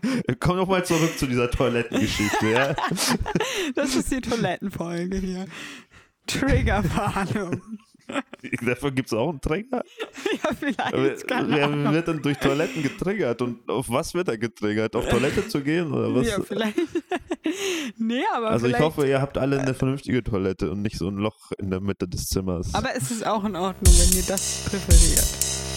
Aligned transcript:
Komm 0.40 0.56
noch 0.56 0.68
mal 0.68 0.84
zurück 0.84 1.18
zu 1.18 1.26
dieser 1.26 1.50
Toilettengeschichte, 1.50 2.50
ja? 2.50 2.74
Das 3.74 3.94
ist 3.94 4.10
die 4.10 4.20
Toilettenfolge 4.20 5.18
hier. 5.18 5.46
Triggerwarnung. 6.26 7.60
Dafür 8.66 8.90
gibt 8.90 9.08
es 9.08 9.12
auch 9.12 9.30
einen 9.30 9.40
Trigger. 9.40 9.82
Ja, 10.32 10.50
vielleicht. 10.58 10.92
Wer 11.48 11.92
wird 11.92 12.08
dann 12.08 12.22
durch 12.22 12.38
Toiletten 12.38 12.82
getriggert? 12.82 13.42
Und 13.42 13.68
auf 13.68 13.88
was 13.88 14.14
wird 14.14 14.28
er 14.28 14.38
getriggert? 14.38 14.96
Auf 14.96 15.08
Toilette 15.08 15.48
zu 15.48 15.62
gehen 15.62 15.92
oder 15.92 16.14
was? 16.14 16.28
Ja, 16.28 16.40
vielleicht. 16.42 16.76
nee, 17.98 18.22
aber 18.34 18.50
also 18.50 18.66
ich 18.66 18.78
hoffe, 18.78 19.06
ihr 19.06 19.20
habt 19.20 19.38
alle 19.38 19.60
eine 19.60 19.74
vernünftige 19.74 20.22
Toilette 20.22 20.70
und 20.70 20.82
nicht 20.82 20.98
so 20.98 21.08
ein 21.08 21.16
Loch 21.16 21.52
in 21.58 21.70
der 21.70 21.80
Mitte 21.80 22.08
des 22.08 22.26
Zimmers. 22.26 22.74
Aber 22.74 22.94
es 22.94 23.10
ist 23.10 23.26
auch 23.26 23.44
in 23.44 23.56
Ordnung, 23.56 23.94
wenn 23.94 24.18
ihr 24.18 24.24
das 24.26 24.64
präferiert. 24.68 25.71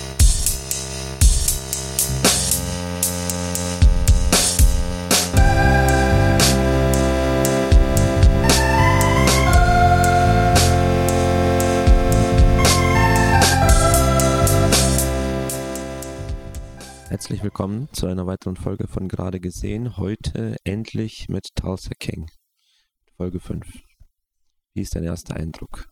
Herzlich 17.15 17.43
willkommen 17.43 17.87
zu 17.93 18.07
einer 18.07 18.27
weiteren 18.27 18.57
Folge 18.57 18.89
von 18.89 19.07
Gerade 19.07 19.39
gesehen. 19.39 19.95
Heute 19.95 20.57
endlich 20.65 21.29
mit 21.29 21.47
Tulsa 21.55 21.91
King. 21.97 22.29
Folge 23.15 23.39
5. 23.39 23.65
Wie 24.73 24.81
ist 24.81 24.95
dein 24.95 25.05
erster 25.05 25.37
Eindruck? 25.37 25.87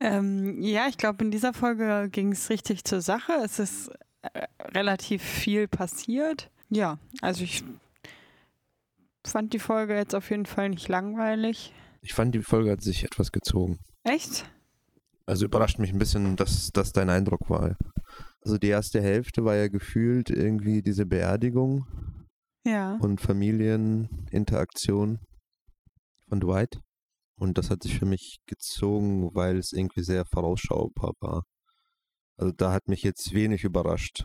Ähm, 0.00 0.60
ja, 0.60 0.88
ich 0.88 0.98
glaube, 0.98 1.22
in 1.22 1.30
dieser 1.30 1.54
Folge 1.54 2.08
ging 2.10 2.32
es 2.32 2.50
richtig 2.50 2.82
zur 2.82 3.02
Sache. 3.02 3.34
Es 3.44 3.60
ist 3.60 3.92
äh, 4.22 4.48
relativ 4.74 5.22
viel 5.22 5.68
passiert. 5.68 6.50
Ja, 6.70 6.98
also 7.20 7.44
ich 7.44 7.62
fand 9.24 9.52
die 9.52 9.60
Folge 9.60 9.94
jetzt 9.94 10.16
auf 10.16 10.28
jeden 10.30 10.46
Fall 10.46 10.70
nicht 10.70 10.88
langweilig. 10.88 11.72
Ich 12.02 12.14
fand, 12.14 12.34
die 12.34 12.42
Folge 12.42 12.72
hat 12.72 12.82
sich 12.82 13.04
etwas 13.04 13.30
gezogen. 13.30 13.78
Echt? 14.02 14.44
Also 15.24 15.44
überrascht 15.44 15.78
mich 15.78 15.92
ein 15.92 16.00
bisschen, 16.00 16.34
dass 16.34 16.70
das 16.72 16.90
dein 16.90 17.10
Eindruck 17.10 17.48
war. 17.48 17.76
Also 18.46 18.58
die 18.58 18.68
erste 18.68 19.02
Hälfte 19.02 19.44
war 19.44 19.56
ja 19.56 19.66
gefühlt 19.66 20.30
irgendwie 20.30 20.80
diese 20.80 21.04
Beerdigung 21.04 21.84
Ja. 22.64 22.96
und 23.00 23.20
Familieninteraktion 23.20 25.18
von 26.28 26.38
Dwight. 26.38 26.80
Und 27.36 27.58
das 27.58 27.70
hat 27.70 27.82
sich 27.82 27.98
für 27.98 28.06
mich 28.06 28.38
gezogen, 28.46 29.34
weil 29.34 29.56
es 29.58 29.72
irgendwie 29.72 30.04
sehr 30.04 30.24
vorausschaubar 30.26 31.14
war. 31.18 31.42
Also 32.36 32.52
da 32.52 32.70
hat 32.70 32.86
mich 32.86 33.02
jetzt 33.02 33.32
wenig 33.34 33.64
überrascht. 33.64 34.22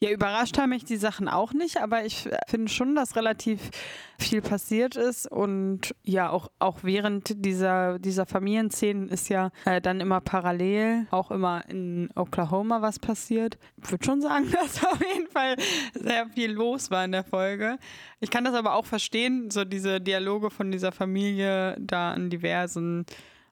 Ja, 0.00 0.10
überrascht 0.10 0.56
haben 0.58 0.70
mich 0.70 0.84
die 0.84 0.96
Sachen 0.96 1.28
auch 1.28 1.52
nicht, 1.52 1.78
aber 1.82 2.04
ich 2.04 2.28
finde 2.46 2.70
schon, 2.70 2.94
dass 2.94 3.16
relativ 3.16 3.70
viel 4.16 4.40
passiert 4.40 4.94
ist 4.94 5.28
und 5.28 5.92
ja, 6.04 6.30
auch, 6.30 6.52
auch 6.60 6.78
während 6.84 7.44
dieser, 7.44 7.98
dieser 7.98 8.24
Familienszenen 8.24 9.08
ist 9.08 9.28
ja 9.28 9.50
äh, 9.64 9.80
dann 9.80 10.00
immer 10.00 10.20
parallel 10.20 11.08
auch 11.10 11.32
immer 11.32 11.68
in 11.68 12.10
Oklahoma 12.14 12.80
was 12.80 13.00
passiert. 13.00 13.58
Ich 13.82 13.90
würde 13.90 14.04
schon 14.04 14.20
sagen, 14.20 14.48
dass 14.52 14.84
auf 14.84 15.00
jeden 15.00 15.28
Fall 15.32 15.56
sehr 15.94 16.28
viel 16.28 16.52
los 16.52 16.92
war 16.92 17.04
in 17.04 17.10
der 17.10 17.24
Folge. 17.24 17.76
Ich 18.20 18.30
kann 18.30 18.44
das 18.44 18.54
aber 18.54 18.74
auch 18.74 18.86
verstehen, 18.86 19.50
so 19.50 19.64
diese 19.64 20.00
Dialoge 20.00 20.50
von 20.50 20.70
dieser 20.70 20.92
Familie 20.92 21.76
da 21.80 22.12
an 22.12 22.30
diversen 22.30 23.04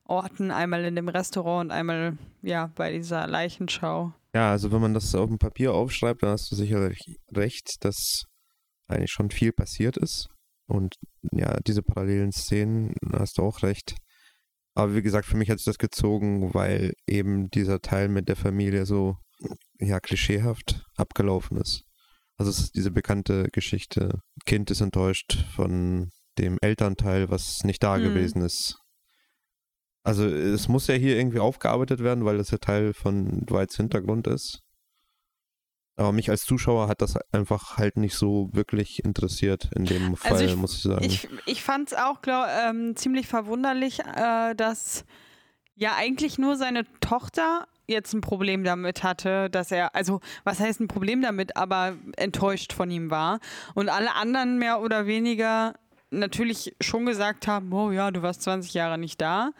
Orten, 0.04 0.52
einmal 0.52 0.84
in 0.84 0.94
dem 0.94 1.08
Restaurant 1.08 1.66
und 1.66 1.70
einmal 1.72 2.16
ja 2.42 2.70
bei 2.76 2.92
dieser 2.92 3.26
Leichenschau. 3.26 4.12
Ja, 4.36 4.50
also 4.50 4.70
wenn 4.70 4.82
man 4.82 4.92
das 4.92 5.14
auf 5.14 5.30
dem 5.30 5.38
Papier 5.38 5.72
aufschreibt, 5.72 6.22
dann 6.22 6.28
hast 6.28 6.52
du 6.52 6.56
sicher 6.56 6.90
recht, 7.34 7.82
dass 7.86 8.24
eigentlich 8.86 9.10
schon 9.10 9.30
viel 9.30 9.50
passiert 9.50 9.96
ist. 9.96 10.28
Und 10.68 10.96
ja, 11.32 11.58
diese 11.66 11.82
parallelen 11.82 12.32
Szenen, 12.32 12.92
da 13.00 13.20
hast 13.20 13.38
du 13.38 13.42
auch 13.42 13.62
recht. 13.62 13.96
Aber 14.74 14.94
wie 14.94 15.00
gesagt, 15.00 15.24
für 15.26 15.38
mich 15.38 15.48
hat 15.48 15.56
sich 15.56 15.64
das 15.64 15.78
gezogen, 15.78 16.52
weil 16.52 16.92
eben 17.06 17.48
dieser 17.48 17.80
Teil 17.80 18.10
mit 18.10 18.28
der 18.28 18.36
Familie 18.36 18.84
so, 18.84 19.16
ja, 19.78 20.00
klischeehaft 20.00 20.84
abgelaufen 20.96 21.56
ist. 21.56 21.84
Also 22.36 22.50
es 22.50 22.58
ist 22.58 22.74
diese 22.76 22.90
bekannte 22.90 23.48
Geschichte, 23.52 24.20
Kind 24.44 24.70
ist 24.70 24.82
enttäuscht 24.82 25.46
von 25.54 26.10
dem 26.36 26.58
Elternteil, 26.60 27.30
was 27.30 27.64
nicht 27.64 27.82
da 27.82 27.96
Mhm. 27.96 28.02
gewesen 28.02 28.42
ist. 28.42 28.76
Also 30.06 30.24
es 30.26 30.68
muss 30.68 30.86
ja 30.86 30.94
hier 30.94 31.16
irgendwie 31.16 31.40
aufgearbeitet 31.40 32.00
werden, 32.00 32.24
weil 32.24 32.38
das 32.38 32.50
ja 32.52 32.58
Teil 32.58 32.94
von 32.94 33.44
Dwights 33.44 33.76
Hintergrund 33.76 34.26
ist. 34.28 34.62
Aber 35.96 36.12
mich 36.12 36.28
als 36.30 36.42
Zuschauer 36.44 36.88
hat 36.88 37.00
das 37.00 37.16
einfach 37.32 37.78
halt 37.78 37.96
nicht 37.96 38.14
so 38.14 38.50
wirklich 38.52 39.02
interessiert 39.04 39.70
in 39.74 39.86
dem 39.86 40.14
Fall, 40.16 40.32
Also 40.32 40.44
ich- 40.44 40.56
muss 40.56 40.74
ich 40.76 40.82
sagen. 40.82 41.04
Ich, 41.04 41.28
ich 41.46 41.62
fand 41.62 41.90
es 41.90 41.98
auch 41.98 42.20
glaub, 42.22 42.46
ähm, 42.48 42.94
ziemlich 42.96 43.26
verwunderlich, 43.26 44.00
äh, 44.00 44.54
dass 44.54 45.04
ja 45.74 45.94
eigentlich 45.96 46.38
nur 46.38 46.56
seine 46.56 46.84
Tochter 47.00 47.66
jetzt 47.88 48.12
ein 48.12 48.20
Problem 48.20 48.62
damit 48.62 49.02
hatte, 49.02 49.48
dass 49.48 49.70
er, 49.72 49.94
also 49.94 50.20
was 50.44 50.60
heißt 50.60 50.80
ein 50.80 50.88
Problem 50.88 51.22
damit, 51.22 51.56
aber 51.56 51.96
enttäuscht 52.16 52.72
von 52.72 52.90
ihm 52.90 53.10
war. 53.10 53.38
Und 53.74 53.88
alle 53.88 54.14
anderen 54.14 54.58
mehr 54.58 54.80
oder 54.82 55.06
weniger 55.06 55.74
natürlich 56.10 56.76
schon 56.80 57.06
gesagt 57.06 57.48
haben, 57.48 57.72
oh 57.72 57.90
ja, 57.90 58.10
du 58.10 58.22
warst 58.22 58.42
20 58.42 58.74
Jahre 58.74 58.98
nicht 58.98 59.20
da. 59.20 59.50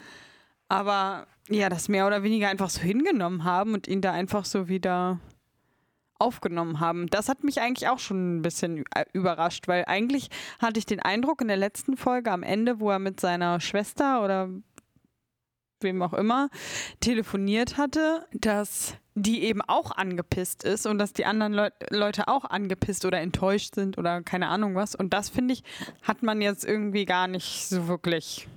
Aber 0.69 1.27
ja, 1.49 1.69
das 1.69 1.89
mehr 1.89 2.07
oder 2.07 2.23
weniger 2.23 2.49
einfach 2.49 2.71
so 2.71 2.81
hingenommen 2.81 3.45
haben 3.45 3.75
und 3.75 3.87
ihn 3.87 4.01
da 4.01 4.13
einfach 4.13 4.45
so 4.45 4.69
wieder 4.69 5.21
aufgenommen 6.19 6.81
haben. 6.81 7.07
Das 7.09 7.29
hat 7.29 7.45
mich 7.45 7.61
eigentlich 7.61 7.89
auch 7.89 7.99
schon 7.99 8.37
ein 8.37 8.43
bisschen 8.43 8.85
äh, 8.95 9.05
überrascht, 9.13 9.69
weil 9.69 9.85
eigentlich 9.87 10.31
hatte 10.59 10.79
ich 10.79 10.87
den 10.87 11.01
Eindruck 11.01 11.43
in 11.43 11.49
der 11.49 11.57
letzten 11.57 11.97
Folge 11.97 12.31
am 12.33 12.43
Ende, 12.43 12.81
wo 12.81 12.91
er 12.91 12.99
mit 12.99 13.21
seiner 13.21 13.61
Schwester 13.61 14.25
oder 14.25 14.49
wem 15.81 16.03
auch 16.03 16.15
immer 16.15 16.49
telefoniert 17.01 17.77
hatte, 17.77 18.27
dass 18.33 18.95
die 19.15 19.45
eben 19.45 19.63
auch 19.63 19.93
angepisst 19.93 20.65
ist 20.65 20.87
und 20.87 20.99
dass 20.99 21.13
die 21.13 21.27
anderen 21.27 21.53
Leu 21.53 21.71
Leute 21.91 22.29
auch 22.29 22.45
angepisst 22.45 23.05
oder 23.05 23.21
enttäuscht 23.21 23.75
sind 23.75 23.99
oder 23.99 24.23
keine 24.23 24.49
Ahnung 24.49 24.75
was. 24.75 24.95
Und 24.95 25.13
das 25.13 25.29
finde 25.29 25.55
ich, 25.55 25.65
hat 26.03 26.23
man 26.23 26.41
jetzt 26.41 26.65
irgendwie 26.65 27.05
gar 27.05 27.29
nicht 27.29 27.69
so 27.69 27.89
wirklich. 27.89 28.49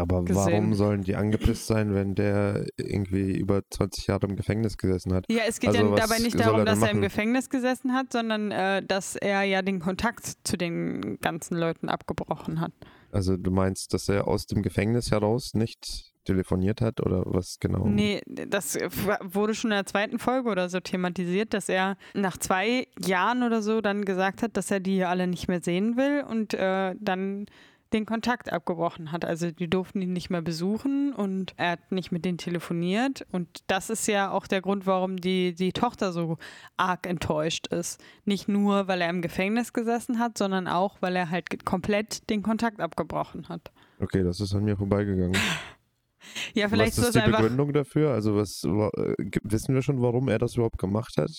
Aber 0.00 0.24
gesehen. 0.24 0.52
warum 0.52 0.74
sollen 0.74 1.02
die 1.02 1.16
angepisst 1.16 1.66
sein, 1.66 1.94
wenn 1.94 2.14
der 2.14 2.66
irgendwie 2.76 3.36
über 3.36 3.62
20 3.68 4.06
Jahre 4.06 4.26
im 4.26 4.36
Gefängnis 4.36 4.78
gesessen 4.78 5.12
hat? 5.12 5.24
Ja, 5.30 5.42
es 5.46 5.60
geht 5.60 5.70
Also 5.70 5.90
ja 5.90 5.94
dabei 5.96 6.18
nicht 6.18 6.38
darum, 6.38 6.60
er 6.60 6.64
dass 6.64 6.82
er 6.82 6.90
im? 6.90 7.00
Gefängnis 7.00 7.50
gesessen 7.50 7.92
hat, 7.92 8.12
sondern 8.12 8.50
äh, 8.50 8.82
dass 8.82 9.16
er 9.16 9.42
ja 9.42 9.62
den 9.62 9.80
Kontakt 9.80 10.38
zu 10.44 10.56
den 10.56 11.18
ganzen 11.20 11.56
Leuten 11.56 11.88
abgebrochen 11.88 12.60
hat. 12.60 12.72
Also 13.12 13.36
du 13.36 13.50
meinst, 13.50 13.92
dass 13.92 14.08
er 14.08 14.28
aus 14.28 14.46
dem 14.46 14.62
Gefängnis 14.62 15.10
heraus 15.10 15.54
nicht 15.54 16.10
telefoniert 16.24 16.80
hat 16.80 17.00
oder 17.00 17.22
was 17.26 17.58
genau? 17.58 17.86
Nee, 17.86 18.20
das 18.26 18.78
wurde 19.22 19.54
schon 19.54 19.70
in 19.70 19.76
der 19.76 19.86
zweiten 19.86 20.18
Folge 20.18 20.48
oder 20.50 20.68
so 20.68 20.78
thematisiert, 20.80 21.54
dass 21.54 21.68
er 21.68 21.96
nach 22.14 22.36
zwei 22.36 22.86
Jahren 23.04 23.42
oder 23.42 23.62
so 23.62 23.80
dann 23.80 24.04
gesagt 24.04 24.42
hat, 24.42 24.56
dass 24.56 24.70
er 24.70 24.80
die 24.80 25.04
alle 25.04 25.26
nicht 25.26 25.48
mehr 25.48 25.60
sehen 25.62 25.96
will 25.96 26.24
und 26.28 26.54
äh, 26.54 26.94
dann 27.00 27.46
den 27.92 28.06
Kontakt 28.06 28.52
abgebrochen 28.52 29.12
hat. 29.12 29.24
Also 29.24 29.50
die 29.50 29.68
durften 29.68 30.00
ihn 30.00 30.12
nicht 30.12 30.30
mehr 30.30 30.42
besuchen 30.42 31.12
und 31.12 31.54
er 31.56 31.72
hat 31.72 31.92
nicht 31.92 32.12
mit 32.12 32.24
denen 32.24 32.38
telefoniert. 32.38 33.26
Und 33.32 33.48
das 33.66 33.90
ist 33.90 34.06
ja 34.06 34.30
auch 34.30 34.46
der 34.46 34.60
Grund, 34.60 34.86
warum 34.86 35.16
die, 35.16 35.54
die 35.54 35.72
Tochter 35.72 36.12
so 36.12 36.38
arg 36.76 37.06
enttäuscht 37.06 37.66
ist. 37.68 38.00
Nicht 38.24 38.48
nur, 38.48 38.86
weil 38.88 39.00
er 39.00 39.10
im 39.10 39.22
Gefängnis 39.22 39.72
gesessen 39.72 40.18
hat, 40.18 40.38
sondern 40.38 40.68
auch, 40.68 40.98
weil 41.00 41.16
er 41.16 41.30
halt 41.30 41.64
komplett 41.64 42.28
den 42.30 42.42
Kontakt 42.42 42.80
abgebrochen 42.80 43.48
hat. 43.48 43.70
Okay, 43.98 44.22
das 44.22 44.40
ist 44.40 44.54
an 44.54 44.64
mir 44.64 44.76
vorbeigegangen. 44.76 45.36
Ja, 46.54 46.68
vielleicht 46.68 46.98
was 46.98 47.06
ist 47.08 47.14
das 47.16 47.24
die 47.24 47.30
Begründung 47.30 47.72
dafür? 47.72 48.12
Also 48.12 48.36
was 48.36 48.62
wa- 48.64 48.90
äh, 48.94 49.14
wissen 49.42 49.74
wir 49.74 49.80
schon, 49.80 50.02
warum 50.02 50.28
er 50.28 50.38
das 50.38 50.54
überhaupt 50.54 50.76
gemacht 50.78 51.16
hat? 51.16 51.30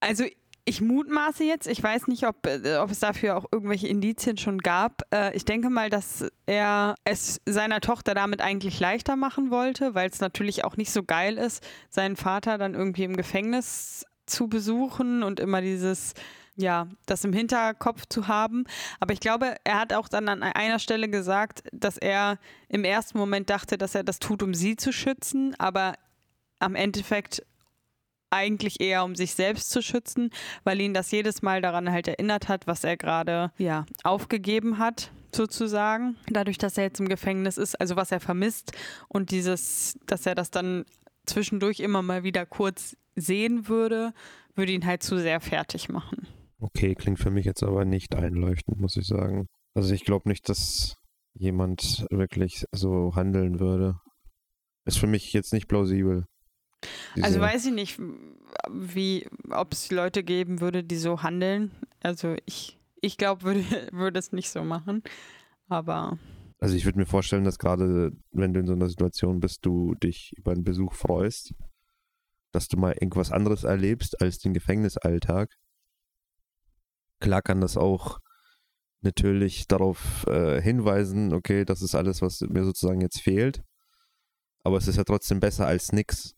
Also 0.00 0.24
ich 0.66 0.80
mutmaße 0.80 1.44
jetzt, 1.44 1.66
ich 1.66 1.82
weiß 1.82 2.06
nicht, 2.06 2.26
ob, 2.26 2.46
äh, 2.46 2.76
ob 2.76 2.90
es 2.90 3.00
dafür 3.00 3.36
auch 3.36 3.44
irgendwelche 3.52 3.88
Indizien 3.88 4.38
schon 4.38 4.58
gab. 4.58 5.02
Äh, 5.14 5.36
ich 5.36 5.44
denke 5.44 5.68
mal, 5.68 5.90
dass 5.90 6.26
er 6.46 6.94
es 7.04 7.40
seiner 7.44 7.80
Tochter 7.80 8.14
damit 8.14 8.40
eigentlich 8.40 8.80
leichter 8.80 9.16
machen 9.16 9.50
wollte, 9.50 9.94
weil 9.94 10.08
es 10.08 10.20
natürlich 10.20 10.64
auch 10.64 10.76
nicht 10.76 10.90
so 10.90 11.02
geil 11.02 11.36
ist, 11.36 11.62
seinen 11.90 12.16
Vater 12.16 12.56
dann 12.56 12.74
irgendwie 12.74 13.04
im 13.04 13.16
Gefängnis 13.16 14.06
zu 14.26 14.48
besuchen 14.48 15.22
und 15.22 15.38
immer 15.38 15.60
dieses, 15.60 16.14
ja, 16.56 16.88
das 17.04 17.24
im 17.24 17.34
Hinterkopf 17.34 18.06
zu 18.08 18.26
haben. 18.26 18.64
Aber 19.00 19.12
ich 19.12 19.20
glaube, 19.20 19.56
er 19.64 19.80
hat 19.80 19.92
auch 19.92 20.08
dann 20.08 20.28
an 20.28 20.42
einer 20.42 20.78
Stelle 20.78 21.10
gesagt, 21.10 21.62
dass 21.72 21.98
er 21.98 22.38
im 22.68 22.84
ersten 22.84 23.18
Moment 23.18 23.50
dachte, 23.50 23.76
dass 23.76 23.94
er 23.94 24.02
das 24.02 24.18
tut, 24.18 24.42
um 24.42 24.54
sie 24.54 24.76
zu 24.76 24.92
schützen, 24.92 25.54
aber 25.58 25.94
am 26.58 26.74
Endeffekt 26.74 27.44
eigentlich 28.34 28.80
eher 28.80 29.04
um 29.04 29.14
sich 29.14 29.34
selbst 29.34 29.70
zu 29.70 29.82
schützen, 29.82 30.30
weil 30.64 30.80
ihn 30.80 30.94
das 30.94 31.10
jedes 31.10 31.42
Mal 31.42 31.62
daran 31.62 31.90
halt 31.90 32.08
erinnert 32.08 32.48
hat, 32.48 32.66
was 32.66 32.84
er 32.84 32.96
gerade 32.96 33.52
ja 33.58 33.86
aufgegeben 34.02 34.78
hat 34.78 35.10
sozusagen, 35.34 36.16
dadurch, 36.30 36.58
dass 36.58 36.78
er 36.78 36.84
jetzt 36.84 37.00
im 37.00 37.08
Gefängnis 37.08 37.58
ist, 37.58 37.80
also 37.80 37.96
was 37.96 38.12
er 38.12 38.20
vermisst 38.20 38.72
und 39.08 39.30
dieses, 39.30 39.98
dass 40.06 40.26
er 40.26 40.34
das 40.34 40.50
dann 40.50 40.84
zwischendurch 41.26 41.80
immer 41.80 42.02
mal 42.02 42.22
wieder 42.22 42.46
kurz 42.46 42.96
sehen 43.16 43.68
würde, 43.68 44.12
würde 44.54 44.72
ihn 44.72 44.86
halt 44.86 45.02
zu 45.02 45.18
sehr 45.18 45.40
fertig 45.40 45.88
machen. 45.88 46.26
Okay, 46.58 46.94
klingt 46.94 47.18
für 47.18 47.30
mich 47.30 47.44
jetzt 47.44 47.62
aber 47.62 47.84
nicht 47.84 48.14
einleuchtend, 48.14 48.80
muss 48.80 48.96
ich 48.96 49.06
sagen. 49.06 49.46
Also 49.74 49.92
ich 49.92 50.04
glaube 50.04 50.28
nicht, 50.28 50.48
dass 50.48 50.96
jemand 51.34 52.06
wirklich 52.10 52.64
so 52.72 53.14
handeln 53.16 53.58
würde. 53.58 53.98
Ist 54.86 54.98
für 54.98 55.06
mich 55.06 55.32
jetzt 55.32 55.52
nicht 55.52 55.66
plausibel. 55.68 56.26
Also 57.20 57.40
weiß 57.40 57.66
ich 57.66 57.72
nicht, 57.72 58.00
wie, 58.70 59.26
ob 59.50 59.72
es 59.72 59.90
Leute 59.90 60.22
geben 60.22 60.60
würde, 60.60 60.84
die 60.84 60.96
so 60.96 61.22
handeln. 61.22 61.70
Also 62.02 62.36
ich, 62.46 62.78
ich 63.00 63.16
glaube, 63.16 63.42
würde, 63.42 63.64
würde 63.92 64.18
es 64.18 64.32
nicht 64.32 64.50
so 64.50 64.64
machen. 64.64 65.02
Aber. 65.68 66.18
Also 66.58 66.76
ich 66.76 66.84
würde 66.84 66.98
mir 66.98 67.06
vorstellen, 67.06 67.44
dass 67.44 67.58
gerade, 67.58 68.12
wenn 68.32 68.54
du 68.54 68.60
in 68.60 68.66
so 68.66 68.72
einer 68.72 68.88
Situation 68.88 69.40
bist, 69.40 69.64
du 69.66 69.94
dich 69.94 70.32
über 70.36 70.52
einen 70.52 70.64
Besuch 70.64 70.94
freust, 70.94 71.54
dass 72.52 72.68
du 72.68 72.76
mal 72.76 72.92
irgendwas 72.92 73.32
anderes 73.32 73.64
erlebst 73.64 74.20
als 74.20 74.38
den 74.38 74.54
Gefängnisalltag. 74.54 75.50
Klar 77.20 77.42
kann 77.42 77.60
das 77.60 77.76
auch 77.76 78.20
natürlich 79.04 79.68
darauf 79.68 80.26
äh, 80.26 80.60
hinweisen, 80.60 81.32
okay, 81.32 81.64
das 81.64 81.82
ist 81.82 81.94
alles, 81.94 82.22
was 82.22 82.40
mir 82.40 82.64
sozusagen 82.64 83.00
jetzt 83.00 83.20
fehlt. 83.20 83.62
Aber 84.62 84.78
es 84.78 84.88
ist 84.88 84.96
ja 84.96 85.04
trotzdem 85.04 85.40
besser 85.40 85.66
als 85.66 85.92
nichts. 85.92 86.34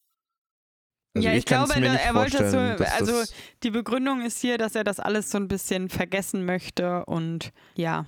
Also 1.16 1.28
ja, 1.28 1.32
ich, 1.32 1.38
ich 1.38 1.44
glaube, 1.46 1.74
er 1.74 2.14
wollte 2.14 2.38
das 2.38 2.52
so, 2.52 2.58
also 2.58 3.20
das 3.20 3.34
die 3.62 3.70
Begründung 3.70 4.20
ist 4.22 4.38
hier, 4.40 4.58
dass 4.58 4.74
er 4.74 4.84
das 4.84 5.00
alles 5.00 5.30
so 5.30 5.38
ein 5.38 5.48
bisschen 5.48 5.88
vergessen 5.88 6.44
möchte 6.44 7.04
und 7.06 7.52
ja, 7.74 8.06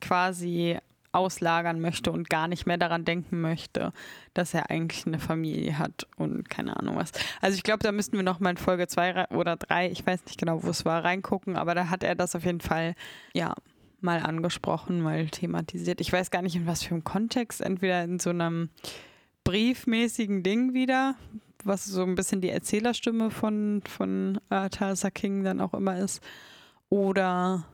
quasi 0.00 0.78
auslagern 1.12 1.80
möchte 1.80 2.12
und 2.12 2.30
gar 2.30 2.46
nicht 2.46 2.66
mehr 2.66 2.78
daran 2.78 3.04
denken 3.04 3.40
möchte, 3.40 3.92
dass 4.34 4.54
er 4.54 4.70
eigentlich 4.70 5.06
eine 5.06 5.18
Familie 5.18 5.78
hat 5.78 6.06
und 6.16 6.48
keine 6.48 6.76
Ahnung 6.76 6.96
was. 6.96 7.10
Also 7.40 7.56
ich 7.56 7.62
glaube, 7.62 7.82
da 7.82 7.90
müssten 7.92 8.16
wir 8.16 8.22
noch 8.22 8.40
mal 8.40 8.50
in 8.50 8.56
Folge 8.56 8.86
zwei 8.86 9.26
oder 9.30 9.56
drei, 9.56 9.90
ich 9.90 10.06
weiß 10.06 10.24
nicht 10.26 10.38
genau, 10.38 10.62
wo 10.62 10.70
es 10.70 10.84
war, 10.84 11.04
reingucken, 11.04 11.56
aber 11.56 11.74
da 11.74 11.90
hat 11.90 12.04
er 12.04 12.14
das 12.14 12.36
auf 12.36 12.44
jeden 12.44 12.60
Fall, 12.60 12.94
ja, 13.34 13.54
mal 14.00 14.20
angesprochen, 14.20 15.00
mal 15.00 15.26
thematisiert. 15.26 16.00
Ich 16.00 16.12
weiß 16.12 16.30
gar 16.30 16.42
nicht, 16.42 16.56
in 16.56 16.66
was 16.66 16.82
für 16.82 16.94
einem 16.94 17.04
Kontext, 17.04 17.60
entweder 17.60 18.02
in 18.04 18.18
so 18.18 18.30
einem 18.30 18.70
briefmäßigen 19.44 20.42
Ding 20.42 20.74
wieder, 20.74 21.16
was 21.64 21.84
so 21.84 22.02
ein 22.02 22.14
bisschen 22.14 22.40
die 22.40 22.50
Erzählerstimme 22.50 23.30
von, 23.30 23.82
von 23.86 24.40
äh, 24.50 24.68
Tulsa 24.70 25.10
King 25.10 25.44
dann 25.44 25.60
auch 25.60 25.74
immer 25.74 25.98
ist. 25.98 26.22
Oder 26.88 27.66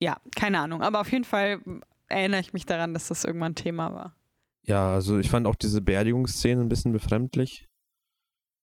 ja, 0.00 0.18
keine 0.34 0.60
Ahnung. 0.60 0.82
Aber 0.82 1.00
auf 1.00 1.10
jeden 1.10 1.24
Fall 1.24 1.60
erinnere 2.08 2.40
ich 2.40 2.52
mich 2.52 2.66
daran, 2.66 2.94
dass 2.94 3.08
das 3.08 3.24
irgendwann 3.24 3.54
Thema 3.54 3.92
war. 3.92 4.16
Ja, 4.62 4.92
also 4.92 5.18
ich 5.18 5.30
fand 5.30 5.46
auch 5.46 5.54
diese 5.54 5.80
Beerdigungsszene 5.80 6.60
ein 6.60 6.68
bisschen 6.68 6.92
befremdlich. 6.92 7.68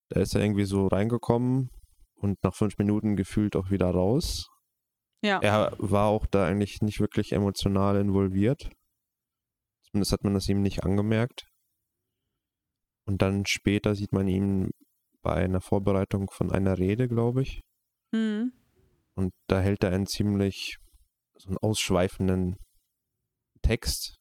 Da 0.09 0.19
ist 0.19 0.35
er 0.35 0.41
irgendwie 0.41 0.65
so 0.65 0.87
reingekommen 0.87 1.69
und 2.15 2.43
nach 2.43 2.53
fünf 2.53 2.77
Minuten 2.77 3.15
gefühlt 3.15 3.55
auch 3.55 3.71
wieder 3.71 3.89
raus. 3.89 4.49
Ja. 5.21 5.39
Er 5.39 5.73
war 5.77 6.07
auch 6.07 6.25
da 6.25 6.45
eigentlich 6.45 6.81
nicht 6.81 6.99
wirklich 6.99 7.31
emotional 7.31 7.95
involviert. 7.95 8.69
Zumindest 9.83 10.11
hat 10.11 10.23
man 10.23 10.33
das 10.33 10.49
ihm 10.49 10.61
nicht 10.61 10.83
angemerkt. 10.83 11.47
Und 13.05 13.21
dann 13.21 13.45
später 13.45 13.95
sieht 13.95 14.13
man 14.13 14.27
ihn 14.27 14.71
bei 15.21 15.33
einer 15.33 15.61
Vorbereitung 15.61 16.29
von 16.29 16.51
einer 16.51 16.77
Rede, 16.77 17.07
glaube 17.07 17.41
ich. 17.41 17.61
Mhm. 18.11 18.51
Und 19.15 19.33
da 19.47 19.59
hält 19.59 19.83
er 19.83 19.91
einen 19.91 20.07
ziemlich 20.07 20.77
so 21.37 21.49
einen 21.49 21.57
ausschweifenden 21.57 22.57
Text, 23.61 24.15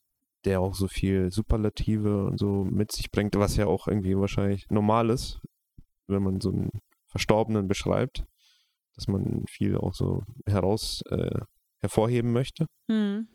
der 0.45 0.61
auch 0.61 0.75
so 0.75 0.89
viel 0.89 1.31
Superlative 1.31 2.25
und 2.27 2.39
so 2.39 2.65
mit 2.65 2.93
sich 2.93 3.11
bringt, 3.11 3.37
was 3.37 3.57
ja 3.57 3.67
auch 3.67 3.87
irgendwie 3.87 4.17
wahrscheinlich 4.17 4.67
normal 4.71 5.11
ist, 5.11 5.41
wenn 6.09 6.23
man 6.23 6.41
so 6.41 6.51
einen 6.51 6.71
Verstorbenen 7.09 7.69
beschreibt, 7.69 8.25
dass 8.95 9.07
man 9.09 9.45
viel 9.49 9.77
auch 9.77 9.95
so 9.95 10.23
heraus 10.47 11.03
äh, 11.11 11.41
hervorheben 11.81 12.33
möchte. 12.33 12.67
Mhm. 12.89 13.29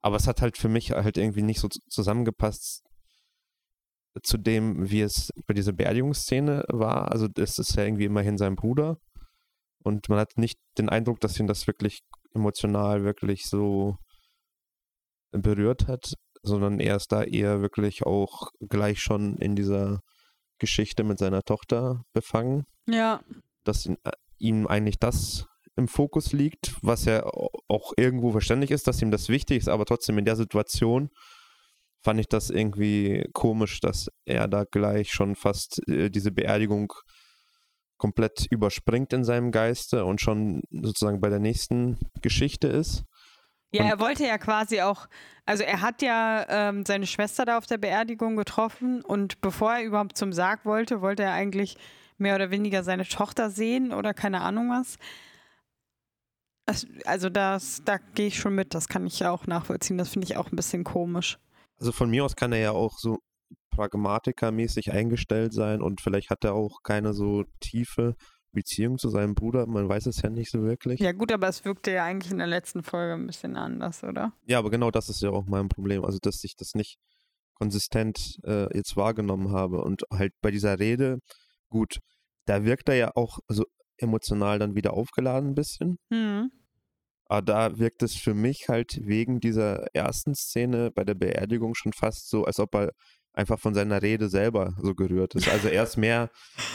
Aber 0.00 0.16
es 0.16 0.26
hat 0.26 0.42
halt 0.42 0.58
für 0.58 0.68
mich 0.68 0.90
halt 0.90 1.16
irgendwie 1.16 1.42
nicht 1.42 1.60
so 1.60 1.68
zusammengepasst 1.68 2.82
zu 4.22 4.36
dem, 4.38 4.90
wie 4.90 5.02
es 5.02 5.30
bei 5.46 5.54
dieser 5.54 5.72
Beerdigungsszene 5.72 6.64
war. 6.68 7.10
Also 7.10 7.28
das 7.28 7.58
ist 7.58 7.76
ja 7.76 7.84
irgendwie 7.84 8.04
immerhin 8.04 8.36
sein 8.38 8.56
Bruder. 8.56 8.96
Und 9.82 10.08
man 10.08 10.18
hat 10.18 10.36
nicht 10.36 10.58
den 10.78 10.88
Eindruck, 10.88 11.20
dass 11.20 11.38
ihn 11.40 11.46
das 11.46 11.66
wirklich 11.66 12.00
emotional 12.34 13.04
wirklich 13.04 13.44
so 13.44 13.96
berührt 15.32 15.88
hat, 15.88 16.14
sondern 16.42 16.78
er 16.78 16.96
ist 16.96 17.10
da 17.10 17.22
eher 17.22 17.62
wirklich 17.62 18.04
auch 18.04 18.48
gleich 18.68 19.00
schon 19.00 19.36
in 19.38 19.56
dieser 19.56 20.00
Geschichte 20.58 21.04
mit 21.04 21.18
seiner 21.18 21.42
Tochter 21.42 22.02
befangen. 22.12 22.64
Ja. 22.86 23.22
Dass 23.64 23.86
ihn, 23.86 23.96
äh, 24.04 24.12
ihm 24.38 24.66
eigentlich 24.66 24.98
das 24.98 25.46
im 25.76 25.88
Fokus 25.88 26.32
liegt, 26.32 26.74
was 26.82 27.06
ja 27.06 27.24
auch 27.24 27.92
irgendwo 27.96 28.30
verständlich 28.32 28.70
ist, 28.70 28.86
dass 28.86 29.00
ihm 29.00 29.10
das 29.10 29.28
wichtig 29.28 29.58
ist, 29.58 29.68
aber 29.68 29.86
trotzdem 29.86 30.18
in 30.18 30.24
der 30.24 30.36
Situation 30.36 31.08
fand 32.02 32.20
ich 32.20 32.28
das 32.28 32.50
irgendwie 32.50 33.28
komisch, 33.32 33.80
dass 33.80 34.08
er 34.24 34.48
da 34.48 34.64
gleich 34.64 35.12
schon 35.12 35.36
fast 35.36 35.86
äh, 35.88 36.10
diese 36.10 36.32
Beerdigung 36.32 36.92
komplett 37.96 38.46
überspringt 38.50 39.12
in 39.12 39.24
seinem 39.24 39.52
Geiste 39.52 40.04
und 40.04 40.20
schon 40.20 40.62
sozusagen 40.70 41.20
bei 41.20 41.28
der 41.28 41.38
nächsten 41.38 41.98
Geschichte 42.20 42.66
ist. 42.66 43.04
Ja, 43.74 43.84
er 43.84 44.00
wollte 44.00 44.26
ja 44.26 44.36
quasi 44.36 44.82
auch, 44.82 45.06
also 45.46 45.62
er 45.62 45.80
hat 45.80 46.02
ja 46.02 46.44
ähm, 46.48 46.84
seine 46.84 47.06
Schwester 47.06 47.46
da 47.46 47.56
auf 47.56 47.66
der 47.66 47.78
Beerdigung 47.78 48.36
getroffen 48.36 49.02
und 49.02 49.40
bevor 49.40 49.74
er 49.74 49.84
überhaupt 49.84 50.18
zum 50.18 50.32
Sarg 50.32 50.66
wollte, 50.66 51.00
wollte 51.00 51.22
er 51.22 51.32
eigentlich 51.32 51.78
mehr 52.18 52.34
oder 52.34 52.50
weniger 52.50 52.82
seine 52.82 53.06
Tochter 53.06 53.48
sehen 53.50 53.92
oder 53.92 54.12
keine 54.12 54.42
Ahnung 54.42 54.68
was. 54.68 54.98
Also 57.06 57.30
das, 57.30 57.82
da 57.84 57.98
gehe 57.98 58.26
ich 58.26 58.38
schon 58.38 58.54
mit, 58.54 58.74
das 58.74 58.88
kann 58.88 59.06
ich 59.06 59.20
ja 59.20 59.30
auch 59.30 59.46
nachvollziehen, 59.46 59.96
das 59.96 60.10
finde 60.10 60.26
ich 60.26 60.36
auch 60.36 60.52
ein 60.52 60.56
bisschen 60.56 60.84
komisch. 60.84 61.38
Also 61.82 61.90
von 61.90 62.10
mir 62.10 62.24
aus 62.24 62.36
kann 62.36 62.52
er 62.52 62.60
ja 62.60 62.70
auch 62.70 62.96
so 62.96 63.18
pragmatikermäßig 63.70 64.92
eingestellt 64.92 65.52
sein 65.52 65.82
und 65.82 66.00
vielleicht 66.00 66.30
hat 66.30 66.44
er 66.44 66.54
auch 66.54 66.78
keine 66.84 67.12
so 67.12 67.42
tiefe 67.58 68.14
Beziehung 68.52 68.98
zu 68.98 69.08
seinem 69.08 69.34
Bruder. 69.34 69.66
Man 69.66 69.88
weiß 69.88 70.06
es 70.06 70.22
ja 70.22 70.30
nicht 70.30 70.52
so 70.52 70.62
wirklich. 70.62 71.00
Ja 71.00 71.10
gut, 71.10 71.32
aber 71.32 71.48
es 71.48 71.64
wirkte 71.64 71.90
ja 71.90 72.04
eigentlich 72.04 72.30
in 72.30 72.38
der 72.38 72.46
letzten 72.46 72.84
Folge 72.84 73.14
ein 73.14 73.26
bisschen 73.26 73.56
anders, 73.56 74.04
oder? 74.04 74.32
Ja, 74.46 74.60
aber 74.60 74.70
genau 74.70 74.92
das 74.92 75.08
ist 75.08 75.22
ja 75.22 75.30
auch 75.30 75.46
mein 75.46 75.68
Problem. 75.68 76.04
Also, 76.04 76.18
dass 76.22 76.44
ich 76.44 76.54
das 76.54 76.74
nicht 76.74 76.98
konsistent 77.54 78.38
äh, 78.44 78.72
jetzt 78.76 78.96
wahrgenommen 78.96 79.50
habe. 79.50 79.82
Und 79.82 80.04
halt 80.12 80.34
bei 80.40 80.52
dieser 80.52 80.78
Rede, 80.78 81.18
gut, 81.68 81.98
da 82.44 82.64
wirkt 82.64 82.88
er 82.90 82.94
ja 82.94 83.10
auch 83.16 83.38
so 83.48 83.64
emotional 83.96 84.60
dann 84.60 84.76
wieder 84.76 84.92
aufgeladen 84.92 85.50
ein 85.50 85.54
bisschen. 85.54 85.96
Mhm. 86.10 86.52
Aber 87.32 87.40
da 87.40 87.78
wirkt 87.78 88.02
es 88.02 88.14
für 88.14 88.34
mich 88.34 88.68
halt 88.68 89.06
wegen 89.06 89.40
dieser 89.40 89.86
ersten 89.94 90.34
Szene 90.34 90.90
bei 90.90 91.02
der 91.02 91.14
Beerdigung 91.14 91.74
schon 91.74 91.94
fast 91.94 92.28
so, 92.28 92.44
als 92.44 92.60
ob 92.60 92.74
er 92.74 92.92
einfach 93.32 93.58
von 93.58 93.72
seiner 93.72 94.02
Rede 94.02 94.28
selber 94.28 94.74
so 94.82 94.94
gerührt 94.94 95.34
ist. 95.34 95.48
Also 95.48 95.68
er 95.68 95.84
ist 95.84 95.96
mehr 95.96 96.28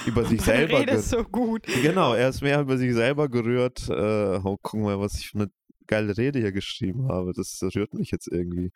über 0.07 0.25
sich 0.25 0.41
selber. 0.41 0.79
Rede 0.79 0.93
ist 0.93 1.11
so 1.11 1.23
gut. 1.23 1.67
Genau, 1.83 2.15
er 2.15 2.29
ist 2.29 2.41
mehr 2.41 2.59
über 2.59 2.75
sich 2.79 2.91
selber 2.95 3.29
gerührt. 3.29 3.87
Äh, 3.87 4.39
oh, 4.43 4.57
guck 4.59 4.79
mal, 4.79 4.99
was 4.99 5.19
ich 5.19 5.29
für 5.29 5.41
eine 5.41 5.51
geile 5.85 6.17
Rede 6.17 6.39
hier 6.39 6.51
geschrieben 6.51 7.07
habe. 7.07 7.33
Das 7.33 7.61
rührt 7.61 7.93
mich 7.93 8.09
jetzt 8.09 8.27
irgendwie. 8.27 8.71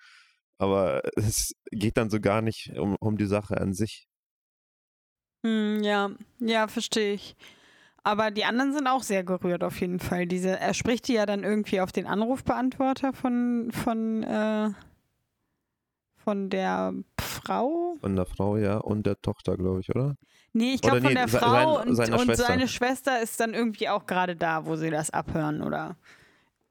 Aber 0.59 1.01
es 1.15 1.55
geht 1.71 1.97
dann 1.97 2.11
so 2.11 2.19
gar 2.19 2.43
nicht 2.43 2.77
um, 2.77 2.95
um 2.99 3.17
die 3.17 3.25
Sache 3.25 3.59
an 3.59 3.73
sich. 3.73 4.05
Hm, 5.43 5.81
ja, 5.81 6.11
ja, 6.37 6.67
verstehe 6.67 7.15
ich. 7.15 7.35
Aber 8.03 8.31
die 8.31 8.45
anderen 8.45 8.73
sind 8.73 8.87
auch 8.87 9.03
sehr 9.03 9.23
gerührt 9.23 9.63
auf 9.63 9.79
jeden 9.79 9.99
Fall. 9.99 10.25
Diese, 10.25 10.59
er 10.59 10.73
spricht 10.73 11.07
die 11.07 11.13
ja 11.13 11.25
dann 11.25 11.43
irgendwie 11.43 11.81
auf 11.81 11.91
den 11.91 12.07
Anrufbeantworter 12.07 13.13
von, 13.13 13.69
von, 13.71 14.23
äh, 14.23 14.69
von 16.17 16.49
der 16.49 16.93
Frau. 17.19 17.95
Von 18.01 18.15
der 18.15 18.25
Frau, 18.25 18.57
ja, 18.57 18.77
und 18.77 19.05
der 19.05 19.21
Tochter, 19.21 19.55
glaube 19.55 19.81
ich, 19.81 19.89
oder? 19.89 20.15
Nee, 20.53 20.73
ich 20.73 20.81
glaube 20.81 20.99
nee, 20.99 21.07
von 21.07 21.15
der 21.15 21.27
Frau 21.27 21.83
sein, 21.93 22.13
und, 22.13 22.29
und 22.29 22.35
seine 22.35 22.67
Schwester 22.67 23.21
ist 23.21 23.39
dann 23.39 23.53
irgendwie 23.53 23.87
auch 23.87 24.05
gerade 24.05 24.35
da, 24.35 24.65
wo 24.65 24.75
sie 24.75 24.89
das 24.89 25.11
abhören 25.11 25.61
oder 25.61 25.95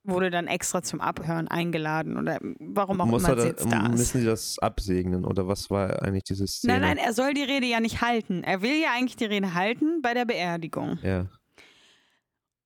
wurde 0.05 0.31
dann 0.31 0.47
extra 0.47 0.83
zum 0.83 1.01
Abhören 1.01 1.49
eingeladen 1.49 2.17
oder 2.17 2.39
warum 2.59 3.01
auch 3.01 3.07
Muss 3.07 3.25
immer 3.25 3.39
er, 3.39 3.47
jetzt 3.47 3.71
da 3.71 3.89
Müssen 3.89 4.21
sie 4.21 4.27
das 4.27 4.59
absegnen 4.59 5.25
oder 5.25 5.47
was 5.47 5.71
war 5.71 6.03
eigentlich 6.03 6.25
dieses 6.25 6.57
Szene? 6.57 6.75
Nein, 6.75 6.83
nein, 6.83 6.99
er 6.99 7.13
soll 7.13 7.35
die 7.35 7.43
Rede 7.43 7.67
ja 7.67 7.81
nicht 7.81 8.01
halten. 8.01 8.43
Er 8.43 8.63
will 8.63 8.81
ja 8.81 8.89
eigentlich 8.97 9.17
die 9.17 9.27
Rede 9.27 9.55
halten 9.55 10.01
bei 10.03 10.15
der 10.15 10.25
Beerdigung. 10.25 10.99
Ja. 11.03 11.27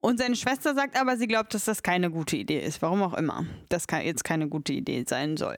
Und 0.00 0.18
seine 0.18 0.36
Schwester 0.36 0.74
sagt 0.74 1.00
aber, 1.00 1.16
sie 1.16 1.26
glaubt, 1.26 1.54
dass 1.54 1.64
das 1.64 1.82
keine 1.82 2.10
gute 2.10 2.36
Idee 2.36 2.60
ist. 2.60 2.82
Warum 2.82 3.02
auch 3.02 3.14
immer. 3.14 3.46
Das 3.70 3.86
jetzt 4.02 4.22
keine 4.22 4.48
gute 4.48 4.74
Idee 4.74 5.04
sein 5.08 5.36
soll. 5.36 5.56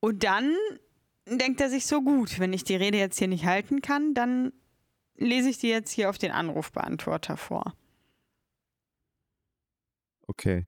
Und 0.00 0.22
dann 0.22 0.54
denkt 1.26 1.60
er 1.60 1.68
sich 1.68 1.86
so 1.86 2.02
gut, 2.02 2.38
wenn 2.38 2.52
ich 2.52 2.64
die 2.64 2.76
Rede 2.76 2.98
jetzt 2.98 3.18
hier 3.18 3.28
nicht 3.28 3.44
halten 3.44 3.82
kann, 3.82 4.14
dann 4.14 4.52
lese 5.16 5.48
ich 5.48 5.58
die 5.58 5.68
jetzt 5.68 5.90
hier 5.90 6.10
auf 6.10 6.18
den 6.18 6.30
Anrufbeantworter 6.30 7.36
vor. 7.36 7.74
Okay. 10.26 10.66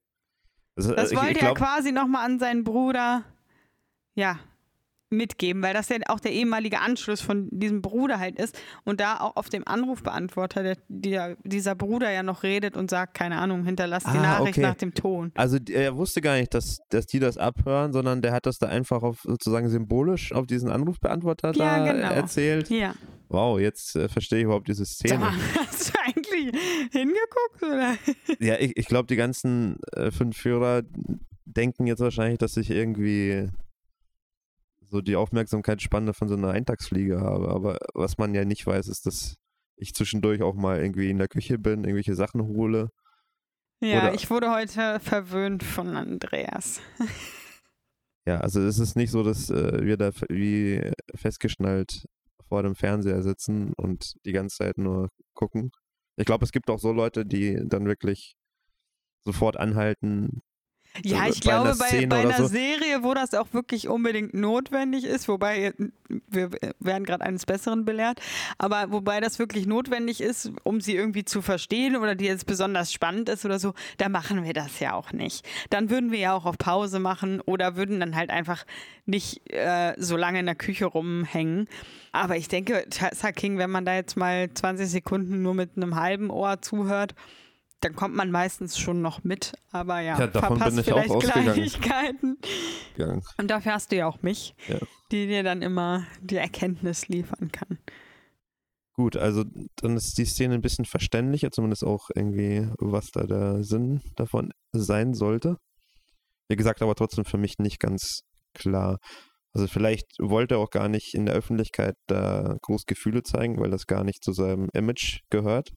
Also, 0.77 0.95
das 0.95 1.15
wollte 1.15 1.27
ich, 1.27 1.33
ich 1.33 1.39
glaub, 1.39 1.59
er 1.59 1.65
quasi 1.65 1.93
nochmal 1.93 2.25
an 2.25 2.39
seinen 2.39 2.65
Bruder, 2.65 3.25
ja, 4.15 4.39
mitgeben, 5.09 5.63
weil 5.63 5.73
das 5.73 5.89
ja 5.89 5.99
auch 6.09 6.19
der 6.21 6.33
ehemalige 6.33 6.81
Anschluss 6.81 7.21
von 7.21 7.49
diesem 7.53 7.81
Bruder 7.81 8.19
halt 8.19 8.39
ist 8.39 8.59
und 8.85 9.01
da 9.01 9.21
auch 9.21 9.37
auf 9.37 9.49
dem 9.49 9.67
Anrufbeantworter 9.67 10.63
der, 10.65 10.77
der, 10.89 11.37
dieser 11.45 11.75
Bruder 11.77 12.11
ja 12.11 12.23
noch 12.25 12.43
redet 12.43 12.77
und 12.77 12.91
sagt, 12.91 13.15
keine 13.15 13.39
Ahnung, 13.39 13.65
hinterlasst 13.65 14.07
die 14.07 14.19
Ah, 14.19 14.23
Nachricht 14.23 14.59
okay. 14.59 14.63
nach 14.67 14.75
dem 14.75 14.95
Ton. 14.95 15.31
Also 15.37 15.59
die- 15.61 15.75
er 15.75 15.97
wusste 15.97 16.21
gar 16.21 16.37
nicht, 16.37 16.53
dass, 16.55 16.79
dass 16.91 17.07
die 17.07 17.21
das 17.21 17.39
abhören, 17.39 17.93
sondern 17.93 18.21
der 18.21 18.33
hat 18.33 18.47
das 18.47 18.59
da 18.59 18.67
einfach 18.67 19.03
auf 19.03 19.21
sozusagen 19.23 19.69
symbolisch 19.69 20.33
auf 20.33 20.47
diesen 20.47 20.71
Anrufbeantworter 20.71 21.53
Ja, 21.55 21.85
da 21.85 21.93
genau. 21.93 22.11
erzählt. 22.11 22.69
Ja. 22.71 22.95
Wow, 23.29 23.61
jetzt 23.61 23.95
äh, 23.97 24.09
verstehe 24.09 24.39
ich 24.41 24.45
überhaupt 24.45 24.69
diese 24.69 24.85
Szene. 24.87 25.19
mal, 25.19 25.33
hast 25.69 25.89
du 25.95 25.99
eigentlich 26.05 26.61
hingeguckt 26.93 27.63
oder? 27.63 27.95
Ja, 28.41 28.57
ich, 28.59 28.77
ich 28.77 28.87
glaube, 28.87 29.07
die 29.07 29.17
ganzen 29.17 29.79
äh, 29.93 30.11
fünf 30.11 30.37
Führer 30.37 30.83
denken 31.45 31.87
jetzt 31.87 32.01
wahrscheinlich, 32.01 32.39
dass 32.39 32.57
ich 32.57 32.71
irgendwie 32.71 33.49
so 34.89 35.01
die 35.01 35.17
Aufmerksamkeitsspanne 35.17 36.15
von 36.15 36.29
so 36.29 36.35
einer 36.35 36.51
Eintagsfliege 36.51 37.21
habe. 37.21 37.49
Aber 37.49 37.79
was 37.95 38.19
man 38.19 38.35
ja 38.35 38.45
nicht 38.45 38.67
weiß, 38.67 38.89
ist, 38.89 39.07
dass 39.07 39.37
ich 39.77 39.95
zwischendurch 39.95 40.43
auch 40.43 40.55
mal 40.55 40.81
irgendwie 40.81 41.11
in 41.11 41.19
der 41.19 41.29
Küche 41.29 41.59
bin, 41.59 41.85
irgendwelche 41.85 42.15
Sachen 42.15 42.43
hole. 42.43 42.91
Ja, 43.81 43.99
Oder- 43.99 44.15
ich 44.15 44.31
wurde 44.31 44.51
heute 44.51 45.01
verwöhnt 45.01 45.63
von 45.63 45.97
Andreas. 45.97 46.81
Ja, 48.27 48.41
also 48.41 48.61
es 48.61 48.79
ist 48.79 48.97
nicht 48.97 49.11
so, 49.11 49.23
dass 49.23 49.51
äh, 49.51 49.85
wir 49.85 49.97
da 49.97 50.11
wie 50.29 50.91
festgeschnallt 51.15 52.07
vor 52.49 52.63
dem 52.63 52.75
Fernseher 52.75 53.23
sitzen 53.23 53.73
und 53.77 54.15
die 54.25 54.33
ganze 54.33 54.57
Zeit 54.57 54.79
nur 54.79 55.11
gucken. 55.35 55.71
Ich 56.17 56.25
glaube, 56.25 56.45
es 56.45 56.53
gibt 56.53 56.71
auch 56.71 56.79
so 56.79 56.93
Leute, 56.93 57.27
die 57.27 57.61
dann 57.67 57.87
wirklich 57.87 58.35
sofort 59.25 59.57
anhalten. 59.57 60.43
Ja, 61.05 61.25
So, 61.25 61.33
ich 61.33 61.41
bei 61.41 61.51
glaube, 61.51 61.75
bei, 61.79 62.07
bei 62.07 62.21
einer 62.21 62.37
so. 62.37 62.47
Serie, 62.47 63.03
wo 63.03 63.15
das 63.15 63.35
auch 63.35 63.53
wirklich 63.53 63.89
unbedingt 63.89 64.35
notwendig 64.35 65.05
ist, 65.05 65.29
wobei 65.29 65.67
äh, 65.67 65.73
wir 66.29 66.51
werden 66.79 67.05
gerade 67.05 67.25
eines 67.25 67.47
Besseren 67.47 67.85
belehrt, 67.85 68.21
aber 68.59 68.91
wobei 68.91 69.21
das 69.21 69.39
wirklich 69.39 69.67
notwendig 69.67 70.21
ist, 70.21 70.53
um 70.63 70.81
sie 70.81 70.95
irgendwie 70.95 71.25
zu 71.25 71.43
verstehen 71.43 71.97
oder 71.97 72.15
die 72.15 72.27
jetzt 72.27 72.47
besonders 72.47 72.93
spannend 72.93 73.29
ist 73.29 73.45
oder 73.45 73.59
so, 73.59 73.75
da 73.99 74.09
machen 74.09 74.45
wir 74.45 74.53
das 74.53 74.81
ja 74.81 74.95
auch 74.95 75.13
nicht. 75.13 75.47
Dann 75.71 75.91
würden 75.91 76.13
wir 76.13 76.19
ja 76.19 76.33
auch 76.35 76.47
auf 76.47 76.59
Pause 76.59 76.99
machen 76.99 77.41
oder 77.41 77.77
würden 77.77 78.01
dann 78.01 78.17
halt 78.17 78.31
einfach 78.31 78.65
nicht 79.05 79.53
äh, 79.53 79.95
so 79.97 80.17
lange 80.17 80.41
in 80.41 80.47
der 80.47 80.55
Küche 80.55 80.87
rumhängen. 80.87 81.69
Aber 82.13 82.37
ich 82.37 82.49
denke, 82.49 82.87
Tessa 82.89 83.33
King, 83.33 83.59
wenn 83.59 83.71
man 83.71 83.85
da 83.85 83.95
jetzt 83.95 84.17
mal 84.17 84.49
20 84.53 84.89
Sekunden 84.89 85.43
nur 85.43 85.55
mit 85.55 85.77
einem 85.77 85.97
halben 85.97 86.31
Ohr 86.31 86.63
zuhört, 86.63 87.15
dann 87.81 87.95
kommt 87.95 88.15
man 88.15 88.31
meistens 88.31 88.79
schon 88.79 89.03
noch 89.03 89.23
mit, 89.25 89.53
aber 89.71 90.01
ja, 90.01 90.19
Ja, 90.19 90.27
davon 90.27 90.59
verpasst 90.59 90.77
bin 90.77 90.85
ich 90.85 90.93
auch 90.93 90.97
vielleicht 90.97 91.11
ausgegangen. 91.15 91.53
Kleinigkeiten. 91.53 92.39
gegangen. 92.97 93.23
Und 93.39 93.49
dafür 93.51 93.75
hast 93.75 93.93
du 93.93 93.97
ja 93.97 94.07
auch 94.07 94.23
mich, 94.23 94.55
Ja. 94.69 94.79
die 95.13 95.27
dir 95.27 95.43
dann 95.43 95.63
immer 95.63 96.07
die 96.21 96.37
Erkenntnis 96.37 97.09
liefern 97.09 97.53
kann. 97.53 97.79
Gut, 98.95 99.17
also 99.17 99.45
dann 99.77 99.97
ist 99.97 100.17
die 100.17 100.25
Szene 100.25 100.55
ein 100.55 100.63
bisschen 100.63 100.87
verständlicher, 100.87 101.51
zumindest 101.51 101.85
auch 101.85 102.09
irgendwie, 102.15 102.67
was 102.79 103.11
da 103.11 103.25
der 103.27 103.63
Sinn 103.63 104.01
davon 104.17 104.53
sein 104.73 105.13
sollte. 105.13 105.59
Wie 106.49 106.57
gesagt, 106.57 106.81
aber 106.81 106.95
trotzdem 106.95 107.27
für 107.27 107.37
mich 107.37 107.59
nicht 107.59 107.79
ganz 107.79 108.21
klar. 108.55 108.99
Also 109.53 109.67
vielleicht 109.69 110.07
wollte 110.19 110.55
er 110.55 110.59
auch 110.61 110.71
gar 110.71 110.89
nicht 110.89 111.15
in 111.15 111.27
der 111.27 111.35
Öffentlichkeit 111.35 111.95
da 112.07 112.57
groß 112.63 112.85
Gefühle 112.87 113.23
zeigen, 113.23 113.59
weil 113.61 113.71
das 113.71 113.87
gar 113.87 114.03
nicht 114.05 114.23
zu 114.25 114.33
seinem 114.33 114.69
Image 114.73 115.21
gehört. 115.29 115.73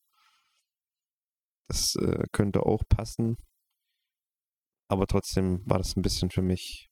Das 1.70 1.96
äh, 1.96 2.24
könnte 2.32 2.66
auch 2.66 2.84
passen. 2.90 3.38
Aber 4.90 5.06
trotzdem 5.06 5.62
war 5.66 5.78
das 5.78 5.96
ein 5.96 6.02
bisschen 6.02 6.32
für 6.32 6.42
mich, 6.42 6.90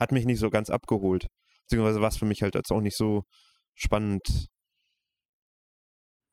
hat 0.00 0.10
mich 0.12 0.26
nicht 0.26 0.40
so 0.40 0.50
ganz 0.50 0.68
abgeholt. 0.68 1.28
Beziehungsweise 1.62 2.00
war 2.00 2.08
es 2.08 2.16
für 2.16 2.26
mich 2.26 2.42
halt 2.42 2.56
als 2.56 2.70
auch 2.70 2.80
nicht 2.80 2.96
so 2.96 3.24
spannend, 3.74 4.48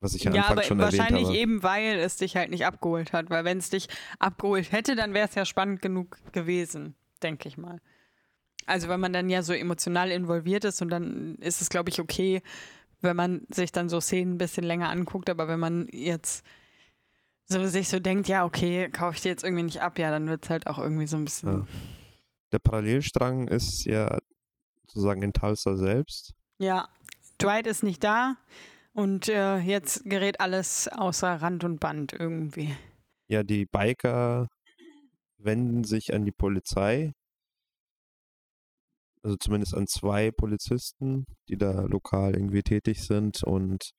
was 0.00 0.14
ich 0.14 0.24
ja, 0.24 0.34
Ja, 0.34 0.46
aber 0.48 0.64
schon 0.64 0.80
erwähnt 0.80 0.98
wahrscheinlich 0.98 1.28
habe. 1.28 1.36
eben, 1.36 1.62
weil 1.62 1.98
es 2.00 2.16
dich 2.16 2.36
halt 2.36 2.50
nicht 2.50 2.66
abgeholt 2.66 3.12
hat. 3.12 3.30
Weil 3.30 3.44
wenn 3.44 3.58
es 3.58 3.70
dich 3.70 3.86
abgeholt 4.18 4.72
hätte, 4.72 4.96
dann 4.96 5.14
wäre 5.14 5.28
es 5.28 5.34
ja 5.36 5.44
spannend 5.44 5.80
genug 5.80 6.18
gewesen, 6.32 6.96
denke 7.22 7.48
ich 7.48 7.56
mal. 7.56 7.80
Also 8.66 8.88
wenn 8.88 9.00
man 9.00 9.12
dann 9.12 9.30
ja 9.30 9.42
so 9.42 9.52
emotional 9.52 10.10
involviert 10.10 10.64
ist 10.64 10.82
und 10.82 10.88
dann 10.88 11.36
ist 11.36 11.60
es, 11.60 11.68
glaube 11.68 11.90
ich, 11.90 12.00
okay, 12.00 12.42
wenn 13.02 13.14
man 13.14 13.46
sich 13.50 13.70
dann 13.70 13.88
so 13.88 14.00
Szenen 14.00 14.34
ein 14.34 14.38
bisschen 14.38 14.64
länger 14.64 14.88
anguckt. 14.88 15.30
Aber 15.30 15.46
wenn 15.46 15.60
man 15.60 15.86
jetzt 15.92 16.44
so 17.46 17.66
sich 17.66 17.88
so 17.88 18.00
denkt, 18.00 18.28
ja, 18.28 18.44
okay, 18.44 18.88
kaufe 18.90 19.16
ich 19.16 19.22
dir 19.22 19.28
jetzt 19.28 19.44
irgendwie 19.44 19.64
nicht 19.64 19.80
ab, 19.80 19.98
ja, 19.98 20.10
dann 20.10 20.28
wird 20.28 20.44
es 20.44 20.50
halt 20.50 20.66
auch 20.66 20.78
irgendwie 20.78 21.06
so 21.06 21.16
ein 21.16 21.24
bisschen. 21.24 21.48
Ja. 21.48 21.66
Der 22.52 22.58
Parallelstrang 22.58 23.48
ist 23.48 23.84
ja 23.84 24.18
sozusagen 24.86 25.22
in 25.22 25.32
Tulsa 25.32 25.76
selbst. 25.76 26.34
Ja, 26.58 26.88
Dwight 27.40 27.66
ist 27.66 27.82
nicht 27.82 28.02
da 28.04 28.36
und 28.92 29.28
äh, 29.28 29.58
jetzt 29.58 30.04
gerät 30.04 30.40
alles 30.40 30.88
außer 30.88 31.28
Rand 31.42 31.64
und 31.64 31.80
Band 31.80 32.12
irgendwie. 32.12 32.74
Ja, 33.28 33.42
die 33.42 33.66
Biker 33.66 34.48
wenden 35.38 35.84
sich 35.84 36.14
an 36.14 36.24
die 36.24 36.32
Polizei. 36.32 37.12
Also 39.22 39.36
zumindest 39.36 39.74
an 39.74 39.86
zwei 39.86 40.30
Polizisten, 40.30 41.24
die 41.48 41.56
da 41.56 41.82
lokal 41.82 42.34
irgendwie 42.34 42.62
tätig 42.62 43.02
sind 43.02 43.42
und 43.42 43.90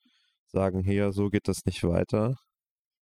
sagen, 0.47 0.83
hier, 0.83 1.11
so 1.11 1.29
geht 1.29 1.47
das 1.47 1.65
nicht 1.65 1.83
weiter. 1.83 2.35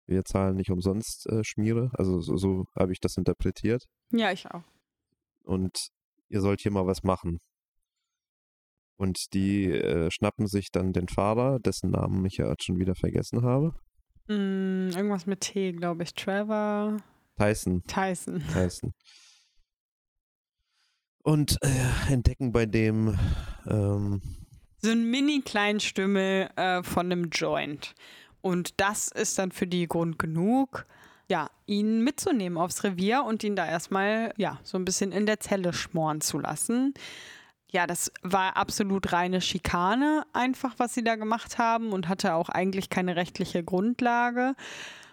Wir 0.07 0.23
zahlen 0.23 0.55
nicht 0.55 0.71
umsonst 0.71 1.27
äh, 1.27 1.43
Schmiere. 1.43 1.91
Also 1.93 2.21
so, 2.21 2.37
so 2.37 2.65
habe 2.77 2.93
ich 2.93 2.99
das 2.99 3.17
interpretiert. 3.17 3.83
Ja, 4.11 4.31
ich 4.31 4.49
auch. 4.49 4.63
Und 5.43 5.89
ihr 6.29 6.41
sollt 6.41 6.61
hier 6.61 6.71
mal 6.71 6.87
was 6.87 7.03
machen. 7.03 7.39
Und 8.95 9.33
die 9.33 9.65
äh, 9.65 10.09
schnappen 10.09 10.47
sich 10.47 10.71
dann 10.71 10.93
den 10.93 11.07
Fahrer, 11.07 11.59
dessen 11.59 11.91
Namen 11.91 12.25
ich 12.25 12.37
ja 12.37 12.53
schon 12.59 12.79
wieder 12.79 12.95
vergessen 12.95 13.43
habe. 13.43 13.75
Mm, 14.27 14.89
irgendwas 14.95 15.25
mit 15.25 15.41
T, 15.41 15.73
glaube 15.73 16.03
ich. 16.03 16.13
Trevor 16.13 16.97
Tyson. 17.37 17.83
Tyson. 17.83 18.43
Tyson. 18.51 18.93
Und 21.23 21.57
äh, 21.61 22.13
entdecken 22.13 22.51
bei 22.51 22.65
dem 22.65 23.19
ähm, 23.67 24.21
So 24.81 24.91
ein 24.91 25.09
mini-Kleinstümmel 25.09 26.49
äh, 26.55 26.83
von 26.83 27.11
einem 27.11 27.29
Joint. 27.29 27.93
Und 28.41 28.79
das 28.79 29.07
ist 29.09 29.37
dann 29.37 29.51
für 29.51 29.67
die 29.67 29.87
Grund 29.87 30.19
genug, 30.19 30.85
ja, 31.29 31.49
ihn 31.65 32.03
mitzunehmen 32.03 32.57
aufs 32.57 32.83
Revier 32.83 33.23
und 33.23 33.43
ihn 33.43 33.55
da 33.55 33.65
erstmal, 33.65 34.33
ja, 34.37 34.59
so 34.63 34.77
ein 34.77 34.85
bisschen 34.85 35.11
in 35.11 35.25
der 35.25 35.39
Zelle 35.39 35.73
schmoren 35.73 36.21
zu 36.21 36.39
lassen. 36.39 36.93
Ja, 37.69 37.85
das 37.85 38.11
war 38.21 38.55
absolut 38.55 39.11
reine 39.11 39.41
Schikane, 39.41 40.25
einfach, 40.31 40.75
was 40.77 40.93
sie 40.93 41.03
da 41.03 41.15
gemacht 41.15 41.57
haben 41.57 41.91
und 41.91 42.07
hatte 42.07 42.33
auch 42.33 42.47
eigentlich 42.47 42.89
keine 42.89 43.17
rechtliche 43.17 43.63
Grundlage. 43.63 44.55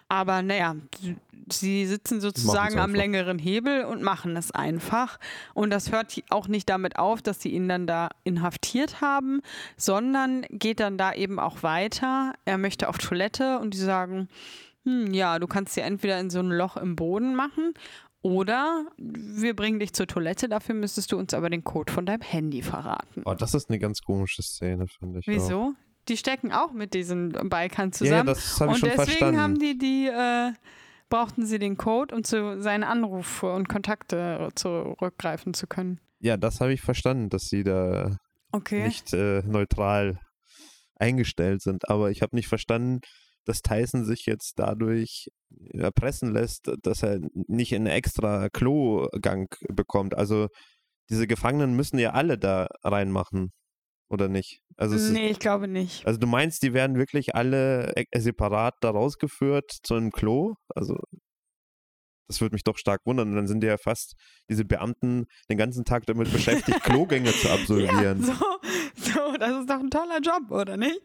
Aber 0.07 0.41
naja, 0.41 0.75
sie- 1.01 1.15
sie 1.51 1.85
sitzen 1.85 2.21
sozusagen 2.21 2.79
am 2.79 2.93
längeren 2.95 3.37
Hebel 3.39 3.85
und 3.85 4.01
machen 4.01 4.35
es 4.37 4.51
einfach. 4.51 5.19
Und 5.53 5.69
das 5.71 5.91
hört 5.91 6.15
auch 6.29 6.47
nicht 6.47 6.69
damit 6.69 6.97
auf, 6.97 7.21
dass 7.21 7.41
sie 7.41 7.49
ihn 7.49 7.67
dann 7.67 7.85
da 7.87 8.09
inhaftiert 8.23 9.01
haben, 9.01 9.41
sondern 9.77 10.43
geht 10.49 10.79
dann 10.79 10.97
da 10.97 11.13
eben 11.13 11.39
auch 11.39 11.63
weiter. 11.63 12.33
Er 12.45 12.57
möchte 12.57 12.87
auf 12.89 12.97
Toilette 12.97 13.59
und 13.59 13.73
die 13.73 13.79
sagen, 13.79 14.27
hm, 14.85 15.13
ja, 15.13 15.39
du 15.39 15.47
kannst 15.47 15.75
dir 15.75 15.83
entweder 15.83 16.19
in 16.19 16.29
so 16.29 16.39
ein 16.39 16.49
Loch 16.51 16.77
im 16.77 16.95
Boden 16.95 17.35
machen 17.35 17.73
oder 18.21 18.85
wir 18.97 19.55
bringen 19.55 19.79
dich 19.79 19.93
zur 19.93 20.07
Toilette, 20.07 20.49
dafür 20.49 20.73
müsstest 20.75 21.11
du 21.11 21.17
uns 21.17 21.33
aber 21.35 21.49
den 21.51 21.63
Code 21.63 21.91
von 21.93 22.05
deinem 22.07 22.21
Handy 22.21 22.61
verraten. 22.63 23.21
oh, 23.25 23.33
das 23.35 23.53
ist 23.53 23.69
eine 23.69 23.77
ganz 23.79 24.01
komische 24.01 24.41
Szene, 24.41 24.87
finde 24.87 25.19
ich. 25.19 25.27
Auch. 25.27 25.73
Die 26.07 26.17
stecken 26.17 26.51
auch 26.51 26.71
mit 26.71 26.93
diesen 26.93 27.29
Bikern 27.31 27.49
Ja, 27.49 27.67
ja, 27.77 27.89
zusammen. 27.91 28.25
das 28.27 28.59
habe 28.61 28.71
ich 28.71 28.75
und 28.75 28.79
schon 28.79 28.89
deswegen 28.89 29.07
verstanden. 29.09 29.39
haben 29.41 29.59
die 29.59 29.77
die, 29.77 30.07
äh, 30.07 30.53
brauchten 31.09 31.45
sie 31.45 31.59
den 31.59 31.77
Code, 31.77 32.13
um 32.15 32.23
zu 32.23 32.61
seinen 32.61 32.83
Anrufe 32.83 33.51
und 33.53 33.67
Kontakte 33.69 34.49
zurückgreifen 34.55 35.53
zu 35.53 35.67
können. 35.67 35.99
ja, 36.19 36.37
das 36.37 36.59
habe 36.61 36.73
ich 36.73 36.81
verstanden, 36.81 37.29
dass 37.29 37.43
sie 37.49 37.63
da 37.63 38.17
Okay. 38.51 38.83
nicht 38.83 39.13
äh, 39.13 39.41
neutral 39.45 40.17
eingestellt 40.95 41.61
sind. 41.61 41.89
Aber 41.89 42.09
ich 42.11 42.21
habe 42.21 42.35
nicht 42.35 42.47
verstanden, 42.47 42.99
dass 43.45 43.61
Tyson 43.61 44.05
sich 44.05 44.25
jetzt 44.25 44.53
dadurch 44.57 45.27
erpressen 45.73 46.31
lässt, 46.33 46.71
dass 46.81 47.03
er 47.03 47.19
nicht 47.47 47.75
einen 47.75 47.85
extra 47.87 48.49
Klogang 48.49 49.47
bekommt. 49.69 50.15
Also 50.15 50.47
diese 51.09 51.27
Gefangenen 51.27 51.75
müssen 51.75 51.99
ja 51.99 52.11
alle 52.11 52.37
da 52.39 52.67
reinmachen, 52.83 53.51
oder 54.15 54.27
nicht? 54.27 54.61
Also, 54.77 54.95
es 54.95 55.03
ist, 55.03 55.11
nee, 55.11 55.29
ich 55.29 55.39
glaube 55.39 55.67
nicht. 55.67 56.05
also 56.07 56.19
du 56.19 56.25
meinst, 56.27 56.63
die 56.63 56.73
werden 56.73 56.97
wirklich 56.97 57.35
alle 57.35 57.95
äh, 57.95 58.19
separat 58.19 58.73
da 58.81 58.89
rausgeführt 58.89 59.71
zu 59.83 59.93
einem 59.93 60.11
Klo? 60.11 60.55
Also 60.73 60.97
das 62.27 62.41
würde 62.41 62.55
mich 62.55 62.63
doch 62.63 62.77
stark 62.77 63.01
wundern. 63.05 63.29
Und 63.29 63.35
dann 63.35 63.47
sind 63.47 63.63
ja 63.63 63.77
fast 63.77 64.15
diese 64.49 64.65
Beamten 64.65 65.25
den 65.49 65.57
ganzen 65.57 65.85
Tag 65.85 66.05
damit 66.05 66.31
beschäftigt, 66.31 66.81
Klogänge 66.83 67.31
zu 67.31 67.47
Ja, 67.47 67.53
absolvieren. 67.53 68.23
so, 68.23 68.33
so, 68.95 69.37
das 69.39 69.59
ist 69.59 69.69
doch 69.69 69.79
ein 69.79 69.91
toller 69.91 70.19
Job, 70.21 70.49
oder 70.49 70.77
nicht? 70.77 70.99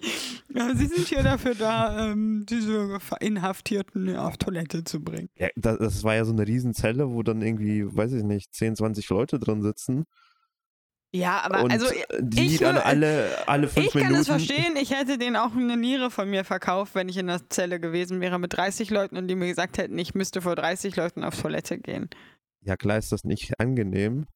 Ja, 0.54 0.74
Sie 0.74 0.86
sind 0.86 1.06
hier 1.08 1.22
dafür 1.22 1.54
da, 1.54 2.10
ähm, 2.10 2.46
diese 2.48 2.98
Inhaftierten 3.20 4.16
auf 4.16 4.38
Toilette 4.38 4.84
zu 4.84 5.00
bringen. 5.02 5.28
Ja, 5.36 5.48
das, 5.56 5.78
das 5.78 6.04
war 6.04 6.14
ja 6.14 6.24
so 6.24 6.32
eine 6.32 6.46
Riesenzelle, 6.46 7.10
wo 7.10 7.22
dann 7.22 7.42
irgendwie, 7.42 7.84
weiß 7.84 8.12
ich 8.12 8.22
nicht, 8.22 8.54
10, 8.54 8.76
20 8.76 9.08
Leute 9.10 9.38
drin 9.38 9.62
sitzen. 9.62 10.06
Ja, 11.12 11.40
aber 11.42 11.64
und 11.64 11.72
also 11.72 11.86
die 12.20 12.46
ich 12.46 12.58
dann 12.58 12.76
alle, 12.76 13.28
alle 13.46 13.66
fünf 13.66 13.86
ich 13.86 13.92
kann 13.92 14.02
Minuten. 14.02 14.20
es 14.20 14.26
verstehen, 14.28 14.76
ich 14.76 14.92
hätte 14.92 15.18
den 15.18 15.34
auch 15.34 15.56
eine 15.56 15.76
Niere 15.76 16.10
von 16.10 16.30
mir 16.30 16.44
verkauft, 16.44 16.94
wenn 16.94 17.08
ich 17.08 17.16
in 17.16 17.26
der 17.26 17.48
Zelle 17.50 17.80
gewesen 17.80 18.20
wäre 18.20 18.38
mit 18.38 18.56
30 18.56 18.90
Leuten 18.90 19.16
und 19.16 19.26
die 19.26 19.34
mir 19.34 19.48
gesagt 19.48 19.78
hätten, 19.78 19.98
ich 19.98 20.14
müsste 20.14 20.40
vor 20.40 20.54
30 20.54 20.94
Leuten 20.94 21.24
auf 21.24 21.40
Toilette 21.40 21.78
gehen. 21.78 22.08
Ja, 22.62 22.76
klar 22.76 22.98
ist 22.98 23.10
das 23.10 23.24
nicht 23.24 23.58
angenehm. 23.58 24.26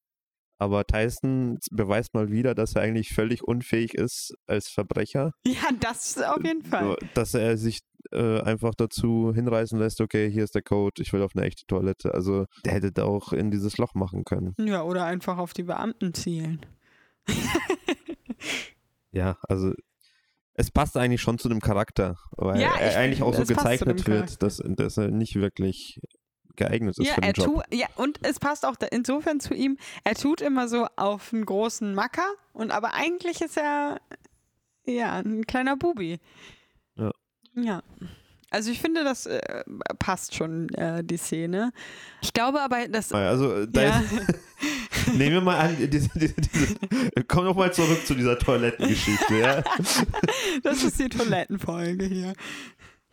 Aber 0.57 0.85
Tyson 0.85 1.59
beweist 1.71 2.13
mal 2.13 2.31
wieder, 2.31 2.55
dass 2.55 2.75
er 2.75 2.81
eigentlich 2.81 3.13
völlig 3.13 3.43
unfähig 3.43 3.93
ist 3.93 4.33
als 4.47 4.67
Verbrecher. 4.69 5.33
Ja, 5.45 5.69
das 5.79 6.17
auf 6.17 6.43
jeden 6.43 6.63
Fall. 6.63 6.95
Dass 7.13 7.33
er 7.33 7.57
sich 7.57 7.79
äh, 8.11 8.39
einfach 8.41 8.73
dazu 8.75 9.33
hinreißen 9.33 9.77
lässt, 9.79 9.99
okay, 10.01 10.29
hier 10.29 10.43
ist 10.43 10.55
der 10.55 10.61
Code, 10.61 11.01
ich 11.01 11.11
will 11.11 11.21
auf 11.21 11.35
eine 11.35 11.45
echte 11.45 11.65
Toilette. 11.65 12.13
Also 12.13 12.45
der 12.63 12.73
hätte 12.73 12.91
da 12.91 13.03
auch 13.03 13.33
in 13.33 13.51
dieses 13.51 13.77
Loch 13.77 13.95
machen 13.95 14.23
können. 14.23 14.53
Ja, 14.59 14.83
oder 14.83 15.05
einfach 15.05 15.37
auf 15.37 15.53
die 15.53 15.63
Beamten 15.63 16.13
zielen. 16.13 16.65
Ja, 19.11 19.37
also 19.47 19.71
es 20.55 20.71
passt 20.71 20.97
eigentlich 20.97 21.21
schon 21.21 21.37
zu 21.37 21.47
dem 21.47 21.61
Charakter, 21.61 22.17
weil 22.35 22.59
Ja, 22.59 22.75
er 22.75 22.99
eigentlich 22.99 23.23
auch 23.23 23.33
so 23.33 23.43
gezeichnet 23.43 24.05
wird, 24.07 24.41
dass, 24.43 24.61
dass 24.63 24.97
er 24.97 25.09
nicht 25.09 25.35
wirklich 25.35 26.01
geeignet 26.55 26.97
ist 26.97 27.05
Ja, 27.07 27.13
für 27.15 27.21
den 27.21 27.33
Job. 27.33 27.63
ja, 27.71 27.87
und 27.95 28.19
es 28.23 28.39
passt 28.39 28.65
auch 28.65 28.75
insofern 28.91 29.39
zu 29.39 29.53
ihm, 29.53 29.77
er 30.03 30.15
tut 30.15 30.41
immer 30.41 30.67
so 30.67 30.87
auf 30.95 31.33
einen 31.33 31.45
großen 31.45 31.93
Macker, 31.95 32.27
und 32.53 32.71
aber 32.71 32.93
eigentlich 32.93 33.41
ist 33.41 33.57
er 33.57 33.99
ja 34.85 35.13
ein 35.19 35.45
kleiner 35.45 35.75
Bubi. 35.77 36.19
Ja. 36.95 37.11
Ja. 37.55 37.83
Also 38.51 38.71
ich 38.71 38.79
finde, 38.79 39.03
das 39.03 39.25
äh, 39.25 39.41
passt 39.99 40.35
schon, 40.35 40.69
äh, 40.75 41.03
die 41.03 41.17
Szene. 41.17 41.71
Ich 42.21 42.31
glaube 42.31 42.61
aber, 42.61 42.87
dass. 42.87 43.11
Also 43.11 43.53
äh, 43.53 43.67
da 43.69 43.81
Ja, 43.81 43.99
ist, 43.99 45.07
nehmen 45.17 45.33
wir 45.33 45.41
mal 45.41 45.59
an, 45.59 45.75
diese, 45.77 46.09
diese, 46.17 46.35
diese, 46.35 46.75
komm 47.27 47.45
noch 47.45 47.55
mal 47.55 47.73
zurück 47.73 48.05
zu 48.05 48.13
dieser 48.15 48.37
Toilettengeschichte, 48.39 49.39
ja. 49.39 49.63
das 50.63 50.83
ist 50.83 50.99
die 50.99 51.09
Toilettenfolge 51.09 52.05
hier. 52.05 52.33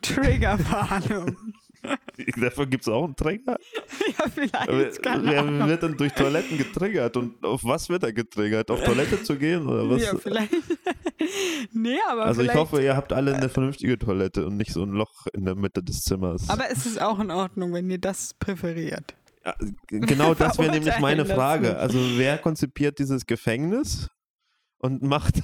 Triggerwarnung. 0.03 1.37
Dafür 2.37 2.67
gibt 2.67 2.83
es 2.83 2.89
auch 2.89 3.05
einen 3.05 3.17
Trigger. 3.17 3.59
ja, 4.19 4.25
vielleicht. 4.33 4.69
Wer, 4.69 4.91
keine 5.03 5.31
wer 5.31 5.41
Ahnung. 5.41 5.69
wird 5.69 5.83
denn 5.83 5.97
durch 5.97 6.13
Toiletten 6.13 6.59
getriggert 6.59 7.17
und 7.17 7.45
auf 7.45 7.65
was 7.65 7.89
wird 7.89 8.03
er 8.03 8.13
getriggert? 8.13 8.71
Auf 8.71 8.83
Toilette 8.85 9.23
zu 9.23 9.37
gehen 9.37 9.67
oder 9.67 9.89
was? 9.89 10.03
Ja, 10.03 10.17
vielleicht. 10.17 10.53
nee, 11.73 11.99
aber 12.09 12.27
also 12.27 12.43
ich 12.43 12.55
hoffe, 12.55 12.83
ihr 12.83 12.97
habt 12.97 13.13
alle 13.13 13.35
eine 13.35 13.49
vernünftige 13.49 13.99
Toilette 13.99 14.47
und 14.47 14.57
nicht 14.57 14.73
so 14.73 14.83
ein 14.83 14.93
Loch 14.93 15.27
in 15.33 15.45
der 15.45 15.55
Mitte 15.55 15.83
des 15.83 16.03
Zimmers. 16.03 16.49
aber 16.49 16.71
es 16.71 16.87
ist 16.87 17.01
auch 17.01 17.19
in 17.19 17.31
Ordnung, 17.31 17.73
wenn 17.73 17.91
ihr 17.91 17.99
das 17.99 18.35
präferiert. 18.35 19.15
Ja, 19.45 19.55
genau 19.89 20.35
das 20.35 20.59
wäre 20.59 20.71
nämlich 20.71 20.99
meine 21.01 21.27
Frage. 21.27 21.77
Also 21.77 21.99
wer 22.17 22.39
konzipiert 22.39 23.01
dieses 23.01 23.27
Gefängnis 23.27 24.09
und 24.79 25.03
macht 25.03 25.43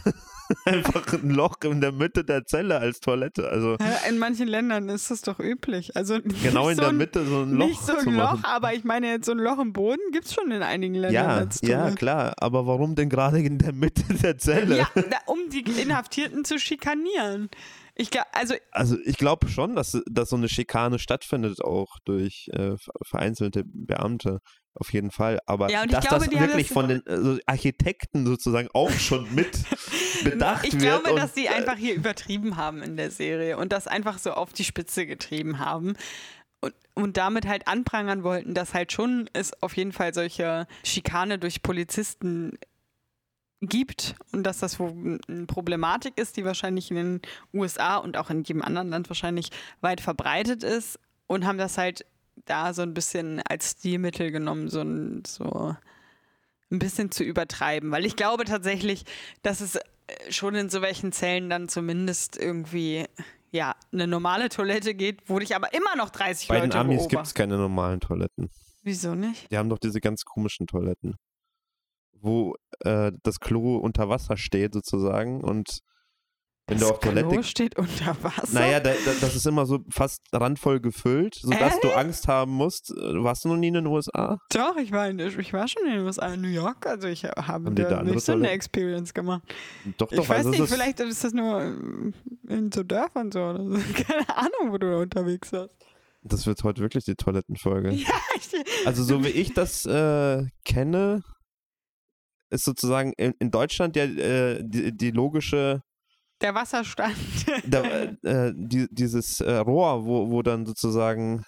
einfach 0.65 1.13
ein 1.13 1.31
Loch 1.31 1.57
in 1.65 1.81
der 1.81 1.93
Mitte 1.93 2.25
der 2.25 2.45
Zelle 2.47 2.79
als 2.79 3.01
Toilette? 3.01 3.49
Also 3.49 3.77
In 4.09 4.19
manchen 4.19 4.49
Ländern 4.49 4.89
ist 4.89 5.11
das 5.11 5.23
doch 5.23 5.39
üblich. 5.39 5.97
Also 5.97 6.19
genau 6.43 6.69
in 6.69 6.77
so 6.77 6.83
der 6.83 6.93
Mitte 6.93 7.25
so 7.27 7.43
ein 7.43 7.53
Loch 7.53 7.67
Nicht 7.67 7.83
so 7.83 7.97
ein. 7.97 8.15
Loch, 8.15 8.39
aber 8.45 8.75
ich 8.75 8.85
meine 8.85 9.11
jetzt 9.11 9.27
so 9.27 9.33
ein 9.33 9.39
Loch 9.39 9.59
im 9.59 9.73
Boden 9.73 10.01
gibt 10.13 10.27
es 10.27 10.35
schon 10.35 10.51
in 10.51 10.63
einigen 10.63 10.95
Ländern. 10.95 11.49
Ja, 11.63 11.69
ja, 11.89 11.91
klar. 11.95 12.35
Aber 12.39 12.67
warum 12.67 12.95
denn 12.95 13.09
gerade 13.09 13.41
in 13.41 13.59
der 13.59 13.73
Mitte 13.73 14.03
der 14.15 14.39
Zelle? 14.39 14.79
Ja, 14.79 14.89
da, 14.95 15.19
um 15.27 15.39
die 15.51 15.61
Inhaftierten 15.81 16.45
zu 16.45 16.59
schikanieren. 16.59 17.49
Ich 18.01 18.11
glaub, 18.11 18.27
also 18.33 18.55
Also 18.71 18.97
ich 19.05 19.17
glaube 19.17 19.49
schon, 19.49 19.75
dass, 19.75 20.01
dass 20.09 20.31
so 20.31 20.37
eine 20.37 20.49
Schikane 20.49 20.99
stattfindet, 21.01 21.61
auch 21.65 21.99
durch 22.05 22.49
äh, 22.53 22.77
ver- 22.77 22.93
vereinzelte 23.05 23.65
Beamte. 23.67 24.39
Auf 24.81 24.93
jeden 24.93 25.11
Fall. 25.11 25.41
Aber 25.47 25.71
Ja, 25.71 25.85
ich 25.85 25.91
dass 25.91 26.07
glaube, 26.07 26.27
das 26.27 26.41
wirklich 26.41 26.69
das- 26.69 26.75
von 26.75 26.89
den 26.89 27.07
also 27.07 27.39
Architekten 27.47 28.25
sozusagen 28.27 28.69
auch 28.75 28.91
schon 28.93 29.33
mit 29.35 29.51
bedacht 30.25 30.65
ich 30.65 30.73
wird. 30.75 30.83
glaube, 30.83 31.11
und, 31.11 31.17
dass 31.17 31.35
sie 31.35 31.49
einfach 31.49 31.77
hier 31.77 31.95
übertrieben 31.95 32.57
haben 32.57 32.83
in 32.83 32.97
der 32.97 33.11
Serie 33.11 33.57
und 33.59 33.73
das 33.73 33.87
einfach 33.89 34.19
so 34.19 34.33
auf 34.33 34.53
die 34.53 34.65
Spitze 34.65 35.05
getrieben 35.07 35.59
haben. 35.59 35.95
Und, 36.61 36.75
und 36.95 37.17
damit 37.17 37.47
halt 37.47 37.67
anprangern 37.69 38.23
wollten, 38.25 38.55
dass 38.55 38.75
halt 38.75 38.93
schon 38.93 39.29
es 39.33 39.53
auf 39.63 39.77
jeden 39.77 39.93
Fall 39.93 40.13
solche 40.15 40.67
Schikane 40.85 41.39
durch 41.39 41.63
Polizisten 41.63 42.59
gibt 43.61 44.15
und 44.33 44.45
dass 44.45 44.59
das 44.59 44.79
wohl 44.79 45.19
eine 45.29 45.47
Problematik 45.47 46.17
ist, 46.17 46.37
die 46.37 46.45
wahrscheinlich 46.45 46.91
in 46.93 46.97
den 46.97 47.23
USA 47.53 47.97
und 47.97 48.17
auch 48.17 48.31
in 48.31 48.45
jedem 48.45 48.63
anderen 48.63 48.89
Land 48.89 49.11
wahrscheinlich 49.11 49.51
weit 49.81 50.01
verbreitet 50.01 50.63
ist 50.63 51.01
und 51.27 51.45
haben 51.45 51.59
das 51.59 51.77
halt 51.79 52.05
da 52.45 52.73
so 52.75 52.83
ein 52.83 52.95
bisschen 52.95 53.41
als 53.49 53.73
Stilmittel 53.73 54.31
genommen, 54.31 54.69
so 54.69 54.81
ein, 54.81 55.23
so 55.27 55.75
ein 56.71 56.79
bisschen 56.79 57.11
zu 57.11 57.25
übertreiben, 57.25 57.91
weil 57.91 58.05
ich 58.05 58.17
glaube 58.17 58.45
tatsächlich, 58.45 59.05
dass 59.43 59.61
es 59.61 59.77
äh, 59.77 59.81
schon 60.31 60.55
in 60.55 60.69
so 60.69 60.83
welchen 60.83 61.13
Zellen 61.13 61.51
dann 61.51 61.69
zumindest 61.69 62.37
irgendwie 62.37 63.07
ja 63.51 63.75
eine 63.93 64.07
normale 64.07 64.49
Toilette 64.49 64.95
geht, 64.95 65.29
wo 65.29 65.39
dich 65.39 65.55
aber 65.57 65.73
immer 65.73 65.97
noch 65.97 66.11
30 66.11 66.49
Bei 66.49 66.57
Leute 66.59 66.71
den 66.71 66.79
Amis 66.79 67.09
gibt 67.09 67.27
es 67.27 67.35
keine 67.35 67.57
normalen 67.57 68.01
Toiletten. 68.01 68.51
Wieso 68.83 69.15
nicht? 69.15 69.51
Die 69.51 69.59
haben 69.59 69.69
doch 69.69 69.79
diese 69.79 70.01
ganz 70.01 70.25
komischen 70.25 70.67
Toiletten, 70.67 71.17
wo 72.13 72.55
äh, 72.81 73.13
das 73.23 73.41
Klo 73.41 73.77
unter 73.77 74.09
Wasser 74.09 74.37
steht 74.37 74.75
sozusagen 74.75 75.43
und 75.43 75.81
wenn 76.69 76.79
das 76.79 76.89
du 76.89 76.95
auf 76.95 77.01
Toilette 77.01 77.29
Klo 77.29 77.43
steht 77.43 77.79
unter 77.79 78.17
Wasser. 78.23 78.53
Naja, 78.53 78.81
da, 78.81 78.91
da, 78.91 79.13
das 79.21 79.35
ist 79.35 79.47
immer 79.47 79.67
so 79.67 79.81
fast 79.91 80.23
randvoll 80.33 80.81
gefüllt, 80.81 81.35
sodass 81.35 81.81
du 81.81 81.91
Angst 81.91 82.29
haben 82.29 82.53
musst. 82.53 82.91
Äh, 82.91 83.23
Warst 83.23 83.45
du 83.45 83.49
noch 83.49 83.57
nie 83.57 83.69
in 83.69 83.75
den 83.75 83.87
USA? 83.87 84.39
Doch, 84.51 84.77
ich 84.77 84.93
war, 84.93 85.09
in, 85.09 85.19
ich 85.19 85.53
war 85.53 85.67
schon 85.67 85.85
in 85.87 85.95
den 85.95 86.05
USA, 86.05 86.27
in 86.35 86.43
New 86.43 86.49
York, 86.49 86.87
also 86.87 87.09
ich 87.09 87.25
habe 87.25 87.71
da 87.73 88.03
nicht 88.03 88.21
so 88.21 88.33
eine? 88.33 88.51
Experience 88.51 89.15
gemacht. 89.15 89.43
Doch, 89.97 90.11
ich 90.13 90.19
doch. 90.19 90.29
weiß 90.29 90.47
also 90.47 90.51
nicht, 90.51 90.73
vielleicht 90.73 91.01
ist 91.01 91.25
das 91.25 91.33
nur 91.33 91.63
ähm, 91.63 92.15
in 92.47 92.71
so 92.71 92.83
Dörfern 92.83 93.33
so 93.33 93.41
oder 93.41 93.65
so. 93.65 93.73
Keine 94.07 94.29
Ahnung, 94.37 94.73
wo 94.73 94.79
du 94.79 94.91
da 94.91 94.99
unterwegs 94.99 95.53
warst. 95.53 95.75
Das 96.23 96.47
wird 96.47 96.63
heute 96.65 96.83
wirklich 96.83 97.05
die 97.05 97.15
Toilettenfolge. 97.15 97.91
Ja, 97.93 98.15
ich, 98.37 98.87
Also 98.87 99.03
so 99.03 99.25
wie 99.25 99.29
ich 99.29 99.55
das 99.55 99.87
äh, 99.87 100.45
kenne, 100.65 101.23
ist 102.51 102.65
sozusagen 102.65 103.13
in, 103.17 103.35
in 103.39 103.51
Deutschland 103.51 103.97
ja 103.97 104.05
äh, 104.05 104.63
die, 104.63 104.97
die 104.97 105.11
logische, 105.11 105.83
der 106.41 106.55
Wasserstand. 106.55 107.17
da, 107.65 107.83
äh, 108.23 108.53
die, 108.55 108.87
dieses 108.91 109.41
äh, 109.41 109.53
Rohr, 109.57 110.05
wo, 110.05 110.31
wo 110.31 110.43
dann 110.43 110.67
sozusagen 110.67 111.45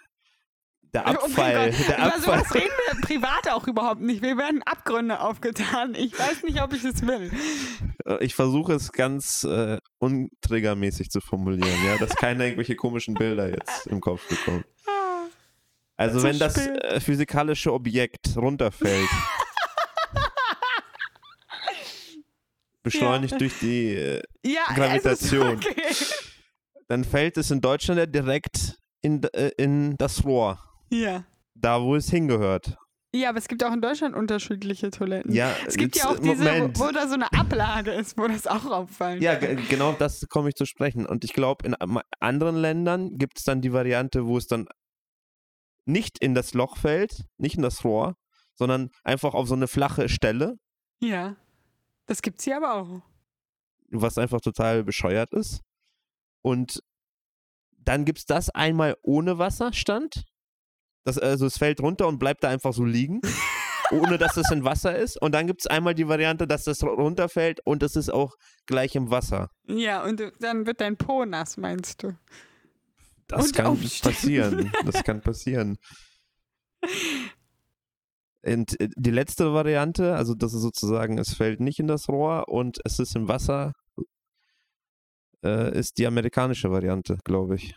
der 0.92 1.04
Oh 1.06 1.10
Abfall, 1.24 1.70
Gott, 1.70 1.88
der 1.88 1.96
Über 1.98 2.06
Abfall, 2.06 2.20
sowas 2.20 2.54
reden 2.54 2.72
wir 2.92 3.00
privat 3.02 3.48
auch 3.48 3.68
überhaupt 3.68 4.00
nicht. 4.00 4.22
Wir 4.22 4.36
werden 4.36 4.62
Abgründe 4.64 5.20
aufgetan. 5.20 5.94
Ich 5.94 6.18
weiß 6.18 6.42
nicht, 6.42 6.60
ob 6.60 6.72
ich 6.72 6.82
es 6.82 7.06
will. 7.06 7.30
Äh, 8.06 8.24
ich 8.24 8.34
versuche 8.34 8.72
es 8.72 8.90
ganz 8.90 9.44
äh, 9.44 9.78
untriggermäßig 9.98 11.10
zu 11.10 11.20
formulieren, 11.20 11.84
ja, 11.86 11.96
dass 11.98 12.16
keiner 12.16 12.44
irgendwelche 12.44 12.74
komischen 12.74 13.14
Bilder 13.14 13.48
jetzt 13.50 13.86
im 13.86 14.00
Kopf 14.00 14.26
bekommt. 14.28 14.64
Ah, 14.86 15.26
Also 15.96 16.22
wenn 16.24 16.38
das 16.40 16.56
äh, 16.56 16.98
physikalische 16.98 17.72
Objekt 17.72 18.36
runterfällt, 18.36 19.08
beschleunigt 22.82 23.32
Ja. 23.32 23.38
durch 23.38 23.58
die, 23.60 23.94
äh, 23.94 24.22
Ja, 24.44 24.64
Gravitation. 24.74 25.56
Okay. 25.64 25.94
dann 26.88 27.04
fällt 27.04 27.36
es 27.36 27.50
in 27.50 27.60
Deutschland 27.60 27.98
ja 27.98 28.06
direkt 28.06 28.76
in, 29.02 29.22
äh, 29.32 29.50
in 29.56 29.96
das 29.96 30.24
Rohr, 30.24 30.58
Ja. 30.90 31.24
da 31.54 31.80
wo 31.82 31.94
es 31.96 32.10
hingehört. 32.10 32.76
Ja, 33.12 33.30
aber 33.30 33.38
es 33.38 33.48
gibt 33.48 33.64
auch 33.64 33.72
in 33.72 33.80
Deutschland 33.80 34.14
unterschiedliche 34.14 34.90
Toiletten. 34.90 35.32
Ja, 35.32 35.52
es 35.66 35.76
gibt 35.76 35.96
ja 35.96 36.10
auch 36.10 36.18
diese, 36.20 36.44
Moment. 36.44 36.78
wo, 36.78 36.84
wo 36.86 36.92
da 36.92 37.08
so 37.08 37.14
eine 37.14 37.32
Ablage 37.32 37.90
ist, 37.90 38.16
wo 38.16 38.28
das 38.28 38.46
auch 38.46 38.64
auffallen 38.66 39.20
Ja, 39.20 39.34
genau 39.34 39.92
das 39.92 40.26
komme 40.28 40.48
ich 40.50 40.54
zu 40.54 40.64
sprechen. 40.64 41.06
Und 41.06 41.24
ich 41.24 41.32
glaube, 41.32 41.66
in 41.66 41.74
anderen 42.20 42.54
Ländern 42.56 43.16
gibt 43.18 43.38
es 43.38 43.44
dann 43.44 43.62
die 43.62 43.72
Variante, 43.72 44.26
wo 44.26 44.38
es 44.38 44.46
dann 44.46 44.68
nicht 45.86 46.18
in 46.22 46.34
das 46.36 46.54
Loch 46.54 46.76
fällt, 46.76 47.24
nicht 47.36 47.56
in 47.56 47.62
das 47.62 47.82
Rohr, 47.84 48.14
sondern 48.54 48.90
einfach 49.02 49.34
auf 49.34 49.48
so 49.48 49.54
eine 49.54 49.66
flache 49.66 50.08
Stelle, 50.08 50.54
Ja. 51.02 51.36
Das 52.10 52.22
gibt's 52.22 52.42
hier 52.42 52.56
aber 52.56 52.74
auch. 52.74 53.02
was 53.92 54.18
einfach 54.18 54.40
total 54.40 54.82
bescheuert 54.82 55.32
ist. 55.32 55.60
Und 56.42 56.82
dann 57.78 58.04
gibt 58.04 58.18
es 58.18 58.24
das 58.26 58.50
einmal 58.50 58.96
ohne 59.02 59.38
Wasserstand. 59.38 60.24
Das, 61.04 61.18
also 61.18 61.46
es 61.46 61.56
fällt 61.56 61.80
runter 61.80 62.08
und 62.08 62.18
bleibt 62.18 62.42
da 62.42 62.48
einfach 62.48 62.72
so 62.72 62.84
liegen, 62.84 63.20
ohne 63.92 64.18
dass 64.18 64.36
es 64.36 64.50
in 64.50 64.64
Wasser 64.64 64.98
ist. 64.98 65.22
Und 65.22 65.30
dann 65.36 65.46
gibt 65.46 65.60
es 65.60 65.68
einmal 65.68 65.94
die 65.94 66.08
Variante, 66.08 66.48
dass 66.48 66.64
das 66.64 66.82
runterfällt 66.82 67.60
und 67.64 67.80
es 67.84 67.94
ist 67.94 68.12
auch 68.12 68.34
gleich 68.66 68.96
im 68.96 69.12
Wasser. 69.12 69.48
Ja, 69.68 70.02
und 70.02 70.20
dann 70.40 70.66
wird 70.66 70.80
dein 70.80 70.96
Po 70.96 71.24
nass, 71.24 71.58
meinst 71.58 72.02
du? 72.02 72.18
Das 73.28 73.46
Unter 73.46 73.62
kann 73.62 73.72
Umständen. 73.74 74.16
passieren. 74.16 74.72
Das 74.84 75.04
kann 75.04 75.20
passieren. 75.20 75.78
Und 78.42 78.80
äh, 78.80 78.88
die 78.96 79.10
letzte 79.10 79.52
Variante, 79.52 80.14
also 80.14 80.34
das 80.34 80.54
ist 80.54 80.62
sozusagen, 80.62 81.18
es 81.18 81.34
fällt 81.34 81.60
nicht 81.60 81.78
in 81.78 81.86
das 81.88 82.08
Rohr 82.08 82.48
und 82.48 82.78
es 82.84 82.98
ist 82.98 83.14
im 83.16 83.28
Wasser, 83.28 83.72
äh, 85.44 85.78
ist 85.78 85.98
die 85.98 86.06
amerikanische 86.06 86.70
Variante, 86.70 87.18
glaube 87.24 87.56
ich. 87.56 87.74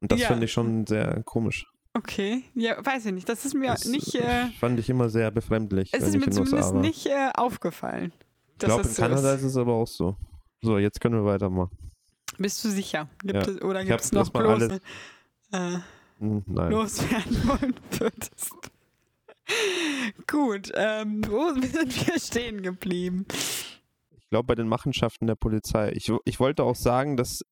Und 0.00 0.12
das 0.12 0.20
Ja. 0.20 0.28
finde 0.28 0.44
ich 0.44 0.52
schon 0.52 0.86
sehr 0.86 1.22
komisch. 1.24 1.66
Okay, 1.94 2.44
ja, 2.54 2.84
weiß 2.84 3.06
ich 3.06 3.12
nicht. 3.12 3.28
Das 3.28 3.44
ist 3.44 3.54
mir 3.54 3.68
Das 3.72 3.86
nicht, 3.86 4.14
äh, 4.14 4.48
fand 4.60 4.78
ich 4.78 4.88
immer 4.90 5.08
sehr 5.08 5.30
befremdlich, 5.30 5.90
es 5.92 6.02
ist 6.04 6.14
mir 6.18 6.30
zumindest 6.30 6.74
nicht 6.74 7.06
äh, 7.06 7.30
aufgefallen. 7.34 8.12
ich 8.52 8.58
glaube, 8.58 8.82
in 8.82 8.88
so 8.88 9.02
Kanada 9.02 9.32
ist. 9.34 9.40
ist 9.40 9.46
es 9.48 9.56
aber 9.56 9.72
auch 9.72 9.86
so. 9.86 10.16
So, 10.62 10.78
jetzt 10.78 11.00
können 11.00 11.14
wir 11.14 11.24
weitermachen. 11.24 11.76
Bist 12.36 12.62
du 12.64 12.68
sicher? 12.68 13.08
Gibt 13.22 13.46
Ja. 13.46 13.52
es, 13.52 13.62
oder 13.62 13.84
gibt 13.84 14.00
es 14.00 14.12
noch 14.12 14.28
bloß 14.30 14.62
alles- 14.62 14.80
äh, 15.52 15.78
Hm, 16.18 16.42
nein. 16.46 16.70
loswerden 16.72 17.48
wollen 17.48 17.74
würdest? 17.98 18.52
Gut, 20.26 20.70
ähm, 20.74 21.22
wo 21.26 21.52
sind 21.60 22.06
wir 22.06 22.18
stehen 22.18 22.62
geblieben? 22.62 23.26
Ich 24.10 24.28
glaube, 24.30 24.46
bei 24.46 24.54
den 24.54 24.68
Machenschaften 24.68 25.26
der 25.26 25.36
Polizei. 25.36 25.92
Ich, 25.92 26.12
ich 26.24 26.40
wollte 26.40 26.64
auch 26.64 26.76
sagen, 26.76 27.16
dass 27.16 27.42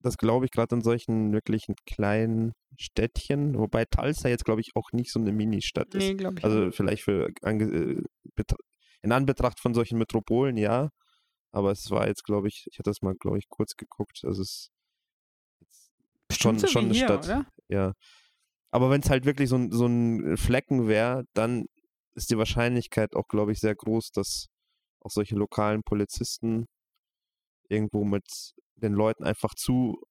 das 0.00 0.16
glaube 0.16 0.44
ich 0.44 0.52
gerade 0.52 0.76
in 0.76 0.82
solchen 0.82 1.32
wirklichen 1.32 1.74
kleinen 1.86 2.52
Städtchen, 2.76 3.58
wobei 3.58 3.84
Tulsa 3.84 4.28
jetzt 4.28 4.44
glaube 4.44 4.60
ich 4.60 4.70
auch 4.76 4.92
nicht 4.92 5.10
so 5.10 5.18
eine 5.18 5.32
Ministadt 5.32 5.94
ist. 5.94 6.04
Nee, 6.04 6.14
glaube 6.14 6.38
ich 6.38 6.44
Also 6.44 6.70
vielleicht 6.70 7.02
für 7.02 7.30
äh, 7.42 8.02
in 9.02 9.12
Anbetracht 9.12 9.60
von 9.60 9.74
solchen 9.74 9.98
Metropolen, 9.98 10.56
ja. 10.56 10.90
Aber 11.50 11.72
es 11.72 11.90
war 11.90 12.06
jetzt, 12.06 12.24
glaube 12.24 12.48
ich, 12.48 12.66
ich 12.70 12.78
hatte 12.78 12.90
das 12.90 13.02
mal, 13.02 13.14
glaube 13.14 13.38
ich, 13.38 13.48
kurz 13.48 13.74
geguckt. 13.74 14.20
Also 14.24 14.42
es 14.42 14.70
ist 16.28 16.42
schon, 16.42 16.58
so 16.58 16.66
schon 16.66 16.86
eine 16.86 16.94
hier, 16.94 17.06
Stadt. 17.06 17.24
oder? 17.24 17.46
Ja. 17.68 17.92
Aber 18.70 18.90
wenn 18.90 19.00
es 19.00 19.10
halt 19.10 19.24
wirklich 19.24 19.48
so 19.48 19.56
ein, 19.56 19.70
so 19.70 19.86
ein 19.86 20.36
Flecken 20.36 20.88
wäre, 20.88 21.24
dann 21.34 21.66
ist 22.14 22.30
die 22.30 22.38
Wahrscheinlichkeit 22.38 23.14
auch, 23.14 23.28
glaube 23.28 23.52
ich, 23.52 23.60
sehr 23.60 23.74
groß, 23.74 24.10
dass 24.10 24.48
auch 25.00 25.10
solche 25.10 25.36
lokalen 25.36 25.82
Polizisten 25.82 26.66
irgendwo 27.68 28.04
mit 28.04 28.52
den 28.76 28.92
Leuten 28.92 29.24
einfach 29.24 29.54
zu 29.54 30.02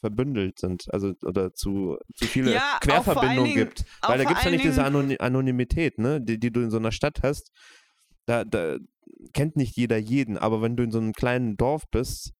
verbündelt 0.00 0.58
sind. 0.58 0.92
Also 0.92 1.12
oder 1.22 1.52
zu, 1.52 1.98
zu 2.14 2.24
viele 2.26 2.54
Ja, 2.54 2.78
Querverbindungen 2.80 3.54
gibt. 3.54 3.84
Weil 4.02 4.18
da 4.18 4.24
gibt 4.24 4.38
es 4.38 4.44
ja 4.44 4.50
nicht 4.50 4.64
diese 4.64 4.84
Anonymität, 4.84 5.98
ne, 5.98 6.20
die, 6.20 6.38
die 6.38 6.50
du 6.50 6.60
in 6.60 6.70
so 6.70 6.78
einer 6.78 6.92
Stadt 6.92 7.22
hast. 7.22 7.52
Da, 8.26 8.44
da 8.44 8.78
kennt 9.34 9.56
nicht 9.56 9.76
jeder 9.76 9.98
jeden, 9.98 10.38
aber 10.38 10.62
wenn 10.62 10.76
du 10.76 10.82
in 10.82 10.90
so 10.90 10.98
einem 10.98 11.12
kleinen 11.12 11.56
Dorf 11.56 11.84
bist, 11.90 12.32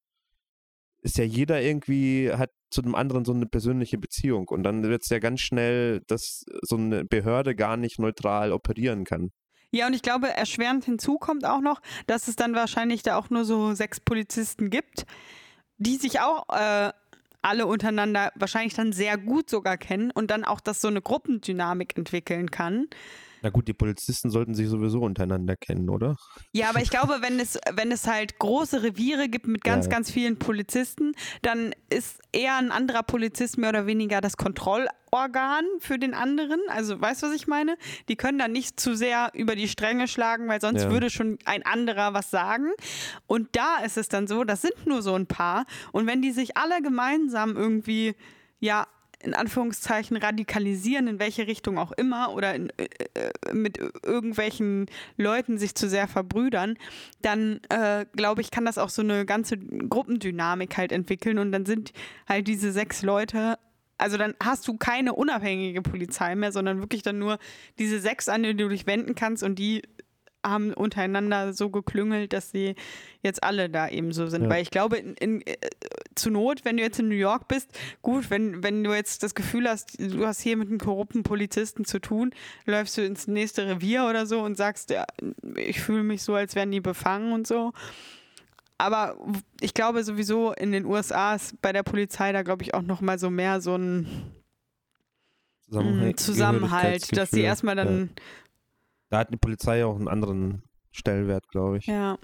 ist 1.02 1.18
ja 1.18 1.24
jeder 1.24 1.60
irgendwie, 1.60 2.32
hat 2.32 2.50
zu 2.70 2.82
dem 2.82 2.94
anderen 2.94 3.24
so 3.24 3.32
eine 3.32 3.46
persönliche 3.46 3.98
Beziehung. 3.98 4.48
Und 4.48 4.62
dann 4.62 4.82
wird 4.82 5.02
es 5.02 5.08
ja 5.08 5.18
ganz 5.18 5.40
schnell, 5.40 6.02
dass 6.06 6.44
so 6.62 6.76
eine 6.76 7.04
Behörde 7.04 7.54
gar 7.54 7.76
nicht 7.76 7.98
neutral 7.98 8.52
operieren 8.52 9.04
kann. 9.04 9.30
Ja, 9.72 9.86
und 9.86 9.94
ich 9.94 10.02
glaube, 10.02 10.28
erschwerend 10.28 10.84
hinzu 10.84 11.18
kommt 11.18 11.44
auch 11.44 11.60
noch, 11.60 11.80
dass 12.06 12.28
es 12.28 12.36
dann 12.36 12.54
wahrscheinlich 12.54 13.02
da 13.02 13.16
auch 13.16 13.30
nur 13.30 13.44
so 13.44 13.72
sechs 13.74 14.00
Polizisten 14.00 14.68
gibt, 14.68 15.06
die 15.78 15.96
sich 15.96 16.20
auch 16.20 16.48
äh, 16.48 16.92
alle 17.42 17.66
untereinander 17.66 18.32
wahrscheinlich 18.34 18.74
dann 18.74 18.92
sehr 18.92 19.16
gut 19.16 19.48
sogar 19.48 19.78
kennen 19.78 20.10
und 20.10 20.30
dann 20.30 20.44
auch 20.44 20.60
das 20.60 20.80
so 20.80 20.88
eine 20.88 21.00
Gruppendynamik 21.00 21.96
entwickeln 21.96 22.50
kann. 22.50 22.88
Na 23.42 23.50
gut, 23.50 23.68
die 23.68 23.72
Polizisten 23.74 24.30
sollten 24.30 24.54
sich 24.54 24.68
sowieso 24.68 25.00
untereinander 25.00 25.56
kennen, 25.56 25.88
oder? 25.88 26.16
Ja, 26.52 26.68
aber 26.68 26.82
ich 26.82 26.90
glaube, 26.90 27.18
wenn 27.22 27.40
es, 27.40 27.58
wenn 27.74 27.90
es 27.90 28.06
halt 28.06 28.38
große 28.38 28.82
Reviere 28.82 29.28
gibt 29.28 29.46
mit 29.46 29.64
ganz, 29.64 29.86
Ja. 29.86 29.90
ganz 29.92 30.10
vielen 30.10 30.38
Polizisten, 30.38 31.12
dann 31.42 31.74
ist 31.88 32.20
eher 32.32 32.56
ein 32.56 32.70
anderer 32.70 33.02
Polizist 33.02 33.56
mehr 33.58 33.70
oder 33.70 33.86
weniger 33.86 34.20
das 34.20 34.36
Kontrollorgan 34.36 35.64
für 35.80 35.98
den 35.98 36.12
anderen. 36.14 36.60
Also, 36.68 37.00
weißt 37.00 37.22
du, 37.22 37.28
was 37.28 37.34
ich 37.34 37.46
meine? 37.46 37.76
Die 38.08 38.16
können 38.16 38.38
dann 38.38 38.52
nicht 38.52 38.78
zu 38.78 38.94
sehr 38.94 39.30
über 39.34 39.56
die 39.56 39.68
Stränge 39.68 40.06
schlagen, 40.06 40.46
weil 40.48 40.60
sonst 40.60 40.82
Ja. 40.84 40.90
würde 40.90 41.08
schon 41.10 41.38
ein 41.46 41.64
anderer 41.64 42.12
was 42.14 42.30
sagen. 42.30 42.70
Und 43.26 43.48
da 43.56 43.78
ist 43.84 43.96
es 43.96 44.08
dann 44.08 44.26
so, 44.26 44.44
das 44.44 44.62
sind 44.62 44.86
nur 44.86 45.02
so 45.02 45.14
ein 45.14 45.26
paar. 45.26 45.64
Und 45.92 46.06
wenn 46.06 46.20
die 46.22 46.32
sich 46.32 46.56
alle 46.56 46.82
gemeinsam 46.82 47.56
irgendwie, 47.56 48.14
ja, 48.58 48.86
in 49.22 49.34
Anführungszeichen 49.34 50.16
radikalisieren, 50.16 51.06
in 51.06 51.18
welche 51.18 51.46
Richtung 51.46 51.78
auch 51.78 51.92
immer, 51.92 52.32
oder 52.34 52.54
in, 52.54 52.70
äh, 52.78 52.88
äh, 53.14 53.52
mit 53.52 53.78
irgendwelchen 53.78 54.86
Leuten 55.16 55.58
sich 55.58 55.74
zu 55.74 55.88
sehr 55.88 56.08
verbrüdern, 56.08 56.76
dann 57.22 57.60
äh, 57.68 58.06
glaube 58.16 58.40
ich, 58.40 58.50
kann 58.50 58.64
das 58.64 58.78
auch 58.78 58.88
so 58.88 59.02
eine 59.02 59.26
ganze 59.26 59.58
Gruppendynamik 59.58 60.76
halt 60.76 60.92
entwickeln. 60.92 61.38
Und 61.38 61.52
dann 61.52 61.66
sind 61.66 61.92
halt 62.28 62.48
diese 62.48 62.72
sechs 62.72 63.02
Leute, 63.02 63.58
also 63.98 64.16
dann 64.16 64.34
hast 64.42 64.66
du 64.66 64.76
keine 64.78 65.12
unabhängige 65.12 65.82
Polizei 65.82 66.34
mehr, 66.34 66.52
sondern 66.52 66.80
wirklich 66.80 67.02
dann 67.02 67.18
nur 67.18 67.38
diese 67.78 68.00
sechs, 68.00 68.28
an 68.28 68.42
die 68.42 68.56
du 68.56 68.68
dich 68.68 68.86
wenden 68.86 69.14
kannst 69.14 69.42
und 69.42 69.58
die 69.58 69.82
haben 70.44 70.72
untereinander 70.72 71.52
so 71.52 71.70
geklüngelt, 71.70 72.32
dass 72.32 72.50
sie 72.50 72.74
jetzt 73.22 73.42
alle 73.42 73.68
da 73.68 73.88
eben 73.88 74.12
so 74.12 74.26
sind. 74.26 74.44
Ja. 74.44 74.50
Weil 74.50 74.62
ich 74.62 74.70
glaube, 74.70 74.96
in, 74.96 75.14
in, 75.14 75.46
äh, 75.46 75.56
zu 76.14 76.30
Not, 76.30 76.64
wenn 76.64 76.76
du 76.76 76.82
jetzt 76.82 76.98
in 76.98 77.08
New 77.08 77.14
York 77.14 77.48
bist, 77.48 77.68
gut, 78.02 78.30
wenn, 78.30 78.62
wenn 78.62 78.82
du 78.82 78.94
jetzt 78.94 79.22
das 79.22 79.34
Gefühl 79.34 79.68
hast, 79.68 79.98
du 79.98 80.26
hast 80.26 80.40
hier 80.40 80.56
mit 80.56 80.68
einem 80.68 80.78
korrupten 80.78 81.22
Polizisten 81.22 81.84
zu 81.84 82.00
tun, 82.00 82.30
läufst 82.64 82.96
du 82.96 83.04
ins 83.04 83.26
nächste 83.26 83.66
Revier 83.66 84.06
oder 84.08 84.26
so 84.26 84.40
und 84.40 84.56
sagst, 84.56 84.90
ja, 84.90 85.04
ich 85.56 85.80
fühle 85.80 86.02
mich 86.02 86.22
so, 86.22 86.34
als 86.34 86.54
wären 86.54 86.70
die 86.70 86.80
befangen 86.80 87.32
und 87.32 87.46
so. 87.46 87.72
Aber 88.78 89.16
ich 89.60 89.74
glaube 89.74 90.04
sowieso 90.04 90.52
in 90.52 90.72
den 90.72 90.86
USA 90.86 91.34
ist 91.34 91.60
bei 91.60 91.72
der 91.72 91.82
Polizei 91.82 92.32
da, 92.32 92.42
glaube 92.42 92.62
ich, 92.62 92.72
auch 92.72 92.82
noch 92.82 93.02
mal 93.02 93.18
so 93.18 93.28
mehr 93.28 93.60
so 93.60 93.76
ein 93.76 94.06
Zusammenhalt, 95.70 96.14
mm, 96.14 96.16
Zusammenhalt, 96.16 97.16
dass 97.16 97.30
sie 97.30 97.42
erstmal 97.42 97.76
Ja. 97.76 98.08
Da 99.10 99.18
hat 99.18 99.32
die 99.32 99.36
Polizei 99.36 99.84
auch 99.84 99.96
einen 99.96 100.08
anderen 100.08 100.62
Stellenwert, 100.92 101.48
glaube 101.48 101.78
ich. 101.78 101.86
ja. 101.86 102.18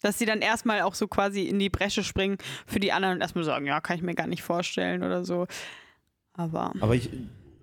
dass 0.00 0.18
sie 0.18 0.26
dann 0.26 0.40
erstmal 0.40 0.82
auch 0.82 0.94
so 0.94 1.08
quasi 1.08 1.42
in 1.42 1.58
die 1.58 1.70
Bresche 1.70 2.04
springen 2.04 2.38
für 2.66 2.78
die 2.78 2.92
anderen 2.92 3.16
und 3.16 3.20
erstmal 3.20 3.44
sagen, 3.44 3.66
ja, 3.66 3.80
kann 3.80 3.96
ich 3.96 4.02
mir 4.02 4.14
gar 4.14 4.26
nicht 4.26 4.42
vorstellen 4.42 5.02
oder 5.02 5.24
so. 5.24 5.46
Aber 6.34 6.72
Aber 6.80 6.94
ich, 6.94 7.10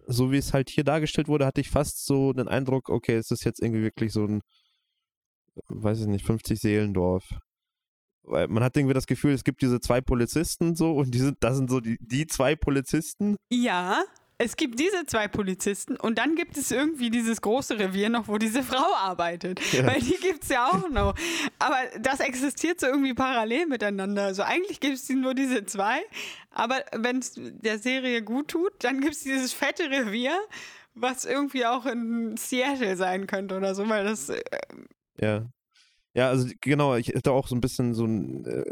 so 0.07 0.31
wie 0.31 0.37
es 0.37 0.53
halt 0.53 0.69
hier 0.69 0.83
dargestellt 0.83 1.27
wurde, 1.27 1.45
hatte 1.45 1.61
ich 1.61 1.69
fast 1.69 2.05
so 2.05 2.33
den 2.33 2.47
Eindruck, 2.47 2.89
okay, 2.89 3.15
es 3.15 3.31
ist 3.31 3.45
jetzt 3.45 3.61
irgendwie 3.61 3.83
wirklich 3.83 4.11
so 4.11 4.25
ein, 4.25 4.41
weiß 5.69 6.01
ich 6.01 6.07
nicht, 6.07 6.25
50 6.25 6.59
Seelendorf. 6.59 7.23
Weil 8.23 8.47
man 8.47 8.63
hat 8.63 8.75
irgendwie 8.75 8.95
das 8.95 9.05
Gefühl, 9.05 9.33
es 9.33 9.43
gibt 9.43 9.61
diese 9.61 9.79
zwei 9.79 10.01
Polizisten 10.01 10.75
so 10.75 10.93
und 10.93 11.13
die 11.13 11.19
sind, 11.19 11.37
das 11.41 11.57
sind 11.57 11.69
so 11.69 11.79
die, 11.79 11.97
die 12.01 12.25
zwei 12.27 12.55
Polizisten. 12.55 13.37
ja, 13.49 14.03
es 14.38 14.58
gibt 14.58 14.80
diese 14.80 15.06
zwei 15.06 15.28
Polizisten 15.28 15.95
und 15.95 16.17
dann 16.17 16.36
gibt 16.36 16.58
es 16.58 16.71
irgendwie 16.71 17.10
dieses 17.10 17.41
große 17.41 17.80
Revier 17.80 18.10
noch, 18.10 18.28
wo 18.28 18.38
diese 18.38 18.63
Frau 18.63 18.93
arbeitet. 18.95 19.62
Ja. 19.71 19.86
Weil 19.88 20.02
die 20.02 20.17
gibt 20.21 20.43
es 20.43 20.50
ja 20.50 20.67
auch 20.67 20.89
noch. 20.89 21.15
Aber 21.60 21.78
das 22.02 22.19
existiert 22.19 22.80
so 22.82 22.88
irgendwie 22.88 23.13
parallel 23.13 23.67
miteinander. 23.67 24.24
Also 24.24 24.43
eigentlich 24.43 24.82
gibt 24.82 24.95
es 24.95 25.10
nur 25.10 25.34
diese 25.36 25.65
zwei. 25.65 26.02
Aber 26.52 26.84
wenn 26.91 27.19
es 27.19 27.34
der 27.38 27.80
Serie 27.80 28.21
gut 28.24 28.50
tut, 28.50 28.74
dann 28.80 29.00
gibt 29.00 29.13
es 29.13 29.24
dieses 29.24 29.54
fette 29.54 29.89
Revier, 29.89 30.38
was 30.95 31.24
irgendwie 31.24 31.65
auch 31.65 31.86
in 31.86 32.36
Seattle 32.36 32.98
sein 32.98 33.28
könnte 33.28 33.56
oder 33.56 33.74
so, 33.74 33.88
weil 33.88 34.04
das. 34.04 34.30
äh, 34.30 34.41
Ja. 35.19 35.45
Ja, 36.13 36.30
also 36.30 36.48
genau, 36.62 36.95
ich 36.95 37.10
hatte 37.10 37.32
auch 37.32 37.48
so 37.48 37.56
ein 37.56 37.62
bisschen 37.62 37.93
so 37.93 38.06
ein, 38.06 38.45
äh, 38.45 38.63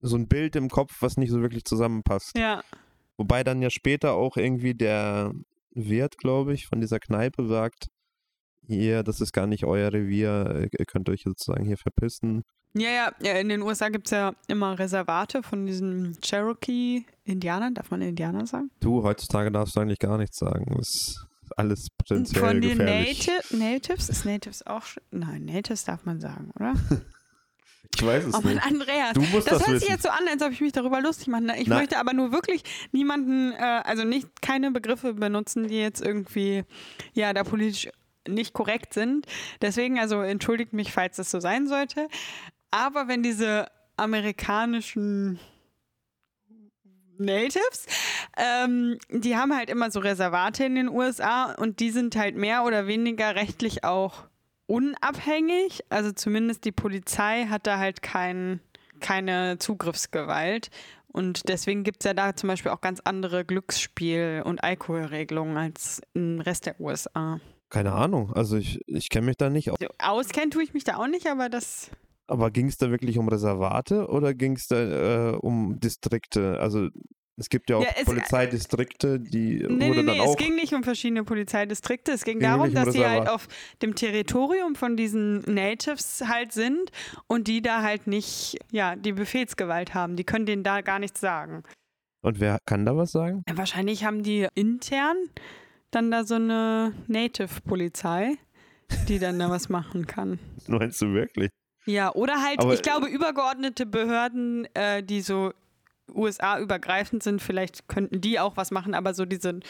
so 0.00 0.16
ein 0.16 0.26
Bild 0.26 0.56
im 0.56 0.68
Kopf, 0.68 0.96
was 1.00 1.16
nicht 1.16 1.30
so 1.30 1.42
wirklich 1.42 1.64
zusammenpasst. 1.64 2.36
Ja. 2.36 2.62
Wobei 3.20 3.44
dann 3.44 3.60
ja 3.60 3.68
später 3.68 4.14
auch 4.14 4.38
irgendwie 4.38 4.72
der 4.72 5.34
Wirt, 5.72 6.16
glaube 6.16 6.54
ich, 6.54 6.66
von 6.66 6.80
dieser 6.80 6.98
Kneipe 6.98 7.46
sagt, 7.46 7.88
hier, 8.66 9.02
das 9.02 9.20
ist 9.20 9.34
gar 9.34 9.46
nicht 9.46 9.64
euer 9.64 9.92
Revier, 9.92 10.70
ihr 10.72 10.86
könnt 10.86 11.06
euch 11.10 11.24
sozusagen 11.24 11.66
hier 11.66 11.76
verpissen. 11.76 12.44
Ja, 12.72 12.88
ja, 12.88 13.12
ja, 13.20 13.32
in 13.34 13.50
den 13.50 13.60
USA 13.60 13.90
gibt 13.90 14.06
es 14.06 14.12
ja 14.12 14.32
immer 14.48 14.78
Reservate 14.78 15.42
von 15.42 15.66
diesen 15.66 16.16
Cherokee-Indianern. 16.22 17.74
Darf 17.74 17.90
man 17.90 18.00
Indianer 18.00 18.46
sagen? 18.46 18.70
Du, 18.80 19.02
heutzutage 19.02 19.52
darfst 19.52 19.76
du 19.76 19.80
eigentlich 19.80 19.98
gar 19.98 20.16
nichts 20.16 20.38
sagen. 20.38 20.74
Das 20.78 20.88
ist 20.88 21.26
alles 21.58 21.88
potenziell 21.90 22.42
Von 22.42 22.62
den 22.62 22.78
gefährlich. 22.78 23.26
Nati 23.26 23.56
Natives? 23.58 24.08
Ist 24.08 24.24
Natives 24.24 24.66
auch. 24.66 24.84
Nein, 25.10 25.44
Natives 25.44 25.84
darf 25.84 26.06
man 26.06 26.20
sagen, 26.20 26.52
oder? 26.54 26.72
Ich 27.96 28.06
weiß 28.06 28.24
es 28.24 28.34
Oh 28.34 28.40
Mann, 28.40 28.54
nicht. 28.54 28.66
Andreas. 28.66 29.12
Du 29.14 29.20
musst 29.20 29.34
das 29.50 29.58
das 29.58 29.60
hört 29.60 29.68
wissen. 29.68 29.80
sich 29.80 29.88
jetzt 29.88 30.02
so 30.04 30.08
an, 30.08 30.26
als 30.30 30.42
ob 30.42 30.52
ich 30.52 30.60
mich 30.60 30.72
darüber 30.72 31.00
lustig 31.00 31.26
mache. 31.28 31.42
ne? 31.42 31.60
Ich 31.60 31.66
Na- 31.68 31.76
möchte 31.78 31.98
aber 31.98 32.12
nur 32.12 32.32
wirklich 32.32 32.62
niemanden, 32.92 33.52
äh, 33.52 33.82
also 33.84 34.04
nicht 34.04 34.40
keine 34.42 34.70
Begriffe 34.70 35.14
benutzen, 35.14 35.68
die 35.68 35.78
jetzt 35.80 36.00
irgendwie 36.00 36.64
ja 37.12 37.32
da 37.32 37.44
politisch 37.44 37.88
nicht 38.28 38.52
korrekt 38.54 38.94
sind. 38.94 39.26
Deswegen, 39.60 39.98
also 39.98 40.20
entschuldigt 40.22 40.72
mich, 40.72 40.92
falls 40.92 41.16
das 41.16 41.30
so 41.30 41.40
sein 41.40 41.66
sollte. 41.66 42.08
Aber 42.70 43.08
wenn 43.08 43.22
diese 43.22 43.66
amerikanischen 43.96 45.38
Natives, 47.18 47.86
ähm, 48.38 48.98
die 49.10 49.36
haben 49.36 49.54
halt 49.54 49.68
immer 49.68 49.90
so 49.90 50.00
Reservate 50.00 50.64
in 50.64 50.74
den 50.74 50.88
USA 50.88 51.52
und 51.52 51.80
die 51.80 51.90
sind 51.90 52.16
halt 52.16 52.34
mehr 52.36 52.64
oder 52.64 52.86
weniger 52.86 53.34
rechtlich 53.34 53.84
auch 53.84 54.24
unabhängig. 54.70 55.80
Also 55.88 56.12
zumindest 56.12 56.64
die 56.64 56.72
Polizei 56.72 57.46
hat 57.46 57.66
da 57.66 57.78
halt 57.78 58.02
kein, 58.02 58.60
keine 59.00 59.58
Zugriffsgewalt. 59.58 60.70
Und 61.08 61.48
deswegen 61.48 61.82
gibt 61.82 62.02
es 62.02 62.04
ja 62.04 62.14
da 62.14 62.36
zum 62.36 62.48
Beispiel 62.48 62.70
auch 62.70 62.80
ganz 62.80 63.00
andere 63.00 63.44
Glücksspiel- 63.44 64.42
und 64.44 64.62
Alkoholregelungen 64.62 65.56
als 65.56 66.00
im 66.14 66.40
Rest 66.40 66.66
der 66.66 66.80
USA. 66.80 67.40
Keine 67.68 67.92
Ahnung. 67.92 68.32
Also 68.32 68.56
ich, 68.56 68.80
ich 68.86 69.08
kenne 69.10 69.26
mich 69.26 69.36
da 69.36 69.50
nicht 69.50 69.72
aus. 69.72 69.78
Also 69.80 69.92
auskennen 69.98 70.52
tue 70.52 70.62
ich 70.62 70.72
mich 70.72 70.84
da 70.84 70.96
auch 70.96 71.08
nicht, 71.08 71.26
aber 71.26 71.48
das. 71.48 71.90
Aber 72.28 72.52
ging 72.52 72.68
es 72.68 72.76
da 72.76 72.92
wirklich 72.92 73.18
um 73.18 73.28
Reservate 73.28 74.06
oder 74.06 74.34
ging 74.34 74.54
es 74.54 74.68
da 74.68 75.32
äh, 75.32 75.36
um 75.36 75.80
Distrikte? 75.80 76.60
Also 76.60 76.90
Es 77.40 77.48
gibt 77.48 77.70
ja 77.70 77.76
auch 77.76 77.82
Ja, 77.82 77.88
es- 77.96 78.04
Polizeidistrikte, 78.04 79.18
die 79.18 79.54
Nee, 79.56 79.62
wurde 79.62 79.74
nee, 79.76 79.94
dann 79.94 80.04
nee, 80.04 80.20
auch. 80.20 80.30
es 80.32 80.36
ging 80.36 80.54
nicht 80.56 80.74
um 80.74 80.82
verschiedene 80.84 81.24
Polizeidistrikte. 81.24 82.12
Es 82.12 82.22
ging 82.24 82.38
Ging 82.38 82.48
darum, 82.48 82.68
um 82.68 82.74
dass 82.74 82.92
sie 82.92 83.04
halt 83.06 83.28
auf 83.30 83.48
dem 83.80 83.94
Territorium 83.94 84.74
von 84.74 84.96
diesen 84.96 85.40
Natives 85.52 86.22
halt 86.26 86.52
sind 86.52 86.90
und 87.28 87.48
die 87.48 87.62
da 87.62 87.80
halt 87.82 88.06
nicht, 88.06 88.58
ja, 88.70 88.94
die 88.94 89.12
Befehlsgewalt 89.12 89.94
haben. 89.94 90.16
Die 90.16 90.24
können 90.24 90.44
denen 90.44 90.62
da 90.62 90.82
gar 90.82 90.98
nichts 90.98 91.18
sagen. 91.20 91.62
Und 92.22 92.40
wer 92.40 92.58
kann 92.66 92.84
da 92.84 92.94
was 92.94 93.12
sagen? 93.12 93.42
Ja, 93.48 93.56
wahrscheinlich 93.56 94.04
haben 94.04 94.22
die 94.22 94.46
intern 94.54 95.16
dann 95.90 96.10
da 96.10 96.24
so 96.24 96.34
eine 96.34 96.92
Native-Polizei, 97.08 98.36
die 99.08 99.18
dann 99.18 99.38
da 99.38 99.50
was 99.50 99.68
machen 99.68 100.06
kann. 100.06 100.38
Meinst 100.68 101.00
du 101.00 101.12
wirklich? 101.14 101.50
Ja, 101.86 102.12
oder 102.14 102.42
halt, 102.42 102.58
Aber- 102.60 102.74
ich 102.74 102.82
glaube, 102.82 103.08
übergeordnete 103.08 103.86
Behörden, 103.86 104.68
äh, 104.74 105.02
die 105.02 105.22
so 105.22 105.52
USA-übergreifend 106.14 107.22
sind, 107.22 107.42
vielleicht 107.42 107.88
könnten 107.88 108.20
die 108.20 108.38
auch 108.38 108.56
was 108.56 108.70
machen, 108.70 108.94
aber 108.94 109.14
so 109.14 109.24
diese 109.24 109.60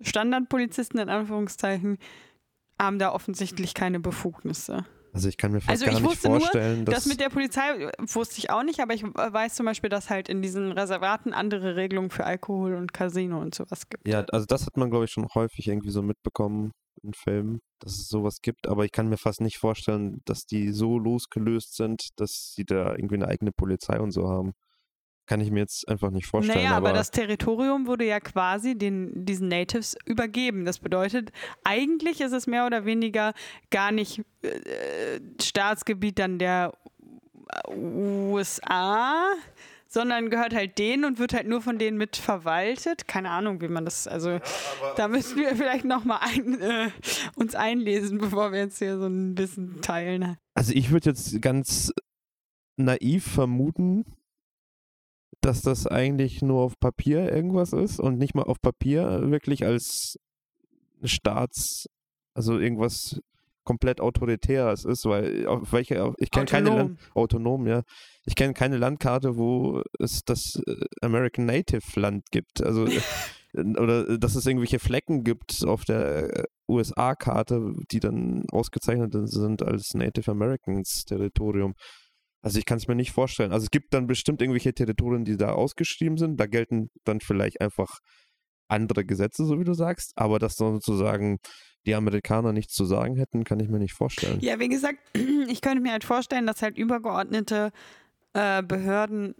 Standardpolizisten 0.00 1.00
in 1.00 1.08
Anführungszeichen 1.08 1.98
haben 2.80 2.98
da 2.98 3.12
offensichtlich 3.12 3.74
keine 3.74 4.00
Befugnisse. 4.00 4.86
Also 5.12 5.28
ich 5.28 5.36
kann 5.36 5.52
mir 5.52 5.60
fast 5.60 5.70
Also 5.70 5.86
gar 5.86 5.94
ich 5.94 6.00
nicht 6.00 6.10
wusste 6.10 6.28
nur, 6.28 6.40
vorstellen, 6.40 6.84
dass 6.84 6.94
Das 6.94 7.06
mit 7.06 7.20
der 7.20 7.30
Polizei 7.30 7.90
wusste 7.98 8.38
ich 8.38 8.50
auch 8.50 8.62
nicht, 8.62 8.80
aber 8.80 8.94
ich 8.94 9.02
weiß 9.02 9.54
zum 9.54 9.66
Beispiel, 9.66 9.90
dass 9.90 10.08
halt 10.08 10.28
in 10.28 10.40
diesen 10.40 10.72
Reservaten 10.72 11.32
andere 11.32 11.76
Regelungen 11.76 12.10
für 12.10 12.24
Alkohol 12.24 12.74
und 12.74 12.92
Casino 12.92 13.40
und 13.40 13.54
sowas 13.54 13.88
gibt. 13.88 14.06
ja, 14.06 14.24
also 14.30 14.46
das 14.46 14.66
hat 14.66 14.76
man 14.76 14.90
glaube 14.90 15.06
ich 15.06 15.10
schon 15.10 15.26
häufig 15.34 15.66
irgendwie 15.66 15.90
so 15.90 16.02
mitbekommen 16.02 16.70
in 17.02 17.12
Filmen, 17.14 17.60
dass 17.80 17.92
es 17.94 18.08
sowas 18.08 18.40
gibt, 18.42 18.68
aber 18.68 18.84
ich 18.84 18.92
kann 18.92 19.08
mir 19.08 19.16
fast 19.16 19.40
nicht 19.40 19.58
vorstellen, 19.58 20.20
dass 20.26 20.44
die 20.44 20.70
so 20.70 20.98
losgelöst 20.98 21.74
sind, 21.76 22.08
dass 22.16 22.52
sie 22.54 22.64
da 22.64 22.94
irgendwie 22.94 23.16
eine 23.16 23.28
eigene 23.28 23.52
Polizei 23.52 23.98
und 23.98 24.12
so 24.12 24.28
haben. 24.28 24.52
Kann 25.26 25.40
ich 25.40 25.50
mir 25.50 25.60
jetzt 25.60 25.88
einfach 25.88 26.10
nicht 26.10 26.26
vorstellen. 26.26 26.58
Naja, 26.58 26.76
aber, 26.76 26.88
aber 26.88 26.98
das 26.98 27.10
Territorium 27.12 27.86
wurde 27.86 28.04
ja 28.04 28.18
quasi 28.18 28.76
den, 28.76 29.24
diesen 29.24 29.48
Natives 29.48 29.96
übergeben. 30.04 30.64
Das 30.64 30.80
bedeutet, 30.80 31.30
eigentlich 31.62 32.20
ist 32.20 32.32
es 32.32 32.46
mehr 32.46 32.66
oder 32.66 32.84
weniger 32.84 33.32
gar 33.70 33.92
nicht 33.92 34.22
äh, 34.42 35.20
Staatsgebiet 35.40 36.18
dann 36.18 36.38
der 36.38 36.72
USA, 37.68 39.34
sondern 39.90 40.30
gehört 40.30 40.54
halt 40.54 40.78
denen 40.78 41.04
und 41.04 41.18
wird 41.18 41.34
halt 41.34 41.48
nur 41.48 41.60
von 41.60 41.78
denen 41.78 41.98
mit 41.98 42.16
verwaltet. 42.16 43.08
Keine 43.08 43.30
Ahnung, 43.30 43.60
wie 43.60 43.68
man 43.68 43.84
das, 43.84 44.06
also 44.06 44.38
da 44.96 45.08
müssen 45.08 45.36
wir 45.38 45.54
vielleicht 45.56 45.84
nochmal 45.84 46.20
ein, 46.22 46.60
äh, 46.60 46.90
uns 47.34 47.54
einlesen, 47.54 48.18
bevor 48.18 48.52
wir 48.52 48.60
jetzt 48.60 48.78
hier 48.78 48.98
so 48.98 49.06
ein 49.06 49.34
bisschen 49.34 49.80
teilen. 49.82 50.36
Also 50.54 50.72
ich 50.72 50.90
würde 50.90 51.10
jetzt 51.10 51.42
ganz 51.42 51.92
naiv 52.76 53.26
vermuten, 53.26 54.04
dass 55.40 55.62
das 55.62 55.86
eigentlich 55.86 56.42
nur 56.42 56.62
auf 56.62 56.78
Papier 56.78 57.32
irgendwas 57.32 57.72
ist 57.72 57.98
und 58.00 58.18
nicht 58.18 58.34
mal 58.34 58.42
auf 58.42 58.60
Papier 58.60 59.30
wirklich 59.30 59.64
als 59.64 60.18
Staats, 61.02 61.86
also 62.34 62.58
irgendwas 62.58 63.20
komplett 63.64 64.00
autoritäres 64.00 64.84
ist, 64.84 65.04
weil 65.04 65.46
auf 65.46 65.72
welche, 65.72 66.12
ich 66.18 66.30
kenne 66.30 66.46
keine. 66.46 66.70
Land, 66.70 66.98
autonom, 67.14 67.66
ja. 67.66 67.82
Ich 68.24 68.34
kenne 68.34 68.52
keine 68.52 68.78
Landkarte, 68.78 69.36
wo 69.36 69.82
es 69.98 70.22
das 70.24 70.60
äh, 70.66 70.84
American 71.00 71.46
Native 71.46 72.00
Land 72.00 72.30
gibt. 72.30 72.62
Also 72.62 72.86
äh, 72.86 73.00
oder 73.78 74.08
äh, 74.08 74.18
dass 74.18 74.34
es 74.34 74.46
irgendwelche 74.46 74.78
Flecken 74.78 75.24
gibt 75.24 75.64
auf 75.64 75.84
der 75.84 76.46
USA-Karte, 76.68 77.74
die 77.90 78.00
dann 78.00 78.44
ausgezeichnet 78.50 79.14
sind 79.28 79.62
als 79.62 79.94
Native 79.94 80.30
Americans 80.30 81.04
Territorium. 81.04 81.74
Also 82.42 82.58
ich 82.58 82.64
kann 82.64 82.78
es 82.78 82.88
mir 82.88 82.94
nicht 82.94 83.12
vorstellen. 83.12 83.52
Also 83.52 83.64
es 83.64 83.70
gibt 83.70 83.92
dann 83.92 84.06
bestimmt 84.06 84.40
irgendwelche 84.40 84.72
Territorien, 84.72 85.24
die 85.24 85.36
da 85.36 85.52
ausgeschrieben 85.52 86.16
sind. 86.16 86.38
Da 86.38 86.46
gelten 86.46 86.90
dann 87.04 87.20
vielleicht 87.20 87.60
einfach 87.60 87.98
andere 88.68 89.04
Gesetze, 89.04 89.44
so 89.44 89.58
wie 89.60 89.64
du 89.64 89.74
sagst. 89.74 90.12
Aber 90.16 90.38
dass 90.38 90.56
dann 90.56 90.74
sozusagen 90.74 91.38
die 91.86 91.94
Amerikaner 91.94 92.52
nichts 92.52 92.74
zu 92.74 92.84
sagen 92.84 93.16
hätten, 93.16 93.44
kann 93.44 93.60
ich 93.60 93.68
mir 93.68 93.78
nicht 93.78 93.94
vorstellen. 93.94 94.40
Ja, 94.40 94.58
wie 94.58 94.68
gesagt, 94.68 94.98
ich 95.48 95.60
könnte 95.60 95.80
mir 95.80 95.92
halt 95.92 96.04
vorstellen, 96.04 96.46
dass 96.46 96.62
halt 96.62 96.78
übergeordnete 96.78 97.72
äh, 98.32 98.62
Behörden 98.62 99.34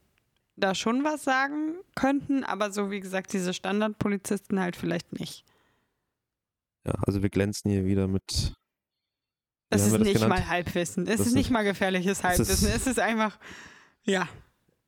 da 0.56 0.74
schon 0.74 1.04
was 1.04 1.24
sagen 1.24 1.76
könnten, 1.94 2.44
aber 2.44 2.70
so 2.70 2.90
wie 2.90 3.00
gesagt, 3.00 3.32
diese 3.32 3.54
Standardpolizisten 3.54 4.60
halt 4.60 4.76
vielleicht 4.76 5.18
nicht. 5.18 5.44
Ja, 6.86 6.94
also 7.06 7.22
wir 7.22 7.30
glänzen 7.30 7.70
hier 7.70 7.84
wieder 7.84 8.08
mit. 8.08 8.54
Es 9.70 9.86
ist 9.86 9.98
nicht 9.98 10.12
genannt? 10.14 10.28
mal 10.30 10.48
Halbwissen. 10.48 11.06
Es 11.06 11.18
Das 11.18 11.26
ist 11.28 11.34
nicht 11.34 11.50
mal 11.50 11.62
gefährliches 11.62 12.18
es 12.18 12.24
Halbwissen. 12.24 12.68
ist- 12.68 12.76
es 12.76 12.86
ist 12.86 12.98
einfach, 13.00 13.38
ja, 14.04 14.28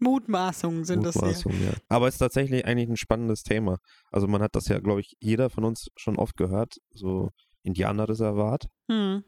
Mutmaßungen 0.01 0.85
sind 0.85 1.05
das 1.05 1.14
hier. 1.14 1.23
Mutmaßung, 1.27 1.53
ja. 1.64 1.73
Aber 1.88 2.09
es 2.09 2.14
ist 2.14 2.18
tatsächlich 2.18 2.64
eigentlich 2.66 2.88
ein 2.88 2.97
spannendes 2.97 3.42
Thema. 3.45 3.79
Also 4.11 4.27
man 4.27 4.42
hat 4.42 4.57
das 4.57 4.66
ja, 4.68 4.81
glaube 4.81 5.01
ich, 5.01 5.16
jeder 5.21 5.49
von 5.51 5.64
uns 5.64 5.90
schon 5.97 6.16
oft 6.16 6.37
gehört, 6.37 6.79
so 6.92 7.31
Indianerreservat. 7.62 8.66
Hm. 8.90 9.23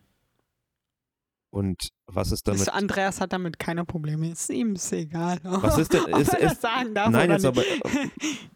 Und 1.54 1.90
was 2.06 2.32
ist 2.32 2.48
damit? 2.48 2.68
Andreas 2.68 3.20
hat 3.20 3.32
damit 3.32 3.60
keine 3.60 3.84
Probleme. 3.84 4.28
Ist 4.28 4.50
ihm 4.50 4.74
ist 4.74 4.92
egal. 4.92 5.38
Was 5.44 5.78
ist 5.78 5.92
denn? 5.92 6.02
Ob 6.12 6.18
Ist, 6.18 6.34
er 6.34 6.48
das 6.48 6.60
sagen 6.60 6.94
darf 6.96 7.10
nein, 7.10 7.30
jetzt 7.30 7.44
aber. 7.46 7.60
nicht. 7.60 7.84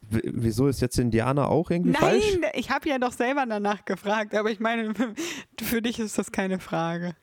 w- 0.01 0.21
Wieso 0.25 0.67
ist 0.67 0.81
jetzt 0.81 0.99
Indianer 0.99 1.49
auch 1.49 1.71
irgendwie 1.71 1.93
falsch? 1.93 2.25
Nein, 2.41 2.51
ich 2.55 2.71
habe 2.71 2.89
ja 2.89 2.99
doch 2.99 3.13
selber 3.13 3.47
danach 3.49 3.85
gefragt, 3.85 4.35
aber 4.35 4.51
ich 4.51 4.59
meine, 4.59 4.95
für 5.61 5.81
dich 5.81 6.01
ist 6.01 6.19
das 6.19 6.33
keine 6.33 6.59
Frage. 6.59 7.15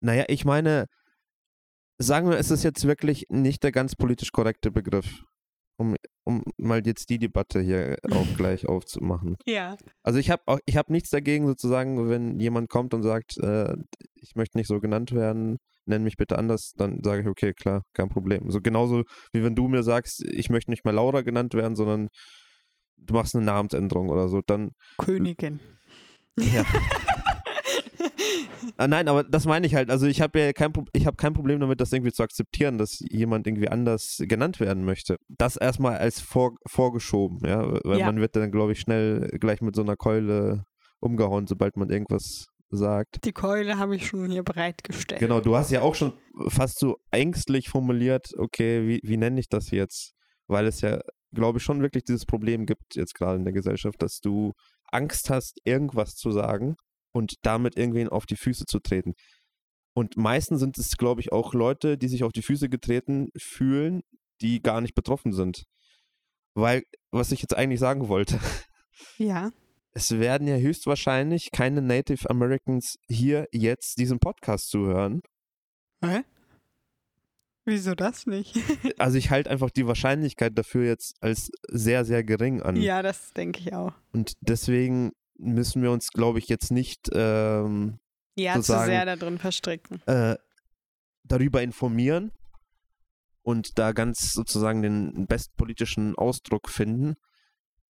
Naja, 0.00 0.24
ich 0.28 0.46
meine, 0.46 0.86
sagen 1.98 2.30
wir, 2.30 2.38
es 2.38 2.50
ist 2.50 2.62
jetzt 2.62 2.86
wirklich 2.86 3.26
nicht 3.28 3.64
der 3.64 3.72
ganz 3.72 3.94
politisch 3.94 4.32
korrekte 4.32 4.70
Begriff. 4.70 5.22
Um, 5.80 5.94
um 6.24 6.42
mal 6.56 6.84
jetzt 6.84 7.08
die 7.08 7.18
Debatte 7.18 7.60
hier 7.60 7.98
auch 8.10 8.26
gleich 8.36 8.66
aufzumachen. 8.66 9.36
Ja. 9.46 9.76
Also 10.02 10.18
ich 10.18 10.30
habe 10.30 10.58
ich 10.66 10.76
habe 10.76 10.92
nichts 10.92 11.10
dagegen 11.10 11.46
sozusagen, 11.46 12.08
wenn 12.08 12.40
jemand 12.40 12.68
kommt 12.68 12.94
und 12.94 13.04
sagt, 13.04 13.38
äh, 13.38 13.76
ich 14.16 14.34
möchte 14.34 14.58
nicht 14.58 14.66
so 14.66 14.80
genannt 14.80 15.12
werden, 15.12 15.58
nenn 15.86 16.02
mich 16.02 16.16
bitte 16.16 16.36
anders, 16.36 16.72
dann 16.76 17.00
sage 17.04 17.22
ich, 17.22 17.28
okay, 17.28 17.52
klar, 17.54 17.82
kein 17.94 18.08
Problem. 18.08 18.50
So 18.50 18.60
genauso 18.60 19.04
wie 19.32 19.44
wenn 19.44 19.54
du 19.54 19.68
mir 19.68 19.84
sagst, 19.84 20.24
ich 20.24 20.50
möchte 20.50 20.72
nicht 20.72 20.84
mehr 20.84 20.94
Laura 20.94 21.22
genannt 21.22 21.54
werden, 21.54 21.76
sondern 21.76 22.08
du 22.96 23.14
machst 23.14 23.36
eine 23.36 23.44
Namensänderung 23.44 24.08
oder 24.08 24.28
so, 24.28 24.42
dann 24.44 24.72
Königin. 24.98 25.60
ja. 26.36 26.64
Ah, 28.76 28.88
nein, 28.88 29.08
aber 29.08 29.24
das 29.24 29.46
meine 29.46 29.66
ich 29.66 29.74
halt. 29.74 29.90
Also 29.90 30.06
ich 30.06 30.20
habe 30.20 30.38
ja 30.38 30.52
kein, 30.52 30.72
Pro- 30.72 30.84
ich 30.92 31.06
habe 31.06 31.16
kein 31.16 31.32
Problem 31.32 31.60
damit, 31.60 31.80
das 31.80 31.92
irgendwie 31.92 32.12
zu 32.12 32.22
akzeptieren, 32.22 32.78
dass 32.78 32.98
jemand 33.10 33.46
irgendwie 33.46 33.68
anders 33.68 34.18
genannt 34.20 34.60
werden 34.60 34.84
möchte. 34.84 35.16
Das 35.28 35.56
erstmal 35.56 35.98
als 35.98 36.20
vor, 36.20 36.56
vorgeschoben, 36.66 37.38
ja, 37.46 37.66
weil 37.84 37.98
Ja. 37.98 38.06
man 38.06 38.20
wird 38.20 38.36
dann, 38.36 38.50
glaube 38.50 38.72
ich, 38.72 38.80
schnell 38.80 39.28
gleich 39.40 39.60
mit 39.60 39.74
so 39.76 39.82
einer 39.82 39.96
Keule 39.96 40.64
umgehauen, 41.00 41.46
sobald 41.46 41.76
man 41.76 41.90
irgendwas 41.90 42.46
sagt. 42.70 43.24
Die 43.24 43.32
Keule 43.32 43.78
habe 43.78 43.96
ich 43.96 44.06
schon 44.06 44.30
hier 44.30 44.42
bereitgestellt. 44.42 45.20
Genau, 45.20 45.40
du 45.40 45.56
hast 45.56 45.70
ja 45.70 45.80
auch 45.82 45.94
schon 45.94 46.12
fast 46.48 46.78
so 46.78 46.98
ängstlich 47.10 47.68
formuliert, 47.68 48.30
okay, 48.36 48.86
wie, 48.86 49.00
wie 49.02 49.16
nenne 49.16 49.40
ich 49.40 49.48
das 49.48 49.70
jetzt? 49.70 50.12
Weil 50.46 50.66
es 50.66 50.80
ja, 50.82 51.00
glaube 51.32 51.58
ich, 51.58 51.64
schon 51.64 51.80
wirklich 51.82 52.04
dieses 52.04 52.26
Problem 52.26 52.66
gibt 52.66 52.94
jetzt 52.94 53.14
gerade 53.14 53.38
in 53.38 53.44
der 53.44 53.52
Gesellschaft, 53.54 54.02
dass 54.02 54.20
du 54.20 54.52
Angst 54.90 55.30
hast, 55.30 55.60
irgendwas 55.64 56.14
zu 56.14 56.30
sagen 56.30 56.76
und 57.12 57.34
damit 57.42 57.76
irgendwen 57.76 58.08
auf 58.08 58.26
die 58.26 58.36
Füße 58.36 58.64
zu 58.66 58.78
treten. 58.80 59.14
Und 59.94 60.16
meistens 60.16 60.60
sind 60.60 60.78
es, 60.78 60.96
glaube 60.96 61.20
ich, 61.20 61.32
auch 61.32 61.54
Leute, 61.54 61.98
die 61.98 62.08
sich 62.08 62.22
auf 62.24 62.32
die 62.32 62.42
Füße 62.42 62.68
getreten 62.68 63.28
fühlen, 63.36 64.02
die 64.40 64.62
gar 64.62 64.80
nicht 64.80 64.94
betroffen 64.94 65.32
sind. 65.32 65.64
Weil, 66.54 66.82
was 67.10 67.32
ich 67.32 67.42
jetzt 67.42 67.56
eigentlich 67.56 67.80
sagen 67.80 68.08
wollte, 68.08 68.38
Ja. 69.18 69.50
es 69.92 70.18
werden 70.18 70.46
ja 70.46 70.56
höchstwahrscheinlich 70.56 71.50
keine 71.52 71.82
Native 71.82 72.28
Americans 72.30 72.96
hier 73.08 73.46
jetzt 73.52 73.98
diesen 73.98 74.18
Podcast 74.20 74.68
zuhören. 74.70 75.20
Hä? 76.04 76.22
Wieso 77.64 77.94
das 77.94 78.26
nicht? 78.26 78.56
Also 78.98 79.18
ich 79.18 79.30
halte 79.30 79.50
einfach 79.50 79.70
die 79.70 79.86
Wahrscheinlichkeit 79.86 80.56
dafür 80.56 80.84
jetzt 80.86 81.14
als 81.20 81.50
sehr, 81.68 82.04
sehr 82.04 82.24
gering 82.24 82.62
an. 82.62 82.76
ja, 82.76 83.02
das 83.02 83.32
denke 83.34 83.60
ich 83.60 83.72
auch. 83.74 83.92
Und 84.12 84.32
deswegen 84.40 85.12
müssen 85.38 85.82
wir 85.82 85.90
uns, 85.90 86.10
glaube 86.10 86.38
ich, 86.38 86.48
jetzt 86.48 86.70
nicht 86.70 87.08
ähm, 87.12 87.98
Ja, 88.36 88.54
zu 88.54 88.62
sehr 88.62 89.06
da 89.06 89.16
drin 89.16 89.38
verstricken. 89.38 90.02
äh, 90.06 90.36
darüber 91.24 91.62
informieren 91.62 92.32
und 93.42 93.78
da 93.78 93.92
ganz 93.92 94.32
sozusagen 94.32 94.82
den 94.82 95.26
bestpolitischen 95.26 96.16
Ausdruck 96.16 96.68
finden. 96.68 97.14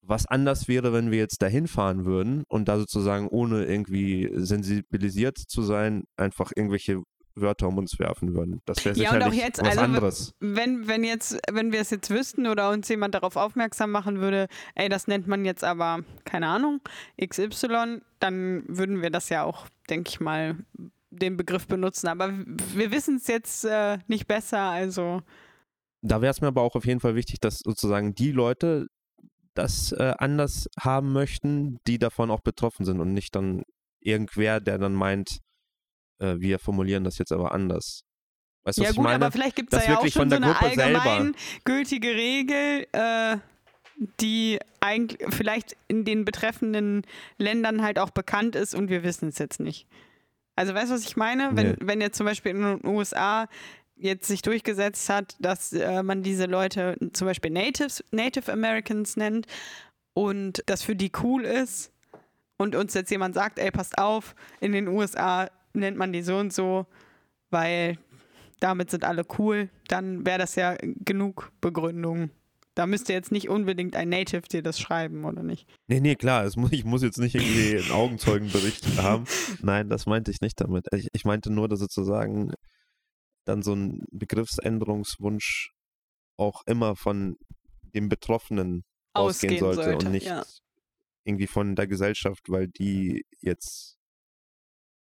Was 0.02 0.26
anders 0.26 0.68
wäre, 0.68 0.94
wenn 0.94 1.12
wir 1.12 1.18
jetzt 1.18 1.42
dahin 1.42 1.68
fahren 1.68 2.06
würden 2.06 2.44
und 2.48 2.68
da 2.68 2.78
sozusagen 2.78 3.28
ohne 3.28 3.66
irgendwie 3.66 4.30
sensibilisiert 4.34 5.38
zu 5.38 5.64
sein, 5.64 6.04
einfach 6.16 6.52
irgendwelche 6.56 7.02
Wörter 7.40 7.68
um 7.68 7.78
uns 7.78 8.00
werfen 8.00 8.36
würden. 8.36 8.62
Das 8.66 8.84
wäre 8.84 8.98
Ja, 8.98 9.12
und 9.14 9.22
auch 9.22 9.32
sicherlich 9.32 9.42
jetzt, 9.42 9.62
was 9.62 9.70
also, 9.70 9.82
anderes. 9.82 10.34
Wenn, 10.40 10.88
wenn 10.88 11.04
jetzt, 11.04 11.40
wenn 11.52 11.72
wir 11.72 11.82
es 11.82 11.90
jetzt 11.90 12.10
wüssten 12.10 12.48
oder 12.48 12.70
uns 12.72 12.88
jemand 12.90 13.16
darauf 13.16 13.36
aufmerksam 13.36 13.92
machen 13.92 14.20
würde, 14.20 14.48
ey, 14.76 14.90
das 14.90 15.08
nennt 15.08 15.28
man 15.28 15.46
jetzt 15.46 15.64
aber, 15.64 16.00
keine 16.26 16.48
Ahnung, 16.48 16.82
XY, 17.24 18.02
dann 18.20 18.64
würden 18.68 19.02
wir 19.02 19.10
das 19.10 19.30
ja 19.30 19.44
auch, 19.44 19.68
denke 19.90 20.10
ich 20.10 20.20
mal, 20.20 20.58
den 21.10 21.38
Begriff 21.38 21.68
benutzen. 21.68 22.08
Aber 22.08 22.32
wir 22.76 22.92
wissen 22.92 23.18
es 23.18 23.28
jetzt 23.28 23.66
äh, 23.66 23.98
nicht 24.08 24.28
besser, 24.28 24.60
also 24.60 25.22
Da 26.02 26.22
wäre 26.22 26.32
es 26.32 26.42
mir 26.42 26.48
aber 26.48 26.62
auch 26.62 26.76
auf 26.76 26.86
jeden 26.86 27.00
Fall 27.00 27.16
wichtig, 27.16 27.40
dass 27.40 27.60
sozusagen 27.60 28.14
die 28.16 28.32
Leute, 28.32 28.88
das 29.54 29.92
äh, 29.92 30.14
anders 30.20 30.68
haben 30.80 31.14
möchten, 31.14 31.80
die 31.88 31.98
davon 31.98 32.30
auch 32.30 32.42
betroffen 32.42 32.86
sind 32.86 33.00
und 33.00 33.14
nicht 33.14 33.36
dann 33.36 33.64
irgendwer, 34.00 34.60
der 34.60 34.78
dann 34.78 34.94
meint, 34.94 35.40
äh, 36.20 36.36
wir 36.40 36.60
formulieren 36.60 37.04
das 37.04 37.18
jetzt 37.18 37.32
aber 37.32 37.52
anders. 37.52 38.04
Weißt 38.64 38.78
du, 38.78 38.84
ja 38.84 38.90
was 38.90 38.96
gut, 38.96 39.04
ich 39.06 39.10
meine? 39.12 39.26
aber 39.26 39.32
vielleicht 39.32 39.56
gibt 39.56 39.72
es 39.74 39.78
Das 39.78 39.86
da 39.86 39.92
ja 39.92 39.98
auch 39.98 40.02
wirklich 40.02 40.14
schon 40.14 40.30
von 40.30 40.30
so 40.30 40.36
eine 40.36 40.60
allgemeingültige 40.60 42.10
Regel, 42.10 42.88
äh, 42.92 43.38
die 44.20 44.60
eigentlich 44.80 45.28
vielleicht 45.34 45.76
in 45.88 46.06
den 46.06 46.26
betreffenden 46.26 47.04
Ländern 47.38 47.82
halt 47.82 47.98
auch 48.00 48.12
bekannt 48.12 48.56
ist 48.56 48.76
und 48.76 48.90
wir 48.90 49.04
wissen 49.04 49.30
es 49.30 49.38
jetzt 49.40 49.60
nicht. 49.60 49.88
Also 50.56 50.74
weißt 50.74 50.90
du, 50.92 50.96
was 50.96 51.04
ich 51.06 51.18
meine? 51.18 51.52
Wenn, 51.54 51.70
Nee. 51.72 51.76
wenn 51.82 52.02
jetzt 52.02 52.18
zum 52.18 52.26
Beispiel 52.26 52.52
in 52.52 52.62
den 52.62 52.86
USA 52.86 53.48
jetzt 53.96 54.28
sich 54.28 54.42
durchgesetzt 54.44 55.10
hat, 55.10 55.36
dass 55.40 55.74
äh, 55.74 56.04
man 56.04 56.22
diese 56.22 56.46
Leute 56.46 56.98
zum 57.14 57.26
Beispiel 57.26 57.50
Natives, 57.52 58.04
Native 58.12 58.52
Americans 58.52 59.18
nennt 59.18 59.48
und 60.14 60.62
das 60.68 60.84
für 60.84 60.96
die 60.96 61.12
cool 61.24 61.44
ist 61.44 61.92
und 62.58 62.76
uns 62.76 62.94
jetzt 62.94 63.10
jemand 63.10 63.34
sagt, 63.34 63.58
ey, 63.60 63.72
passt 63.72 63.98
auf, 63.98 64.36
in 64.60 64.72
den 64.74 64.88
USA 64.88 65.48
nennt 65.78 65.98
man 65.98 66.14
die 66.14 66.22
so 66.22 66.38
und 66.38 66.54
so, 66.54 66.86
weil 67.50 67.98
damit 68.60 68.90
sind 68.90 69.04
alle 69.04 69.26
cool, 69.38 69.70
dann 69.88 70.26
wäre 70.26 70.40
das 70.40 70.56
ja 70.56 70.76
genug 70.82 71.52
Begründung. 71.62 72.32
Da 72.76 72.86
müsste 72.86 73.12
jetzt 73.12 73.32
nicht 73.32 73.50
unbedingt 73.50 73.96
ein 73.96 74.10
Native 74.10 74.44
dir 74.44 74.62
das 74.62 74.80
schreiben, 74.80 75.26
oder 75.26 75.42
nicht? 75.42 75.68
Nee, 75.88 76.00
nee, 76.00 76.16
klar, 76.16 76.48
muss, 76.58 76.72
ich 76.72 76.86
muss 76.86 77.02
jetzt 77.02 77.18
nicht 77.18 77.34
irgendwie 77.34 77.78
einen 77.80 77.92
Augenzeugenbericht 77.92 78.86
haben. 79.02 79.26
Nein, 79.62 79.90
das 79.90 80.06
meinte 80.06 80.30
ich 80.30 80.42
nicht 80.42 80.62
damit. 80.62 80.86
Ich, 80.94 81.08
ich 81.12 81.26
meinte 81.26 81.52
nur, 81.52 81.68
dass 81.68 81.80
sozusagen 81.80 82.54
dann 83.46 83.64
so 83.64 83.74
ein 83.74 84.06
Begriffsänderungswunsch 84.12 85.72
auch 86.38 86.62
immer 86.68 86.96
von 86.96 87.38
dem 87.96 88.10
Betroffenen 88.10 88.84
ausgehen, 89.14 89.54
Ausgehen 89.54 89.60
sollte, 89.60 89.84
sollte, 89.84 90.06
und 90.06 90.12
nicht 90.12 90.28
ja. 90.28 90.46
irgendwie 91.24 91.48
von 91.48 91.76
der 91.76 91.88
Gesellschaft, 91.88 92.44
weil 92.50 92.68
die 92.68 93.26
jetzt 93.42 93.97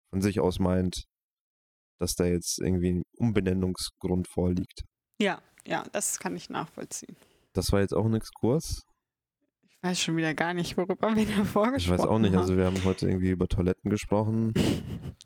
von 0.10 0.22
sich 0.22 0.40
aus 0.40 0.60
meint, 0.60 1.06
dass 2.00 2.16
da 2.16 2.26
jetzt 2.26 2.60
irgendwie 2.60 2.92
ein 2.92 3.04
Umbenennungsgrund 3.18 4.28
vorliegt. 4.28 4.84
Ja, 5.20 5.42
ja, 5.66 5.84
das 5.92 6.20
kann 6.20 6.36
ich 6.36 6.50
nachvollziehen. 6.50 7.16
Das 7.54 7.72
war 7.72 7.82
jetzt 7.82 7.94
auch 7.94 8.06
ein 8.06 8.14
Exkurs. 8.14 8.84
Ich 9.70 9.78
weiß 9.82 10.00
schon 10.00 10.18
wieder 10.18 10.34
gar 10.34 10.54
nicht, 10.54 10.78
worüber 10.78 11.16
wir 11.16 11.26
da 11.26 11.44
vorgesprochen 11.44 11.96
Ich 11.96 12.00
weiß 12.00 12.08
auch 12.08 12.20
nicht, 12.20 12.34
haben. 12.34 12.40
also 12.40 12.58
wir 12.58 12.66
haben 12.66 12.84
heute 12.84 13.08
irgendwie 13.08 13.32
über 13.32 13.48
Toiletten 13.48 13.90
gesprochen. 13.90 14.54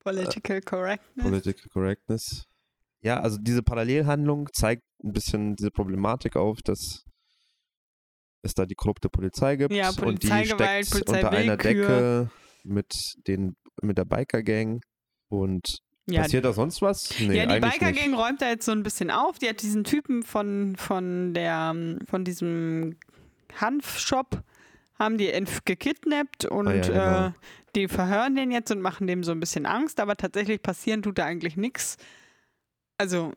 Political 0.00 0.60
Correctness. 0.62 1.24
Political 1.24 1.68
Correctness. 1.70 2.44
Ja, 3.00 3.20
also 3.20 3.38
diese 3.38 3.62
Parallelhandlung 3.62 4.48
zeigt 4.52 4.82
ein 5.04 5.12
bisschen 5.12 5.54
diese 5.54 5.70
Problematik 5.70 6.36
auf, 6.36 6.60
dass 6.62 7.04
es 8.42 8.54
da 8.54 8.66
die 8.66 8.74
korrupte 8.74 9.08
Polizei 9.08 9.56
gibt 9.56 9.72
Ja, 9.72 9.88
und 9.88 9.96
die 9.96 10.02
Polizeigewalt, 10.02 10.86
steckt 10.86 11.08
unter 11.08 11.30
einer 11.30 11.56
Polizeiwillkür. 11.56 12.20
Decke 12.24 12.30
mit 12.64 12.92
den 13.26 13.56
mit 13.80 13.98
der 13.98 14.04
Biker 14.04 14.42
Gang 14.42 14.82
und 15.28 15.78
ja, 16.06 16.22
passiert 16.22 16.44
da 16.44 16.52
sonst 16.52 16.80
was? 16.80 17.14
Nee, 17.20 17.36
ja, 17.36 17.46
die 17.46 17.60
Biker 17.60 17.90
nicht. 17.90 18.00
Gang 18.02 18.14
räumt 18.14 18.40
da 18.40 18.48
jetzt 18.48 18.64
so 18.64 18.72
ein 18.72 18.82
bisschen 18.82 19.10
auf. 19.10 19.38
Die 19.38 19.48
hat 19.48 19.62
diesen 19.62 19.84
Typen 19.84 20.22
von, 20.22 20.76
von 20.76 21.34
der 21.34 21.74
von 22.08 22.24
diesem 22.24 22.96
Hanfshop 23.60 24.42
haben 24.98 25.16
die 25.16 25.32
gekidnappt 25.64 26.46
und 26.46 26.66
Ah 26.68 26.74
ja, 26.74 26.82
genau. 26.82 27.26
äh, 27.28 27.32
die 27.76 27.88
verhören 27.88 28.34
den 28.34 28.50
jetzt 28.50 28.70
und 28.70 28.80
machen 28.80 29.06
dem 29.06 29.22
so 29.22 29.32
ein 29.32 29.40
bisschen 29.40 29.66
Angst, 29.66 30.00
aber 30.00 30.16
tatsächlich 30.16 30.62
passieren 30.62 31.02
tut 31.02 31.18
da 31.18 31.24
eigentlich 31.24 31.56
nichts. 31.56 31.96
Also 32.96 33.32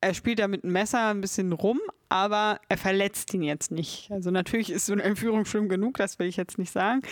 er 0.00 0.14
spielt 0.14 0.38
da 0.38 0.48
mit 0.48 0.64
einem 0.64 0.72
Messer 0.72 1.08
ein 1.08 1.20
bisschen 1.20 1.52
rum, 1.52 1.80
aber 2.08 2.60
er 2.68 2.78
verletzt 2.78 3.34
ihn 3.34 3.42
jetzt 3.42 3.70
nicht. 3.70 4.10
Also 4.10 4.30
natürlich 4.30 4.70
ist 4.70 4.86
so 4.86 4.92
eine 4.92 5.02
Entführung 5.02 5.44
schlimm 5.44 5.68
genug, 5.68 5.96
das 5.96 6.18
will 6.18 6.26
ich 6.26 6.36
jetzt 6.36 6.58
nicht 6.58 6.70
sagen. 6.70 7.02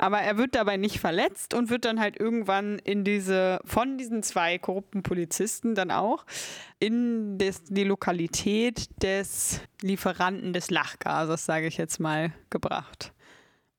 Aber 0.00 0.22
er 0.22 0.38
wird 0.38 0.54
dabei 0.54 0.78
nicht 0.78 0.98
verletzt 0.98 1.52
und 1.52 1.68
wird 1.68 1.84
dann 1.84 2.00
halt 2.00 2.18
irgendwann 2.18 2.78
in 2.78 3.04
diese, 3.04 3.60
von 3.66 3.98
diesen 3.98 4.22
zwei 4.22 4.56
korrupten 4.56 5.02
Polizisten 5.02 5.74
dann 5.74 5.90
auch, 5.90 6.24
in 6.78 7.36
des, 7.36 7.64
die 7.64 7.84
Lokalität 7.84 8.88
des 9.02 9.60
Lieferanten 9.82 10.54
des 10.54 10.70
Lachgases, 10.70 11.44
sage 11.44 11.66
ich 11.66 11.76
jetzt 11.76 12.00
mal, 12.00 12.32
gebracht. 12.48 13.12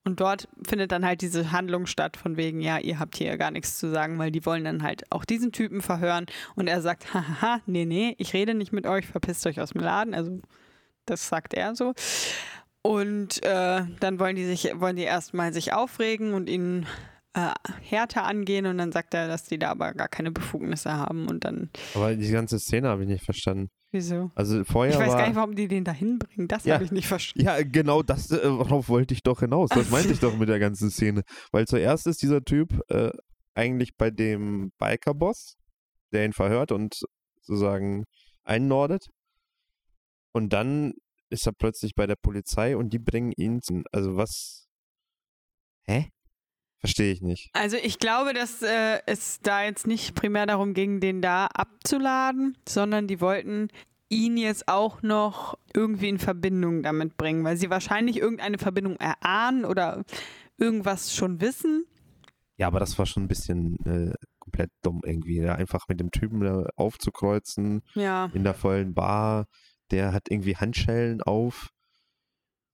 Und 0.04 0.20
dort 0.20 0.46
findet 0.64 0.92
dann 0.92 1.04
halt 1.04 1.22
diese 1.22 1.50
Handlung 1.50 1.86
statt, 1.86 2.16
von 2.16 2.36
wegen, 2.36 2.60
ja, 2.60 2.78
ihr 2.78 3.00
habt 3.00 3.16
hier 3.16 3.36
gar 3.36 3.50
nichts 3.50 3.80
zu 3.80 3.90
sagen, 3.90 4.16
weil 4.20 4.30
die 4.30 4.46
wollen 4.46 4.62
dann 4.62 4.84
halt 4.84 5.10
auch 5.10 5.24
diesen 5.24 5.50
Typen 5.50 5.82
verhören. 5.82 6.26
Und 6.54 6.68
er 6.68 6.82
sagt, 6.82 7.12
hahaha, 7.14 7.62
nee, 7.66 7.84
nee, 7.84 8.14
ich 8.18 8.32
rede 8.32 8.54
nicht 8.54 8.72
mit 8.72 8.86
euch, 8.86 9.08
verpisst 9.08 9.44
euch 9.48 9.60
aus 9.60 9.70
dem 9.70 9.80
Laden. 9.80 10.14
Also, 10.14 10.40
das 11.04 11.26
sagt 11.26 11.52
er 11.52 11.74
so. 11.74 11.94
Und 12.82 13.42
äh, 13.44 13.82
dann 14.00 14.18
wollen 14.18 14.36
die 14.36 14.44
sich, 14.44 14.64
wollen 14.74 14.96
die 14.96 15.02
erstmal 15.02 15.52
sich 15.52 15.72
aufregen 15.72 16.34
und 16.34 16.48
ihn 16.48 16.86
äh, 17.34 17.52
härter 17.80 18.24
angehen 18.24 18.66
und 18.66 18.76
dann 18.78 18.90
sagt 18.92 19.14
er, 19.14 19.28
dass 19.28 19.44
die 19.44 19.58
da 19.58 19.70
aber 19.70 19.92
gar 19.94 20.08
keine 20.08 20.30
Befugnisse 20.32 20.92
haben 20.92 21.28
und 21.28 21.44
dann, 21.44 21.70
Aber 21.94 22.14
die 22.16 22.30
ganze 22.30 22.58
Szene 22.58 22.88
habe 22.88 23.02
ich 23.02 23.08
nicht 23.08 23.24
verstanden. 23.24 23.70
wieso? 23.92 24.30
Also 24.34 24.64
vorher 24.64 24.92
ich 24.94 24.98
weiß 25.00 25.08
war 25.10 25.16
gar 25.18 25.26
nicht, 25.28 25.36
warum 25.36 25.54
die 25.54 25.68
den 25.68 25.84
da 25.84 25.92
hinbringen. 25.92 26.48
Das 26.48 26.64
Ja. 26.64 26.74
habe 26.74 26.84
ich 26.84 26.90
nicht 26.92 27.06
verstanden. 27.06 27.46
Ja, 27.46 27.62
genau 27.62 28.02
das, 28.02 28.30
äh, 28.32 28.40
darauf 28.42 28.88
wollte 28.88 29.14
ich 29.14 29.22
doch 29.22 29.40
hinaus. 29.40 29.70
Das 29.70 29.88
meinte 29.90 30.12
ich 30.12 30.18
doch 30.18 30.36
mit 30.36 30.48
der 30.48 30.58
ganzen 30.58 30.90
Szene. 30.90 31.22
Weil 31.52 31.66
zuerst 31.66 32.06
ist 32.08 32.20
dieser 32.20 32.42
Typ 32.42 32.80
äh, 32.90 33.10
eigentlich 33.54 33.96
bei 33.96 34.10
dem 34.10 34.72
Biker-Boss, 34.78 35.54
der 36.12 36.24
ihn 36.24 36.32
verhört 36.32 36.72
und 36.72 37.00
sozusagen 37.40 38.04
einnordet. 38.44 39.06
Und 40.32 40.52
dann 40.52 40.94
ist 41.32 41.46
er 41.46 41.52
plötzlich 41.52 41.94
bei 41.94 42.06
der 42.06 42.16
Polizei 42.16 42.76
und 42.76 42.92
die 42.92 42.98
bringen 42.98 43.32
ihn 43.36 43.62
zum, 43.62 43.84
also 43.92 44.16
was? 44.16 44.68
Hä? 45.84 46.10
Verstehe 46.78 47.12
ich 47.12 47.22
nicht. 47.22 47.50
Also 47.52 47.76
ich 47.76 47.98
glaube, 47.98 48.34
dass 48.34 48.60
äh, 48.62 49.00
es 49.06 49.40
da 49.40 49.62
jetzt 49.62 49.86
nicht 49.86 50.16
primär 50.16 50.46
darum 50.46 50.74
ging, 50.74 50.98
den 50.98 51.22
da 51.22 51.46
abzuladen, 51.46 52.58
sondern 52.68 53.06
die 53.06 53.20
wollten 53.20 53.68
ihn 54.08 54.36
jetzt 54.36 54.68
auch 54.68 55.00
noch 55.02 55.56
irgendwie 55.72 56.08
in 56.08 56.18
Verbindung 56.18 56.82
damit 56.82 57.16
bringen, 57.16 57.44
weil 57.44 57.56
sie 57.56 57.70
wahrscheinlich 57.70 58.18
irgendeine 58.18 58.58
Verbindung 58.58 58.96
erahnen 58.96 59.64
oder 59.64 60.04
irgendwas 60.58 61.14
schon 61.14 61.40
wissen. 61.40 61.86
Ja, 62.56 62.66
aber 62.66 62.80
das 62.80 62.98
war 62.98 63.06
schon 63.06 63.24
ein 63.24 63.28
bisschen 63.28 63.78
äh, 63.86 64.12
komplett 64.38 64.70
dumm 64.82 65.00
irgendwie. 65.04 65.40
Da 65.40 65.54
einfach 65.54 65.86
mit 65.88 66.00
dem 66.00 66.10
Typen 66.10 66.66
aufzukreuzen. 66.76 67.82
Ja. 67.94 68.28
in 68.34 68.44
der 68.44 68.54
vollen 68.54 68.92
Bar, 68.92 69.46
der 69.92 70.12
hat 70.12 70.24
irgendwie 70.30 70.56
Handschellen 70.56 71.22
auf. 71.22 71.68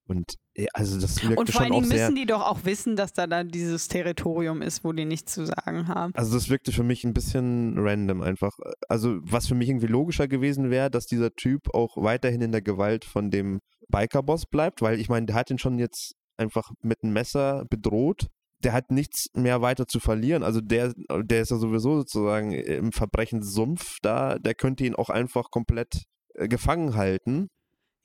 Und 0.08 0.36
äh, 0.54 0.66
also 0.72 0.98
das 0.98 1.22
wirkte 1.22 1.38
Und 1.38 1.50
vor 1.50 1.60
allen 1.60 1.72
Dingen 1.72 1.88
müssen 1.88 2.16
die 2.16 2.26
doch 2.26 2.42
auch 2.42 2.64
wissen, 2.64 2.96
dass 2.96 3.12
da 3.12 3.26
dann 3.26 3.48
dieses 3.48 3.88
Territorium 3.88 4.62
ist, 4.62 4.82
wo 4.84 4.92
die 4.92 5.04
nichts 5.04 5.34
zu 5.34 5.44
sagen 5.44 5.88
haben. 5.88 6.14
Also 6.14 6.34
das 6.34 6.48
wirkte 6.48 6.72
für 6.72 6.82
mich 6.82 7.04
ein 7.04 7.12
bisschen 7.12 7.74
random 7.76 8.22
einfach. 8.22 8.52
Also 8.88 9.18
was 9.22 9.46
für 9.46 9.54
mich 9.54 9.68
irgendwie 9.68 9.86
logischer 9.86 10.26
gewesen 10.26 10.70
wäre, 10.70 10.90
dass 10.90 11.04
dieser 11.04 11.34
Typ 11.34 11.74
auch 11.74 11.96
weiterhin 11.96 12.40
in 12.40 12.52
der 12.52 12.62
Gewalt 12.62 13.04
von 13.04 13.30
dem 13.30 13.60
Biker-Boss 13.88 14.46
bleibt, 14.46 14.80
weil 14.82 14.98
ich 14.98 15.08
meine, 15.08 15.26
der 15.26 15.36
hat 15.36 15.50
ihn 15.50 15.58
schon 15.58 15.78
jetzt 15.78 16.14
einfach 16.38 16.70
mit 16.80 17.02
einem 17.02 17.12
Messer 17.12 17.64
bedroht. 17.68 18.28
Der 18.64 18.72
hat 18.72 18.90
nichts 18.90 19.26
mehr 19.34 19.60
weiter 19.60 19.86
zu 19.86 20.00
verlieren. 20.00 20.42
Also 20.42 20.60
der, 20.60 20.92
der 21.22 21.42
ist 21.42 21.50
ja 21.50 21.58
sowieso 21.58 21.98
sozusagen 21.98 22.52
im 22.52 22.92
Verbrechenssumpf 22.92 23.98
da. 24.02 24.38
Der 24.38 24.54
könnte 24.54 24.84
ihn 24.84 24.96
auch 24.96 25.10
einfach 25.10 25.50
komplett 25.50 26.04
gefangen 26.46 26.94
halten. 26.94 27.48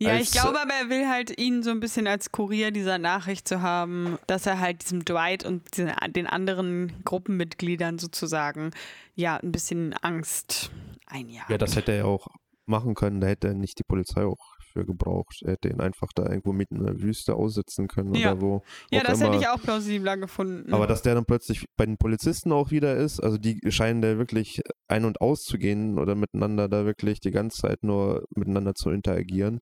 Ja, 0.02 0.18
ich 0.18 0.32
glaube 0.32 0.60
aber, 0.60 0.74
er 0.74 0.90
will 0.90 1.08
halt 1.08 1.40
ihn 1.40 1.64
so 1.64 1.70
ein 1.70 1.80
bisschen 1.80 2.08
als 2.08 2.32
Kurier 2.32 2.72
dieser 2.72 2.98
Nachricht 2.98 3.48
zu 3.48 3.62
haben, 3.62 4.18
dass 4.28 4.46
er 4.46 4.60
halt 4.60 4.82
diesem 4.84 5.06
Dwight 5.06 5.46
und 5.46 5.64
den 5.78 6.28
anderen 6.28 6.92
Gruppenmitgliedern 7.06 8.00
sozusagen 8.00 8.72
ja 9.16 9.38
ein 9.38 9.54
bisschen 9.54 9.94
Angst 10.02 10.72
einjagt. 11.06 11.50
Ja, 11.50 11.58
das 11.58 11.78
hätte 11.78 11.94
er 11.94 12.00
ja 12.00 12.06
auch 12.06 12.28
machen 12.66 12.96
können. 12.96 13.22
Da 13.22 13.28
hätte 13.28 13.50
er 13.50 13.54
nicht 13.54 13.80
die 13.80 13.84
Polizei 13.84 14.26
auch 14.26 14.53
für 14.74 14.86
gebraucht. 14.86 15.42
Er 15.44 15.54
hätte 15.54 15.70
ihn 15.70 15.80
einfach 15.80 16.10
da 16.14 16.24
irgendwo 16.24 16.52
mitten 16.52 16.78
in 16.78 16.86
der 16.86 17.00
Wüste 17.02 17.36
aussitzen 17.36 17.88
können 17.88 18.14
Ja. 18.16 18.32
oder 18.34 18.42
wo. 18.42 18.62
ja, 18.92 19.02
das 19.04 19.22
immer. 19.22 19.30
hätte 19.32 19.42
ich 19.42 19.48
auch 19.48 19.62
plausibler 19.62 20.18
gefunden. 20.18 20.74
Aber 20.74 20.88
dass 20.88 21.02
der 21.04 21.16
dann 21.16 21.26
plötzlich 21.26 21.66
bei 21.78 21.86
den 21.86 21.98
Polizisten 21.98 22.52
auch 22.52 22.72
wieder 22.72 22.96
ist, 22.96 23.20
also 23.22 23.38
die 23.38 23.60
scheinen 23.70 24.02
da 24.02 24.18
wirklich 24.18 24.62
ein- 24.88 25.06
und 25.06 25.22
auszugehen 25.22 25.98
oder 26.00 26.16
miteinander 26.16 26.68
da 26.68 26.86
wirklich 26.86 27.20
die 27.22 27.32
ganze 27.32 27.62
Zeit 27.62 27.84
nur 27.84 28.26
miteinander 28.36 28.74
zu 28.76 28.90
interagieren. 28.90 29.60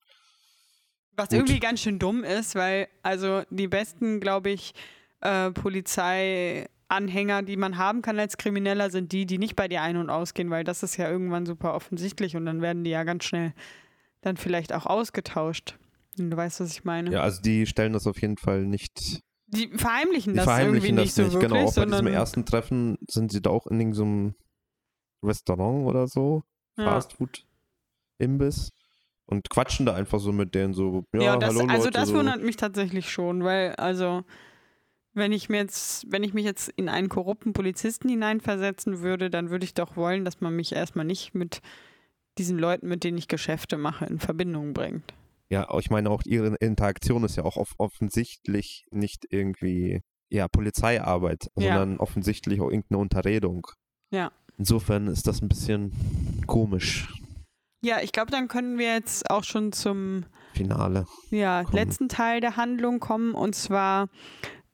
Was 1.18 1.28
Gut. 1.28 1.40
irgendwie 1.40 1.60
ganz 1.60 1.82
schön 1.82 2.00
dumm 2.00 2.24
ist, 2.24 2.56
weil 2.56 2.88
also 3.04 3.44
die 3.50 3.68
besten, 3.68 4.22
glaube 4.22 4.50
ich, 4.50 4.74
äh, 5.20 5.52
Polizeianhänger, 5.52 7.44
die 7.44 7.58
man 7.58 7.78
haben 7.78 8.02
kann 8.02 8.18
als 8.20 8.38
Krimineller, 8.38 8.90
sind 8.90 9.12
die, 9.12 9.26
die 9.26 9.38
nicht 9.38 9.56
bei 9.56 9.68
dir 9.68 9.82
ein- 9.82 9.98
und 9.98 10.10
ausgehen, 10.10 10.50
weil 10.50 10.64
das 10.64 10.84
ist 10.84 10.98
ja 10.98 11.10
irgendwann 11.10 11.46
super 11.46 11.74
offensichtlich 11.74 12.36
und 12.36 12.46
dann 12.46 12.62
werden 12.62 12.84
die 12.84 12.92
ja 12.92 13.04
ganz 13.04 13.26
schnell 13.26 13.54
dann 14.22 14.38
vielleicht 14.38 14.74
auch 14.74 14.86
ausgetauscht. 14.86 15.78
Und 16.20 16.30
Du 16.32 16.38
weißt, 16.38 16.60
was 16.60 16.72
ich 16.72 16.84
meine. 16.84 17.12
Ja, 17.12 17.22
also 17.22 17.42
die 17.42 17.66
stellen 17.66 17.94
das 17.94 18.08
auf 18.08 18.22
jeden 18.22 18.38
Fall 18.38 18.66
nicht. 18.66 19.22
Die 19.48 19.68
verheimlichen 19.70 20.34
Die 20.34 20.38
das 20.38 20.46
verheimlichen 20.46 20.98
irgendwie 20.98 21.04
das 21.04 21.06
nicht 21.06 21.14
so 21.16 21.24
nicht. 21.24 21.34
wirklich, 21.34 21.50
genau, 21.52 21.66
auch 21.68 21.76
bei 21.76 21.86
diesem 21.86 22.08
ersten 22.08 22.46
Treffen 22.46 22.98
sind 23.10 23.32
sie 23.32 23.42
da 23.42 23.50
auch 23.50 23.68
in 23.68 23.80
irgendeinem 23.80 24.36
Restaurant 25.24 25.86
oder 25.88 26.08
so. 26.08 26.44
ja. 26.78 26.86
Fastfood-Imbiss. 26.86 28.70
und 29.26 29.50
quatschen 29.50 29.86
da 29.86 29.94
einfach 29.96 30.20
so 30.20 30.32
mit 30.32 30.56
denen 30.56 30.74
so. 30.74 31.04
Ja, 31.14 31.22
Ja, 31.22 31.38
das, 31.38 31.50
hallo 31.50 31.62
Leute. 31.62 31.74
also 31.74 31.90
das 31.90 32.10
so. 32.10 32.16
wundert 32.16 32.42
mich 32.44 32.58
tatsächlich 32.58 33.10
schon, 33.10 33.44
weil, 33.44 33.76
also, 33.76 34.24
wenn 35.14 35.32
ich 35.32 35.50
mir 35.50 35.58
jetzt, 35.58 36.06
wenn 36.12 36.24
ich 36.24 36.34
mich 36.34 36.46
jetzt 36.46 36.70
in 36.70 36.90
einen 36.90 37.10
korrupten 37.10 37.54
Polizisten 37.54 38.10
hineinversetzen 38.10 39.00
würde, 39.02 39.30
dann 39.30 39.50
würde 39.50 39.66
ich 39.66 39.74
doch 39.74 39.96
wollen, 39.98 40.26
dass 40.26 40.42
man 40.42 40.56
mich 40.56 40.74
erstmal 40.74 41.06
nicht 41.06 41.34
mit 41.34 41.62
diesen 42.38 42.58
Leuten, 42.58 42.88
mit 42.88 43.04
denen 43.04 43.18
ich 43.18 43.28
Geschäfte 43.28 43.78
mache, 43.78 44.06
in 44.06 44.20
Verbindung 44.20 44.74
bringt. 44.74 45.14
Ja, 45.50 45.68
ich 45.80 45.90
meine 45.90 46.10
auch 46.10 46.22
ihre 46.26 46.56
Interaktion 46.56 47.24
ist 47.26 47.36
ja 47.36 47.44
auch 47.44 47.58
off 47.58 47.74
offensichtlich 47.78 48.86
nicht 48.92 49.26
irgendwie 49.30 50.02
ja, 50.30 50.48
Polizeiarbeit, 50.48 51.50
Ja. 51.58 51.76
sondern 51.76 51.98
offensichtlich 52.00 52.62
auch 52.62 52.70
irgendeine 52.72 53.00
Unterredung. 53.00 53.68
Ja. 54.12 54.32
Insofern 54.58 55.08
ist 55.08 55.28
das 55.28 55.42
ein 55.42 55.50
bisschen 55.50 55.92
komisch. 56.48 57.14
Ja, 57.84 58.00
ich 58.02 58.12
glaube, 58.14 58.32
dann 58.32 58.48
können 58.48 58.78
wir 58.78 58.94
jetzt 58.94 59.30
auch 59.30 59.44
schon 59.44 59.74
zum 59.74 60.24
Finale. 60.54 61.06
ja, 61.32 61.64
Kommen. 61.64 61.76
letzten 61.76 62.08
Teil 62.10 62.40
der 62.40 62.56
Handlung 62.56 63.00
kommen. 63.00 63.34
Und 63.34 63.56
zwar 63.56 64.08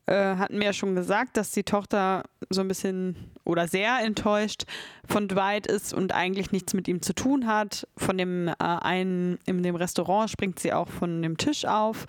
äh, 0.08 0.36
hatten 0.38 0.58
wir 0.58 0.68
ja 0.68 0.74
schon 0.74 0.95
gesagt, 0.95 1.38
dass 1.38 1.51
die 1.51 1.64
Tochter 1.64 2.24
so 2.49 2.62
ein 2.62 2.68
bisschen 2.68 3.16
oder 3.43 3.68
sehr 3.68 3.99
enttäuscht 3.99 4.64
von 5.05 5.28
Dwight 5.28 5.68
ist 5.68 5.93
und 5.93 6.14
eigentlich 6.14 6.51
nichts 6.51 6.74
mit 6.74 6.88
ihm 6.88 7.01
zu 7.01 7.14
tun 7.14 7.45
hat. 7.45 7.88
Von 7.97 8.18
dem 8.18 8.47
äh, 8.47 8.53
einen 8.58 9.38
in 9.45 9.62
dem 9.64 9.76
Restaurant 9.76 10.30
springt 10.30 10.60
sie 10.60 10.74
auch 10.74 10.89
von 10.89 11.22
dem 11.22 11.38
Tisch 11.38 11.66
auf. 11.66 12.08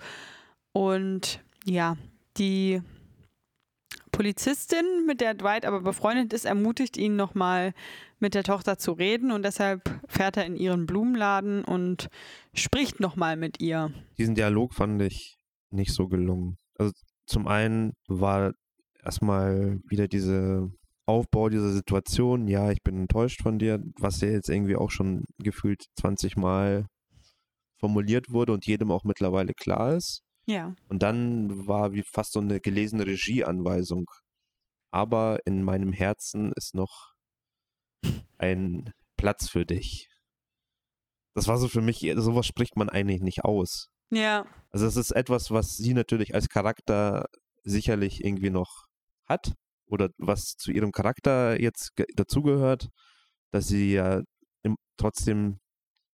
Und 0.71 1.41
ja, 1.65 1.97
die 2.37 2.81
Polizistin, 4.11 5.05
mit 5.05 5.21
der 5.21 5.33
Dwight 5.33 5.65
aber 5.65 5.81
befreundet 5.81 6.33
ist, 6.33 6.45
ermutigt 6.45 6.97
ihn 6.97 7.15
nochmal 7.15 7.73
mit 8.19 8.33
der 8.33 8.43
Tochter 8.43 8.77
zu 8.77 8.91
reden 8.91 9.31
und 9.31 9.43
deshalb 9.43 9.89
fährt 10.07 10.37
er 10.37 10.45
in 10.45 10.55
ihren 10.55 10.85
Blumenladen 10.85 11.63
und 11.63 12.09
spricht 12.53 12.99
nochmal 12.99 13.37
mit 13.37 13.61
ihr. 13.61 13.93
Diesen 14.17 14.35
Dialog 14.35 14.73
fand 14.73 15.01
ich 15.01 15.37
nicht 15.69 15.93
so 15.93 16.07
gelungen. 16.07 16.57
Also 16.77 16.91
zum 17.29 17.47
einen 17.47 17.93
war 18.07 18.53
erstmal 19.03 19.79
wieder 19.87 20.07
diese 20.07 20.71
Aufbau 21.05 21.49
dieser 21.49 21.71
Situation, 21.71 22.47
ja, 22.47 22.71
ich 22.71 22.83
bin 22.83 22.97
enttäuscht 22.99 23.41
von 23.41 23.57
dir, 23.57 23.81
was 23.97 24.21
ja 24.21 24.29
jetzt 24.29 24.49
irgendwie 24.49 24.75
auch 24.75 24.91
schon 24.91 25.25
gefühlt 25.37 25.85
20 25.99 26.37
Mal 26.37 26.85
formuliert 27.79 28.31
wurde 28.31 28.53
und 28.53 28.65
jedem 28.65 28.91
auch 28.91 29.03
mittlerweile 29.03 29.53
klar 29.53 29.95
ist. 29.95 30.21
Ja. 30.45 30.75
Und 30.87 31.01
dann 31.01 31.67
war 31.67 31.93
wie 31.93 32.03
fast 32.03 32.33
so 32.33 32.39
eine 32.39 32.59
gelesene 32.59 33.05
Regieanweisung. 33.05 34.05
Aber 34.91 35.39
in 35.45 35.63
meinem 35.63 35.93
Herzen 35.93 36.51
ist 36.55 36.73
noch 36.75 37.13
ein 38.37 38.91
Platz 39.17 39.49
für 39.49 39.65
dich. 39.65 40.09
Das 41.35 41.47
war 41.47 41.57
so 41.57 41.67
für 41.67 41.81
mich, 41.81 41.99
sowas 42.15 42.47
spricht 42.47 42.75
man 42.75 42.89
eigentlich 42.89 43.21
nicht 43.21 43.45
aus. 43.45 43.89
Ja. 44.11 44.45
Also 44.71 44.85
es 44.87 44.95
ist 44.95 45.11
etwas, 45.11 45.51
was 45.51 45.75
sie 45.77 45.93
natürlich 45.93 46.33
als 46.35 46.49
Charakter 46.49 47.25
sicherlich 47.63 48.23
irgendwie 48.23 48.49
noch 48.49 48.85
hat 49.27 49.53
oder 49.87 50.09
was 50.17 50.55
zu 50.57 50.71
ihrem 50.71 50.91
Charakter 50.91 51.59
jetzt 51.59 51.95
ge- 51.95 52.05
dazugehört, 52.15 52.89
dass 53.51 53.67
sie 53.67 53.93
ja 53.93 54.21
im, 54.63 54.75
trotzdem 54.97 55.59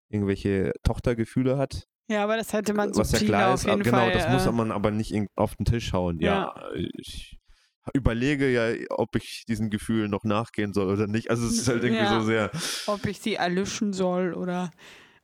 irgendwelche 0.10 0.72
Tochtergefühle 0.84 1.58
hat. 1.58 1.84
Ja, 2.08 2.24
aber 2.24 2.38
das 2.38 2.54
hätte 2.54 2.74
man 2.74 2.96
was 2.96 3.12
ja 3.12 3.20
klar 3.20 3.54
ist, 3.56 3.66
jeden 3.66 3.82
genau, 3.84 3.98
Fall. 3.98 4.12
das 4.12 4.30
muss 4.30 4.46
äh, 4.46 4.52
man 4.52 4.72
aber 4.72 4.92
nicht 4.92 5.14
auf 5.36 5.56
den 5.56 5.66
Tisch 5.66 5.92
hauen. 5.92 6.20
Ja, 6.20 6.54
ich 6.98 7.40
überlege 7.94 8.50
ja, 8.52 8.74
ob 8.90 9.16
ich 9.16 9.44
diesen 9.48 9.70
Gefühlen 9.70 10.10
noch 10.12 10.24
nachgehen 10.24 10.74
soll 10.74 10.92
oder 10.92 11.08
nicht. 11.08 11.30
Also 11.30 11.48
es 11.48 11.58
ist 11.60 11.68
halt 11.68 11.84
irgendwie 11.84 12.04
Ja. 12.04 12.20
so 12.20 12.26
sehr, 12.26 12.52
ob 12.88 13.06
ich 13.06 13.20
sie 13.20 13.36
erlöschen 13.36 13.92
soll 13.94 14.34
oder 14.34 14.72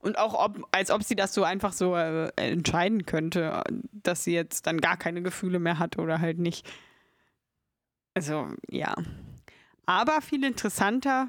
und 0.01 0.17
auch 0.17 0.33
ob, 0.33 0.67
als 0.71 0.91
ob 0.91 1.03
sie 1.03 1.15
das 1.15 1.33
so 1.33 1.43
einfach 1.43 1.73
so 1.73 1.95
äh, 1.95 2.31
entscheiden 2.35 3.05
könnte, 3.05 3.63
dass 3.91 4.23
sie 4.23 4.33
jetzt 4.33 4.67
dann 4.67 4.81
gar 4.81 4.97
keine 4.97 5.21
Gefühle 5.21 5.59
mehr 5.59 5.79
hat 5.79 5.97
oder 5.97 6.19
halt 6.19 6.39
nicht. 6.39 6.67
Also, 8.13 8.47
ja. 8.69 8.93
Aber 9.85 10.21
viel 10.21 10.43
interessanter 10.43 11.27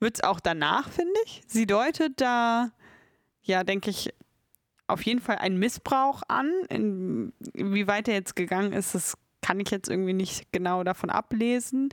wird 0.00 0.16
es 0.16 0.24
auch 0.24 0.40
danach, 0.40 0.88
finde 0.88 1.12
ich. 1.24 1.42
Sie 1.46 1.66
deutet 1.66 2.20
da, 2.20 2.70
ja, 3.42 3.64
denke 3.64 3.90
ich, 3.90 4.12
auf 4.86 5.02
jeden 5.02 5.20
Fall 5.20 5.36
einen 5.36 5.58
Missbrauch 5.58 6.22
an. 6.28 6.50
In, 6.68 7.32
wie 7.54 7.86
weit 7.86 8.08
er 8.08 8.14
jetzt 8.14 8.36
gegangen 8.36 8.72
ist, 8.72 8.94
das 8.94 9.16
kann 9.40 9.60
ich 9.60 9.70
jetzt 9.70 9.88
irgendwie 9.88 10.12
nicht 10.12 10.52
genau 10.52 10.84
davon 10.84 11.10
ablesen. 11.10 11.88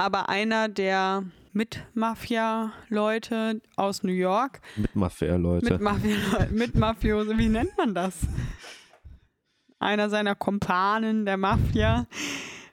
Aber 0.00 0.30
einer 0.30 0.68
der 0.70 1.24
Mit-Mafia-Leute 1.52 3.60
aus 3.76 4.02
New 4.02 4.12
York, 4.12 4.62
mit 4.76 4.96
Mafia, 4.96 5.36
Leute. 5.36 5.74
mit, 5.74 5.82
Mafia, 5.82 6.16
mit 6.50 6.74
Mafiose, 6.74 7.36
wie 7.36 7.50
nennt 7.50 7.76
man 7.76 7.94
das? 7.94 8.14
Einer 9.78 10.08
seiner 10.08 10.34
Kumpanen 10.34 11.26
der 11.26 11.36
Mafia 11.36 12.06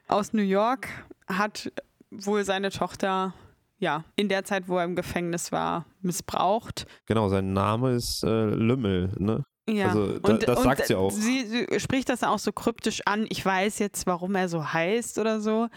aus 0.08 0.32
New 0.32 0.42
York 0.42 0.88
hat 1.28 1.70
wohl 2.12 2.46
seine 2.46 2.70
Tochter, 2.70 3.34
ja, 3.78 4.06
in 4.16 4.30
der 4.30 4.46
Zeit, 4.46 4.70
wo 4.70 4.78
er 4.78 4.86
im 4.86 4.96
Gefängnis 4.96 5.52
war, 5.52 5.86
missbraucht. 6.02 6.88
genau, 7.08 7.28
sein 7.28 7.52
Name 7.52 7.92
ist 7.92 8.24
äh, 8.24 8.46
Lümmel, 8.46 9.12
ne? 9.18 9.44
Ja, 9.70 9.90
Also, 9.90 10.18
da- 10.20 10.38
das 10.38 10.64
sagt 10.64 10.88
sie 10.88 10.96
auch. 10.96 11.12
Sie, 11.12 11.46
sie 11.46 11.68
spricht 11.82 12.08
das 12.08 12.24
auch 12.24 12.40
so 12.40 12.54
kryptisch 12.54 13.02
an. 13.06 13.26
Ich 13.30 13.46
weiß 13.46 13.80
jetzt, 13.80 14.08
warum 14.08 14.34
er 14.36 14.48
so 14.48 14.72
heißt 14.72 15.20
oder 15.20 15.42
so. 15.42 15.68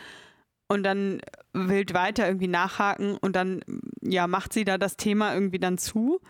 Und 0.70 0.84
dann 0.84 1.20
will 1.52 1.84
weiter 1.92 2.28
irgendwie 2.28 2.46
nachhaken 2.46 3.16
und 3.16 3.34
dann, 3.34 3.64
ja, 4.02 4.28
macht 4.28 4.52
sie 4.52 4.64
da 4.64 4.78
das 4.78 4.96
Thema 4.96 5.34
irgendwie 5.34 5.58
dann 5.58 5.78
zu. 5.78 6.20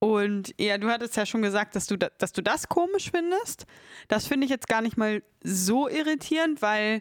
Und 0.00 0.52
ja, 0.58 0.76
du 0.76 0.88
hattest 0.88 1.16
ja 1.16 1.24
schon 1.24 1.40
gesagt, 1.40 1.76
dass 1.76 1.86
du, 1.86 1.96
da, 1.96 2.08
dass 2.18 2.32
du 2.32 2.42
das 2.42 2.68
komisch 2.68 3.12
findest. 3.12 3.66
Das 4.08 4.26
finde 4.26 4.46
ich 4.46 4.50
jetzt 4.50 4.66
gar 4.66 4.82
nicht 4.82 4.96
mal 4.96 5.22
so 5.44 5.88
irritierend, 5.88 6.62
weil 6.62 7.00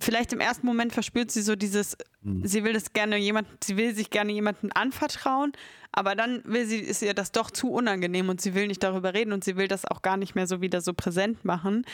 vielleicht 0.00 0.32
im 0.32 0.40
ersten 0.40 0.66
Moment 0.66 0.94
verspürt 0.94 1.30
sie 1.30 1.42
so 1.42 1.56
dieses, 1.56 1.98
Hm. 2.24 2.40
sie 2.44 2.64
will 2.64 2.72
das 2.72 2.92
gerne 2.92 3.18
jemand, 3.18 3.46
sie 3.62 3.76
will 3.76 3.94
sich 3.94 4.10
gerne 4.10 4.32
jemandem 4.32 4.70
anvertrauen, 4.74 5.52
aber 5.92 6.14
dann 6.14 6.42
will 6.44 6.66
sie, 6.66 6.78
ist 6.78 7.02
ihr 7.02 7.14
das 7.14 7.32
doch 7.32 7.50
zu 7.50 7.70
unangenehm 7.70 8.30
und 8.30 8.40
sie 8.40 8.54
will 8.54 8.66
nicht 8.66 8.82
darüber 8.82 9.12
reden 9.12 9.32
und 9.32 9.44
sie 9.44 9.56
will 9.56 9.68
das 9.68 9.84
auch 9.84 10.00
gar 10.00 10.16
nicht 10.16 10.34
mehr 10.34 10.46
so 10.46 10.60
wieder 10.60 10.80
so 10.80 10.94
präsent 10.94 11.44
machen. 11.44 11.84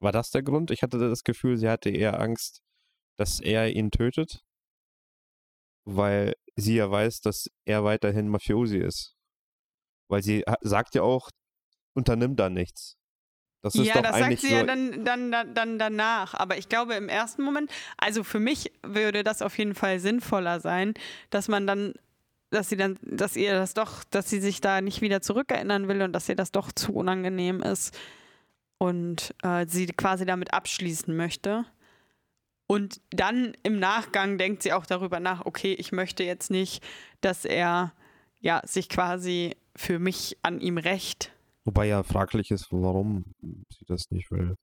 War 0.00 0.12
das 0.12 0.30
der 0.30 0.42
Grund? 0.42 0.70
Ich 0.70 0.82
hatte 0.82 0.98
das 0.98 1.24
Gefühl, 1.24 1.56
sie 1.56 1.68
hatte 1.68 1.90
eher 1.90 2.20
Angst, 2.20 2.62
dass 3.16 3.40
er 3.40 3.70
ihn 3.70 3.90
tötet, 3.90 4.44
weil 5.84 6.34
sie 6.56 6.76
ja 6.76 6.90
weiß, 6.90 7.20
dass 7.20 7.48
er 7.64 7.84
weiterhin 7.84 8.28
Mafiosi 8.28 8.78
ist. 8.78 9.14
Weil 10.08 10.22
sie 10.22 10.44
sagt 10.60 10.94
ja 10.94 11.02
auch, 11.02 11.30
unternimm 11.94 12.36
da 12.36 12.50
nichts. 12.50 12.96
Das 13.62 13.74
ist 13.74 13.86
ja, 13.86 13.94
doch 13.94 14.02
das 14.02 14.18
sagt 14.18 14.38
sie 14.40 14.48
so, 14.48 14.54
ja 14.54 14.62
dann, 14.62 15.04
dann, 15.04 15.32
dann, 15.32 15.54
dann 15.54 15.78
danach. 15.78 16.34
Aber 16.34 16.58
ich 16.58 16.68
glaube, 16.68 16.94
im 16.94 17.08
ersten 17.08 17.42
Moment, 17.42 17.70
also 17.96 18.22
für 18.22 18.38
mich 18.38 18.72
würde 18.82 19.24
das 19.24 19.42
auf 19.42 19.58
jeden 19.58 19.74
Fall 19.74 19.98
sinnvoller 19.98 20.60
sein, 20.60 20.94
dass 21.30 21.48
man 21.48 21.66
dann, 21.66 21.94
dass 22.50 22.68
sie 22.68 22.76
dann, 22.76 22.96
dass 23.02 23.34
ihr 23.34 23.54
das 23.54 23.74
doch, 23.74 24.04
dass 24.04 24.30
sie 24.30 24.40
sich 24.40 24.60
da 24.60 24.80
nicht 24.80 25.00
wieder 25.00 25.20
zurückerinnern 25.20 25.88
will 25.88 26.02
und 26.02 26.12
dass 26.12 26.28
ihr 26.28 26.36
das 26.36 26.52
doch 26.52 26.70
zu 26.70 26.92
unangenehm 26.92 27.62
ist 27.62 27.98
und 28.78 29.34
äh, 29.42 29.66
sie 29.68 29.86
quasi 29.86 30.24
damit 30.26 30.52
abschließen 30.52 31.14
möchte. 31.16 31.64
Und 32.68 33.00
dann 33.10 33.56
im 33.62 33.78
Nachgang 33.78 34.38
denkt 34.38 34.62
sie 34.62 34.72
auch 34.72 34.86
darüber 34.86 35.20
nach, 35.20 35.46
okay, 35.46 35.72
ich 35.74 35.92
möchte 35.92 36.24
jetzt 36.24 36.50
nicht, 36.50 36.82
dass 37.20 37.44
er 37.44 37.92
ja 38.40 38.60
sich 38.64 38.88
quasi 38.88 39.56
für 39.76 39.98
mich 39.98 40.36
an 40.42 40.60
ihm 40.60 40.78
rächt. 40.78 41.32
Wobei 41.64 41.86
ja 41.86 42.02
fraglich 42.02 42.50
ist, 42.50 42.66
warum 42.70 43.24
sie 43.40 43.84
das 43.86 44.10
nicht 44.10 44.30
will. 44.30 44.56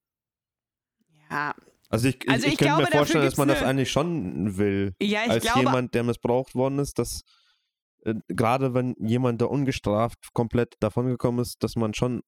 Ja, 1.29 1.55
Also 1.89 2.09
ich, 2.09 2.29
Also 2.29 2.47
ich, 2.47 2.53
ich 2.53 2.61
ich 2.61 2.67
könnte 2.67 2.81
mir 2.81 2.87
vorstellen, 2.87 3.25
dass 3.25 3.37
man 3.37 3.47
das 3.47 3.63
eigentlich 3.63 3.91
schon 3.91 4.57
will. 4.57 4.93
ja 5.01 5.23
ich 5.23 5.31
als 5.31 5.43
glaube, 5.43 5.59
jemand, 5.59 5.93
der 5.93 6.03
missbraucht 6.03 6.55
worden 6.55 6.79
ist, 6.79 6.99
dass 6.99 7.21
äh, 8.03 8.15
gerade 8.27 8.73
wenn 8.73 8.95
jemand 8.99 9.41
da 9.41 9.45
ungestraft 9.45 10.33
komplett 10.33 10.75
davongekommen 10.79 11.41
ist, 11.41 11.63
dass 11.63 11.75
man 11.75 11.93
schon 11.93 12.21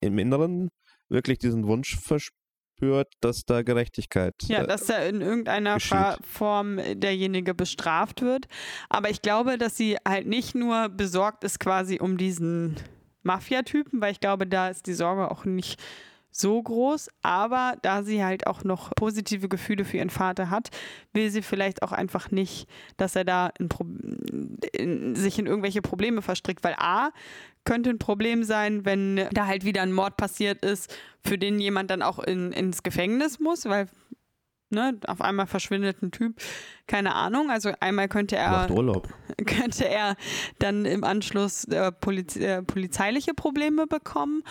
im 0.00 0.18
Inneren 0.18 0.70
wirklich 1.08 1.38
diesen 1.38 1.66
Wunsch 1.66 1.98
verspürt, 1.98 3.12
dass 3.20 3.44
da 3.44 3.62
Gerechtigkeit 3.62 4.34
Ja, 4.44 4.62
äh, 4.62 4.66
dass 4.66 4.86
da 4.86 4.98
in 4.98 5.20
irgendeiner 5.20 5.74
geschieht. 5.74 6.18
Form 6.24 6.80
derjenige 6.94 7.54
bestraft 7.54 8.22
wird. 8.22 8.46
Aber 8.88 9.10
ich 9.10 9.22
glaube, 9.22 9.58
dass 9.58 9.76
sie 9.76 9.96
halt 10.06 10.26
nicht 10.26 10.54
nur 10.54 10.88
besorgt 10.88 11.44
ist 11.44 11.60
quasi 11.60 11.98
um 12.00 12.16
diesen 12.16 12.76
Mafia-Typen, 13.22 14.00
weil 14.00 14.12
ich 14.12 14.20
glaube, 14.20 14.46
da 14.46 14.68
ist 14.68 14.86
die 14.86 14.94
Sorge 14.94 15.30
auch 15.30 15.44
nicht 15.44 15.80
so 16.30 16.62
groß. 16.62 17.08
Aber 17.22 17.76
da 17.82 18.02
sie 18.02 18.24
halt 18.24 18.46
auch 18.46 18.64
noch 18.64 18.94
positive 18.94 19.48
Gefühle 19.48 19.84
für 19.84 19.96
ihren 19.98 20.10
Vater 20.10 20.50
hat, 20.50 20.70
will 21.12 21.30
sie 21.30 21.42
vielleicht 21.42 21.82
auch 21.82 21.92
einfach 21.92 22.30
nicht, 22.30 22.68
dass 22.96 23.16
er 23.16 23.24
da 23.24 23.50
in 23.58 23.68
in, 24.72 25.14
sich 25.14 25.38
in 25.38 25.46
irgendwelche 25.46 25.82
Probleme 25.82 26.22
verstrickt. 26.22 26.64
Weil 26.64 26.74
A, 26.78 27.10
könnte 27.68 27.90
ein 27.90 27.98
Problem 27.98 28.44
sein, 28.44 28.86
wenn 28.86 29.28
da 29.30 29.46
halt 29.46 29.62
wieder 29.62 29.82
ein 29.82 29.92
Mord 29.92 30.16
passiert 30.16 30.64
ist, 30.64 30.96
für 31.22 31.36
den 31.36 31.60
jemand 31.60 31.90
dann 31.90 32.00
auch 32.00 32.18
in, 32.18 32.50
ins 32.52 32.82
Gefängnis 32.82 33.38
muss, 33.40 33.66
weil 33.66 33.88
Ne, 34.70 34.98
auf 35.06 35.22
einmal 35.22 35.46
verschwindet 35.46 36.02
ein 36.02 36.10
Typ, 36.10 36.36
keine 36.86 37.14
Ahnung. 37.14 37.50
Also 37.50 37.72
einmal 37.80 38.06
könnte 38.06 38.36
er 38.36 38.66
könnte 39.46 39.88
er 39.88 40.14
dann 40.58 40.84
im 40.84 41.04
Anschluss 41.04 41.64
äh, 41.64 41.90
Poliz 41.90 42.36
äh, 42.36 42.62
polizeiliche 42.62 43.32
Probleme 43.32 43.86
bekommen 43.86 44.42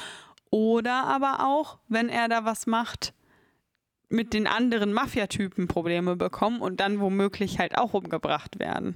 oder 0.50 1.04
aber 1.04 1.46
auch, 1.46 1.78
wenn 1.88 2.10
er 2.10 2.30
da 2.30 2.46
was 2.46 2.66
macht, 2.66 3.14
mit 4.10 4.34
den 4.34 4.48
anderen 4.48 4.92
Mafiatypen 4.92 5.68
Probleme 5.68 6.16
bekommen 6.16 6.62
und 6.62 6.80
dann 6.80 7.00
womöglich 7.00 7.60
halt 7.60 7.78
auch 7.78 7.94
umgebracht 7.94 8.58
werden. 8.58 8.96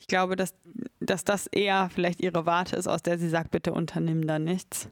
Ich 0.00 0.06
glaube, 0.08 0.34
dass, 0.34 0.54
dass 0.98 1.22
das 1.24 1.46
eher 1.46 1.88
vielleicht 1.94 2.20
ihre 2.20 2.46
Warte 2.46 2.74
ist, 2.76 2.88
aus 2.88 3.02
der 3.02 3.18
sie 3.18 3.28
sagt, 3.28 3.50
bitte 3.52 3.72
unternimm 3.72 4.26
da 4.26 4.38
nichts. 4.38 4.88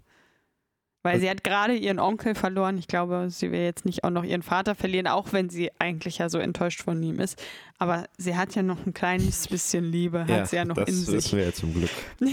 Weil 1.04 1.12
Also- 1.14 1.22
sie 1.24 1.30
hat 1.30 1.44
gerade 1.44 1.74
ihren 1.74 2.00
Onkel 2.00 2.34
verloren. 2.34 2.76
Ich 2.76 2.88
glaube, 2.88 3.28
sie 3.30 3.50
will 3.52 3.60
jetzt 3.60 3.84
nicht 3.86 4.04
auch 4.04 4.10
noch 4.10 4.24
ihren 4.24 4.42
Vater 4.42 4.74
verlieren, 4.74 5.06
auch 5.06 5.32
wenn 5.32 5.48
sie 5.48 5.70
eigentlich 5.78 6.18
ja 6.18 6.28
so 6.28 6.38
enttäuscht 6.38 6.82
von 6.82 7.00
ihm 7.02 7.20
ist. 7.20 7.40
Aber 7.78 8.06
sie 8.18 8.36
hat 8.36 8.54
ja 8.56 8.62
noch 8.62 8.84
ein 8.84 8.92
kleines 8.92 9.46
bisschen 9.48 9.84
Liebe, 9.84 10.26
hat 10.26 10.48
sie 10.48 10.56
ja 10.56 10.64
noch 10.64 10.74
das 10.76 10.88
in 10.88 10.94
sich. 10.96 11.14
wissen 11.14 11.38
wir 11.38 11.44
ja 11.46 11.52
zum 11.52 11.72
Glück. 11.72 11.90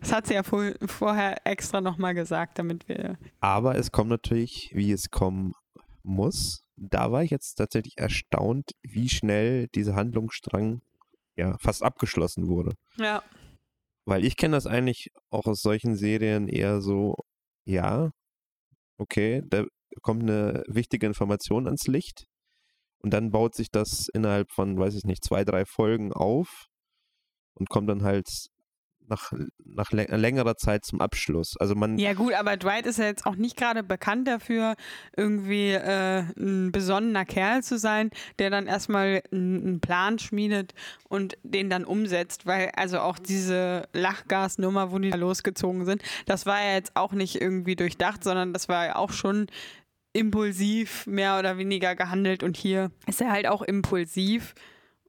Das 0.00 0.12
hat 0.12 0.26
sie 0.28 0.34
ja 0.34 0.42
vor, 0.42 0.70
vorher 0.86 1.44
extra 1.46 1.80
nochmal 1.80 2.14
gesagt, 2.14 2.58
damit 2.58 2.88
wir. 2.88 3.18
Aber 3.40 3.76
es 3.76 3.92
kommt 3.92 4.08
natürlich, 4.10 4.70
wie 4.72 4.92
es 4.92 5.10
kommen 5.10 5.52
muss. 6.02 6.62
Da 6.76 7.12
war 7.12 7.22
ich 7.24 7.30
jetzt 7.30 7.56
tatsächlich 7.56 7.98
erstaunt, 7.98 8.70
wie 8.82 9.08
schnell 9.10 9.66
dieser 9.68 9.94
Handlungsstrang 9.96 10.80
ja 11.40 11.56
fast 11.58 11.82
abgeschlossen 11.82 12.46
wurde. 12.46 12.74
Ja. 12.98 13.22
Weil 14.06 14.24
ich 14.24 14.36
kenne 14.36 14.56
das 14.56 14.66
eigentlich 14.66 15.10
auch 15.30 15.46
aus 15.46 15.60
solchen 15.62 15.96
Serien 15.96 16.48
eher 16.48 16.80
so, 16.80 17.16
ja, 17.64 18.10
okay, 18.98 19.42
da 19.46 19.64
kommt 20.02 20.22
eine 20.22 20.62
wichtige 20.68 21.06
Information 21.06 21.66
ans 21.66 21.86
Licht 21.86 22.26
und 23.02 23.12
dann 23.12 23.30
baut 23.30 23.54
sich 23.54 23.70
das 23.70 24.08
innerhalb 24.12 24.52
von, 24.52 24.78
weiß 24.78 24.94
ich 24.94 25.04
nicht, 25.04 25.24
zwei, 25.24 25.44
drei 25.44 25.64
Folgen 25.64 26.12
auf 26.12 26.66
und 27.54 27.68
kommt 27.68 27.88
dann 27.88 28.02
halt 28.02 28.28
nach, 29.10 29.32
nach 29.64 29.90
lä- 29.90 30.14
längerer 30.16 30.56
Zeit 30.56 30.84
zum 30.86 31.00
Abschluss. 31.02 31.56
Also 31.58 31.74
man, 31.74 31.98
Ja, 31.98 32.14
gut, 32.14 32.32
aber 32.32 32.56
Dwight 32.56 32.86
ist 32.86 32.98
ja 32.98 33.04
jetzt 33.04 33.26
auch 33.26 33.36
nicht 33.36 33.56
gerade 33.56 33.82
bekannt 33.82 34.26
dafür, 34.26 34.76
irgendwie 35.16 35.72
äh, 35.72 36.20
ein 36.38 36.72
besonnener 36.72 37.24
Kerl 37.26 37.62
zu 37.62 37.78
sein, 37.78 38.10
der 38.38 38.48
dann 38.50 38.66
erstmal 38.66 39.22
einen 39.30 39.60
einen 39.60 39.80
Plan 39.80 40.18
schmiedet 40.18 40.72
und 41.08 41.36
den 41.42 41.68
dann 41.68 41.84
umsetzt, 41.84 42.46
weil 42.46 42.70
also 42.76 43.00
auch 43.00 43.18
diese 43.18 43.88
Lachgasnummer, 43.92 44.92
wo 44.92 44.98
die 44.98 45.10
da 45.10 45.16
losgezogen 45.18 45.84
sind, 45.84 46.02
das 46.26 46.46
war 46.46 46.62
ja 46.64 46.74
jetzt 46.74 46.96
auch 46.96 47.12
nicht 47.12 47.40
irgendwie 47.40 47.76
durchdacht, 47.76 48.24
sondern 48.24 48.52
das 48.52 48.68
war 48.68 48.86
ja 48.86 48.96
auch 48.96 49.12
schon 49.12 49.46
impulsiv 50.12 51.06
mehr 51.06 51.38
oder 51.38 51.58
weniger 51.58 51.94
gehandelt 51.94 52.42
und 52.42 52.56
hier 52.56 52.90
ist 53.06 53.20
er 53.20 53.30
halt 53.30 53.46
auch 53.46 53.62
impulsiv 53.62 54.54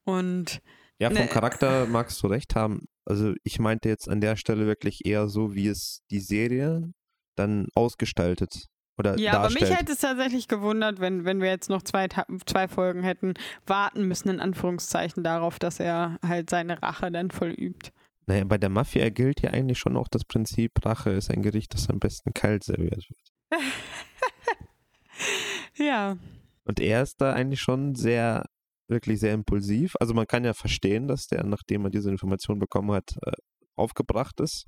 und 0.04 0.62
Ja, 1.00 1.10
vom 1.10 1.18
Ne. 1.20 1.28
Charakter 1.28 1.88
magst 1.88 2.22
du 2.22 2.28
recht 2.28 2.56
haben. 2.56 2.86
Also 3.06 3.34
ich 3.44 3.60
meinte 3.60 3.90
jetzt 3.90 4.08
an 4.10 4.22
der 4.22 4.36
Stelle 4.36 4.66
wirklich 4.68 5.06
eher 5.06 5.28
so, 5.28 5.54
wie 5.56 5.68
es 5.68 6.02
die 6.12 6.20
Serie 6.20 6.92
dann 7.36 7.68
ausgestaltet 7.76 8.66
oder 8.98 9.18
Ja, 9.18 9.34
aber 9.34 9.44
darstellt. 9.44 9.70
mich 9.70 9.80
hätte 9.80 9.92
es 9.94 10.00
tatsächlich 10.00 10.48
gewundert, 10.48 11.00
wenn, 11.00 11.26
wenn 11.26 11.42
wir 11.42 11.50
jetzt 11.50 11.70
noch 11.70 11.82
zwei, 11.82 12.08
zwei 12.46 12.68
Folgen 12.68 13.04
hätten 13.04 13.34
warten 13.66 14.08
müssen, 14.08 14.30
in 14.30 14.40
Anführungszeichen, 14.40 15.24
darauf, 15.24 15.58
dass 15.60 15.80
er 15.80 16.20
halt 16.26 16.50
seine 16.50 16.82
Rache 16.84 17.12
dann 17.12 17.32
vollübt. 17.32 17.92
naja, 18.28 18.44
bei 18.44 18.58
der 18.58 18.70
Mafia 18.70 19.10
gilt 19.10 19.42
ja 19.42 19.50
eigentlich 19.52 19.80
schon 19.80 19.98
auch 19.98 20.08
das 20.08 20.24
Prinzip, 20.26 20.72
Rache 20.86 21.10
ist 21.12 21.32
ein 21.32 21.42
Gericht, 21.42 21.74
das 21.74 21.90
am 21.90 22.00
besten 22.00 22.34
kalt 22.34 22.64
serviert 22.64 23.08
wird. 23.10 23.62
Ja. 25.76 26.18
Und 26.66 26.80
er 26.80 27.02
ist 27.02 27.22
da 27.22 27.34
eigentlich 27.34 27.62
schon 27.62 27.96
sehr, 27.96 28.46
wirklich 28.92 29.20
sehr 29.20 29.34
impulsiv. 29.34 29.96
Also 30.00 30.14
man 30.14 30.28
kann 30.28 30.44
ja 30.46 30.54
verstehen, 30.54 31.08
dass 31.08 31.26
der, 31.26 31.44
nachdem 31.44 31.86
er 31.86 31.90
diese 31.90 32.12
Information 32.12 32.60
bekommen 32.60 32.92
hat, 32.92 33.18
äh, 33.26 33.32
aufgebracht 33.76 34.40
ist. 34.40 34.68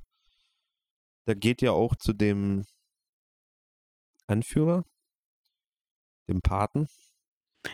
Der 1.27 1.35
geht 1.35 1.61
ja 1.61 1.71
auch 1.71 1.95
zu 1.95 2.13
dem 2.13 2.65
Anführer, 4.27 4.83
dem 6.27 6.41
Paten. 6.41 6.87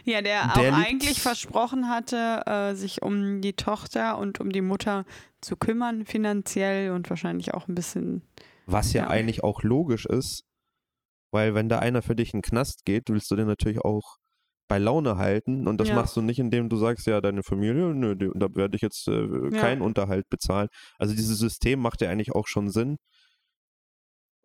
Ja, 0.03 0.21
der, 0.21 0.53
Der 0.55 0.73
auch 0.73 0.77
eigentlich 0.77 1.19
versprochen 1.19 1.89
hatte, 1.89 2.43
äh, 2.45 2.75
sich 2.75 3.01
um 3.01 3.41
die 3.41 3.53
Tochter 3.53 4.19
und 4.19 4.39
um 4.39 4.51
die 4.51 4.61
Mutter 4.61 5.03
zu 5.41 5.57
kümmern, 5.57 6.05
finanziell 6.05 6.91
und 6.91 7.09
wahrscheinlich 7.09 7.55
auch 7.55 7.67
ein 7.67 7.73
bisschen. 7.75 8.21
Was 8.67 8.93
ja, 8.93 9.03
Ja. 9.03 9.09
eigentlich 9.09 9.43
auch 9.43 9.63
logisch 9.63 10.05
ist, 10.05 10.43
weil 11.31 11.55
wenn 11.55 11.69
da 11.69 11.79
einer 11.79 12.03
für 12.03 12.15
dich 12.15 12.33
in 12.33 12.39
den 12.41 12.43
Knast 12.43 12.85
geht, 12.85 13.09
willst 13.09 13.31
du 13.31 13.35
den 13.35 13.47
natürlich 13.47 13.79
auch 13.79 14.17
bei 14.69 14.77
Laune 14.77 15.17
halten 15.17 15.67
und 15.67 15.77
das 15.79 15.89
Ja. 15.89 15.95
machst 15.95 16.15
du 16.15 16.21
nicht, 16.21 16.39
indem 16.39 16.69
du 16.69 16.77
sagst, 16.77 17.07
ja, 17.07 17.19
deine 17.21 17.43
Familie, 17.43 17.93
nö, 17.93 18.15
die- 18.15 18.29
da 18.35 18.47
werde 18.55 18.75
ich 18.77 18.81
jetzt 18.81 19.07
äh, 19.09 19.25
Ja. 19.25 19.49
keinen 19.61 19.81
Unterhalt 19.81 20.29
bezahlen. 20.29 20.69
Also 20.97 21.13
dieses 21.15 21.37
System 21.39 21.81
macht 21.81 22.01
ja 22.01 22.09
eigentlich 22.09 22.33
auch 22.33 22.47
schon 22.47 22.69
Sinn 22.69 22.95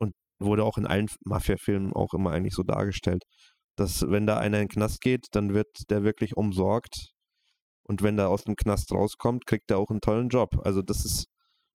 und 0.01 0.13
wurde 0.41 0.65
auch 0.65 0.79
in 0.79 0.87
allen 0.87 1.09
Mafia-Filmen 1.25 1.93
auch 1.93 2.15
immer 2.15 2.31
eigentlich 2.33 2.55
so 2.55 2.63
dargestellt, 2.63 3.23
dass 3.77 4.09
wenn 4.09 4.27
da 4.27 4.39
einer 4.39 4.59
in 4.61 4.65
den 4.65 4.69
Knast 4.69 5.01
geht, 5.01 5.27
dann 5.33 5.55
wird 5.55 5.69
der 5.91 6.05
wirklich 6.05 6.37
umsorgt 6.37 7.11
und 7.87 8.03
wenn 8.03 8.17
der 8.17 8.29
aus 8.31 8.45
dem 8.45 8.57
Knast 8.57 8.93
rauskommt, 8.93 9.47
kriegt 9.47 9.71
er 9.71 9.79
auch 9.79 9.91
einen 9.91 10.01
tollen 10.01 10.29
Job. 10.31 10.57
Also 10.65 10.83
das 10.83 11.05
ist, 11.05 11.27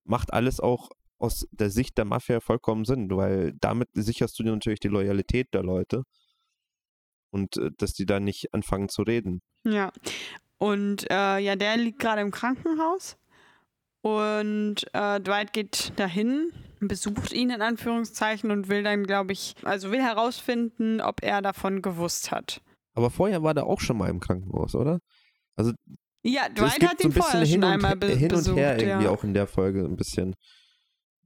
macht 0.04 0.32
alles 0.32 0.60
auch 0.60 0.88
aus 1.18 1.46
der 1.52 1.70
Sicht 1.70 1.98
der 1.98 2.04
Mafia 2.06 2.40
vollkommen 2.40 2.84
Sinn, 2.84 3.08
weil 3.10 3.52
damit 3.60 3.88
sicherst 3.92 4.38
du 4.38 4.42
dir 4.42 4.52
natürlich 4.52 4.80
die 4.80 4.88
Loyalität 4.88 5.48
der 5.54 5.62
Leute 5.62 6.02
und 7.30 7.56
äh, 7.56 7.70
dass 7.78 7.92
die 7.92 8.06
da 8.06 8.20
nicht 8.20 8.52
anfangen 8.52 8.88
zu 8.88 9.02
reden. 9.02 9.42
Ja. 9.64 9.92
Und 10.58 11.10
äh, 11.10 11.38
ja, 11.38 11.56
der 11.56 11.76
liegt 11.76 11.98
gerade 11.98 12.20
im 12.20 12.30
Krankenhaus. 12.30 13.16
Und 14.02 14.76
äh, 14.94 15.20
Dwight 15.20 15.52
geht 15.52 15.92
dahin, 15.96 16.52
besucht 16.80 17.32
ihn 17.32 17.50
in 17.50 17.60
Anführungszeichen 17.60 18.50
und 18.50 18.68
will 18.68 18.82
dann, 18.82 19.04
glaube 19.04 19.32
ich, 19.32 19.54
also 19.62 19.90
will 19.90 20.02
herausfinden, 20.02 21.00
ob 21.00 21.22
er 21.22 21.42
davon 21.42 21.82
gewusst 21.82 22.30
hat. 22.30 22.62
Aber 22.94 23.10
vorher 23.10 23.42
war 23.42 23.54
der 23.54 23.66
auch 23.66 23.80
schon 23.80 23.98
mal 23.98 24.08
im 24.08 24.20
Krankenhaus, 24.20 24.74
oder? 24.74 25.00
Ja, 26.22 26.46
es 26.46 26.54
Dwight 26.54 26.82
hat 26.82 26.98
so 27.00 27.08
ihn 27.08 27.10
ein 27.10 27.12
bisschen 27.12 27.12
vorher 27.12 27.40
hin 27.40 27.48
schon 27.48 27.64
und, 27.64 27.70
einmal 27.70 27.96
be 27.96 28.08
hin 28.08 28.30
und 28.30 28.38
besucht. 28.38 28.56
her 28.58 28.78
irgendwie 28.78 29.04
ja. 29.04 29.10
auch 29.10 29.24
in 29.24 29.34
der 29.34 29.46
Folge 29.46 29.84
ein 29.84 29.96
bisschen. 29.96 30.34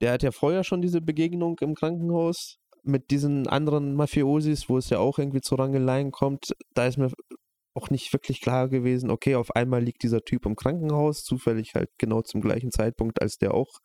Der 0.00 0.12
hat 0.12 0.22
ja 0.22 0.32
vorher 0.32 0.64
schon 0.64 0.82
diese 0.82 1.00
Begegnung 1.00 1.56
im 1.60 1.74
Krankenhaus 1.74 2.58
mit 2.84 3.10
diesen 3.10 3.46
anderen 3.48 3.94
Mafiosis, 3.94 4.68
wo 4.68 4.78
es 4.78 4.90
ja 4.90 4.98
auch 4.98 5.18
irgendwie 5.18 5.40
zu 5.40 5.54
Rangeleien 5.54 6.10
kommt. 6.10 6.54
Da 6.74 6.86
ist 6.86 6.98
mir 6.98 7.10
auch 7.74 7.90
nicht 7.90 8.12
wirklich 8.12 8.40
klar 8.40 8.68
gewesen, 8.68 9.10
okay, 9.10 9.34
auf 9.34 9.54
einmal 9.56 9.82
liegt 9.82 10.02
dieser 10.04 10.20
Typ 10.22 10.46
im 10.46 10.54
Krankenhaus, 10.56 11.24
zufällig 11.24 11.74
halt 11.74 11.90
genau 11.98 12.22
zum 12.22 12.40
gleichen 12.40 12.70
Zeitpunkt, 12.70 13.20
als 13.20 13.36
der 13.36 13.52
auch 13.54 13.78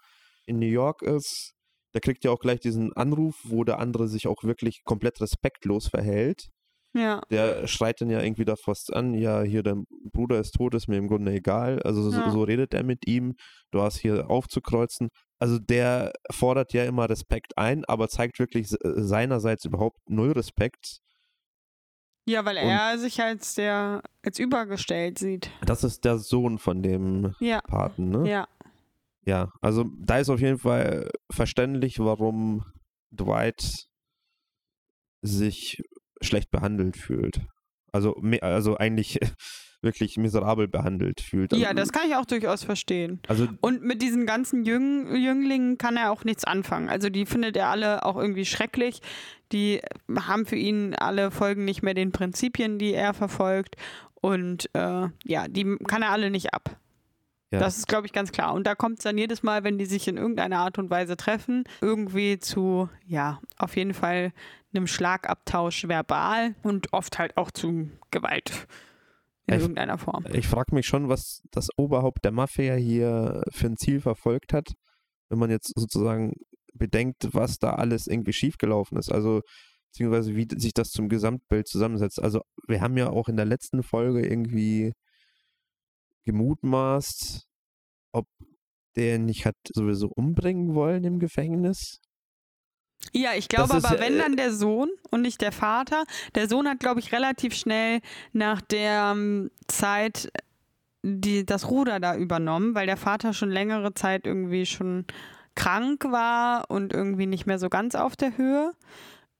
in 0.45 0.59
New 0.59 0.67
York 0.67 1.01
ist. 1.01 1.53
Der 1.95 2.01
kriegt 2.01 2.23
ja 2.23 2.29
auch 2.31 2.39
gleich 2.39 2.59
diesen 2.59 2.93
Anruf, 2.93 3.35
wo 3.43 3.63
der 3.63 3.79
andere 3.79 4.07
sich 4.07 4.27
auch 4.27 4.43
wirklich 4.43 4.83
komplett 4.83 5.21
respektlos 5.21 5.87
verhält. 5.87 6.49
Ja, 6.95 7.21
Der 7.29 7.67
schreit 7.67 8.01
dann 8.01 8.09
ja 8.09 8.21
irgendwie 8.21 8.45
da 8.45 8.55
fast 8.55 8.91
an, 8.93 9.13
ja, 9.13 9.41
hier, 9.43 9.61
dein 9.63 9.85
Bruder 10.11 10.39
ist 10.39 10.51
tot, 10.53 10.73
ist 10.73 10.87
mir 10.87 10.97
im 10.97 11.07
Grunde 11.07 11.31
egal. 11.33 11.81
Also 11.83 12.09
so, 12.09 12.19
Ja. 12.19 12.31
so 12.31 12.43
redet 12.43 12.73
er 12.73 12.83
mit 12.83 13.07
ihm, 13.07 13.35
du 13.71 13.81
hast 13.81 13.97
hier 13.99 14.29
aufzukreuzen. 14.29 15.09
Also 15.39 15.57
der 15.57 16.11
fordert 16.31 16.73
ja 16.73 16.83
immer 16.83 17.09
Respekt 17.09 17.57
ein, 17.57 17.85
aber 17.85 18.09
zeigt 18.09 18.39
wirklich 18.39 18.67
se- 18.69 18.77
seinerseits 18.81 19.65
überhaupt 19.65 20.09
null 20.09 20.31
Respekt. 20.33 20.99
ja 22.27 22.43
weil 22.45 22.57
Und- 22.57 22.63
er 22.69 22.97
sich 22.99 23.21
als 23.21 23.55
der 23.55 24.03
als 24.23 24.37
übergestellt 24.37 25.17
sieht. 25.17 25.49
Das 25.65 25.83
ist 25.83 26.03
der 26.05 26.17
Sohn 26.19 26.59
von 26.59 26.83
dem 26.83 27.33
Ja, 27.39 27.61
Paten, 27.61 28.09
ne? 28.09 28.29
ja. 28.29 28.47
Ja, 29.25 29.51
also 29.61 29.85
da 29.99 30.17
ist 30.19 30.29
auf 30.29 30.39
jeden 30.39 30.57
Fall 30.59 31.09
verständlich, 31.31 31.99
warum 31.99 32.65
Dwight 33.11 33.87
sich 35.21 35.83
schlecht 36.21 36.51
behandelt 36.51 36.97
fühlt. 36.97 37.41
Also, 37.91 38.13
also 38.41 38.77
eigentlich 38.77 39.19
wirklich 39.81 40.17
miserabel 40.17 40.67
behandelt 40.67 41.21
fühlt. 41.21 41.53
Ja, 41.53 41.73
das 41.73 41.91
kann 41.91 42.07
ich 42.07 42.15
auch 42.15 42.25
durchaus 42.25 42.63
verstehen. 42.63 43.19
Also 43.27 43.47
Und 43.61 43.81
mit 43.83 44.01
diesen 44.01 44.25
ganzen 44.25 44.63
Jüng 44.63 45.15
Jünglingen 45.15 45.77
kann 45.77 45.97
er 45.97 46.11
auch 46.11 46.23
nichts 46.23 46.43
anfangen. 46.43 46.89
Also 46.89 47.09
die 47.09 47.25
findet 47.25 47.55
er 47.55 47.69
alle 47.69 48.05
auch 48.05 48.17
irgendwie 48.17 48.45
schrecklich. 48.45 49.01
Die 49.51 49.81
haben 50.17 50.45
für 50.45 50.57
ihn 50.57 50.95
alle 50.95 51.31
Folgen 51.31 51.65
nicht 51.65 51.81
mehr 51.81 51.93
den 51.93 52.11
Prinzipien, 52.11 52.77
die 52.77 52.93
er 52.93 53.13
verfolgt. 53.13 53.75
Und 54.15 54.69
äh, 54.73 55.07
ja, 55.23 55.47
die 55.47 55.77
kann 55.87 56.01
er 56.01 56.11
alle 56.11 56.29
nicht 56.29 56.53
ab. 56.53 56.77
Ja. 57.51 57.59
Das 57.59 57.77
ist, 57.77 57.87
glaube 57.87 58.05
ich, 58.05 58.13
ganz 58.13 58.31
klar. 58.31 58.53
Und 58.53 58.67
da 58.67 58.75
kommt 58.75 58.99
es 58.99 59.03
dann 59.03 59.17
jedes 59.17 59.41
Mal, 59.41 59.63
wenn 59.63 59.77
die 59.77 59.85
sich 59.85 60.07
in 60.07 60.17
irgendeiner 60.17 60.59
Art 60.59 60.77
und 60.77 60.91
Weise 60.91 61.17
treffen, 61.17 61.63
irgendwie 61.81 62.37
zu, 62.37 62.89
ja, 63.07 63.39
auf 63.57 63.75
jeden 63.75 63.95
Fall 63.95 64.33
einem 64.71 64.85
Schlagabtausch 64.85 65.87
verbal 65.87 66.53
und 66.61 66.93
oft 66.93 67.17
halt 67.17 67.37
auch 67.37 67.49
zu 67.49 67.89
Gewalt 68.11 68.67
in 69.49 69.55
Ich- 69.55 69.61
irgendeiner 69.61 69.97
Form. 69.97 70.25
ich 70.33 70.47
frage 70.47 70.73
mich 70.75 70.85
schon, 70.87 71.09
was 71.09 71.41
das 71.51 71.67
Oberhaupt 71.77 72.23
der 72.23 72.31
Mafia 72.31 72.75
hier 72.75 73.43
für 73.51 73.67
ein 73.67 73.77
Ziel 73.77 73.99
verfolgt 74.01 74.53
hat, 74.53 74.73
wenn 75.29 75.39
man 75.39 75.49
jetzt 75.49 75.73
sozusagen 75.75 76.33
bedenkt, 76.73 77.29
was 77.33 77.57
da 77.57 77.71
alles 77.73 78.07
irgendwie 78.07 78.33
schiefgelaufen 78.33 78.97
ist. 78.97 79.11
Also 79.11 79.41
beziehungsweise 79.91 80.35
wie 80.35 80.47
sich 80.57 80.73
das 80.73 80.89
zum 80.89 81.09
Gesamtbild 81.09 81.67
zusammensetzt. 81.67 82.21
Also 82.21 82.41
wir 82.67 82.79
haben 82.81 82.95
ja 82.97 83.09
auch 83.09 83.27
in 83.27 83.35
der 83.37 83.45
letzten 83.45 83.81
Folge 83.83 84.25
irgendwie 84.25 84.93
gemutmaßt, 86.25 87.47
ob 88.13 88.27
der 88.95 89.19
nicht 89.19 89.45
hat 89.45 89.55
sowieso 89.73 90.07
umbringen 90.15 90.75
wollen 90.75 91.03
im 91.03 91.19
Gefängnis. 91.19 91.99
Ja, 93.13 93.31
ich 93.35 93.47
glaube 93.47 93.77
ist 93.77 93.85
aber, 93.85 93.95
ja, 93.95 94.01
wenn 94.01 94.15
äh, 94.15 94.21
dann 94.21 94.35
der 94.35 94.53
Sohn 94.53 94.89
und 95.09 95.21
nicht 95.21 95.41
der 95.41 95.51
Vater. 95.51 96.03
Der 96.35 96.47
Sohn 96.47 96.67
hat, 96.67 96.79
glaube 96.79 96.99
ich, 96.99 97.11
relativ 97.11 97.55
schnell 97.55 98.01
nach 98.33 98.61
der 98.61 99.11
ähm, 99.13 99.51
Zeit 99.67 100.31
die, 101.01 101.45
das 101.45 101.69
Ruder 101.69 101.99
da 101.99 102.15
übernommen, 102.15 102.75
weil 102.75 102.85
der 102.85 102.97
Vater 102.97 103.33
schon 103.33 103.49
längere 103.49 103.93
Zeit 103.93 104.27
irgendwie 104.27 104.65
schon 104.65 105.05
krank 105.55 106.05
war 106.05 106.69
und 106.69 106.93
irgendwie 106.93 107.25
nicht 107.25 107.45
mehr 107.45 107.59
so 107.59 107.69
ganz 107.69 107.95
auf 107.95 108.15
der 108.15 108.37
Höhe. 108.37 108.73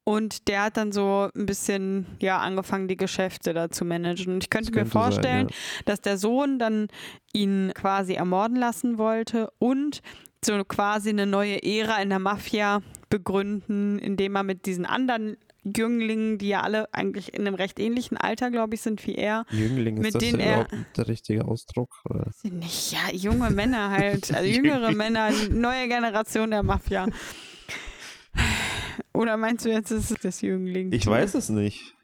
Und 0.04 0.48
der 0.48 0.64
hat 0.64 0.76
dann 0.76 0.92
so 0.92 1.28
ein 1.34 1.46
bisschen, 1.46 2.06
ja, 2.20 2.38
angefangen, 2.38 2.88
die 2.88 2.96
Geschäfte 2.96 3.52
da 3.52 3.70
zu 3.70 3.84
managen. 3.84 4.34
Und 4.34 4.42
ich 4.42 4.50
könnte 4.50 4.70
Das 4.70 4.74
mir 4.74 4.82
könnte 4.82 4.92
sein, 4.92 5.02
vorstellen, 5.02 5.48
ja. 5.48 5.56
dass 5.84 6.00
der 6.00 6.16
Sohn 6.16 6.58
dann 6.58 6.88
ihn 7.32 7.72
quasi 7.74 8.14
ermorden 8.14 8.56
lassen 8.56 8.98
wollte 8.98 9.52
und 9.58 10.00
so 10.44 10.62
quasi 10.64 11.10
eine 11.10 11.26
neue 11.26 11.62
Ära 11.62 12.00
in 12.02 12.08
der 12.10 12.18
Mafia 12.18 12.80
begründen, 13.08 13.98
indem 13.98 14.36
er 14.36 14.42
mit 14.42 14.66
diesen 14.66 14.86
anderen 14.86 15.36
Jünglingen, 15.62 16.38
die 16.38 16.48
ja 16.48 16.62
alle 16.62 16.92
eigentlich 16.94 17.34
in 17.34 17.40
einem 17.46 17.54
recht 17.54 17.78
ähnlichen 17.78 18.16
Alter, 18.16 18.50
glaube 18.50 18.74
ich, 18.74 18.80
sind 18.80 19.06
wie 19.06 19.14
er, 19.16 19.44
Jüngling, 19.50 19.96
ist 19.98 20.02
Mit 20.02 20.14
das 20.14 20.20
denen 20.22 20.40
er- 20.40 20.66
der 20.96 21.08
richtige 21.08 21.44
Ausdruck? 21.44 21.90
Oder? 22.08 22.30
sind 22.34 22.60
nicht, 22.60 22.92
ja, 22.92 23.12
junge 23.12 23.50
Männer 23.50 23.90
halt, 23.90 24.32
also 24.32 24.48
jüngere 24.50 24.92
Männer, 24.92 25.30
neue 25.50 25.86
Generation 25.88 26.50
der 26.50 26.62
Mafia. 26.62 27.06
Oder 29.12 29.36
meinst 29.36 29.64
du 29.66 29.70
jetzt, 29.70 29.90
ist 29.90 30.10
es 30.10 30.18
das 30.22 30.40
Jüngling? 30.40 30.92
Ich 30.92 31.06
weiß 31.06 31.34
es 31.34 31.48
nicht. 31.50 31.94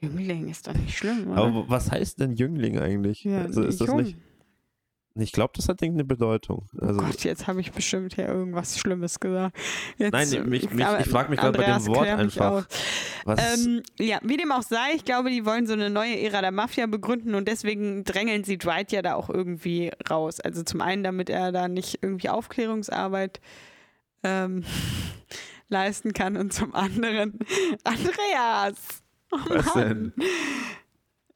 Jüngling 0.00 0.48
ist 0.48 0.66
doch 0.66 0.74
nicht 0.74 0.96
schlimm, 0.96 1.28
oder? 1.30 1.42
Aber 1.42 1.68
was 1.68 1.90
heißt 1.90 2.20
denn 2.20 2.34
Jüngling 2.34 2.78
eigentlich? 2.78 3.24
ja, 3.24 3.42
also 3.42 3.62
ist 3.62 3.80
das 3.80 3.88
jung. 3.88 3.98
nicht. 3.98 4.16
Ich 5.20 5.32
glaube, 5.32 5.52
das 5.56 5.68
hat 5.68 5.82
irgendeine 5.82 6.04
Bedeutung. 6.04 6.66
Also, 6.80 7.00
oh 7.00 7.04
Gott, 7.04 7.24
jetzt 7.24 7.46
habe 7.46 7.60
ich 7.60 7.72
bestimmt 7.72 8.14
hier 8.14 8.26
irgendwas 8.28 8.78
Schlimmes 8.78 9.18
gesagt. 9.20 9.56
Jetzt, 9.96 10.12
Nein, 10.12 10.48
mich- 10.48 10.70
mich- 10.70 10.84
aber 10.86 11.00
ich 11.00 11.08
frag 11.08 11.28
mich 11.30 11.38
gerade 11.40 11.58
bei 11.58 11.64
dem 11.64 11.86
Wort 11.86 12.08
einfach. 12.08 12.66
Ähm, 13.26 13.82
ja, 13.98 14.18
wie 14.22 14.36
dem 14.36 14.52
auch 14.52 14.62
sei, 14.62 14.92
ich 14.94 15.04
glaube, 15.04 15.30
die 15.30 15.44
wollen 15.44 15.66
so 15.66 15.72
eine 15.74 15.90
neue 15.90 16.18
Ära 16.20 16.40
der 16.40 16.52
Mafia 16.52 16.86
begründen 16.86 17.34
und 17.34 17.46
deswegen 17.48 18.04
drängeln 18.04 18.44
sie 18.44 18.56
Dwight 18.58 18.92
ja 18.92 19.02
da 19.02 19.14
auch 19.14 19.28
irgendwie 19.28 19.90
raus. 20.10 20.40
Also 20.40 20.62
zum 20.62 20.80
einen, 20.80 21.02
damit 21.04 21.28
er 21.30 21.52
da 21.52 21.68
nicht 21.68 21.98
irgendwie 22.02 22.28
Aufklärungsarbeit 22.30 23.40
ähm, 24.22 24.64
leisten 25.68 26.12
kann 26.12 26.36
und 26.36 26.52
zum 26.52 26.74
anderen, 26.74 27.38
Andreas! 27.84 29.02
Oh 29.30 29.36
Was 29.48 29.74
Mann. 29.74 30.12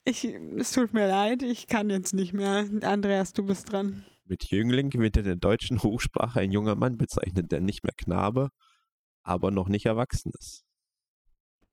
Ich, 0.05 0.25
es 0.25 0.73
tut 0.73 0.93
mir 0.93 1.07
leid, 1.07 1.43
ich 1.43 1.69
kann 1.69 1.89
jetzt 1.89 2.13
nicht 2.13 2.33
mehr. 2.33 2.67
Andreas, 2.83 3.33
du 3.33 3.45
bist 3.45 3.71
dran. 3.73 4.05
Mit 4.25 4.45
Jüngling 4.51 4.93
wird 4.95 5.17
in 5.17 5.25
der 5.25 5.37
deutschen 5.37 5.83
Hochsprache 5.83 6.41
ein 6.41 6.53
junger 6.53 6.75
Mann 6.75 6.97
bezeichnet, 6.97 7.53
der 7.53 7.61
nicht 7.61 7.85
mehr 7.85 7.95
Knabe, 7.97 8.51
aber 9.23 9.51
noch 9.51 9.69
nicht 9.69 9.87
erwachsen 9.87 10.33
ist. 10.39 10.65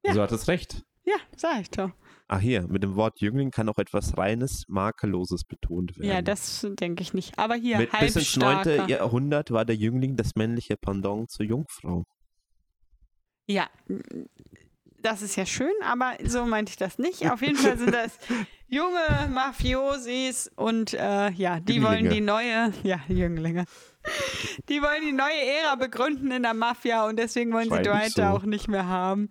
Ja. 0.06 0.14
So 0.14 0.22
hat 0.22 0.32
es 0.32 0.48
recht. 0.48 0.84
Ja, 1.06 1.16
sag 1.36 1.62
ich 1.62 1.72
doch. 1.72 1.92
Ach 2.28 2.40
hier, 2.40 2.68
mit 2.68 2.84
dem 2.84 2.96
Wort 2.96 3.20
Jüngling 3.20 3.50
kann 3.50 3.68
auch 3.70 3.80
etwas 3.80 4.16
Reines, 4.16 4.66
Makelloses 4.68 5.44
betont 5.46 5.98
werden. 5.98 6.10
Ja, 6.10 6.22
das 6.22 6.68
denke 6.80 7.02
ich 7.02 7.16
nicht. 7.16 7.40
Aber 7.40 7.56
hier, 7.56 7.80
mit 7.80 7.92
bis 8.00 8.16
ins 8.16 8.36
9. 8.36 8.56
halbstarker. 8.58 8.88
Jahrhundert 8.88 9.50
war 9.50 9.66
der 9.66 9.76
Jüngling 9.76 10.16
das 10.16 10.36
männliche 10.36 10.78
Pendant 10.78 11.32
zur 11.32 11.48
Jungfrau. 11.48 12.06
Ja, 13.48 13.68
das 15.02 15.22
ist 15.22 15.36
ja 15.36 15.46
schön, 15.46 15.74
aber 15.84 16.14
so 16.24 16.46
meinte 16.46 16.72
ich 16.72 16.78
das 16.78 16.98
nicht. 16.98 17.30
Auf 17.30 17.42
jeden 17.42 17.58
Fall 17.58 17.78
sind 17.78 17.94
das 17.94 18.18
junge 18.68 19.30
Mafiosis 19.30 20.52
und 20.56 20.94
äh, 20.94 21.32
ja, 21.32 21.60
die 21.60 21.82
wollen 21.84 22.06
Jünglinge. 22.06 22.16
die 22.16 22.22
neue, 22.22 22.74
ja, 22.84 23.00
Jünglinge. 23.08 23.66
Die 24.70 24.82
wollen 24.82 25.02
die 25.06 25.12
neue 25.12 25.42
Ära 25.62 25.76
begründen 25.76 26.32
in 26.32 26.44
der 26.44 26.54
Mafia 26.54 27.06
und 27.06 27.18
deswegen 27.18 27.52
wollen 27.52 27.70
sie 27.70 27.82
Dwight 27.82 28.12
so. 28.12 28.24
auch 28.24 28.44
nicht 28.44 28.68
mehr 28.68 28.88
haben. 28.88 29.30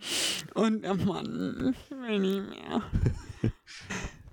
Und 0.54 0.84
oh 0.86 0.94
Mann, 0.94 1.74
ich 1.74 1.90
will 1.90 2.18
nicht 2.18 2.50
mehr. 2.50 2.82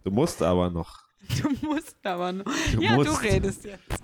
Du 0.03 0.11
musst 0.11 0.41
aber 0.41 0.69
noch. 0.69 1.05
Du 1.41 1.49
musst 1.65 1.97
aber 2.03 2.31
noch. 2.31 2.45
Du 2.73 2.81
ja, 2.81 2.95
musst. 2.95 3.09
du 3.09 3.13
redest 3.23 3.65
jetzt. 3.65 4.03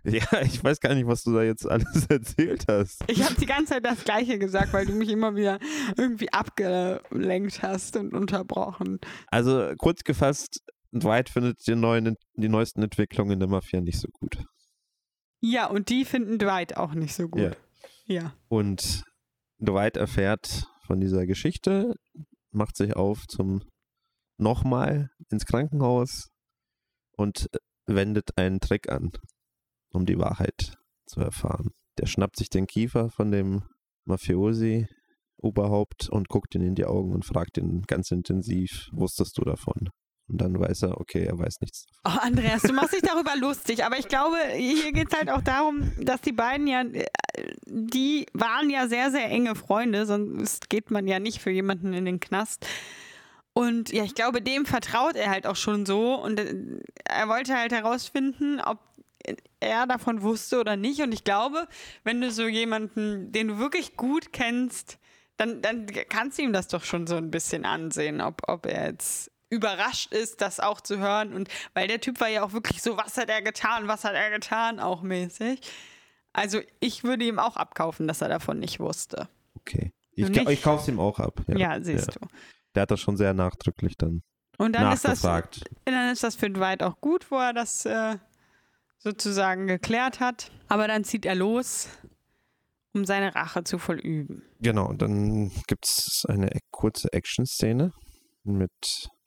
Ja, 0.04 0.42
ich 0.42 0.62
weiß 0.62 0.80
gar 0.80 0.94
nicht, 0.94 1.06
was 1.06 1.24
du 1.24 1.34
da 1.34 1.42
jetzt 1.42 1.68
alles 1.68 2.06
erzählt 2.08 2.64
hast. 2.68 3.02
Ich 3.08 3.22
habe 3.22 3.34
die 3.34 3.46
ganze 3.46 3.74
Zeit 3.74 3.84
das 3.84 4.04
Gleiche 4.04 4.38
gesagt, 4.38 4.72
weil 4.72 4.86
du 4.86 4.92
mich 4.92 5.10
immer 5.10 5.34
wieder 5.34 5.58
irgendwie 5.96 6.32
abgelenkt 6.32 7.62
hast 7.62 7.96
und 7.96 8.14
unterbrochen. 8.14 9.00
Also 9.26 9.72
kurz 9.76 10.04
gefasst, 10.04 10.62
Dwight 10.92 11.28
findet 11.28 11.66
die, 11.66 11.74
neuen, 11.74 12.16
die 12.34 12.48
neuesten 12.48 12.82
Entwicklungen 12.82 13.32
in 13.32 13.40
der 13.40 13.48
Mafia 13.48 13.80
nicht 13.80 13.98
so 13.98 14.08
gut. 14.08 14.38
Ja, 15.40 15.66
und 15.66 15.88
die 15.88 16.04
finden 16.04 16.38
Dwight 16.38 16.76
auch 16.76 16.94
nicht 16.94 17.14
so 17.14 17.28
gut. 17.28 17.42
Ja. 17.42 17.52
Ja. 18.06 18.34
Und 18.48 19.04
Dwight 19.60 19.96
erfährt 19.96 20.66
von 20.86 21.00
dieser 21.00 21.26
Geschichte, 21.26 21.94
macht 22.50 22.76
sich 22.76 22.96
auf 22.96 23.26
zum 23.28 23.62
nochmal 24.38 25.10
ins 25.30 25.44
Krankenhaus 25.44 26.30
und 27.16 27.48
wendet 27.86 28.30
einen 28.36 28.60
Trick 28.60 28.88
an, 28.88 29.10
um 29.92 30.06
die 30.06 30.18
Wahrheit 30.18 30.74
zu 31.06 31.20
erfahren. 31.20 31.70
Der 31.98 32.06
schnappt 32.06 32.36
sich 32.36 32.50
den 32.50 32.66
Kiefer 32.66 33.10
von 33.10 33.30
dem 33.30 33.62
Mafiosi 34.04 34.86
Oberhaupt 35.40 36.08
und 36.08 36.28
guckt 36.28 36.54
ihn 36.56 36.62
in 36.62 36.74
die 36.74 36.84
Augen 36.84 37.12
und 37.12 37.24
fragt 37.24 37.58
ihn 37.58 37.82
ganz 37.86 38.10
intensiv, 38.10 38.88
wusstest 38.92 39.38
du 39.38 39.42
davon? 39.42 39.88
Und 40.28 40.40
dann 40.42 40.58
weiß 40.58 40.82
er, 40.82 41.00
okay, 41.00 41.24
er 41.24 41.38
weiß 41.38 41.60
nichts. 41.60 41.86
Oh, 42.04 42.18
Andreas, 42.20 42.62
du 42.62 42.72
machst 42.72 42.92
dich 42.92 43.02
darüber 43.02 43.34
lustig, 43.40 43.84
aber 43.84 43.98
ich 43.98 44.08
glaube, 44.08 44.36
hier 44.56 44.92
geht 44.92 45.12
es 45.12 45.18
halt 45.18 45.30
auch 45.30 45.40
darum, 45.40 45.92
dass 46.00 46.20
die 46.20 46.32
beiden 46.32 46.66
ja, 46.66 46.82
äh, 46.82 47.06
die 47.66 48.26
waren 48.34 48.68
ja 48.68 48.88
sehr, 48.88 49.10
sehr 49.10 49.30
enge 49.30 49.54
Freunde, 49.54 50.04
sonst 50.06 50.68
geht 50.68 50.90
man 50.90 51.06
ja 51.06 51.18
nicht 51.18 51.40
für 51.40 51.50
jemanden 51.50 51.94
in 51.94 52.04
den 52.04 52.20
Knast. 52.20 52.66
Und 53.52 53.92
ja, 53.92 54.04
ich 54.04 54.14
glaube, 54.14 54.40
dem 54.40 54.66
vertraut 54.66 55.16
er 55.16 55.30
halt 55.30 55.46
auch 55.46 55.56
schon 55.56 55.84
so 55.84 56.14
und 56.14 56.38
äh, 56.38 56.54
er 57.04 57.28
wollte 57.28 57.56
halt 57.56 57.72
herausfinden, 57.72 58.60
ob 58.60 58.78
er 59.60 59.86
davon 59.86 60.22
wusste 60.22 60.60
oder 60.60 60.76
nicht. 60.76 61.00
Und 61.00 61.12
ich 61.12 61.24
glaube, 61.24 61.68
wenn 62.04 62.20
du 62.20 62.30
so 62.30 62.46
jemanden, 62.46 63.32
den 63.32 63.48
du 63.48 63.58
wirklich 63.58 63.96
gut 63.96 64.32
kennst, 64.32 64.98
dann, 65.36 65.62
dann 65.62 65.86
kannst 66.08 66.38
du 66.38 66.42
ihm 66.42 66.52
das 66.52 66.68
doch 66.68 66.84
schon 66.84 67.06
so 67.06 67.16
ein 67.16 67.30
bisschen 67.30 67.64
ansehen, 67.64 68.20
ob, 68.20 68.42
ob 68.48 68.66
er 68.66 68.88
jetzt 68.88 69.30
überrascht 69.50 70.12
ist, 70.12 70.40
das 70.40 70.60
auch 70.60 70.80
zu 70.80 70.98
hören. 70.98 71.32
Und 71.32 71.48
weil 71.74 71.88
der 71.88 72.00
Typ 72.00 72.20
war 72.20 72.28
ja 72.28 72.44
auch 72.44 72.52
wirklich 72.52 72.82
so, 72.82 72.96
was 72.96 73.16
hat 73.16 73.30
er 73.30 73.42
getan, 73.42 73.88
was 73.88 74.04
hat 74.04 74.14
er 74.14 74.30
getan, 74.30 74.80
auch 74.80 75.02
mäßig. 75.02 75.60
Also 76.32 76.60
ich 76.80 77.04
würde 77.04 77.24
ihm 77.24 77.38
auch 77.38 77.56
abkaufen, 77.56 78.06
dass 78.06 78.20
er 78.20 78.28
davon 78.28 78.58
nicht 78.58 78.78
wusste. 78.80 79.28
Okay. 79.56 79.92
Ich, 80.12 80.28
ich 80.28 80.62
kaufe 80.62 80.82
es 80.82 80.88
ihm 80.88 80.98
auch 80.98 81.18
ab. 81.20 81.40
Ja, 81.46 81.80
siehst 81.80 82.16
du. 82.16 82.26
Der 82.78 82.82
hat 82.82 82.92
das 82.92 83.00
schon 83.00 83.16
sehr 83.16 83.34
nachdrücklich 83.34 83.96
dann 83.96 84.22
Und 84.56 84.76
dann 84.76 84.92
ist, 84.92 85.04
das, 85.04 85.24
nachgefragt. 85.24 85.64
dann 85.84 86.12
ist 86.12 86.22
das 86.22 86.36
für 86.36 86.48
Dwight 86.48 86.80
auch 86.84 87.00
gut, 87.00 87.28
wo 87.32 87.34
er 87.36 87.52
das 87.52 87.84
äh, 87.86 88.14
sozusagen 88.98 89.66
geklärt 89.66 90.20
hat. 90.20 90.52
Aber 90.68 90.86
dann 90.86 91.02
zieht 91.02 91.26
er 91.26 91.34
los, 91.34 91.88
um 92.94 93.04
seine 93.04 93.34
Rache 93.34 93.64
zu 93.64 93.78
vollüben. 93.80 94.44
Genau, 94.60 94.92
dann 94.92 95.50
gibt 95.66 95.86
es 95.86 96.22
eine 96.28 96.54
e- 96.54 96.60
kurze 96.70 97.12
Action-Szene 97.12 97.92
mit 98.44 98.70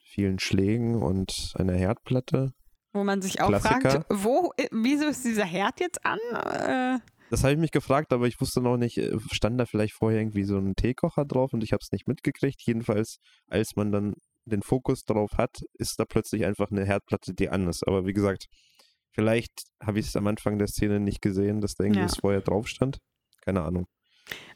vielen 0.02 0.40
Schlägen 0.40 1.04
und 1.04 1.52
einer 1.56 1.74
Herdplatte. 1.74 2.54
Wo 2.94 3.04
man 3.04 3.22
sich 3.22 3.42
auch 3.42 3.50
Klassiker. 3.50 3.82
fragt, 3.92 4.06
wo, 4.10 4.54
äh, 4.56 4.70
wieso 4.72 5.08
ist 5.08 5.26
dieser 5.26 5.44
Herd 5.44 5.82
jetzt 5.82 6.06
an? 6.06 6.20
Äh, 6.32 7.00
Das 7.32 7.44
habe 7.44 7.54
ich 7.54 7.60
mich 7.60 7.72
gefragt, 7.72 8.12
aber 8.12 8.28
ich 8.28 8.40
wusste 8.42 8.60
noch 8.62 8.76
nicht, 8.76 8.98
äh, 8.98 9.18
stand 9.32 9.58
da 9.58 9.66
vielleicht 9.66 9.94
vorher 9.94 10.20
irgendwie 10.20 10.44
so 10.44 10.58
ein 10.58 10.76
Teekocher 10.76 11.24
drauf 11.24 11.54
und 11.54 11.64
ich 11.64 11.72
habe 11.72 11.80
es 11.82 11.92
nicht 11.94 12.06
mitgekriegt. 12.06 12.62
Jedenfalls, 12.66 13.20
als 13.48 13.78
man 13.78 13.94
dann 13.94 14.16
den 14.44 14.62
Fokus 14.62 15.06
drauf 15.06 15.32
hat, 15.38 15.62
ist 15.76 15.96
da 15.98 16.04
plötzlich 16.04 16.44
einfach 16.46 16.70
eine 16.72 16.84
Herdplatte, 16.84 17.34
die 17.34 17.48
an 17.50 17.70
ist. 17.70 17.88
Aber 17.88 18.06
wie 18.06 18.12
gesagt, 18.12 18.48
vielleicht 19.12 19.64
habe 19.82 20.00
ich 20.00 20.08
es 20.08 20.16
am 20.18 20.28
Anfang 20.28 20.58
der 20.58 20.68
Szene 20.68 21.00
nicht 21.00 21.22
gesehen, 21.22 21.62
dass 21.62 21.76
da 21.76 21.86
irgendwas 21.86 22.16
Ja. 22.16 22.20
vorher 22.20 22.42
drauf 22.42 22.68
stand. 22.68 22.98
Keine 23.46 23.62
Ahnung. 23.62 23.86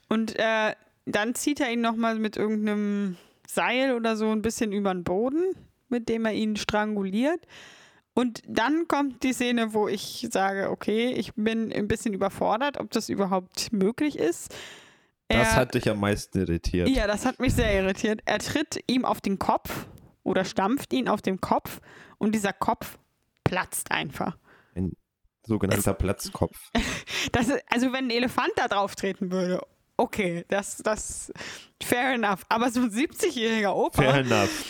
Und 0.09 0.37
äh, 0.37 0.75
dann 1.05 1.33
zieht 1.33 1.61
er 1.61 1.71
ihn 1.71 1.81
nochmal 1.81 2.19
mit 2.19 2.35
irgendeinem 2.35 3.15
Seil 3.47 3.95
oder 3.95 4.17
so 4.17 4.29
ein 4.31 4.41
bisschen 4.41 4.73
über 4.73 4.93
den 4.93 5.05
Boden, 5.05 5.55
mit 5.87 6.09
dem 6.09 6.25
er 6.25 6.33
ihn 6.33 6.57
stranguliert. 6.57 7.39
Und 8.15 8.41
dann 8.47 8.87
kommt 8.87 9.23
die 9.23 9.33
Szene, 9.33 9.73
wo 9.73 9.87
ich 9.87 10.27
sage, 10.31 10.71
okay, 10.71 11.11
ich 11.11 11.33
bin 11.35 11.71
ein 11.71 11.87
bisschen 11.87 12.13
überfordert, 12.13 12.79
ob 12.79 12.89
das 12.91 13.09
überhaupt 13.09 13.71
möglich 13.71 14.17
ist. 14.17 14.55
Das 15.27 15.49
Er- 15.49 15.55
hat 15.55 15.75
dich 15.75 15.89
am 15.89 15.99
meisten 15.99 16.39
irritiert. 16.39 16.89
ja, 16.89 17.05
das 17.07 17.25
hat 17.25 17.39
mich 17.39 17.53
sehr 17.53 17.71
irritiert. 17.73 18.21
Er 18.25 18.39
tritt 18.39 18.83
ihm 18.87 19.05
auf 19.05 19.21
den 19.21 19.37
Kopf 19.37 19.85
oder 20.23 20.45
stampft 20.45 20.93
ihn 20.93 21.07
auf 21.07 21.21
den 21.21 21.39
Kopf 21.41 21.81
und 22.17 22.33
dieser 22.33 22.53
Kopf 22.53 22.97
platzt 23.43 23.91
einfach. 23.91 24.37
Sogenannter 25.45 25.93
Platzkopf. 25.93 26.71
Das 27.31 27.49
ist, 27.49 27.63
also 27.69 27.91
wenn 27.91 28.05
ein 28.05 28.09
Elefant 28.11 28.51
da 28.55 28.67
drauf 28.67 28.95
treten 28.95 29.31
würde 29.31 29.61
okay, 29.97 30.45
das, 30.47 30.77
das, 30.77 31.31
fair 31.81 32.13
enough. 32.13 32.43
Aber 32.49 32.69
so 32.69 32.81
ein 32.81 32.91
70-jähriger 32.91 33.73
Opa. 33.73 34.01
Fair 34.01 34.15
enough. 34.15 34.65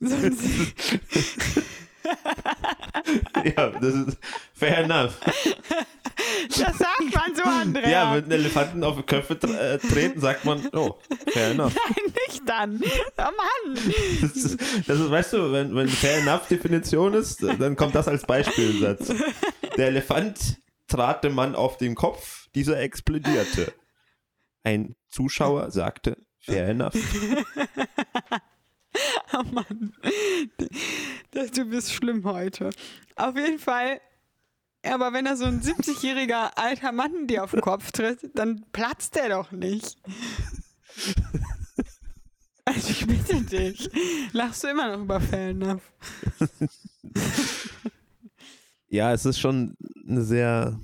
So 0.00 0.14
ein, 0.16 0.36
ja, 3.56 3.70
das 3.70 3.94
ist 3.94 4.18
fair 4.54 4.78
enough. 4.78 5.18
das 6.46 6.78
sagt 6.78 7.14
man 7.14 7.34
so, 7.34 7.42
Andrea. 7.42 7.88
Ja, 7.88 8.14
wenn 8.14 8.30
Elefanten 8.30 8.84
auf 8.84 9.04
Köpfe 9.06 9.38
tre 9.38 9.74
äh, 9.74 9.78
treten, 9.78 10.20
sagt 10.20 10.44
man, 10.44 10.66
oh, 10.72 10.98
fair 11.28 11.50
enough. 11.50 11.74
Nein, 11.96 12.14
nicht 12.28 12.42
dann. 12.48 12.82
Oh 13.18 13.22
Mann. 13.22 13.78
Das 14.20 14.32
ist, 14.32 14.60
das 14.86 15.00
ist, 15.00 15.10
weißt 15.10 15.32
du, 15.34 15.52
wenn, 15.52 15.74
wenn 15.74 15.88
fair 15.88 16.18
enough 16.18 16.48
Definition 16.48 17.14
ist, 17.14 17.42
dann 17.42 17.76
kommt 17.76 17.94
das 17.94 18.08
als 18.08 18.24
Beispielsatz. 18.24 19.12
Der 19.76 19.88
Elefant 19.88 20.60
trat 20.88 21.24
dem 21.24 21.34
Mann 21.34 21.54
auf 21.54 21.76
den 21.76 21.94
Kopf, 21.94 22.48
dieser 22.54 22.80
explodierte. 22.80 23.72
Ein 24.62 24.96
Zuschauer 25.08 25.70
sagte, 25.70 26.18
fair 26.38 26.68
enough. 26.68 26.94
Oh 29.32 29.44
Mann. 29.52 29.92
Du 31.54 31.64
bist 31.66 31.92
schlimm 31.92 32.24
heute. 32.24 32.70
Auf 33.16 33.36
jeden 33.36 33.58
Fall. 33.58 34.00
Aber 34.82 35.12
wenn 35.12 35.24
da 35.24 35.36
so 35.36 35.44
ein 35.44 35.60
70-jähriger 35.60 36.56
alter 36.56 36.90
Mann 36.92 37.26
dir 37.26 37.44
auf 37.44 37.52
den 37.52 37.60
Kopf 37.60 37.92
tritt, 37.92 38.30
dann 38.34 38.64
platzt 38.72 39.14
der 39.14 39.28
doch 39.28 39.52
nicht. 39.52 39.98
Also 42.64 42.90
ich 42.90 43.06
bitte 43.06 43.40
dich. 43.42 43.90
Lachst 44.32 44.64
du 44.64 44.68
immer 44.68 44.96
noch 44.96 45.02
über 45.02 45.20
Enough? 45.32 45.82
Ja, 48.92 49.12
es 49.12 49.24
ist 49.24 49.38
schon 49.38 49.76
eine 50.04 50.22
sehr, 50.22 50.80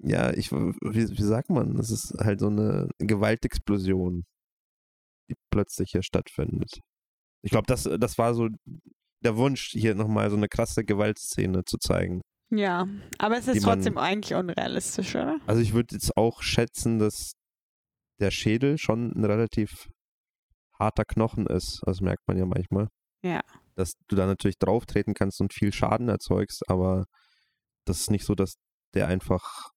ja, 0.00 0.32
ich, 0.32 0.50
wie, 0.50 1.08
wie 1.08 1.22
sagt 1.22 1.50
man, 1.50 1.78
es 1.78 1.92
ist 1.92 2.12
halt 2.18 2.40
so 2.40 2.48
eine 2.48 2.88
Gewaltexplosion, 2.98 4.24
die 5.30 5.36
plötzlich 5.50 5.92
hier 5.92 6.02
stattfindet. 6.02 6.80
Ich 7.44 7.50
glaube, 7.50 7.66
das, 7.66 7.84
das 7.98 8.16
war 8.18 8.34
so 8.34 8.48
der 9.22 9.36
Wunsch, 9.36 9.70
hier 9.70 9.94
nochmal 9.94 10.30
so 10.30 10.36
eine 10.36 10.48
krasse 10.48 10.84
Gewaltszene 10.84 11.64
zu 11.64 11.78
zeigen. 11.78 12.20
Ja, 12.50 12.86
aber 13.18 13.38
es 13.38 13.48
ist 13.48 13.64
man- 13.64 13.76
trotzdem 13.76 13.98
eigentlich 13.98 14.34
unrealistisch, 14.34 15.14
oder? 15.14 15.38
Also 15.46 15.60
ich 15.60 15.72
würde 15.72 15.94
jetzt 15.94 16.16
auch 16.16 16.42
schätzen, 16.42 16.98
dass 16.98 17.32
der 18.20 18.30
Schädel 18.30 18.78
schon 18.78 19.12
ein 19.12 19.24
relativ 19.24 19.88
harter 20.78 21.04
Knochen 21.04 21.46
ist. 21.46 21.82
Das 21.84 22.00
merkt 22.00 22.26
man 22.26 22.36
ja 22.38 22.46
manchmal. 22.46 22.88
Ja. 23.22 23.40
Dass 23.74 23.94
du 24.08 24.16
da 24.16 24.26
natürlich 24.26 24.58
drauf 24.58 24.86
treten 24.86 25.14
kannst 25.14 25.40
und 25.40 25.52
viel 25.52 25.72
Schaden 25.72 26.08
erzeugst, 26.08 26.62
aber 26.68 27.06
das 27.86 28.00
ist 28.00 28.10
nicht 28.10 28.24
so, 28.24 28.34
dass 28.34 28.54
der 28.94 29.08
einfach 29.08 29.70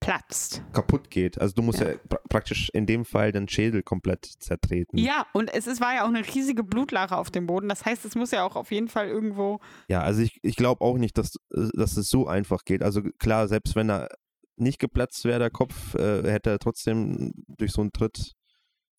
Platzt. 0.00 0.62
kaputt 0.72 1.10
geht. 1.10 1.38
Also 1.40 1.54
du 1.54 1.62
musst 1.62 1.80
ja, 1.80 1.90
Ja. 1.90 1.96
pra 2.08 2.18
praktisch 2.28 2.70
in 2.72 2.86
dem 2.86 3.04
Fall 3.04 3.32
den 3.32 3.48
Schädel 3.48 3.82
komplett 3.82 4.24
zertreten. 4.24 4.96
Ja, 4.96 5.26
und 5.34 5.52
es, 5.52 5.66
es 5.66 5.80
war 5.80 5.94
ja 5.94 6.04
auch 6.04 6.08
eine 6.08 6.26
riesige 6.26 6.64
Blutlache 6.64 7.16
auf 7.16 7.30
dem 7.30 7.46
Boden. 7.46 7.68
Das 7.68 7.84
heißt, 7.84 8.04
es 8.04 8.14
muss 8.14 8.30
ja 8.30 8.44
auch 8.44 8.56
auf 8.56 8.70
jeden 8.70 8.88
Fall 8.88 9.08
irgendwo. 9.08 9.60
Ja, 9.88 10.00
also 10.02 10.22
ich, 10.22 10.38
ich 10.42 10.56
glaube 10.56 10.82
auch 10.84 10.96
nicht, 10.96 11.18
dass, 11.18 11.34
dass 11.50 11.96
es 11.96 12.08
so 12.08 12.26
einfach 12.26 12.64
geht. 12.64 12.82
Also 12.82 13.02
klar, 13.18 13.46
selbst 13.48 13.76
wenn 13.76 13.90
er 13.90 14.08
nicht 14.56 14.78
geplatzt 14.78 15.24
wäre, 15.24 15.38
der 15.38 15.50
Kopf, 15.50 15.94
äh, 15.94 16.22
hätte 16.30 16.50
er 16.50 16.58
trotzdem 16.58 17.32
durch 17.48 17.72
so 17.72 17.80
einen 17.82 17.92
Tritt 17.92 18.32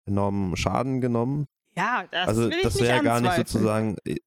enormen 0.06 0.56
Schaden 0.58 1.02
genommen. 1.02 1.47
Ja, 1.76 2.06
das 2.12 2.28
also 2.28 2.49
das 2.49 2.80
wäre 2.82 3.04
gar 3.04 3.22
nicht 3.22 3.36
sozusagen, 3.36 3.95
äh, 4.06 4.18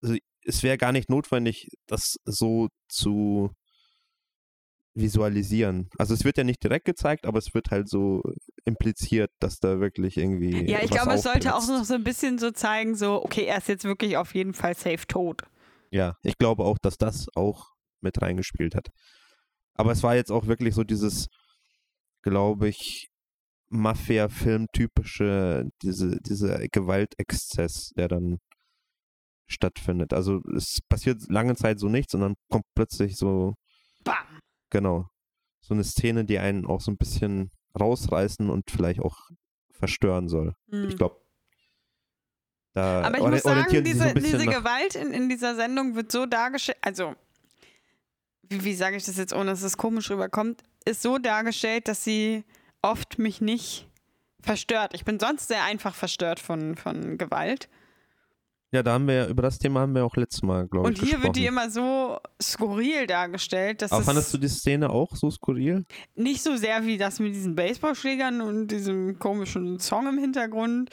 also 0.00 0.16
es 0.44 0.62
wäre 0.62 0.78
gar 0.78 0.92
nicht 0.92 1.10
notwendig, 1.10 1.68
das 1.86 2.16
so 2.24 2.68
zu 2.88 3.50
visualisieren. 4.96 5.88
Also 5.98 6.14
es 6.14 6.24
wird 6.24 6.38
ja 6.38 6.44
nicht 6.44 6.64
direkt 6.64 6.86
gezeigt, 6.86 7.26
aber 7.26 7.38
es 7.38 7.54
wird 7.54 7.70
halt 7.70 7.88
so 7.88 8.22
impliziert, 8.64 9.30
dass 9.38 9.58
da 9.58 9.78
wirklich 9.78 10.16
irgendwie. 10.16 10.68
Ja, 10.68 10.82
ich 10.82 10.90
glaube, 10.90 11.12
es 11.12 11.22
sollte 11.22 11.54
auch 11.54 11.66
noch 11.68 11.84
so 11.84 11.94
ein 11.94 12.02
bisschen 12.02 12.38
so 12.38 12.50
zeigen, 12.50 12.96
so, 12.96 13.22
okay, 13.22 13.44
er 13.44 13.58
ist 13.58 13.68
jetzt 13.68 13.84
wirklich 13.84 14.16
auf 14.16 14.34
jeden 14.34 14.54
Fall 14.54 14.74
safe 14.74 15.06
tot. 15.06 15.42
Ja, 15.90 16.16
ich 16.22 16.38
glaube 16.38 16.64
auch, 16.64 16.78
dass 16.78 16.96
das 16.96 17.28
auch 17.36 17.74
mit 18.00 18.20
reingespielt 18.20 18.74
hat. 18.74 18.88
Aber 19.74 19.92
es 19.92 20.02
war 20.02 20.16
jetzt 20.16 20.32
auch 20.32 20.46
wirklich 20.46 20.74
so 20.74 20.82
dieses, 20.82 21.28
glaube 22.22 22.68
ich, 22.68 23.10
Mafia-Film-typische, 23.68 25.68
diese, 25.82 26.18
dieser 26.22 26.66
Gewaltexzess, 26.68 27.90
der 27.96 28.08
dann 28.08 28.38
stattfindet. 29.46 30.14
Also 30.14 30.40
es 30.56 30.78
passiert 30.88 31.20
lange 31.28 31.54
Zeit 31.56 31.78
so 31.78 31.88
nichts 31.88 32.14
und 32.14 32.22
dann 32.22 32.34
kommt 32.48 32.64
plötzlich 32.74 33.16
so, 33.16 33.54
Bam! 34.04 34.35
Genau, 34.70 35.08
so 35.60 35.74
eine 35.74 35.84
Szene, 35.84 36.24
die 36.24 36.38
einen 36.38 36.66
auch 36.66 36.80
so 36.80 36.90
ein 36.90 36.96
bisschen 36.96 37.50
rausreißen 37.78 38.50
und 38.50 38.70
vielleicht 38.70 39.00
auch 39.00 39.16
verstören 39.72 40.28
soll. 40.28 40.54
Hm. 40.70 40.88
Ich 40.88 40.96
glaube, 40.96 41.20
da 42.72 43.02
Aber 43.02 43.16
ich 43.16 43.24
muss 43.24 43.42
sagen, 43.42 43.70
sie 43.70 43.76
so 43.76 44.04
diese, 44.04 44.14
diese 44.14 44.46
Gewalt 44.46 44.94
in, 44.96 45.12
in 45.12 45.28
dieser 45.28 45.54
Sendung 45.54 45.94
wird 45.94 46.12
so 46.12 46.26
dargestellt, 46.26 46.78
also, 46.82 47.14
wie, 48.42 48.64
wie 48.64 48.74
sage 48.74 48.96
ich 48.96 49.04
das 49.04 49.16
jetzt, 49.16 49.32
ohne 49.32 49.50
dass 49.50 49.62
es 49.62 49.76
komisch 49.76 50.10
rüberkommt, 50.10 50.62
ist 50.84 51.02
so 51.02 51.18
dargestellt, 51.18 51.88
dass 51.88 52.04
sie 52.04 52.44
oft 52.82 53.18
mich 53.18 53.40
nicht 53.40 53.88
verstört. 54.40 54.92
Ich 54.94 55.04
bin 55.04 55.18
sonst 55.18 55.48
sehr 55.48 55.64
einfach 55.64 55.94
verstört 55.94 56.38
von, 56.38 56.76
von 56.76 57.18
Gewalt. 57.18 57.68
Ja, 58.74 58.82
da 58.82 58.94
haben 58.94 59.06
wir 59.06 59.14
ja, 59.14 59.26
über 59.28 59.42
das 59.42 59.58
Thema 59.58 59.80
haben 59.80 59.94
wir 59.94 60.04
auch 60.04 60.16
letztes 60.16 60.42
Mal, 60.42 60.66
glaube 60.66 60.90
ich, 60.90 61.00
Und 61.00 61.06
hier 61.06 61.22
wird 61.22 61.36
die 61.36 61.42
gesprochen. 61.42 61.46
immer 61.66 61.70
so 61.70 62.18
skurril 62.42 63.06
dargestellt, 63.06 63.80
dass 63.80 63.92
Aber 63.92 64.00
es 64.00 64.06
fandest 64.06 64.34
du 64.34 64.38
die 64.38 64.48
Szene 64.48 64.90
auch 64.90 65.14
so 65.14 65.30
skurril? 65.30 65.84
nicht 66.16 66.42
so 66.42 66.56
sehr 66.56 66.84
wie 66.84 66.98
das 66.98 67.20
mit 67.20 67.34
diesen 67.34 67.54
Baseballschlägern 67.54 68.40
und 68.40 68.68
diesem 68.68 69.18
komischen 69.18 69.78
Song 69.78 70.08
im 70.08 70.18
Hintergrund. 70.18 70.90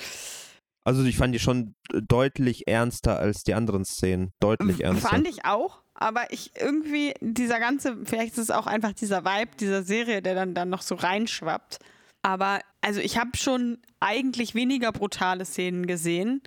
Also 0.86 1.04
ich 1.04 1.18
fand 1.18 1.34
die 1.34 1.40
schon 1.40 1.76
deutlich 1.92 2.68
ernster 2.68 3.18
als 3.18 3.44
die 3.44 3.54
anderen 3.54 3.86
Szenen. 3.86 4.32
Deutlich 4.40 4.84
ernster. 4.84 5.10
Fand 5.10 5.28
ich 5.28 5.46
auch, 5.46 5.82
aber 5.94 6.32
ich 6.32 6.52
irgendwie, 6.60 7.14
dieser 7.22 7.60
ganze, 7.60 7.98
vielleicht 8.06 8.34
ist 8.34 8.38
es 8.40 8.52
auch 8.52 8.68
einfach 8.68 8.94
dieser 8.94 9.24
Vibe 9.26 9.56
dieser 9.60 9.84
Serie, 9.84 10.22
der 10.22 10.36
dann, 10.36 10.54
dann 10.54 10.70
noch 10.70 10.82
so 10.82 10.96
reinschwappt. 10.96 11.80
Aber 12.22 12.60
also 12.82 13.00
ich 13.00 13.18
habe 13.18 13.32
schon 13.36 13.80
eigentlich 14.00 14.56
weniger 14.56 14.92
brutale 14.92 15.46
Szenen 15.46 15.88
gesehen, 15.88 16.42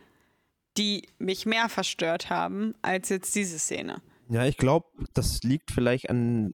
die 0.77 1.09
mich 1.19 1.47
mehr 1.47 1.69
verstört 1.69 2.31
haben, 2.31 2.75
als 2.83 3.09
jetzt 3.09 3.35
diese 3.35 3.59
Szene. 3.59 4.03
Ja, 4.29 4.45
ich 4.45 4.57
glaube, 4.57 4.87
das 5.15 5.43
liegt 5.43 5.71
vielleicht 5.71 6.11
an 6.11 6.53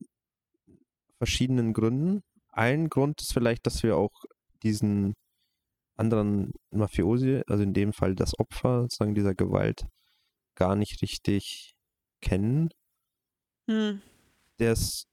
verschiedenen 1.17 1.73
Gründen. 1.73 2.21
Ein 2.49 2.89
Grund 2.89 3.21
ist 3.21 3.33
vielleicht, 3.33 3.65
dass 3.65 3.81
wir 3.83 3.97
auch 3.97 4.23
diesen 4.61 5.15
anderen 5.95 6.53
Mafiosi, 6.71 7.41
also 7.47 7.63
in 7.63 7.73
dem 7.73 7.93
Fall 7.93 8.15
das 8.15 8.37
Opfer 8.39 8.81
sozusagen 8.81 9.15
dieser 9.15 9.35
Gewalt, 9.35 9.85
gar 10.55 10.75
nicht 10.75 11.01
richtig 11.01 11.73
kennen. 12.21 12.69
Hm. 13.69 14.01
Der 14.59 14.73
ist, 14.73 15.05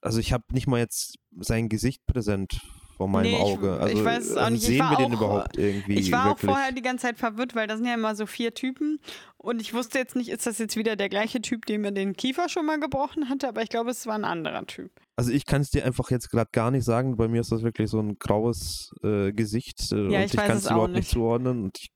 also 0.00 0.18
ich 0.18 0.32
habe 0.32 0.44
nicht 0.52 0.66
mal 0.66 0.80
jetzt 0.80 1.16
sein 1.38 1.68
Gesicht 1.68 2.04
präsent 2.06 2.60
vor 2.98 3.08
meinem 3.08 3.22
Nee, 3.30 3.36
ich- 3.36 3.40
Auge. 3.42 3.76
ich 3.76 3.82
Also, 3.82 4.04
weiß 4.04 4.24
es 4.26 4.36
auch 4.36 4.40
also 4.42 4.50
nicht. 4.52 4.62
Ich 4.64 4.68
sehen 4.68 4.78
wir 4.90 4.96
den 4.96 5.06
auch- 5.14 5.20
überhaupt 5.20 5.56
irgendwie 5.56 5.94
Ich 5.94 6.12
war 6.12 6.26
wirklich? 6.26 6.50
auch 6.50 6.54
vorher 6.54 6.72
die 6.72 6.82
ganze 6.82 7.02
Zeit 7.06 7.16
verwirrt, 7.16 7.54
weil 7.54 7.66
das 7.66 7.78
sind 7.78 7.86
ja 7.86 7.94
immer 7.94 8.14
so 8.14 8.26
vier 8.26 8.52
Typen. 8.52 9.00
Und 9.38 9.60
ich 9.62 9.72
wusste 9.72 9.98
jetzt 9.98 10.16
nicht, 10.16 10.28
ist 10.28 10.46
das 10.46 10.58
jetzt 10.58 10.76
wieder 10.76 10.96
der 10.96 11.08
gleiche 11.08 11.40
Typ, 11.40 11.64
dem 11.64 11.80
mir 11.82 11.92
den 11.92 12.14
Kiefer 12.14 12.48
schon 12.50 12.66
mal 12.66 12.78
gebrochen 12.78 13.28
hatte, 13.30 13.48
aber 13.48 13.62
ich 13.62 13.68
glaube, 13.70 13.90
es 13.90 14.06
war 14.06 14.16
ein 14.16 14.24
anderer 14.24 14.66
Typ. 14.66 14.90
Also 15.16 15.30
ich 15.30 15.46
kann 15.46 15.62
es 15.62 15.70
dir 15.70 15.84
einfach 15.84 16.10
jetzt 16.10 16.28
gerade 16.30 16.50
gar 16.52 16.70
nicht 16.72 16.84
sagen. 16.84 17.16
Bei 17.16 17.28
mir 17.28 17.40
ist 17.40 17.52
das 17.52 17.62
wirklich 17.62 17.88
so 17.88 18.00
ein 18.00 18.18
graues 18.18 18.92
äh, 19.02 19.32
Gesicht 19.32 19.90
äh, 19.92 19.96
Ja, 20.10 20.18
und 20.18 20.24
ich 20.26 20.34
ich, 20.34 20.36
weiß 20.38 20.46
kann 20.48 20.56
es 20.58 20.66
überhaupt 20.66 20.92
nicht 20.92 21.08
zuordnen. 21.08 21.62
Und 21.64 21.78
ich, 21.78 21.88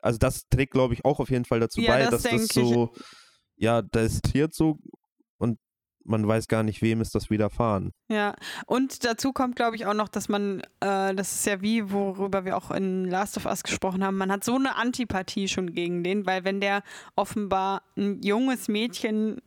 also 0.00 0.18
das 0.18 0.46
trägt, 0.48 0.72
glaube 0.72 0.94
ich, 0.94 1.04
auch 1.04 1.18
auf 1.18 1.30
jeden 1.30 1.44
Fall 1.44 1.58
dazu 1.60 1.80
Ja, 1.80 1.92
bei, 1.92 1.98
das 2.02 2.10
dass 2.10 2.22
das 2.22 2.30
denke 2.30 2.44
ich. 2.44 2.50
so, 2.74 2.92
ja, 3.56 3.82
das 3.82 4.20
triert 4.20 4.54
so 4.54 4.78
man 6.04 6.26
weiß 6.26 6.48
gar 6.48 6.62
nicht, 6.62 6.82
wem 6.82 7.00
ist 7.00 7.14
das 7.14 7.30
widerfahren. 7.30 7.92
Ja, 8.08 8.34
und 8.66 9.04
dazu 9.04 9.32
kommt, 9.32 9.56
glaube 9.56 9.76
ich, 9.76 9.86
auch 9.86 9.94
noch, 9.94 10.08
dass 10.08 10.28
man, 10.28 10.60
äh, 10.80 11.14
das 11.14 11.34
ist 11.34 11.46
ja 11.46 11.60
wie, 11.60 11.90
worüber 11.90 12.44
wir 12.44 12.56
auch 12.56 12.70
in 12.70 13.06
Last 13.06 13.36
of 13.36 13.46
Us 13.46 13.62
gesprochen 13.62 14.04
haben, 14.04 14.16
man 14.16 14.30
hat 14.30 14.44
so 14.44 14.54
eine 14.54 14.76
Antipathie 14.76 15.48
schon 15.48 15.72
gegen 15.72 16.04
den, 16.04 16.26
weil 16.26 16.44
wenn 16.44 16.60
der 16.60 16.82
offenbar 17.16 17.82
ein 17.96 18.22
junges 18.22 18.68
Mädchen 18.68 19.40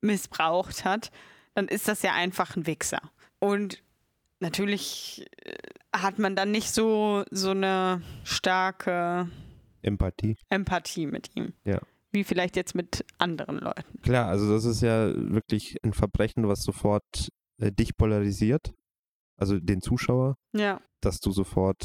missbraucht 0.00 0.84
hat, 0.84 1.10
dann 1.54 1.68
ist 1.68 1.88
das 1.88 2.02
ja 2.02 2.12
einfach 2.12 2.56
ein 2.56 2.66
Wichser. 2.66 3.00
Und 3.38 3.82
natürlich 4.40 5.26
äh, 5.44 5.54
hat 5.94 6.18
man 6.18 6.36
dann 6.36 6.50
nicht 6.50 6.72
so, 6.72 7.24
so 7.30 7.50
eine 7.50 8.02
starke 8.24 9.30
Empathie. 9.82 10.36
Empathie 10.48 11.06
mit 11.06 11.30
ihm. 11.36 11.52
Ja. 11.64 11.80
Wie 12.16 12.24
vielleicht 12.24 12.56
jetzt 12.56 12.74
mit 12.74 13.04
anderen 13.18 13.58
Leuten. 13.58 14.00
Klar, 14.00 14.28
also 14.28 14.50
das 14.50 14.64
ist 14.64 14.80
ja 14.80 15.12
wirklich 15.14 15.76
ein 15.82 15.92
Verbrechen, 15.92 16.48
was 16.48 16.62
sofort 16.62 17.28
äh, 17.60 17.70
dich 17.70 17.94
polarisiert, 17.94 18.72
also 19.38 19.60
den 19.60 19.82
Zuschauer. 19.82 20.36
Ja. 20.54 20.80
dass 21.02 21.20
du 21.20 21.30
sofort 21.30 21.84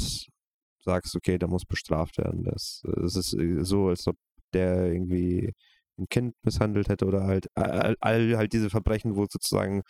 sagst, 0.85 1.15
okay, 1.17 1.37
der 1.37 1.49
muss 1.49 1.65
bestraft 1.65 2.17
werden. 2.17 2.43
Das, 2.45 2.81
das 2.85 3.17
ist 3.17 3.33
äh, 3.33 3.63
so, 3.65 3.89
als 3.89 4.07
ob 4.07 4.15
der 4.53 4.85
irgendwie 4.93 5.51
ein 5.99 6.07
Kind 6.09 6.33
misshandelt 6.43 6.87
hätte 6.87 7.05
oder 7.05 7.23
halt 7.25 7.47
all, 7.55 7.95
all 7.99 8.37
halt 8.37 8.53
diese 8.53 8.69
Verbrechen, 8.69 9.17
wo 9.17 9.25
sozusagen 9.29 9.81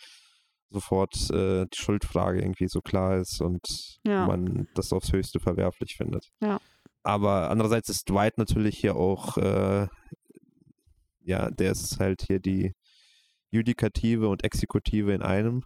sofort 0.70 1.14
äh, 1.30 1.66
die 1.72 1.78
Schuldfrage 1.78 2.40
irgendwie 2.40 2.66
so 2.66 2.80
klar 2.80 3.18
ist 3.20 3.40
und 3.40 3.60
Ja. 4.04 4.26
man 4.26 4.66
das 4.74 4.92
aufs 4.92 5.12
Höchste 5.12 5.38
verwerflich 5.38 5.94
findet. 5.96 6.28
Ja. 6.42 6.60
Aber 7.04 7.50
andererseits 7.50 7.88
ist 7.88 8.08
Dwight 8.08 8.38
natürlich 8.38 8.78
hier 8.78 8.94
auch, 8.96 9.36
äh, 9.36 9.86
ja, 11.24 11.50
der 11.50 11.72
ist 11.72 11.98
halt 11.98 12.22
hier 12.26 12.40
die 12.40 12.72
Judikative 13.50 14.28
und 14.28 14.44
Exekutive 14.44 15.12
in 15.12 15.22
einem. 15.22 15.62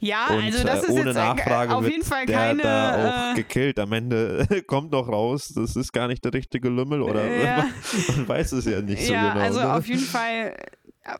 Ja, 0.00 0.28
Und 0.28 0.42
also 0.42 0.64
das 0.64 0.80
äh, 0.80 0.86
ist 0.86 0.90
ohne 0.90 1.10
jetzt 1.10 1.16
äh, 1.16 1.20
Nachfrage 1.20 1.74
auf 1.74 1.88
jeden 1.88 2.02
Fall 2.02 2.26
der 2.26 2.36
keine. 2.36 2.62
da 2.62 2.94
auch 2.94 3.32
äh, 3.32 3.34
gekillt. 3.36 3.78
Am 3.78 3.92
Ende 3.92 4.46
kommt 4.66 4.92
noch 4.92 5.08
raus, 5.08 5.52
das 5.54 5.76
ist 5.76 5.92
gar 5.92 6.08
nicht 6.08 6.24
der 6.24 6.34
richtige 6.34 6.68
Lümmel 6.68 7.02
oder 7.02 7.26
Ja. 7.42 7.68
man 8.08 8.28
weiß 8.28 8.52
es 8.52 8.64
ja 8.64 8.80
nicht 8.80 9.06
so 9.06 9.12
ja, 9.12 9.32
genau. 9.32 9.44
also 9.44 9.60
ne? 9.60 9.72
auf 9.72 9.86
jeden 9.86 10.00
Fall 10.00 10.56
äh, 11.04 11.14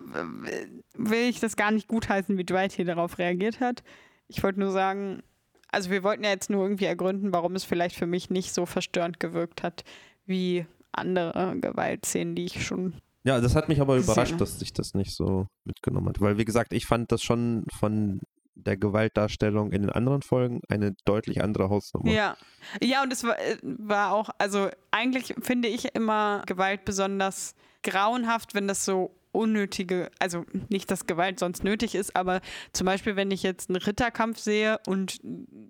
will 0.95 1.29
ich 1.29 1.41
das 1.41 1.57
gar 1.57 1.71
nicht 1.71 1.89
gutheißen, 1.89 2.37
wie 2.37 2.45
Dwight 2.45 2.73
hier 2.73 2.85
darauf 2.85 3.19
reagiert 3.19 3.61
hat. 3.61 3.83
Ich 4.29 4.43
wollte 4.43 4.61
nur 4.61 4.71
sagen, 4.71 5.23
also 5.71 5.91
wir 5.91 6.03
wollten 6.03 6.25
ja 6.25 6.31
jetzt 6.31 6.51
nur 6.51 6.63
irgendwie 6.63 6.87
ergründen, 6.87 7.33
warum 7.33 7.55
es 7.55 7.65
vielleicht 7.65 7.97
für 7.97 8.07
mich 8.07 8.31
nicht 8.31 8.53
so 8.55 8.67
verstörend 8.67 9.21
gewirkt 9.21 9.63
hat 9.63 9.85
wie 10.27 10.67
andere 10.93 11.57
Gewaltszenen, 11.61 12.35
die 12.35 12.47
ich 12.47 12.65
schon. 12.67 12.95
Ja, 13.25 13.41
das 13.41 13.55
hat 13.55 13.69
mich 13.69 13.81
aber 13.81 13.97
überrascht, 13.97 14.33
ne? 14.33 14.39
dass 14.39 14.59
sich 14.59 14.73
das 14.73 14.95
nicht 14.95 15.15
so 15.15 15.47
mitgenommen 15.65 16.09
hat. 16.09 16.21
Weil, 16.21 16.39
wie 16.39 16.45
gesagt, 16.45 16.73
ich 16.73 16.87
fand 16.87 17.11
das 17.13 17.23
schon 17.23 17.65
von 17.79 18.21
der 18.55 18.77
Gewaltdarstellung 18.77 19.73
in 19.73 19.83
den 19.83 19.91
anderen 19.91 20.23
Folgen 20.23 20.61
eine 20.69 20.95
deutlich 21.05 21.43
andere 21.43 21.69
Hausnummer. 21.69 22.11
Ja. 22.11 22.37
Ja, 22.83 23.03
und 23.03 23.13
es 23.13 23.23
war, 23.25 23.39
äh, 23.39 23.57
war 23.63 24.13
auch, 24.13 24.31
also 24.39 24.69
eigentlich 24.91 25.35
finde 25.41 25.69
ich 25.69 25.95
immer 25.95 26.43
Gewalt 26.47 26.85
besonders 26.85 27.55
grauenhaft, 27.83 28.55
wenn 28.55 28.67
das 28.67 28.85
so 28.85 29.15
unnötige, 29.31 30.11
also 30.19 30.45
nicht, 30.69 30.91
dass 30.91 31.07
Gewalt 31.07 31.39
sonst 31.39 31.63
nötig 31.63 31.95
ist, 31.95 32.17
aber 32.17 32.41
zum 32.73 32.87
Beispiel, 32.87 33.15
wenn 33.15 33.31
ich 33.31 33.43
jetzt 33.43 33.69
einen 33.69 33.77
Ritterkampf 33.77 34.39
sehe 34.39 34.79
und 34.87 35.21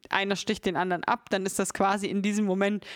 einer 0.09 0.37
sticht 0.37 0.65
den 0.65 0.77
anderen 0.77 1.05
ab, 1.05 1.29
dann 1.31 1.45
ist 1.45 1.59
das 1.59 1.75
quasi 1.75 2.07
in 2.07 2.23
diesem 2.23 2.47
Moment 2.47 2.87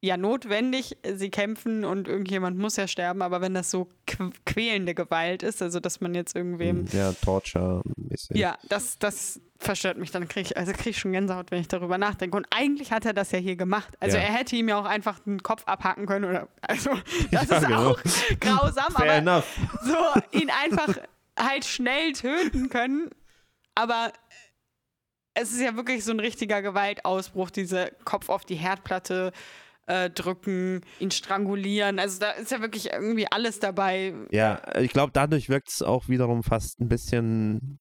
ja 0.00 0.16
notwendig, 0.16 0.96
sie 1.14 1.28
kämpfen 1.30 1.84
und 1.84 2.06
irgendjemand 2.06 2.56
muss 2.56 2.76
ja 2.76 2.86
sterben, 2.86 3.20
aber 3.20 3.40
wenn 3.40 3.54
das 3.54 3.70
so 3.72 3.88
qu 4.06 4.30
quälende 4.46 4.94
Gewalt 4.94 5.42
ist, 5.42 5.60
also 5.60 5.80
dass 5.80 6.00
man 6.00 6.14
jetzt 6.14 6.36
irgendwem 6.36 6.86
Ja, 6.92 7.12
Torture-mäßig. 7.12 8.36
ja, 8.36 8.56
das, 8.68 8.98
das 9.00 9.40
verstört 9.58 9.98
mich. 9.98 10.12
Dann 10.12 10.28
kriege 10.28 10.50
ich, 10.50 10.56
also 10.56 10.70
krieg 10.72 10.88
ich 10.88 10.98
schon 10.98 11.10
Gänsehaut, 11.10 11.50
wenn 11.50 11.60
ich 11.60 11.66
darüber 11.66 11.98
nachdenke. 11.98 12.36
Und 12.36 12.46
eigentlich 12.50 12.92
hat 12.92 13.06
er 13.06 13.12
das 13.12 13.32
ja 13.32 13.40
hier 13.40 13.56
gemacht. 13.56 13.96
Also 13.98 14.16
Ja. 14.16 14.22
er 14.22 14.32
hätte 14.34 14.54
ihm 14.54 14.68
ja 14.68 14.78
auch 14.78 14.84
einfach 14.84 15.18
den 15.18 15.42
Kopf 15.42 15.64
abhacken 15.66 16.06
können. 16.06 16.26
Oder, 16.26 16.46
also 16.62 16.90
das 17.32 17.48
Ja, 17.48 17.56
ist 17.58 17.66
genau. 17.66 17.90
auch 17.90 17.98
grausam, 18.38 18.92
Fair 18.92 19.02
aber 19.04 19.14
enough. 19.14 19.46
so 19.82 20.38
ihn 20.38 20.50
einfach 20.50 20.96
halt 21.36 21.64
schnell 21.64 22.12
töten 22.12 22.68
können. 22.68 23.10
Aber 23.74 24.12
es 25.34 25.50
ist 25.50 25.60
ja 25.60 25.74
wirklich 25.74 26.04
so 26.04 26.12
ein 26.12 26.20
richtiger 26.20 26.62
Gewaltausbruch, 26.62 27.50
dieser 27.50 27.90
Kopf 28.04 28.28
auf 28.28 28.44
die 28.44 28.54
Herdplatte 28.56 29.32
äh, 29.88 30.10
drücken, 30.10 30.82
ihn 31.00 31.10
strangulieren. 31.10 31.98
Also 31.98 32.20
da 32.20 32.30
ist 32.32 32.50
ja 32.50 32.60
wirklich 32.60 32.92
irgendwie 32.92 33.26
alles 33.30 33.58
dabei. 33.58 34.14
Ja, 34.30 34.60
ich 34.78 34.92
glaube, 34.92 35.12
dadurch 35.12 35.48
wirkt 35.48 35.68
es 35.70 35.82
auch 35.82 36.08
wiederum 36.08 36.42
fast 36.42 36.80
ein 36.80 36.88
bisschen 36.88 37.80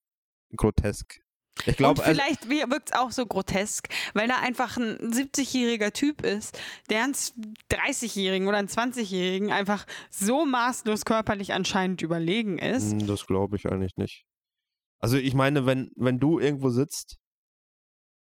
grotesk. 0.55 1.19
Ich 1.65 1.75
glaube, 1.75 2.01
und 2.01 2.07
vielleicht 2.07 2.47
wirkt 2.49 2.91
es 2.91 2.95
auch 2.95 3.11
so 3.11 3.25
grotesk, 3.25 3.89
weil 4.13 4.27
da 4.27 4.39
einfach 4.39 4.77
ein 4.77 5.11
70-jähriger 5.11 5.91
Typ 5.91 6.21
ist, 6.23 6.57
der 6.89 7.03
einen 7.03 7.13
30-jährigen 7.13 8.47
oder 8.47 8.57
einen 8.57 8.67
20-jährigen 8.67 9.51
einfach 9.51 9.85
so 10.11 10.45
maßlos 10.45 11.03
körperlich 11.03 11.53
anscheinend 11.53 12.01
überlegen 12.03 12.59
ist. 12.59 12.91
Hm, 12.91 13.07
Das 13.07 13.25
glaube 13.25 13.55
ich 13.57 13.65
eigentlich 13.65 13.97
nicht. 13.97 14.23
Also 14.99 15.17
ich 15.17 15.33
meine, 15.33 15.65
wenn, 15.65 15.91
wenn 15.95 16.19
du 16.19 16.39
irgendwo 16.39 16.69
sitzt, 16.69 17.17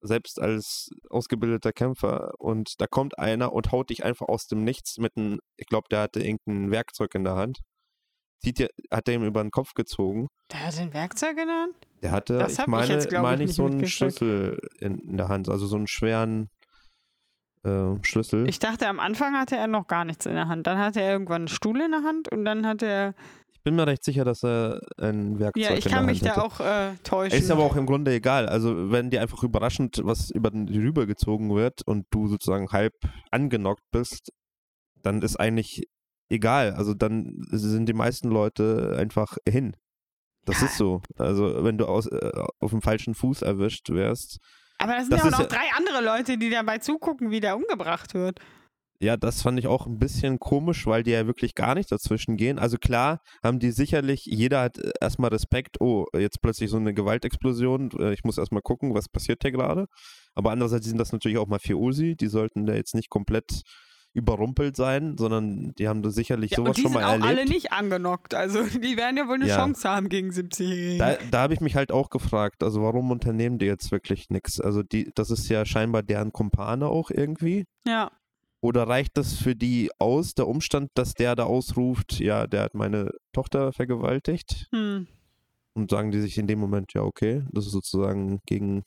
selbst 0.04 0.40
als 0.40 0.90
ausgebildeter 1.10 1.72
Kämpfer, 1.72 2.32
und 2.38 2.80
da 2.80 2.86
kommt 2.86 3.18
einer 3.18 3.52
und 3.52 3.72
haut 3.72 3.90
dich 3.90 4.04
einfach 4.04 4.28
aus 4.28 4.46
dem 4.46 4.62
Nichts 4.64 4.98
mit 4.98 5.16
einem, 5.16 5.40
ich 5.56 5.66
glaube, 5.66 5.88
der 5.90 6.02
hatte 6.02 6.22
irgendein 6.22 6.70
Werkzeug 6.70 7.14
in 7.14 7.24
der 7.24 7.36
Hand, 7.36 7.58
zieht 8.42 8.58
dir, 8.58 8.68
hat 8.90 9.08
er 9.08 9.14
ihm 9.14 9.24
über 9.24 9.42
den 9.42 9.50
Kopf 9.50 9.72
gezogen. 9.74 10.28
Der 10.52 10.66
hat 10.66 10.78
ein 10.78 10.92
Werkzeug 10.92 11.38
in 11.38 11.46
der 11.46 11.56
Hand? 11.56 11.74
Der 12.02 12.10
hatte, 12.10 12.38
Das 12.38 12.52
ich 12.52 12.58
hab 12.58 12.66
ich 12.66 12.70
meine, 12.70 12.92
jetzt, 12.92 13.12
ich, 13.12 13.18
meine 13.18 13.42
ich 13.42 13.48
nicht 13.48 13.56
so 13.56 13.66
einen. 13.66 13.86
Schlüssel 13.86 14.60
in, 14.78 14.98
in 14.98 15.16
der 15.16 15.28
Hand, 15.28 15.48
also 15.48 15.66
so 15.66 15.76
einen 15.76 15.86
schweren 15.86 16.50
äh, 17.64 17.94
Schlüssel. 18.02 18.46
Ich 18.48 18.58
dachte, 18.58 18.86
am 18.88 19.00
Anfang 19.00 19.34
hatte 19.34 19.56
er 19.56 19.66
noch 19.66 19.86
gar 19.86 20.04
nichts 20.04 20.26
in 20.26 20.34
der 20.34 20.48
Hand. 20.48 20.66
Dann 20.66 20.78
hatte 20.78 21.00
er 21.00 21.12
irgendwann 21.12 21.42
einen 21.42 21.48
Stuhl 21.48 21.80
in 21.80 21.92
der 21.92 22.02
Hand 22.02 22.30
und 22.30 22.44
dann 22.44 22.66
hatte 22.66 22.86
er. 22.86 23.14
Ich 23.66 23.70
bin 23.70 23.76
mir 23.76 23.86
recht 23.86 24.04
sicher, 24.04 24.26
dass 24.26 24.44
er 24.44 24.78
ein 24.98 25.38
Werkzeug 25.38 25.62
Ja, 25.62 25.72
ich 25.74 25.86
kann 25.86 26.04
mich 26.04 26.20
da 26.20 26.36
hatte. 26.36 26.42
auch 26.44 26.60
äh, 26.60 26.96
täuschen. 27.02 27.38
Ist 27.38 27.50
aber 27.50 27.62
auch 27.62 27.76
im 27.76 27.86
Grunde 27.86 28.12
egal. 28.12 28.46
Also 28.46 28.90
wenn 28.92 29.08
dir 29.08 29.22
einfach 29.22 29.42
überraschend 29.42 30.02
was 30.04 30.28
über 30.30 30.50
den 30.50 30.68
rübergezogen 30.68 31.48
wird 31.54 31.80
und 31.86 32.04
du 32.10 32.28
sozusagen 32.28 32.68
halb 32.72 32.92
angenockt 33.30 33.80
bist, 33.90 34.32
dann 35.02 35.22
ist 35.22 35.36
eigentlich 35.40 35.84
egal. 36.28 36.74
Also 36.74 36.92
dann 36.92 37.32
sind 37.52 37.86
die 37.86 37.94
meisten 37.94 38.28
Leute 38.28 38.96
einfach 38.98 39.38
hin. 39.48 39.74
Das 40.44 40.60
ist 40.60 40.76
so. 40.76 41.00
Also 41.16 41.64
wenn 41.64 41.78
du 41.78 41.86
aus, 41.86 42.06
äh, 42.06 42.32
auf 42.60 42.70
dem 42.70 42.82
falschen 42.82 43.14
Fuß 43.14 43.40
erwischt 43.40 43.88
wärst, 43.88 44.40
aber 44.76 44.92
das 44.92 45.04
sind 45.04 45.12
das 45.14 45.20
ja 45.20 45.26
auch 45.28 45.30
noch 45.30 45.40
ja- 45.40 45.46
drei 45.46 45.70
andere 45.78 46.04
Leute, 46.04 46.36
die 46.36 46.50
dabei 46.50 46.76
zugucken, 46.80 47.30
wie 47.30 47.40
der 47.40 47.56
umgebracht 47.56 48.12
wird. 48.12 48.40
Ja, 49.00 49.16
das 49.16 49.42
fand 49.42 49.58
ich 49.58 49.66
auch 49.66 49.86
ein 49.86 49.98
bisschen 49.98 50.38
komisch, 50.38 50.86
weil 50.86 51.02
die 51.02 51.10
ja 51.10 51.26
wirklich 51.26 51.54
gar 51.54 51.74
nicht 51.74 51.90
dazwischen 51.92 52.36
gehen. 52.36 52.58
Also 52.58 52.78
klar 52.78 53.20
haben 53.42 53.58
die 53.58 53.70
sicherlich, 53.70 54.24
jeder 54.24 54.62
hat 54.62 54.78
äh, 54.78 54.92
erstmal 55.00 55.30
Respekt, 55.30 55.80
oh, 55.80 56.06
jetzt 56.16 56.40
plötzlich 56.40 56.70
so 56.70 56.76
eine 56.76 56.94
Gewaltexplosion, 56.94 57.90
äh, 57.98 58.12
ich 58.14 58.24
muss 58.24 58.38
erstmal 58.38 58.62
gucken, 58.62 58.94
was 58.94 59.08
passiert 59.08 59.42
hier 59.42 59.52
gerade. 59.52 59.86
Aber 60.34 60.50
andererseits 60.52 60.86
sind 60.86 60.98
das 60.98 61.12
natürlich 61.12 61.38
auch 61.38 61.46
Mafiosi, 61.48 62.16
die 62.16 62.28
sollten 62.28 62.66
da 62.66 62.74
jetzt 62.74 62.94
nicht 62.94 63.10
komplett 63.10 63.62
überrumpelt 64.16 64.76
sein, 64.76 65.16
sondern 65.18 65.72
die 65.76 65.88
haben 65.88 66.02
da 66.02 66.10
sicherlich 66.10 66.52
Ja, 66.52 66.58
sowas 66.58 66.68
und 66.68 66.76
die 66.78 66.82
schon 66.82 66.92
sind 66.92 67.00
mal 67.00 67.06
auch 67.08 67.12
erlebt. 67.14 67.28
alle 67.28 67.44
nicht 67.46 67.72
angenockt. 67.72 68.34
Also 68.34 68.62
die 68.80 68.96
werden 68.96 69.16
ja 69.16 69.26
wohl 69.26 69.34
eine 69.34 69.48
Ja. 69.48 69.56
Chance 69.56 69.88
haben 69.88 70.08
gegen 70.08 70.30
70-Jährige. 70.30 70.98
Da, 70.98 71.16
da 71.32 71.40
habe 71.42 71.54
ich 71.54 71.60
mich 71.60 71.74
halt 71.74 71.90
auch 71.90 72.10
gefragt, 72.10 72.62
also 72.62 72.80
warum 72.82 73.10
unternehmen 73.10 73.58
die 73.58 73.66
jetzt 73.66 73.90
wirklich 73.90 74.30
nichts? 74.30 74.60
Also 74.60 74.84
die, 74.84 75.10
das 75.16 75.30
ist 75.30 75.48
ja 75.48 75.64
scheinbar 75.66 76.04
deren 76.04 76.30
Kumpane 76.32 76.86
auch 76.86 77.10
irgendwie. 77.10 77.64
Ja. 77.86 78.12
Oder 78.64 78.88
reicht 78.88 79.18
das 79.18 79.34
für 79.34 79.54
die 79.54 79.90
aus, 79.98 80.32
der 80.32 80.48
Umstand, 80.48 80.88
dass 80.94 81.12
der 81.12 81.36
da 81.36 81.44
ausruft, 81.44 82.18
ja, 82.18 82.46
der 82.46 82.62
hat 82.62 82.72
meine 82.72 83.10
Tochter 83.34 83.74
vergewaltigt? 83.74 84.68
Hm. 84.72 85.06
Und 85.74 85.90
sagen 85.90 86.10
die 86.10 86.22
sich 86.22 86.38
in 86.38 86.46
dem 86.46 86.60
Moment, 86.60 86.94
ja, 86.94 87.02
okay, 87.02 87.42
das 87.52 87.66
ist 87.66 87.72
sozusagen 87.72 88.40
gegen 88.46 88.84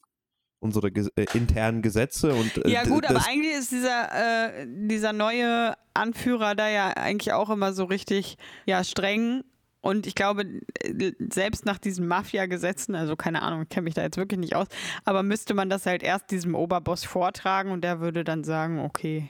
unsere 0.59 0.91
Ges 0.91 1.09
äh, 1.15 1.27
internen 1.35 1.83
Gesetze 1.83 2.33
und 2.33 2.65
äh, 2.65 2.71
Ja 2.71 2.85
gut, 2.85 3.05
aber 3.05 3.23
eigentlich 3.27 3.53
ist 3.53 3.71
dieser, 3.71 4.61
äh, 4.61 4.65
dieser 4.67 5.13
neue 5.13 5.75
Anführer 5.93 6.55
da 6.55 6.67
ja 6.67 6.87
eigentlich 6.93 7.33
auch 7.33 7.51
immer 7.51 7.71
so 7.73 7.83
richtig 7.83 8.37
ja, 8.65 8.83
streng. 8.83 9.43
Und 9.81 10.07
ich 10.07 10.15
glaube, 10.15 10.59
äh, 10.79 11.11
selbst 11.31 11.67
nach 11.67 11.77
diesen 11.77 12.07
Mafia-Gesetzen, 12.07 12.95
also 12.95 13.15
keine 13.15 13.43
Ahnung, 13.43 13.61
ich 13.61 13.69
kenne 13.69 13.83
mich 13.83 13.93
da 13.93 14.01
jetzt 14.01 14.17
wirklich 14.17 14.39
nicht 14.39 14.55
aus, 14.55 14.69
aber 15.05 15.21
müsste 15.21 15.53
man 15.53 15.69
das 15.69 15.85
halt 15.85 16.01
erst 16.01 16.31
diesem 16.31 16.55
Oberboss 16.55 17.05
vortragen 17.05 17.69
und 17.69 17.83
der 17.83 17.99
würde 17.99 18.23
dann 18.23 18.43
sagen, 18.43 18.79
okay, 18.79 19.29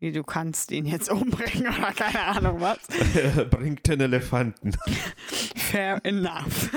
nee, 0.00 0.12
du 0.12 0.24
kannst 0.24 0.70
ihn 0.72 0.86
jetzt 0.86 1.10
umbringen 1.12 1.68
oder 1.68 1.92
keine 1.92 2.22
Ahnung 2.24 2.60
was. 2.60 2.78
bringt 3.50 3.86
den 3.86 4.00
Elefanten. 4.00 4.72
Fair 5.56 6.00
enough. 6.04 6.70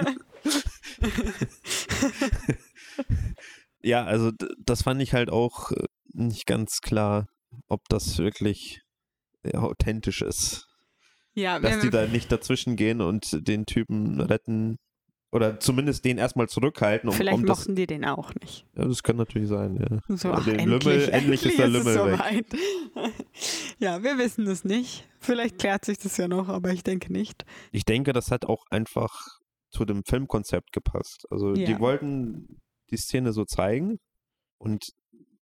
Ja, 3.82 4.05
also 4.05 4.32
das 4.59 4.84
fand 4.84 5.01
ich 5.01 5.13
halt 5.13 5.30
auch 5.30 5.71
äh, 5.71 5.86
nicht 6.13 6.45
ganz 6.45 6.80
klar, 6.82 7.28
ob 7.67 7.82
das 7.89 8.17
wirklich 8.17 8.82
ja, 9.43 9.59
authentisch 9.59 10.21
ist. 10.21 10.67
ja, 11.34 11.59
Dass 11.59 11.82
die 11.82 11.89
da 11.89 12.07
nicht 12.07 12.32
dazwischen 12.32 12.78
gehen 12.78 13.01
und 13.01 13.45
den 13.47 13.65
Typen 13.65 14.21
retten 14.21 14.78
oder 15.34 15.60
zumindest 15.60 16.06
den 16.06 16.18
erstmal 16.18 16.48
zurückhalten. 16.48 17.10
Um, 17.10 17.16
vielleicht 17.16 17.38
um 17.38 17.46
das, 17.46 17.60
mochten 17.60 17.76
die 17.76 17.88
den 17.88 18.06
auch 18.06 18.34
nicht. 18.36 18.66
ja, 18.76 18.86
das 18.86 19.04
kann 19.04 19.18
natürlich 19.18 19.50
sein, 19.50 19.76
ja. 19.76 20.16
So, 20.16 20.30
Ja, 20.30 20.36
ach, 20.36 20.46
den 20.46 20.60
endlich, 20.60 20.84
Lümmel- 20.84 21.10
endlich 21.10 21.46
ist 21.46 21.58
der 21.58 21.66
es 21.66 21.74
Lümmel 21.74 21.96
weg. 21.96 22.20
soweit. 22.20 22.46
ja, 23.80 24.04
wir 24.04 24.18
wissen 24.18 24.48
es 24.48 24.64
nicht. 24.64 25.08
Vielleicht 25.20 25.58
klärt 25.60 25.86
sich 25.86 25.98
das 25.98 26.18
ja 26.18 26.28
noch, 26.28 26.50
aber 26.50 26.72
ich 26.72 26.84
denke 26.84 27.12
nicht. 27.12 27.46
Ich 27.72 27.86
denke, 27.86 28.14
das 28.14 28.32
hat 28.32 28.46
auch 28.46 28.66
einfach 28.70 29.12
zu 29.70 29.86
dem 29.86 30.04
Filmkonzept 30.06 30.72
gepasst. 30.72 31.26
Also 31.30 31.54
Ja. 31.56 31.66
die 31.66 31.80
wollten 31.80 32.62
die 32.92 32.98
Szene 32.98 33.34
so 33.34 33.44
zeigen 33.46 34.00
und 34.60 34.90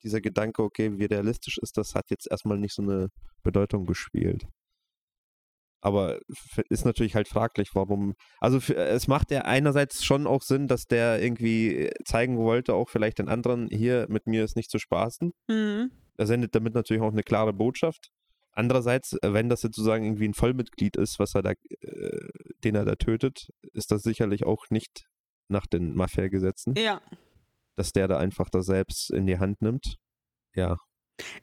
dieser 0.03 0.21
Gedanke, 0.21 0.63
okay, 0.63 0.97
wie 0.97 1.05
realistisch 1.05 1.57
ist 1.61 1.77
das, 1.77 1.93
hat 1.95 2.09
jetzt 2.09 2.27
erstmal 2.31 2.57
nicht 2.57 2.73
so 2.73 2.81
eine 2.81 3.09
Bedeutung 3.43 3.85
gespielt. 3.85 4.45
Aber 5.81 6.19
ist 6.69 6.85
natürlich 6.85 7.15
halt 7.15 7.27
fraglich, 7.27 7.69
warum. 7.73 8.13
Also 8.39 8.59
für, 8.59 8.75
es 8.75 9.07
macht 9.07 9.31
ja 9.31 9.41
einerseits 9.41 10.03
schon 10.05 10.27
auch 10.27 10.43
Sinn, 10.43 10.67
dass 10.67 10.85
der 10.85 11.21
irgendwie 11.21 11.89
zeigen 12.05 12.37
wollte, 12.37 12.75
auch 12.75 12.89
vielleicht 12.89 13.17
den 13.19 13.29
anderen, 13.29 13.67
hier 13.69 14.05
mit 14.09 14.27
mir 14.27 14.43
ist 14.43 14.55
nicht 14.55 14.69
zu 14.69 14.77
spaßen. 14.77 15.31
Mhm. 15.47 15.91
Er 16.17 16.27
sendet 16.27 16.53
damit 16.53 16.75
natürlich 16.75 17.01
auch 17.01 17.11
eine 17.11 17.23
klare 17.23 17.51
Botschaft. 17.53 18.09
Andererseits, 18.53 19.13
äh, 19.23 19.33
wenn 19.33 19.49
das 19.49 19.63
jetzt 19.63 19.75
sozusagen 19.75 20.03
irgendwie 20.05 20.27
ein 20.27 20.33
Vollmitglied 20.33 20.97
ist, 20.97 21.19
was 21.19 21.33
er 21.35 21.41
da, 21.41 21.51
äh, 21.51 22.27
den 22.63 22.75
er 22.75 22.85
da 22.85 22.95
tötet, 22.95 23.47
ist 23.73 23.91
das 23.91 24.03
sicherlich 24.03 24.45
auch 24.45 24.65
nicht 24.69 25.05
nach 25.47 25.65
den 25.65 25.95
Mafia-Gesetzen, 25.95 26.75
Ja. 26.77 27.01
dass 27.75 27.91
der 27.91 28.07
da 28.07 28.17
einfach 28.17 28.49
das 28.49 28.65
selbst 28.65 29.09
in 29.11 29.25
die 29.25 29.39
Hand 29.39 29.61
nimmt. 29.61 29.95
Ja. 30.53 30.77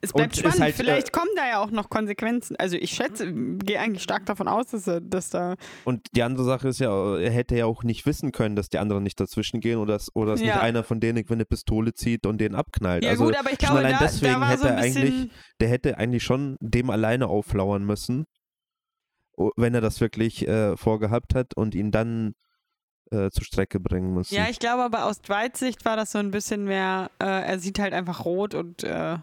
Es 0.00 0.12
bleibt 0.12 0.34
Und 0.34 0.38
spannend. 0.38 0.60
halt, 0.60 0.74
äh, 0.74 0.76
Vielleicht 0.76 1.12
kommen 1.12 1.30
da 1.36 1.48
ja 1.48 1.62
auch 1.62 1.70
noch 1.70 1.88
Konsequenzen. 1.90 2.56
Also 2.56 2.76
ich 2.76 2.90
schätze, 2.92 3.32
gehe 3.32 3.78
eigentlich 3.80 4.02
stark 4.02 4.26
davon 4.26 4.48
aus, 4.48 4.66
dass, 4.66 4.90
dass 5.02 5.30
da. 5.30 5.56
Und 5.84 6.06
die 6.14 6.22
andere 6.22 6.44
Sache 6.44 6.68
ist 6.68 6.78
ja, 6.80 7.16
er 7.18 7.30
hätte 7.30 7.56
ja 7.56 7.66
auch 7.66 7.82
nicht 7.82 8.06
wissen 8.06 8.32
können, 8.32 8.56
dass 8.56 8.68
die 8.68 8.78
anderen 8.78 9.02
nicht 9.02 9.18
dazwischen 9.20 9.60
gehen 9.60 9.78
oder 9.78 9.94
dass, 9.94 10.14
oder 10.14 10.32
dass 10.32 10.40
nicht 10.40 10.48
Ja. 10.48 10.60
einer 10.60 10.84
von 10.84 11.00
denen 11.00 11.24
eine 11.28 11.44
Pistole 11.44 11.94
zieht 11.94 12.26
und 12.26 12.38
den 12.40 12.54
abknallt. 12.54 13.04
Ja 13.04 13.10
also 13.10 13.24
gut, 13.24 13.36
aber 13.38 13.52
ich 13.52 13.58
glaube, 13.58 13.78
allein 13.78 13.92
da, 13.92 13.98
deswegen 14.00 14.40
da 14.40 14.48
hätte 14.48 14.62
so 14.62 14.68
er 14.68 14.76
eigentlich, 14.78 15.30
der 15.60 15.68
hätte 15.68 15.98
eigentlich 15.98 16.22
schon 16.22 16.56
dem 16.60 16.90
alleine 16.90 17.26
auflauern 17.28 17.84
müssen, 17.84 18.24
wenn 19.56 19.74
er 19.74 19.80
das 19.80 20.00
wirklich 20.00 20.46
äh, 20.48 20.76
vorgehabt 20.76 21.34
hat 21.34 21.54
und 21.54 21.74
ihn 21.74 21.90
dann 21.90 22.34
äh, 23.10 23.30
zur 23.30 23.44
Strecke 23.44 23.78
bringen 23.80 24.12
müssen. 24.12 24.34
Ja, 24.34 24.46
ich 24.50 24.58
glaube 24.58 24.82
aber 24.82 25.04
aus 25.04 25.20
Dwights 25.20 25.60
Sicht 25.60 25.84
war 25.84 25.96
das 25.96 26.12
so 26.12 26.18
ein 26.18 26.30
bisschen 26.30 26.64
mehr, 26.64 27.10
äh, 27.20 27.24
er 27.24 27.58
sieht 27.58 27.78
halt 27.78 27.92
einfach 27.94 28.24
rot 28.24 28.54
und 28.54 28.82
äh, 28.84 29.16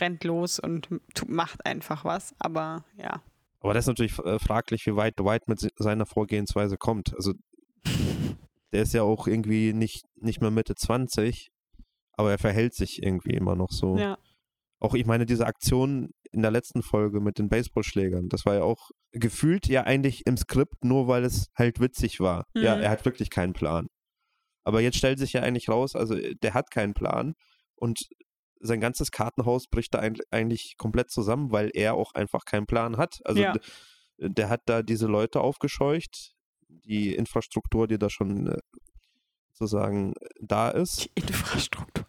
rennt 0.00 0.24
los 0.24 0.58
und 0.58 0.88
macht 1.26 1.64
einfach 1.66 2.04
was. 2.04 2.34
Aber 2.38 2.84
ja. 2.96 3.22
Aber 3.60 3.74
das 3.74 3.84
ist 3.84 3.88
natürlich 3.88 4.18
äh, 4.20 4.38
fraglich, 4.38 4.86
wie 4.86 4.94
weit 4.96 5.18
Dwight 5.18 5.48
mit 5.48 5.58
se- 5.60 5.70
seiner 5.76 6.06
Vorgehensweise 6.06 6.76
kommt. 6.76 7.14
Also 7.16 7.32
der 8.72 8.82
ist 8.82 8.94
ja 8.94 9.02
auch 9.02 9.26
irgendwie 9.26 9.72
nicht, 9.72 10.04
nicht 10.16 10.40
mehr 10.40 10.50
Mitte 10.50 10.74
20, 10.74 11.50
aber 12.12 12.30
er 12.30 12.38
verhält 12.38 12.74
sich 12.74 13.02
irgendwie 13.02 13.34
immer 13.34 13.56
noch 13.56 13.70
so. 13.70 13.96
ja. 13.96 14.18
Auch 14.80 14.94
ich 14.94 15.06
meine, 15.06 15.26
diese 15.26 15.44
Aktion 15.44 16.10
in 16.30 16.42
der 16.42 16.52
letzten 16.52 16.82
Folge 16.84 17.18
mit 17.20 17.38
den 17.38 17.48
Baseballschlägern, 17.48 18.28
das 18.28 18.46
war 18.46 18.54
ja 18.54 18.62
auch 18.62 18.90
gefühlt 19.10 19.66
ja 19.66 19.82
eigentlich 19.82 20.24
im 20.24 20.36
Skript, 20.36 20.84
nur 20.84 21.08
weil 21.08 21.24
es 21.24 21.48
halt 21.56 21.80
witzig 21.80 22.20
war. 22.20 22.44
Ja, 22.54 22.76
Mhm. 22.76 22.82
er 22.82 22.90
hat 22.90 23.04
wirklich 23.04 23.28
keinen 23.30 23.54
Plan. 23.54 23.88
Aber 24.62 24.80
jetzt 24.80 24.96
stellt 24.98 25.18
sich 25.18 25.32
ja 25.32 25.42
eigentlich 25.42 25.68
raus, 25.68 25.96
also 25.96 26.14
äh, 26.14 26.36
der 26.44 26.54
hat 26.54 26.70
keinen 26.70 26.94
Plan 26.94 27.34
und 27.74 27.98
sein 28.60 28.80
ganzes 28.80 29.10
Kartenhaus 29.10 29.66
bricht 29.68 29.94
da 29.94 30.00
eigentlich 30.30 30.76
komplett 30.76 31.10
zusammen, 31.10 31.52
weil 31.52 31.70
er 31.74 31.94
auch 31.94 32.14
einfach 32.14 32.44
keinen 32.44 32.66
Plan 32.66 32.96
hat. 32.96 33.20
Also 33.24 33.40
Ja. 33.42 33.54
der 34.18 34.48
hat 34.48 34.62
da 34.66 34.82
diese 34.82 35.06
Leute 35.06 35.40
aufgescheucht, 35.40 36.34
die 36.68 37.14
Infrastruktur, 37.14 37.86
die 37.86 37.98
da 37.98 38.10
schon 38.10 38.48
äh, 38.48 38.58
sozusagen 39.52 40.12
äh, 40.14 40.28
da 40.40 40.70
ist 40.70 41.04
Die 41.04 41.10
Infrastruktur. 41.20 42.06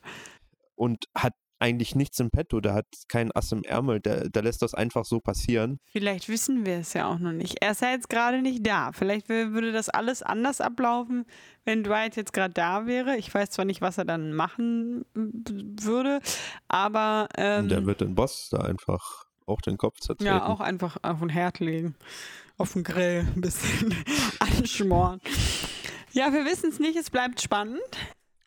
und 0.75 1.05
hat 1.15 1.33
eigentlich 1.59 1.93
nichts 1.93 2.19
im 2.19 2.29
Petto, 2.31 2.61
der 2.61 2.73
hat 2.73 2.85
keinen 3.09 3.31
Ass 3.33 3.51
im 3.51 3.63
Ärmel, 3.63 3.99
der, 3.99 4.29
der 4.29 4.41
lässt 4.43 4.61
das 4.61 4.73
einfach 4.73 5.03
so 5.05 5.19
passieren. 5.19 5.79
Vielleicht 5.91 6.29
wissen 6.29 6.65
wir 6.65 6.77
es 6.77 6.93
ja 6.93 7.07
auch 7.07 7.19
noch 7.19 7.33
nicht. 7.33 7.57
Er 7.61 7.71
ist 7.71 7.81
ja 7.81 7.91
jetzt 7.91 8.09
gerade 8.09 8.41
nicht 8.41 8.65
da. 8.65 8.91
Vielleicht 8.93 9.27
wür- 9.29 9.51
würde 9.51 9.71
das 9.73 9.89
alles 9.89 10.23
anders 10.23 10.61
ablaufen, 10.61 11.25
wenn 11.65 11.83
Dwight 11.83 12.15
jetzt 12.15 12.31
gerade 12.33 12.53
da 12.53 12.85
wäre. 12.87 13.17
Ich 13.17 13.33
weiß 13.33 13.49
zwar 13.49 13.65
nicht, 13.65 13.81
was 13.81 13.97
er 13.97 14.05
dann 14.05 14.33
machen 14.33 15.03
würde, 15.13 16.21
aber 16.69 17.27
ähm, 17.37 17.63
Und 17.63 17.69
der 17.69 17.85
wird 17.85 18.01
den 18.01 18.15
Boss 18.15 18.47
da 18.49 18.59
einfach 18.59 19.25
auch 19.45 19.61
den 19.61 19.77
Kopf 19.77 19.99
zertreten. 19.99 20.27
ja 20.27 20.45
auch 20.47 20.59
einfach 20.61 20.97
auf 21.01 21.19
den 21.19 21.29
Herd 21.29 21.59
legen, 21.59 21.95
auf 22.57 22.73
den 22.73 22.83
Grill 22.83 23.27
ein 23.35 23.41
bisschen 23.41 23.93
anschmoren. 24.39 25.19
Ja, 26.11 26.31
wir 26.33 26.45
wissen 26.45 26.69
es 26.69 26.79
nicht. 26.79 26.95
Es 26.97 27.09
bleibt 27.09 27.41
spannend. 27.41 27.79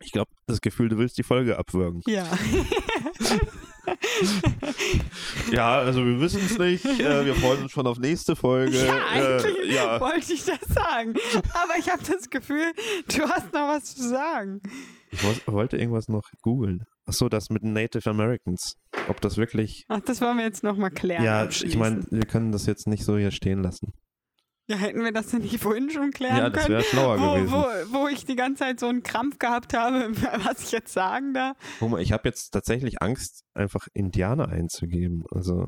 Ich 0.04 0.12
glaube, 0.12 0.30
das 0.46 0.60
Gefühl, 0.60 0.88
du 0.88 0.98
willst 0.98 1.16
die 1.18 1.22
Folge 1.22 1.58
abwürgen. 1.58 2.02
Ja. 2.06 2.26
Ja, 5.50 5.78
also 5.80 6.04
wir 6.06 6.20
wissen 6.20 6.40
es 6.44 6.56
nicht. 6.58 6.84
Äh, 6.84 7.24
wir 7.26 7.34
freuen 7.34 7.62
uns 7.64 7.72
schon 7.72 7.86
auf 7.86 7.98
nächste 7.98 8.36
Folge. 8.36 8.86
Ja, 8.86 8.94
eigentlich 9.10 9.70
Äh, 9.70 9.74
ja. 9.74 10.00
wollte 10.00 10.32
ich 10.32 10.44
das 10.44 10.58
sagen. 10.68 11.14
Aber 11.54 11.78
ich 11.78 11.90
habe 11.90 12.02
das 12.04 12.30
Gefühl, 12.30 12.72
du 13.08 13.22
hast 13.22 13.52
noch 13.52 13.68
was 13.68 13.94
zu 13.94 14.08
sagen. 14.08 14.60
Ich 15.10 15.22
wo- 15.24 15.52
wollte 15.52 15.76
irgendwas 15.78 16.08
noch 16.08 16.22
googeln. 16.42 16.84
Achso, 17.06 17.28
das 17.28 17.50
mit 17.50 17.62
den 17.62 17.72
Native 17.72 18.08
Americans. 18.08 18.76
Ob 19.08 19.20
das 19.20 19.36
wirklich. 19.36 19.84
Ach, 19.88 20.00
das 20.00 20.20
wollen 20.20 20.38
wir 20.38 20.44
jetzt 20.44 20.62
nochmal 20.62 20.90
klären. 20.90 21.24
Ja, 21.24 21.46
ich 21.48 21.76
meine, 21.76 22.04
wir 22.10 22.24
können 22.24 22.52
das 22.52 22.66
jetzt 22.66 22.86
nicht 22.86 23.04
so 23.04 23.18
hier 23.18 23.32
stehen 23.32 23.62
lassen. 23.62 23.92
Ja, 24.72 24.78
hätten 24.78 25.04
wir 25.04 25.12
das 25.12 25.26
denn 25.28 25.42
nicht 25.42 25.60
vorhin 25.60 25.90
schon 25.90 26.12
klären 26.12 26.38
Ja, 26.38 26.48
das 26.50 26.62
können? 26.64 26.74
wäre 26.76 26.82
schlauer 26.82 27.20
Wo, 27.20 27.34
gewesen. 27.34 27.52
wo, 27.52 28.00
wo 28.04 28.08
ich 28.08 28.24
die 28.24 28.36
ganze 28.36 28.60
Zeit 28.60 28.80
so 28.80 28.86
einen 28.86 29.02
Krampf 29.02 29.38
gehabt 29.38 29.74
habe, 29.74 30.10
was 30.46 30.64
ich 30.64 30.72
jetzt 30.72 30.94
sagen 30.94 31.34
darf. 31.34 31.56
Guck 31.78 31.90
mal, 31.90 32.00
ich 32.00 32.12
habe 32.12 32.26
jetzt 32.28 32.50
tatsächlich 32.50 33.02
Angst, 33.02 33.44
einfach 33.52 33.86
Indianer 33.92 34.48
einzugeben. 34.48 35.24
Also, 35.30 35.66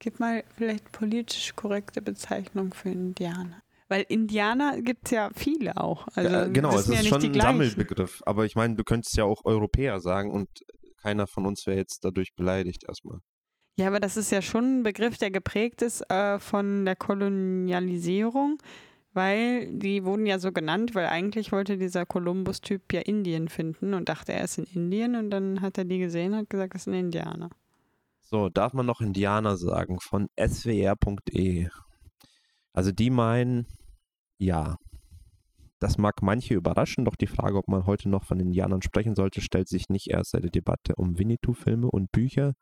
Gib 0.00 0.18
mal 0.18 0.42
vielleicht 0.56 0.90
politisch 0.90 1.54
korrekte 1.54 2.02
Bezeichnung 2.02 2.74
für 2.74 2.88
Indianer. 2.88 3.62
Weil 3.88 4.04
Indianer 4.08 4.80
gibt 4.82 5.04
es 5.04 5.10
ja 5.12 5.30
viele 5.36 5.76
auch. 5.76 6.08
Also 6.14 6.34
ja, 6.34 6.48
genau, 6.48 6.72
das 6.72 6.88
es 6.88 6.88
ist 6.88 7.04
ja 7.04 7.08
schon 7.10 7.22
ein. 7.22 7.40
Sammelbegriff. 7.40 8.22
Aber 8.26 8.44
ich 8.44 8.56
meine, 8.56 8.74
du 8.74 8.82
könntest 8.82 9.16
ja 9.16 9.24
auch 9.24 9.44
Europäer 9.44 10.00
sagen 10.00 10.32
und 10.32 10.48
keiner 11.00 11.26
von 11.28 11.46
uns 11.46 11.66
wäre 11.66 11.76
jetzt 11.76 12.04
dadurch 12.04 12.34
beleidigt 12.34 12.84
erstmal. 12.88 13.18
Ja, 13.76 13.88
aber 13.88 14.00
das 14.00 14.16
ist 14.16 14.30
ja 14.30 14.42
schon 14.42 14.80
ein 14.80 14.82
Begriff, 14.82 15.16
der 15.16 15.30
geprägt 15.30 15.82
ist 15.82 16.02
äh, 16.10 16.38
von 16.38 16.84
der 16.84 16.94
Kolonialisierung, 16.94 18.58
weil 19.14 19.72
die 19.78 20.04
wurden 20.04 20.26
ja 20.26 20.38
so 20.38 20.52
genannt, 20.52 20.94
weil 20.94 21.06
eigentlich 21.06 21.52
wollte 21.52 21.78
dieser 21.78 22.04
Kolumbus-Typ 22.04 22.92
ja 22.92 23.00
Indien 23.00 23.48
finden 23.48 23.94
und 23.94 24.08
dachte, 24.08 24.32
er 24.32 24.44
ist 24.44 24.58
in 24.58 24.64
Indien 24.64 25.16
und 25.16 25.30
dann 25.30 25.62
hat 25.62 25.78
er 25.78 25.84
die 25.84 25.98
gesehen 25.98 26.32
und 26.32 26.40
hat 26.40 26.50
gesagt, 26.50 26.74
das 26.74 26.82
ist 26.82 26.88
ein 26.88 26.94
Indianer. 26.94 27.48
So, 28.20 28.48
darf 28.48 28.72
man 28.72 28.86
noch 28.86 29.00
Indianer 29.00 29.56
sagen 29.56 30.00
von 30.00 30.28
swr.de? 30.38 31.68
Also 32.72 32.92
die 32.92 33.10
meinen, 33.10 33.66
ja. 34.38 34.76
Das 35.78 35.98
mag 35.98 36.22
manche 36.22 36.54
überraschen, 36.54 37.04
doch 37.04 37.16
die 37.16 37.26
Frage, 37.26 37.58
ob 37.58 37.68
man 37.68 37.86
heute 37.86 38.08
noch 38.08 38.24
von 38.24 38.38
Indianern 38.38 38.82
sprechen 38.82 39.16
sollte, 39.16 39.40
stellt 39.40 39.68
sich 39.68 39.88
nicht 39.88 40.08
erst 40.08 40.30
seit 40.30 40.44
der 40.44 40.50
Debatte 40.50 40.94
um 40.96 41.18
Winnetou-Filme 41.18 41.90
und 41.90 42.12
Bücher. 42.12 42.54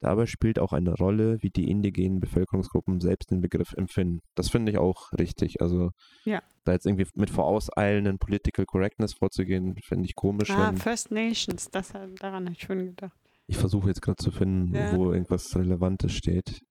Dabei 0.00 0.26
spielt 0.26 0.58
auch 0.58 0.72
eine 0.72 0.94
Rolle, 0.94 1.42
wie 1.42 1.50
die 1.50 1.70
indigenen 1.70 2.20
Bevölkerungsgruppen 2.20 3.00
selbst 3.00 3.30
den 3.30 3.40
Begriff 3.42 3.74
empfinden. 3.74 4.20
Das 4.34 4.48
finde 4.50 4.72
ich 4.72 4.78
auch 4.78 5.12
richtig. 5.18 5.60
Also 5.60 5.90
Ja. 6.24 6.42
da 6.64 6.72
jetzt 6.72 6.86
irgendwie 6.86 7.06
mit 7.14 7.28
vorauseilenden 7.30 8.18
Political 8.18 8.64
Correctness 8.64 9.12
vorzugehen, 9.14 9.76
finde 9.84 10.06
ich 10.06 10.14
komisch. 10.14 10.50
Ah, 10.50 10.72
First 10.72 11.10
Nations, 11.10 11.70
das, 11.70 11.92
daran 11.92 12.44
habe 12.46 12.52
ich 12.52 12.62
schon 12.62 12.78
gedacht. 12.86 13.12
ich 13.46 13.56
versuche 13.58 13.88
jetzt 13.88 14.00
gerade 14.00 14.16
zu 14.16 14.30
finden, 14.30 14.74
Ja. 14.74 14.96
wo 14.96 15.12
irgendwas 15.12 15.54
Relevantes 15.56 16.12
steht. 16.12 16.62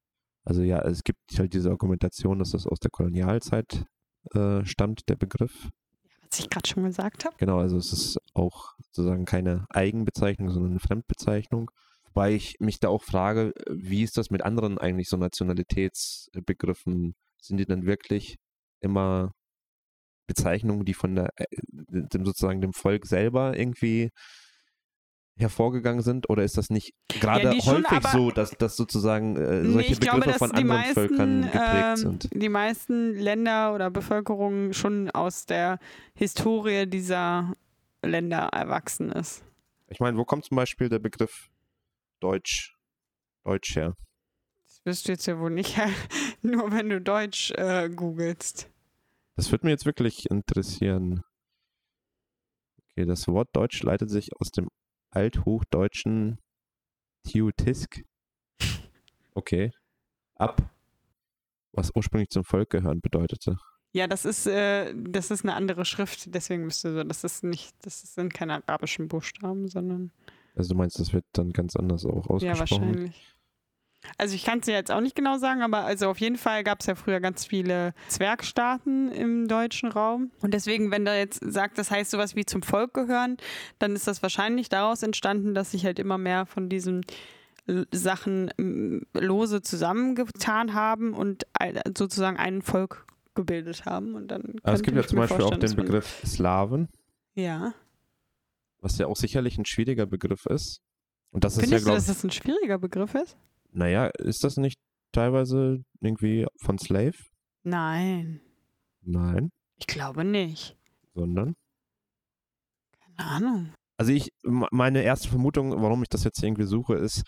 Also 0.46 0.64
ja, 0.64 0.80
es 0.80 1.04
gibt 1.04 1.20
halt 1.38 1.54
diese 1.54 1.70
Argumentation, 1.70 2.40
dass 2.40 2.52
das 2.52 2.66
aus 2.66 2.80
der 2.80 2.90
Kolonialzeit 2.90 3.86
äh, 4.34 4.66
stammt, 4.66 5.08
der 5.10 5.16
Begriff. 5.18 5.70
Was 6.32 6.40
ich 6.40 6.50
gerade 6.50 6.68
schon 6.68 6.84
gesagt 6.84 7.26
habe. 7.26 7.36
Genau, 7.38 7.60
also 7.60 7.78
es 7.78 7.92
ist 7.94 8.18
auch 8.34 8.74
sozusagen 8.80 9.26
keine 9.26 9.66
Eigenbezeichnung, 9.70 10.50
sondern 10.52 10.72
eine 10.72 10.80
Fremdbezeichnung. 10.80 11.70
Wobei 12.14 12.34
ich 12.34 12.56
mich 12.60 12.80
da 12.80 12.90
auch 12.90 13.04
frage, 13.04 13.54
wie 13.70 14.04
ist 14.04 14.18
das 14.18 14.30
mit 14.30 14.42
anderen 14.42 14.78
eigentlich 14.78 15.10
so 15.10 15.18
Nationalitätsbegriffen? 15.18 17.16
Sind 17.42 17.58
die 17.58 17.66
dann 17.66 17.86
wirklich 17.86 18.38
immer 18.82 19.32
Bezeichnungen, 20.28 20.86
die 20.86 20.94
von 20.94 21.16
der, 21.16 21.30
äh, 21.38 21.46
dem 21.72 22.26
sozusagen 22.26 22.62
dem 22.62 22.74
Volk 22.74 23.06
selber 23.06 23.58
irgendwie 23.58 24.10
hervorgegangen 25.38 26.02
sind? 26.02 26.30
Oder 26.30 26.44
ist 26.44 26.58
das 26.58 26.70
nicht 26.70 26.94
gerade 27.08 27.54
schon, 27.62 27.84
häufig 27.86 27.92
aber- 27.92 28.10
so, 28.10 28.32
dass, 28.32 28.52
dass 28.52 28.76
sozusagen 28.76 29.38
äh, 29.38 29.62
Nee, 29.62 29.72
solche 29.72 29.96
glaube, 29.96 30.20
Begriffe 30.20 30.30
dass 30.30 30.38
von 30.38 30.52
anderen 30.52 30.68
meisten, 30.82 30.94
Völkern 30.94 31.42
geprägt 31.44 31.86
ähm, 31.86 31.96
sind? 31.96 32.30
die 32.34 32.50
meisten 32.50 33.16
Länder 33.16 33.74
oder 33.74 33.90
Bevölkerungen 33.90 34.74
schon 34.74 35.10
aus 35.12 35.46
der 35.46 35.80
Historie 36.14 36.86
dieser 36.88 37.54
Länder 38.04 38.50
erwachsen 38.52 39.12
ist. 39.12 39.44
Ich 39.88 40.00
meine, 40.00 40.18
wo 40.18 40.26
kommt 40.26 40.46
zum 40.46 40.56
Beispiel 40.58 40.90
der 40.90 41.00
Begriff 41.00 41.50
Deutsch, 42.20 42.76
Deutsch 43.44 43.76
her? 43.76 43.96
Das 44.66 44.86
wirst 44.86 45.08
du 45.08 45.12
jetzt 45.12 45.26
ja 45.26 45.40
wohl 45.40 45.52
nicht, 45.52 45.78
nur 46.42 46.72
wenn 46.72 46.90
du 46.90 47.02
Deutsch 47.02 47.52
äh, 47.52 47.90
googelst. 47.90 48.70
Das 49.36 49.52
würde 49.52 49.66
mich 49.66 49.72
jetzt 49.72 49.86
wirklich 49.86 50.30
interessieren. 50.30 51.24
Okay, 52.92 53.06
das 53.06 53.28
Wort 53.28 53.50
Deutsch 53.54 53.82
leitet 53.84 54.10
sich 54.10 54.30
aus 54.40 54.52
dem 54.52 54.68
althochdeutschen 55.12 56.40
Teutisk. 57.24 58.04
Okay. 59.34 59.72
Ab. 60.36 60.70
Was 61.72 61.92
ursprünglich 61.96 62.30
zum 62.30 62.44
Volk 62.44 62.70
gehören 62.70 63.00
bedeutete. 63.02 63.58
Ja, 63.92 64.08
das 64.08 64.26
ist, 64.26 64.46
äh, 64.46 64.94
das 64.96 65.32
ist 65.32 65.44
eine 65.44 65.56
andere 65.56 65.84
Schrift, 65.84 66.34
deswegen 66.36 66.68
du 66.68 66.70
so, 66.70 67.04
das 67.04 67.24
ist 67.24 67.44
nicht, 67.44 67.74
das 67.82 68.02
sind 68.02 68.34
keine 68.34 68.68
arabischen 68.68 69.08
Buchstaben, 69.08 69.68
sondern 69.68 70.12
Also 70.60 70.74
du 70.74 70.78
meinst, 70.78 71.00
das 71.00 71.14
wird 71.14 71.26
dann 71.34 71.52
ganz 71.52 71.76
anders 71.76 72.06
auch 72.06 72.26
ja, 72.42 72.52
ausgesprochen? 72.52 72.60
wahrscheinlich. 72.60 73.36
Also 74.18 74.36
ich 74.36 74.46
kann 74.46 74.60
es 74.60 74.66
dir 74.66 74.74
jetzt 74.74 74.92
auch 74.92 75.02
nicht 75.02 75.16
genau 75.16 75.38
sagen, 75.38 75.62
aber 75.62 75.86
also 75.86 76.10
auf 76.10 76.20
jeden 76.20 76.38
Fall 76.38 76.64
gab 76.64 76.80
es 76.82 76.86
ja 76.86 76.96
früher 76.96 77.20
ganz 77.20 77.46
viele 77.46 77.94
Zwergstaaten 78.08 79.12
im 79.12 79.48
deutschen 79.48 79.92
Raum. 79.92 80.32
Und 80.42 80.54
deswegen, 80.54 80.92
wenn 80.92 81.06
da 81.06 81.16
jetzt 81.16 81.42
sagt, 81.46 81.78
das 81.78 81.92
heißt 81.92 82.12
sowas 82.12 82.36
wie 82.36 82.46
zum 82.46 82.62
Volk 82.62 82.94
gehören, 82.94 83.38
dann 83.78 83.96
ist 83.96 84.08
das 84.08 84.22
wahrscheinlich 84.22 84.70
daraus 84.70 85.04
entstanden, 85.04 85.54
dass 85.54 85.72
sich 85.72 85.86
halt 85.86 86.00
immer 86.00 86.18
mehr 86.18 86.46
von 86.46 86.70
diesen 86.70 87.06
Sachen 87.92 88.52
lose 89.14 89.62
zusammengetan 89.62 90.74
haben 90.74 91.14
und 91.14 91.46
sozusagen 91.98 92.38
ein 92.38 92.62
Volk 92.62 93.06
gebildet 93.36 93.86
haben. 93.86 94.16
Und 94.16 94.30
dann 94.30 94.56
Aber 94.64 94.74
es 94.74 94.82
gibt 94.82 94.98
ja 94.98 95.04
zum 95.06 95.20
Beispiel 95.20 95.44
auch 95.44 95.58
den 95.58 95.76
Begriff 95.76 96.22
Slawen. 96.26 96.90
Ja. 97.36 97.74
Was 98.82 98.98
ja 98.98 99.08
auch 99.08 99.16
sicherlich 99.18 99.58
ein 99.58 99.66
schwieriger 99.66 100.06
Begriff 100.06 100.46
ist. 100.46 100.80
Und 101.32 101.44
das 101.44 101.54
ist 101.54 101.62
Findest 101.62 101.74
ja, 101.74 101.80
du, 101.80 101.86
glaube 101.86 101.98
dass 101.98 102.08
das 102.08 102.24
ein 102.24 102.32
schwieriger 102.32 102.80
Begriff 102.80 103.14
ist? 103.16 103.38
naja, 103.72 104.08
ist 104.18 104.44
das 104.44 104.58
nicht 104.58 104.80
teilweise 105.12 105.84
irgendwie 106.02 106.48
von 106.62 106.78
Slave? 106.80 107.14
Nein, 107.64 108.42
Nein, 109.02 109.50
ich 109.78 109.88
glaube 109.88 110.24
nicht. 110.24 110.76
sondern. 111.14 111.56
Keine 113.16 113.30
Ahnung. 113.30 113.74
Also 113.98 114.12
ich, 114.12 114.30
meine 114.44 115.04
erste 115.04 115.28
Vermutung, 115.30 115.72
warum 115.82 116.02
ich 116.04 116.10
das 116.10 116.24
jetzt 116.24 116.42
irgendwie 116.42 116.66
suche, 116.66 116.96
ist, 116.96 117.24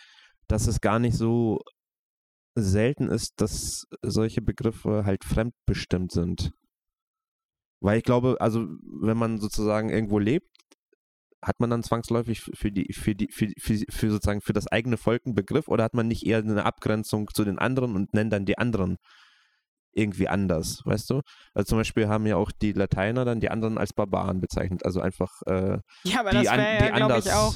dass 0.47 0.67
es 0.67 0.79
gar 0.81 0.99
nicht 0.99 1.15
so 1.15 1.59
selten 2.55 3.09
ist, 3.09 3.33
dass 3.41 3.85
solche 4.01 4.41
Begriffe 4.41 5.03
halt 5.05 5.23
fremdbestimmt 5.25 6.11
sind. 6.11 6.51
Weil 7.81 7.97
ich 7.97 8.03
glaube, 8.03 8.37
also 8.39 8.67
wenn 9.01 9.17
man 9.17 9.39
sozusagen 9.39 9.89
irgendwo 9.89 10.19
lebt, 10.19 10.50
hat 11.41 11.59
man 11.59 11.69
dann 11.69 11.83
zwangsläufig 11.83 12.41
für 12.41 12.71
die, 12.71 12.93
für 12.93 13.15
die, 13.15 13.29
für, 13.31 13.47
für, 13.57 13.77
für 13.89 14.11
sozusagen 14.11 14.41
für 14.41 14.53
das 14.53 14.67
eigene 14.67 14.97
Volk 14.97 15.25
einen 15.25 15.35
Begriff 15.35 15.67
oder 15.67 15.83
hat 15.83 15.93
man 15.93 16.07
nicht 16.07 16.25
eher 16.25 16.39
eine 16.39 16.65
Abgrenzung 16.65 17.29
zu 17.33 17.43
den 17.43 17.57
anderen 17.57 17.95
und 17.95 18.13
nennt 18.13 18.31
dann 18.31 18.45
die 18.45 18.57
anderen 18.57 18.97
irgendwie 19.93 20.27
anders, 20.27 20.81
weißt 20.85 21.09
du? 21.09 21.21
Also 21.53 21.69
zum 21.69 21.77
Beispiel 21.79 22.07
haben 22.07 22.25
ja 22.25 22.37
auch 22.37 22.51
die 22.51 22.71
Lateiner 22.71 23.25
dann 23.25 23.39
die 23.41 23.49
anderen 23.49 23.77
als 23.77 23.91
Barbaren 23.91 24.39
bezeichnet, 24.39 24.85
also 24.85 25.01
einfach 25.01 25.41
äh, 25.47 25.79
Ja, 26.03 26.21
aber 26.21 26.31
die, 26.31 26.37
das 26.37 26.47
an, 26.47 26.59
wäre 26.59 26.77
die 26.77 26.85
ja, 26.85 26.95
glaube 26.95 27.13
anders, 27.13 27.25
ich, 27.25 27.33
auch. 27.33 27.55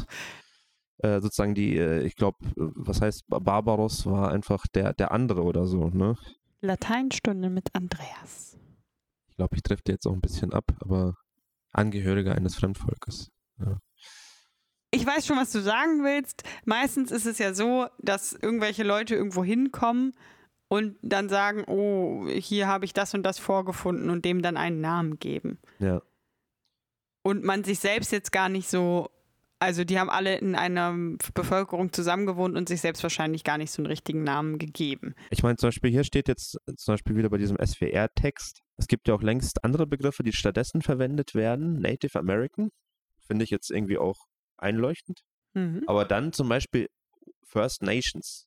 Äh, 1.00 1.22
sozusagen 1.22 1.56
die, 1.56 1.78
äh, 1.78 2.02
ich 2.04 2.16
glaube, 2.16 2.38
was 2.56 3.02
heißt 3.02 3.28
Bar- 3.28 3.42
Barbaros 3.42 4.06
war 4.06 4.32
einfach 4.32 4.66
der, 4.68 4.94
der 4.94 5.12
andere 5.12 5.44
oder 5.44 5.66
so, 5.68 5.90
ne? 5.90 6.18
Lateinstunde 6.62 7.50
mit 7.50 7.76
Andreas. 7.76 8.58
Ich 9.30 9.36
glaube, 9.36 9.56
ich 9.56 9.64
treffe 9.64 9.84
jetzt 9.88 10.08
auch 10.08 10.14
ein 10.14 10.22
bisschen 10.22 10.54
ab, 10.54 10.66
aber 10.80 11.16
Angehöriger 11.72 12.34
eines 12.36 12.56
Fremdvolkes. 12.56 13.30
Ich 14.92 15.06
weiß 15.06 15.26
schon, 15.28 15.38
was 15.38 15.52
du 15.52 15.60
sagen 15.60 16.04
willst. 16.04 16.44
Meistens 16.64 17.12
ist 17.12 17.26
es 17.26 17.38
ja 17.38 17.54
so, 17.54 17.88
dass 18.00 18.34
irgendwelche 18.34 18.84
Leute 18.84 19.16
irgendwo 19.16 19.44
hinkommen 19.44 20.14
und 20.68 20.98
dann 21.02 21.30
sagen, 21.30 21.66
oh, 21.68 22.28
hier 22.30 22.68
habe 22.68 22.86
ich 22.86 22.94
das 22.94 23.14
und 23.14 23.24
das 23.24 23.38
vorgefunden 23.38 24.10
und 24.10 24.26
dem 24.26 24.42
dann 24.42 24.58
einen 24.58 24.82
Namen 24.82 25.20
geben. 25.20 25.60
Ja. 25.80 26.02
Und 27.24 27.44
man 27.44 27.64
sich 27.64 27.80
selbst 27.80 28.12
jetzt 28.12 28.32
gar 28.32 28.50
nicht 28.50 28.70
so, 28.70 29.10
also 29.60 29.84
die 29.84 30.00
haben 30.00 30.10
alle 30.10 30.38
in 30.38 30.56
einer 30.56 30.96
Bevölkerung 31.34 31.92
zusammengewohnt 31.92 32.56
und 32.56 32.70
sich 32.70 32.82
selbst 32.82 33.04
wahrscheinlich 33.04 33.44
gar 33.44 33.58
nicht 33.58 33.72
so 33.72 33.82
einen 33.82 33.88
richtigen 33.88 34.24
Namen 34.24 34.60
gegeben. 34.60 35.16
Ich 35.30 35.44
meine, 35.44 35.58
zum 35.58 35.68
Beispiel 35.68 35.92
hier 35.92 36.04
steht 36.04 36.28
jetzt 36.28 36.58
zum 36.78 36.94
Beispiel 36.94 37.16
wieder 37.16 37.30
bei 37.30 37.38
diesem 37.38 37.58
SWR-Text, 37.58 38.62
es 38.78 38.88
gibt 38.88 39.08
ja 39.08 39.14
auch 39.14 39.22
längst 39.22 39.64
andere 39.64 39.88
Begriffe, 39.88 40.24
die 40.24 40.34
stattdessen 40.34 40.82
verwendet 40.82 41.34
werden. 41.36 41.80
Native 41.80 42.20
American 42.20 42.70
finde 43.28 43.44
ich 43.44 43.50
jetzt 43.50 43.72
irgendwie 43.72 43.98
auch 43.98 44.26
einleuchtend. 44.58 45.20
Mhm. 45.54 45.84
Aber 45.88 46.06
dann 46.06 46.34
zum 46.34 46.50
Beispiel 46.50 46.88
First 47.48 47.82
Nations. 47.82 48.46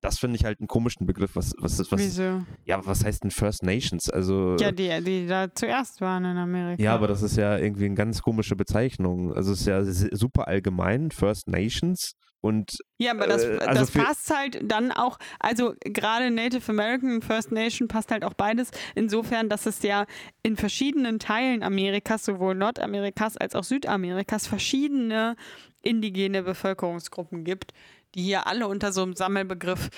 Das 0.00 0.18
finde 0.18 0.36
ich 0.36 0.44
halt 0.44 0.58
einen 0.58 0.66
komischen 0.66 1.06
Begriff. 1.06 1.36
Was, 1.36 1.52
was, 1.58 1.78
was, 1.78 2.00
Wieso? 2.00 2.44
ja, 2.64 2.84
was 2.84 3.04
heißt 3.04 3.22
denn 3.22 3.30
First 3.30 3.62
Nations? 3.62 4.10
Also. 4.10 4.56
Ja, 4.58 4.72
die, 4.72 4.88
die 5.04 5.26
da 5.28 5.54
zuerst 5.54 6.00
waren 6.00 6.24
in 6.24 6.36
Amerika. 6.36 6.82
Ja, 6.82 6.94
aber 6.94 7.06
das 7.06 7.22
ist 7.22 7.36
ja 7.36 7.56
irgendwie 7.56 7.84
eine 7.84 7.94
ganz 7.94 8.20
komische 8.20 8.56
Bezeichnung. 8.56 9.32
Also 9.32 9.52
es 9.52 9.60
ist 9.60 9.66
ja 9.66 9.84
super 10.16 10.48
allgemein, 10.48 11.12
First 11.12 11.46
Nations. 11.46 12.14
Und 12.42 12.78
Ja, 12.98 13.12
aber 13.12 13.28
das, 13.28 13.44
Äh, 13.44 13.58
also 13.58 13.80
das 13.80 13.90
passt 13.92 14.36
halt 14.36 14.58
dann 14.64 14.90
auch, 14.90 15.18
also 15.38 15.74
gerade 15.80 16.30
Native 16.30 16.70
American 16.70 17.14
und 17.14 17.24
First 17.24 17.52
Nation 17.52 17.86
passt 17.86 18.10
halt 18.10 18.24
auch 18.24 18.34
beides, 18.34 18.72
insofern, 18.96 19.48
dass 19.48 19.64
es 19.64 19.82
ja 19.82 20.06
in 20.42 20.56
verschiedenen 20.56 21.20
Teilen 21.20 21.62
Amerikas, 21.62 22.24
sowohl 22.24 22.56
Nordamerikas 22.56 23.36
als 23.36 23.54
auch 23.54 23.64
Südamerikas, 23.64 24.48
verschiedene 24.48 25.36
indigene 25.82 26.42
Bevölkerungsgruppen 26.42 27.44
gibt, 27.44 27.72
die 28.16 28.22
hier 28.24 28.46
alle 28.46 28.66
unter 28.66 28.92
so 28.92 29.02
einem 29.02 29.14
Sammelbegriff 29.14 29.90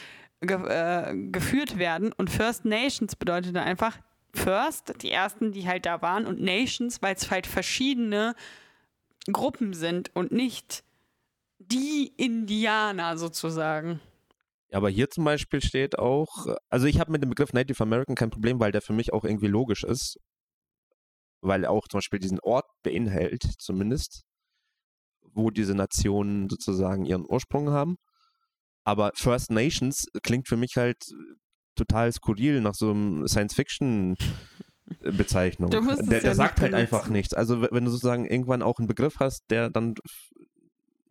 ge 0.42 0.59
äh, 0.68 1.14
geführt 1.30 1.78
werden. 1.78 2.12
Und 2.12 2.28
First 2.28 2.66
Nations 2.66 3.16
bedeutet 3.16 3.57
dann 3.57 3.64
einfach 3.64 3.99
First, 4.34 5.01
die 5.01 5.11
ersten, 5.11 5.53
die 5.53 5.66
halt 5.66 5.86
da 5.86 6.03
waren, 6.03 6.26
und 6.26 6.42
Nations, 6.42 7.01
weil 7.01 7.14
es 7.14 7.30
halt 7.30 7.47
verschiedene 7.47 8.34
Gruppen 9.32 9.72
sind 9.72 10.11
und 10.14 10.32
nicht 10.32 10.84
die 11.71 12.12
Indianer 12.17 13.17
sozusagen. 13.17 14.01
aber 14.73 14.91
hier 14.91 15.09
zum 15.09 15.25
Beispiel 15.25 15.62
steht 15.62 15.99
auch, 15.99 16.47
also 16.69 16.87
ich 16.87 16.99
habe 16.99 17.12
mit 17.12 17.23
dem 17.23 17.31
Begriff 17.31 17.53
Native 17.53 17.81
American 17.83 18.17
kein 18.17 18.31
Problem, 18.31 18.59
weil 18.59 18.73
der 18.73 18.83
für 18.83 18.93
mich 18.93 19.12
auch 19.12 19.25
irgendwie 19.25 19.47
logisch 19.47 19.85
ist. 19.85 20.19
Weil 21.41 21.65
er 21.65 21.71
auch 21.71 21.87
zum 21.89 21.99
Beispiel 21.99 22.19
diesen 22.19 22.41
Ort 22.41 22.65
beinhält, 22.83 23.43
zumindest, 23.59 24.23
wo 25.23 25.51
diese 25.51 25.75
Nationen 25.75 26.49
sozusagen 26.49 27.05
ihren 27.05 27.25
Ursprung 27.29 27.71
haben. 27.71 27.97
Aber 28.85 29.12
First 29.15 29.51
Nations 29.51 30.07
klingt 30.23 30.49
für 30.49 30.57
mich 30.57 30.77
halt 30.77 31.05
total 31.77 32.12
skurril 32.12 32.61
nach 32.61 32.75
so 32.75 32.91
einem 32.91 33.27
musst 35.81 36.01
es 36.01 36.09
Der, 36.09 36.19
ja 36.19 36.23
der 36.23 36.31
nicht 36.31 36.37
sagt 36.37 36.61
halt 36.61 36.75
einfach 36.75 37.09
nichts. 37.09 37.33
Also 37.35 37.62
wenn 37.62 37.85
du 37.85 37.91
sozusagen 37.91 38.27
irgendwann 38.27 38.62
auch 38.62 38.79
einen 38.79 38.89
Begriff 38.89 39.21
hast, 39.21 39.45
der 39.51 39.71
dann 39.71 39.95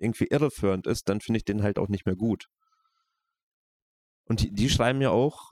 irgendwie 0.03 0.27
irreführend 0.27 0.87
ist, 0.87 1.09
dann 1.09 1.21
finde 1.21 1.37
ich 1.37 1.45
den 1.45 1.63
halt 1.63 1.79
auch 1.79 1.87
nicht 1.89 2.05
mehr 2.05 2.15
gut. 2.15 2.45
Und 4.25 4.41
die, 4.41 4.51
die 4.51 4.69
schreiben 4.69 5.01
ja 5.01 5.09
auch 5.09 5.51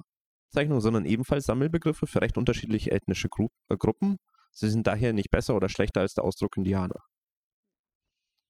Zeichnungen, 0.49 0.81
sondern 0.81 1.05
ebenfalls 1.05 1.45
Sammelbegriffe 1.45 2.07
für 2.07 2.21
recht 2.21 2.37
unterschiedliche 2.37 2.91
ethnische 2.91 3.29
Gru 3.29 3.47
äh, 3.69 3.77
Gruppen. 3.77 4.17
Sie 4.51 4.69
sind 4.69 4.87
daher 4.87 5.13
nicht 5.13 5.31
besser 5.31 5.55
oder 5.55 5.69
schlechter 5.69 6.01
als 6.01 6.13
der 6.13 6.23
Ausdruck 6.25 6.57
Indianer. 6.57 6.99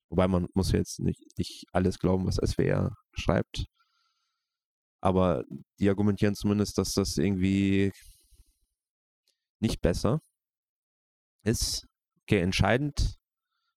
Wobei 0.10 0.28
man 0.28 0.47
muss 0.54 0.72
jetzt 0.74 0.99
nicht, 0.99 1.22
nicht 1.38 1.66
alles 1.72 1.99
glauben, 1.99 2.26
was 2.26 2.36
SWR 2.36 2.95
schreibt. 3.14 3.66
Aber 5.02 5.43
die 5.80 5.89
argumentieren 5.89 6.36
zumindest, 6.36 6.78
dass 6.78 6.93
das 6.93 7.18
irgendwie 7.18 7.91
nicht 9.60 9.82
besser 9.82 10.20
ist. 11.43 11.88
Okay, 12.24 12.39
entscheidend, 12.39 13.16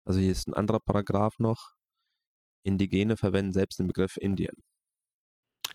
also 0.05 0.21
hier 0.21 0.33
ist 0.33 0.49
ein 0.49 0.55
anderer 0.55 0.81
Paragraph 0.81 1.39
noch. 1.39 1.74
Indigene 2.65 3.17
verwenden 3.17 3.53
selbst 3.53 3.79
den 3.79 3.87
Begriff 3.87 4.17
Indien. 4.17 4.57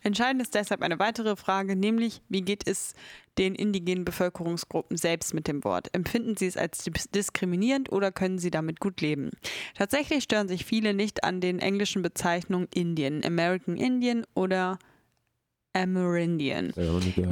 Entscheidend 0.02 0.42
ist 0.42 0.56
deshalb 0.56 0.82
eine 0.82 0.98
weitere 0.98 1.36
Frage, 1.36 1.76
nämlich 1.76 2.22
wie 2.30 2.42
geht 2.42 2.66
es 2.68 2.94
den 3.38 3.54
indigenen 3.54 4.06
Bevölkerungsgruppen 4.06 4.96
selbst 4.96 5.34
mit 5.34 5.48
dem 5.48 5.64
Wort? 5.66 5.94
Empfinden 5.94 6.38
sie 6.38 6.48
es 6.48 6.56
als 6.56 6.84
dis- 6.86 7.10
diskriminierend 7.10 7.92
oder 7.92 8.12
können 8.12 8.40
sie 8.40 8.50
damit 8.50 8.80
gut 8.80 9.02
leben? 9.02 9.32
Tatsächlich 9.76 10.24
stören 10.24 10.48
sich 10.48 10.64
viele 10.64 10.94
nicht 10.94 11.24
an 11.26 11.42
den 11.42 11.60
englischen 11.60 12.02
Bezeichnungen 12.02 12.70
Indian, 12.74 13.24
American 13.26 13.76
Indian 13.76 14.26
oder 14.36 14.80
Amerindian. 15.74 16.74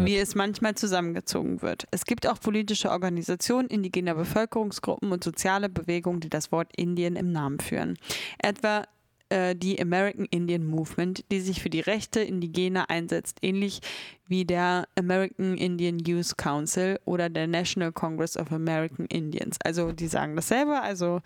Wie 0.05 0.17
es 0.17 0.35
manchmal 0.35 0.75
zusammengezogen 0.75 1.61
wird. 1.61 1.85
Es 1.91 2.05
gibt 2.05 2.27
auch 2.27 2.39
politische 2.39 2.91
Organisationen 2.91 3.67
indigener 3.69 4.13
Bevölkerungsgruppen 4.13 5.11
und 5.11 5.23
soziale 5.23 5.69
Bewegungen, 5.69 6.19
die 6.19 6.29
das 6.29 6.51
Wort 6.51 6.71
Indien 6.75 7.15
im 7.15 7.31
Namen 7.31 7.59
führen. 7.59 7.97
Etwa 8.39 8.83
äh, 9.29 9.55
die 9.55 9.81
American 9.81 10.25
Indian 10.25 10.65
Movement, 10.65 11.25
die 11.31 11.41
sich 11.41 11.61
für 11.61 11.69
die 11.69 11.79
Rechte 11.79 12.19
Indigener 12.21 12.89
einsetzt, 12.89 13.39
ähnlich 13.41 13.81
wie 14.27 14.45
der 14.45 14.87
American 14.97 15.57
Indian 15.57 15.99
Youth 15.99 16.37
Council 16.37 16.99
oder 17.05 17.29
der 17.29 17.47
National 17.47 17.91
Congress 17.91 18.37
of 18.37 18.51
American 18.51 19.05
Indians. 19.07 19.57
Also 19.63 19.91
die 19.91 20.07
sagen 20.07 20.35
dasselbe, 20.35 20.81
also 20.81 21.21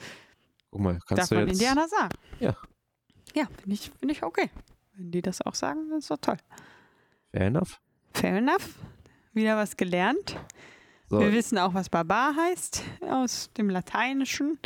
Guck 0.72 0.82
mal, 0.82 0.94
darf 0.94 1.06
kannst 1.08 1.32
du 1.32 1.36
man 1.36 1.48
jetzt. 1.48 1.60
Indianer 1.60 1.88
sagen. 1.88 2.16
Ja. 2.40 2.56
Ja, 3.36 3.46
finde 3.62 3.74
ich, 3.76 3.92
find 4.00 4.12
ich 4.12 4.24
okay. 4.24 4.50
Wenn 4.96 5.12
die 5.12 5.22
das 5.22 5.42
auch 5.42 5.56
sagen, 5.56 5.90
dann 5.90 6.00
ist 6.00 6.12
doch 6.12 6.18
toll. 6.18 6.38
Fair 7.32 7.48
enough. 7.48 7.80
Fair 8.14 8.38
enough. 8.38 8.76
Wieder 9.34 9.56
was 9.56 9.78
gelernt. 9.78 10.36
So, 11.10 11.20
Wir 11.20 11.32
wissen 11.32 11.58
auch, 11.58 11.74
was 11.74 11.90
Barbar 11.90 12.36
heißt 12.36 12.84
aus 13.10 13.50
dem 13.58 13.70
Lateinischen. 13.70 14.60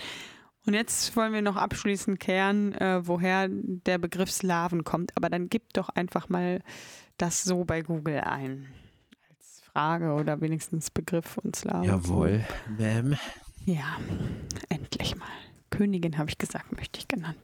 Und 0.65 0.73
jetzt 0.73 1.15
wollen 1.15 1.31
wir 1.33 1.41
noch 1.43 1.55
abschließend 1.57 2.19
klären, 2.19 2.73
äh, 2.73 3.05
woher 3.07 3.47
der 3.49 3.97
Begriff 3.99 4.31
Slaven 4.31 4.83
kommt. 4.83 5.15
Aber 5.15 5.29
dann 5.29 5.47
gib 5.49 5.73
doch 5.73 5.89
einfach 5.89 6.27
mal 6.29 6.61
das 7.17 7.43
so 7.43 7.65
bei 7.65 7.81
Google 7.81 8.21
ein. 8.21 8.67
Als 9.29 9.61
Frage 9.71 10.13
oder 10.13 10.41
wenigstens 10.41 10.89
Begriff 10.89 11.37
und 11.37 11.55
Slaven. 11.55 11.83
jawohl, 11.83 12.43
Ma'am. 12.79 13.17
Ja, 13.65 13.97
endlich 14.69 15.15
mal. 15.15 15.27
Königin 15.69 16.17
habe 16.17 16.29
ich 16.29 16.37
gesagt, 16.37 16.71
möchte 16.75 16.99
ich 16.99 17.07
genannt 17.07 17.37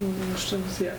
werden. 0.00 0.36
Stimmt 0.36 0.70
hier. 0.78 0.92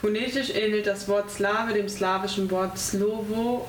Phonetisch 0.00 0.50
ähnelt 0.50 0.86
das 0.86 1.08
Wort 1.08 1.30
Slave 1.30 1.72
dem 1.74 1.88
slawischen 1.88 2.48
Wort 2.50 2.78
Slovo 2.78 3.68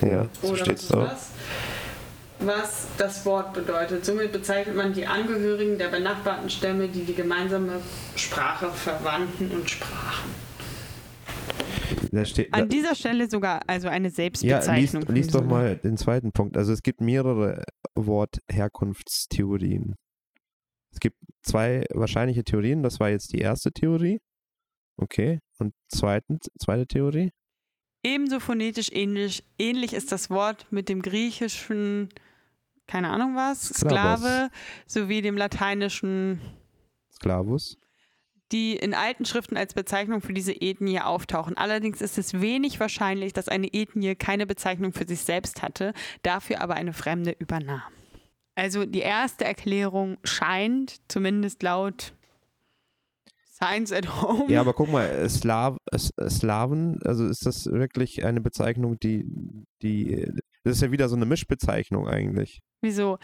Ja, 0.00 0.28
so 0.40 0.48
oder 0.48 0.56
steht's 0.64 0.90
was 0.90 0.90
ist 0.90 0.90
da. 0.92 1.04
das? 1.06 1.30
Was 2.46 2.88
das 2.98 3.24
Wort 3.24 3.54
bedeutet. 3.54 4.04
Somit 4.04 4.32
bezeichnet 4.32 4.76
man 4.76 4.92
die 4.92 5.06
Angehörigen 5.06 5.78
der 5.78 5.88
benachbarten 5.88 6.50
Stämme, 6.50 6.88
die 6.88 7.04
die 7.04 7.14
gemeinsame 7.14 7.80
Sprache 8.16 8.70
verwandten 8.70 9.50
und 9.50 9.70
sprachen. 9.70 10.30
Da 12.12 12.24
steht, 12.24 12.54
An 12.54 12.68
dieser 12.68 12.94
Stelle 12.94 13.28
sogar 13.28 13.62
also 13.66 13.88
eine 13.88 14.08
ja, 14.08 14.14
Selbstbezeichnung. 14.14 14.76
liest, 14.76 15.06
von 15.06 15.14
liest 15.14 15.34
doch 15.34 15.44
mal 15.44 15.76
den 15.76 15.96
zweiten 15.96 16.32
Punkt. 16.32 16.56
Also 16.56 16.72
es 16.72 16.82
gibt 16.82 17.00
mehrere 17.00 17.64
Wortherkunftstheorien. 17.94 19.94
Es 20.92 21.00
gibt 21.00 21.16
zwei 21.42 21.84
wahrscheinliche 21.92 22.44
Theorien. 22.44 22.82
Das 22.82 23.00
war 23.00 23.10
jetzt 23.10 23.32
die 23.32 23.38
erste 23.38 23.72
Theorie. 23.72 24.20
Okay. 24.96 25.40
Und 25.58 25.74
zweitens, 25.88 26.46
zweite 26.58 26.86
Theorie? 26.86 27.30
Ebenso 28.04 28.38
phonetisch 28.38 28.90
ähnlich, 28.92 29.42
ähnlich 29.58 29.94
ist 29.94 30.12
das 30.12 30.30
Wort 30.30 30.66
mit 30.70 30.88
dem 30.88 31.00
griechischen, 31.00 32.10
keine 32.86 33.10
Ahnung 33.10 33.34
was. 33.36 33.68
Sklave, 33.68 34.50
sowie 34.86 35.22
dem 35.22 35.36
lateinischen, 35.36 36.40
Sklavus. 37.12 37.78
die 38.52 38.76
in 38.76 38.94
alten 38.94 39.24
Schriften 39.24 39.56
als 39.56 39.74
Bezeichnung 39.74 40.20
für 40.20 40.34
diese 40.34 40.52
Ethnie 40.52 41.00
auftauchen. 41.00 41.56
Allerdings 41.56 42.00
ist 42.00 42.18
es 42.18 42.40
wenig 42.40 42.78
wahrscheinlich, 42.80 43.32
dass 43.32 43.48
eine 43.48 43.68
Ethnie 43.72 44.14
keine 44.14 44.46
Bezeichnung 44.46 44.92
für 44.92 45.06
sich 45.06 45.20
selbst 45.20 45.62
hatte, 45.62 45.92
dafür 46.22 46.60
aber 46.60 46.74
eine 46.74 46.92
fremde 46.92 47.34
übernahm. 47.38 47.82
Also 48.54 48.84
die 48.84 49.00
erste 49.00 49.44
Erklärung 49.44 50.18
scheint, 50.22 51.00
zumindest 51.08 51.62
laut 51.62 52.14
Science 53.50 53.92
at 53.92 54.20
Home, 54.22 54.50
Ja, 54.50 54.60
aber 54.60 54.72
guck 54.74 54.90
mal, 54.90 55.28
Slav, 55.28 55.76
Slaven, 56.28 57.00
also 57.04 57.26
ist 57.26 57.46
das 57.46 57.66
wirklich 57.66 58.24
eine 58.24 58.40
Bezeichnung, 58.40 58.98
die, 58.98 59.24
die, 59.82 60.28
das 60.64 60.76
ist 60.76 60.82
ja 60.82 60.90
wieder 60.90 61.08
so 61.08 61.16
eine 61.16 61.24
Mischbezeichnung 61.26 62.08
eigentlich. 62.08 62.60
Wieso? 62.84 63.18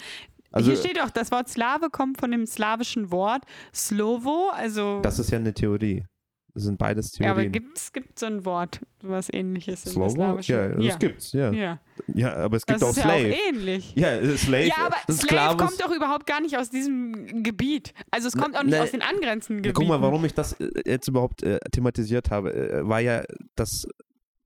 Also 0.52 0.72
Hier 0.72 0.80
steht 0.80 1.00
auch, 1.00 1.10
das 1.10 1.30
Wort 1.30 1.48
Slave 1.48 1.90
kommt 1.90 2.18
von 2.18 2.32
dem 2.32 2.44
slawischen 2.46 3.12
Wort 3.12 3.44
Slovo, 3.72 4.50
also 4.52 5.00
das 5.00 5.18
ist 5.20 5.30
ja 5.30 5.38
eine 5.38 5.54
Theorie. 5.54 6.04
Das 6.52 6.64
sind 6.64 6.78
beides 6.78 7.16
ja, 7.16 7.26
aber 7.26 7.34
Theorien. 7.42 7.52
gibt 7.52 7.78
es 7.78 7.92
gibt 7.92 8.18
so 8.18 8.26
ein 8.26 8.44
Wort, 8.44 8.80
was 9.02 9.32
ähnliches 9.32 9.86
im 9.86 9.92
Slovo? 9.92 10.40
Ja, 10.40 10.68
das 10.70 10.84
ja. 10.84 10.96
gibt's, 10.96 11.32
ja. 11.32 11.52
ja. 11.52 11.80
Ja, 12.12 12.34
aber 12.34 12.56
es 12.56 12.64
Das 12.66 12.74
gibt 12.80 12.82
auch 12.84 12.90
ist 12.90 12.96
ja 12.96 13.02
Slave. 13.04 13.32
auch 13.32 13.48
ähnlich. 13.48 13.94
Ja, 13.94 14.36
Slave. 14.36 14.66
Ja, 14.66 14.74
aber 14.86 14.96
das 15.06 15.18
Slave 15.18 15.56
kommt 15.56 15.80
doch 15.80 15.94
überhaupt 15.94 16.26
gar 16.26 16.40
nicht 16.40 16.58
aus 16.58 16.68
diesem 16.68 17.44
Gebiet. 17.44 17.94
Also 18.10 18.26
es 18.26 18.36
kommt 18.36 18.56
auch 18.56 18.64
nicht 18.64 18.72
Ne, 18.74 18.82
aus 18.82 18.90
den 18.90 19.02
angrenzenden 19.02 19.62
Ja, 19.64 19.70
Gebieten. 19.70 19.74
guck 19.74 19.86
mal, 19.86 20.02
warum 20.02 20.24
ich 20.24 20.34
das 20.34 20.54
äh, 20.54 20.68
jetzt 20.84 21.06
überhaupt 21.06 21.44
äh, 21.44 21.60
thematisiert 21.70 22.32
habe, 22.32 22.52
äh, 22.52 22.88
war 22.88 22.98
ja, 22.98 23.22
dass 23.54 23.86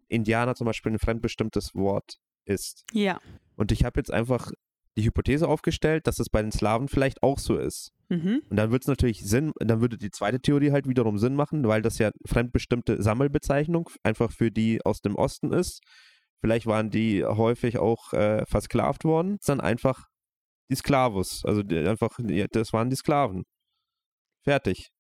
Indianer 0.09 0.55
zum 0.55 0.67
Beispiel 0.67 0.93
ein 0.93 0.99
fremdbestimmtes 0.99 1.75
Wort 1.75 2.19
ist. 2.45 2.85
Ja. 2.93 3.19
Und 3.57 3.73
ich 3.73 3.83
habe 3.87 3.99
jetzt 3.99 4.13
einfach 4.13 4.51
die 4.97 5.05
Hypothese 5.05 5.49
aufgestellt, 5.49 6.07
dass 6.07 6.19
es 6.19 6.29
bei 6.29 6.41
den 6.41 6.53
Slawen 6.53 6.89
vielleicht 6.89 7.23
auch 7.23 7.39
so 7.39 7.57
ist. 7.57 7.93
Mhm. 8.09 8.43
Und 8.49 8.57
dann 8.57 8.71
wird 8.71 8.83
es 8.83 8.89
natürlich 8.89 9.25
Sinn, 9.25 9.53
dann 9.59 9.81
würde 9.81 9.99
die 9.99 10.11
zweite 10.11 10.41
Theorie 10.41 10.71
halt 10.71 10.89
wiederum 10.89 11.19
Sinn 11.19 11.35
machen, 11.35 11.67
weil 11.67 11.83
das 11.83 11.99
ja 11.99 12.11
fremdbestimmte 12.27 13.03
Sammelbezeichnung 13.03 13.91
einfach 14.03 14.31
für 14.31 14.51
die 14.51 14.85
aus 14.85 15.01
dem 15.01 15.17
Osten 15.17 15.53
ist. 15.53 15.83
Vielleicht 16.41 16.67
waren 16.67 16.91
die 16.91 17.25
häufig 17.25 17.79
auch 17.79 18.13
äh, 18.13 18.45
versklavt 18.47 19.05
worden. 19.05 19.39
Dann 19.47 19.61
einfach 19.61 20.09
die 20.71 20.77
Sklavus. 20.77 21.45
Also 21.45 21.63
die, 21.63 21.79
einfach, 21.79 22.11
die, 22.19 22.47
das 22.51 22.73
waren 22.73 22.91
die 22.91 22.97
Sklaven. 22.97 23.45
Fertig. 24.45 24.91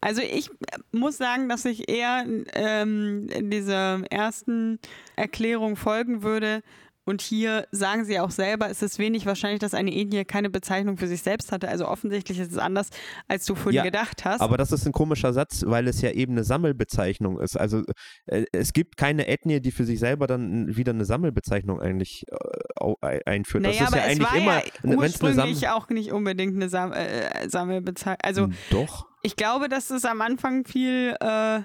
Also 0.00 0.22
ich 0.22 0.50
muss 0.92 1.16
sagen, 1.16 1.48
dass 1.48 1.64
ich 1.64 1.88
eher 1.88 2.24
ähm, 2.54 3.28
dieser 3.50 4.04
ersten 4.10 4.78
Erklärung 5.16 5.76
folgen 5.76 6.22
würde. 6.22 6.62
Und 7.04 7.20
hier 7.20 7.66
sagen 7.72 8.04
sie 8.04 8.20
auch 8.20 8.30
selber, 8.30 8.70
es 8.70 8.80
ist 8.80 8.98
wenig 9.00 9.26
wahrscheinlich, 9.26 9.58
dass 9.58 9.74
eine 9.74 9.92
Ethnie 9.92 10.24
keine 10.24 10.50
Bezeichnung 10.50 10.96
für 10.98 11.08
sich 11.08 11.22
selbst 11.22 11.50
hatte. 11.50 11.68
Also 11.68 11.88
offensichtlich 11.88 12.38
ist 12.38 12.52
es 12.52 12.58
anders, 12.58 12.90
als 13.26 13.44
du 13.44 13.56
vorhin 13.56 13.78
Ja, 13.78 13.82
gedacht 13.82 14.24
hast. 14.24 14.40
Aber 14.40 14.56
das 14.56 14.70
ist 14.70 14.86
ein 14.86 14.92
komischer 14.92 15.32
Satz, 15.32 15.64
weil 15.66 15.88
es 15.88 16.00
ja 16.00 16.12
eben 16.12 16.32
eine 16.32 16.44
Sammelbezeichnung 16.44 17.40
ist. 17.40 17.56
Also 17.56 17.82
äh, 18.26 18.44
es 18.52 18.72
gibt 18.72 18.96
keine 18.96 19.26
Ethnie, 19.26 19.60
die 19.60 19.72
für 19.72 19.84
sich 19.84 19.98
selber 19.98 20.28
dann 20.28 20.76
wieder 20.76 20.92
eine 20.92 21.04
Sammelbezeichnung 21.04 21.80
eigentlich 21.80 22.24
äh, 22.30 23.18
einführt. 23.26 23.64
naja, 23.64 23.80
das 23.80 23.88
ist 23.88 23.94
aber 23.94 23.96
ja 23.96 24.02
es 24.04 24.10
eigentlich 24.10 24.30
war 24.30 24.36
immer, 24.36 24.56
ja 24.56 24.72
eine 24.82 24.92
Sam 24.92 24.98
ursprünglich 24.98 25.68
auch 25.68 25.88
nicht 25.88 26.12
unbedingt 26.12 26.54
eine 26.54 26.68
Sam 26.68 26.92
äh, 26.92 27.48
Sammelbezeichnung. 27.48 28.18
Also 28.22 28.48
Doch. 28.70 29.08
ich 29.22 29.34
glaube, 29.34 29.68
dass 29.68 29.90
es 29.90 30.04
am 30.04 30.20
Anfang 30.20 30.64
viel 30.64 31.16
äh, 31.20 31.62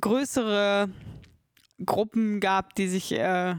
größere 0.00 0.88
Gruppen 1.84 2.40
gab, 2.40 2.74
die 2.74 2.88
sich, 2.88 3.12
äh, 3.12 3.56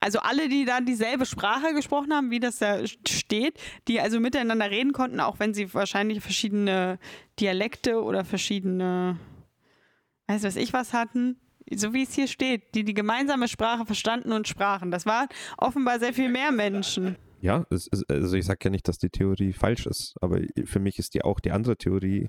also 0.00 0.18
alle, 0.20 0.48
die 0.48 0.64
da 0.64 0.80
dieselbe 0.80 1.26
Sprache 1.26 1.74
gesprochen 1.74 2.12
haben, 2.12 2.30
wie 2.30 2.40
das 2.40 2.58
da 2.58 2.86
steht, 2.86 3.60
die 3.88 4.00
also 4.00 4.20
miteinander 4.20 4.70
reden 4.70 4.92
konnten, 4.92 5.20
auch 5.20 5.38
wenn 5.38 5.54
sie 5.54 5.72
wahrscheinlich 5.74 6.20
verschiedene 6.20 6.98
Dialekte 7.38 8.02
oder 8.02 8.24
verschiedene, 8.24 9.18
weiß 10.26 10.42
was 10.42 10.56
ich 10.56 10.72
was 10.72 10.92
hatten. 10.92 11.36
So 11.72 11.92
wie 11.94 12.02
es 12.02 12.14
hier 12.14 12.26
steht, 12.26 12.74
die 12.74 12.84
die 12.84 12.94
gemeinsame 12.94 13.46
Sprache 13.46 13.86
verstanden 13.86 14.32
und 14.32 14.48
sprachen. 14.48 14.90
Das 14.90 15.06
waren 15.06 15.28
offenbar 15.56 16.00
sehr 16.00 16.12
viel 16.12 16.28
mehr 16.28 16.50
Menschen. 16.50 17.16
Ja, 17.40 17.64
ist, 17.70 17.88
also 18.10 18.36
ich 18.36 18.44
sage 18.44 18.58
ja 18.64 18.70
nicht, 18.70 18.88
dass 18.88 18.98
die 18.98 19.08
Theorie 19.08 19.52
falsch 19.52 19.86
ist, 19.86 20.14
aber 20.20 20.40
für 20.64 20.80
mich 20.80 20.98
ist 20.98 21.14
die 21.14 21.22
auch 21.22 21.40
die 21.40 21.52
andere 21.52 21.76
Theorie 21.76 22.28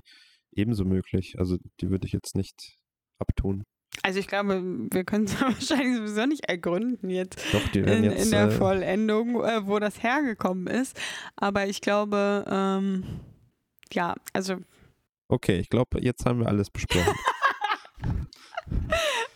ebenso 0.52 0.84
möglich. 0.84 1.38
Also 1.38 1.58
die 1.80 1.90
würde 1.90 2.06
ich 2.06 2.12
jetzt 2.12 2.36
nicht 2.36 2.78
abtun. 3.18 3.64
Also 4.00 4.18
ich 4.18 4.26
glaube, 4.26 4.62
wir 4.90 5.04
können 5.04 5.26
es 5.26 5.40
wahrscheinlich 5.40 5.96
sowieso 5.96 6.26
nicht 6.26 6.46
ergründen 6.46 7.10
jetzt 7.10 7.38
Doch, 7.52 7.66
die 7.68 7.84
werden 7.84 8.04
in, 8.04 8.10
jetzt. 8.10 8.24
in 8.24 8.30
der 8.30 8.48
äh, 8.48 8.50
Vollendung, 8.50 9.44
äh, 9.44 9.66
wo 9.66 9.78
das 9.78 10.02
hergekommen 10.02 10.66
ist. 10.66 10.98
Aber 11.36 11.66
ich 11.66 11.80
glaube, 11.80 12.44
ähm, 12.48 13.20
ja, 13.92 14.14
also, 14.32 14.56
okay, 15.28 15.58
ich 15.58 15.68
glaube, 15.68 16.00
jetzt 16.00 16.24
haben 16.24 16.40
wir 16.40 16.48
alles 16.48 16.70
besprochen. 16.70 17.14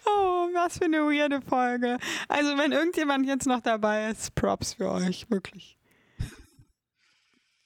oh, 0.06 0.48
was 0.54 0.78
für 0.78 0.86
eine 0.86 1.02
weirde 1.02 1.42
Folge. 1.42 1.98
Also 2.28 2.56
wenn 2.56 2.72
irgendjemand 2.72 3.26
jetzt 3.26 3.46
noch 3.46 3.60
dabei 3.60 4.10
ist, 4.10 4.34
Props 4.34 4.74
für 4.74 4.90
euch, 4.90 5.30
wirklich. 5.30 5.78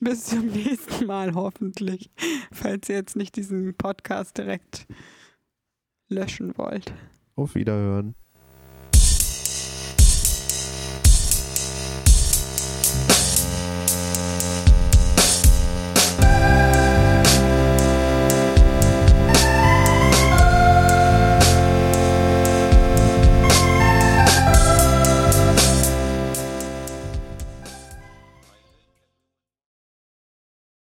Bis 0.00 0.24
zum 0.24 0.46
nächsten 0.52 1.06
Mal 1.06 1.34
hoffentlich, 1.34 2.10
falls 2.52 2.88
ihr 2.88 2.96
jetzt 2.96 3.16
nicht 3.16 3.36
diesen 3.36 3.74
Podcast 3.74 4.36
direkt 4.38 4.86
löschen 6.10 6.56
wollt. 6.58 6.92
Auf 7.36 7.54
Wiederhören. 7.54 8.14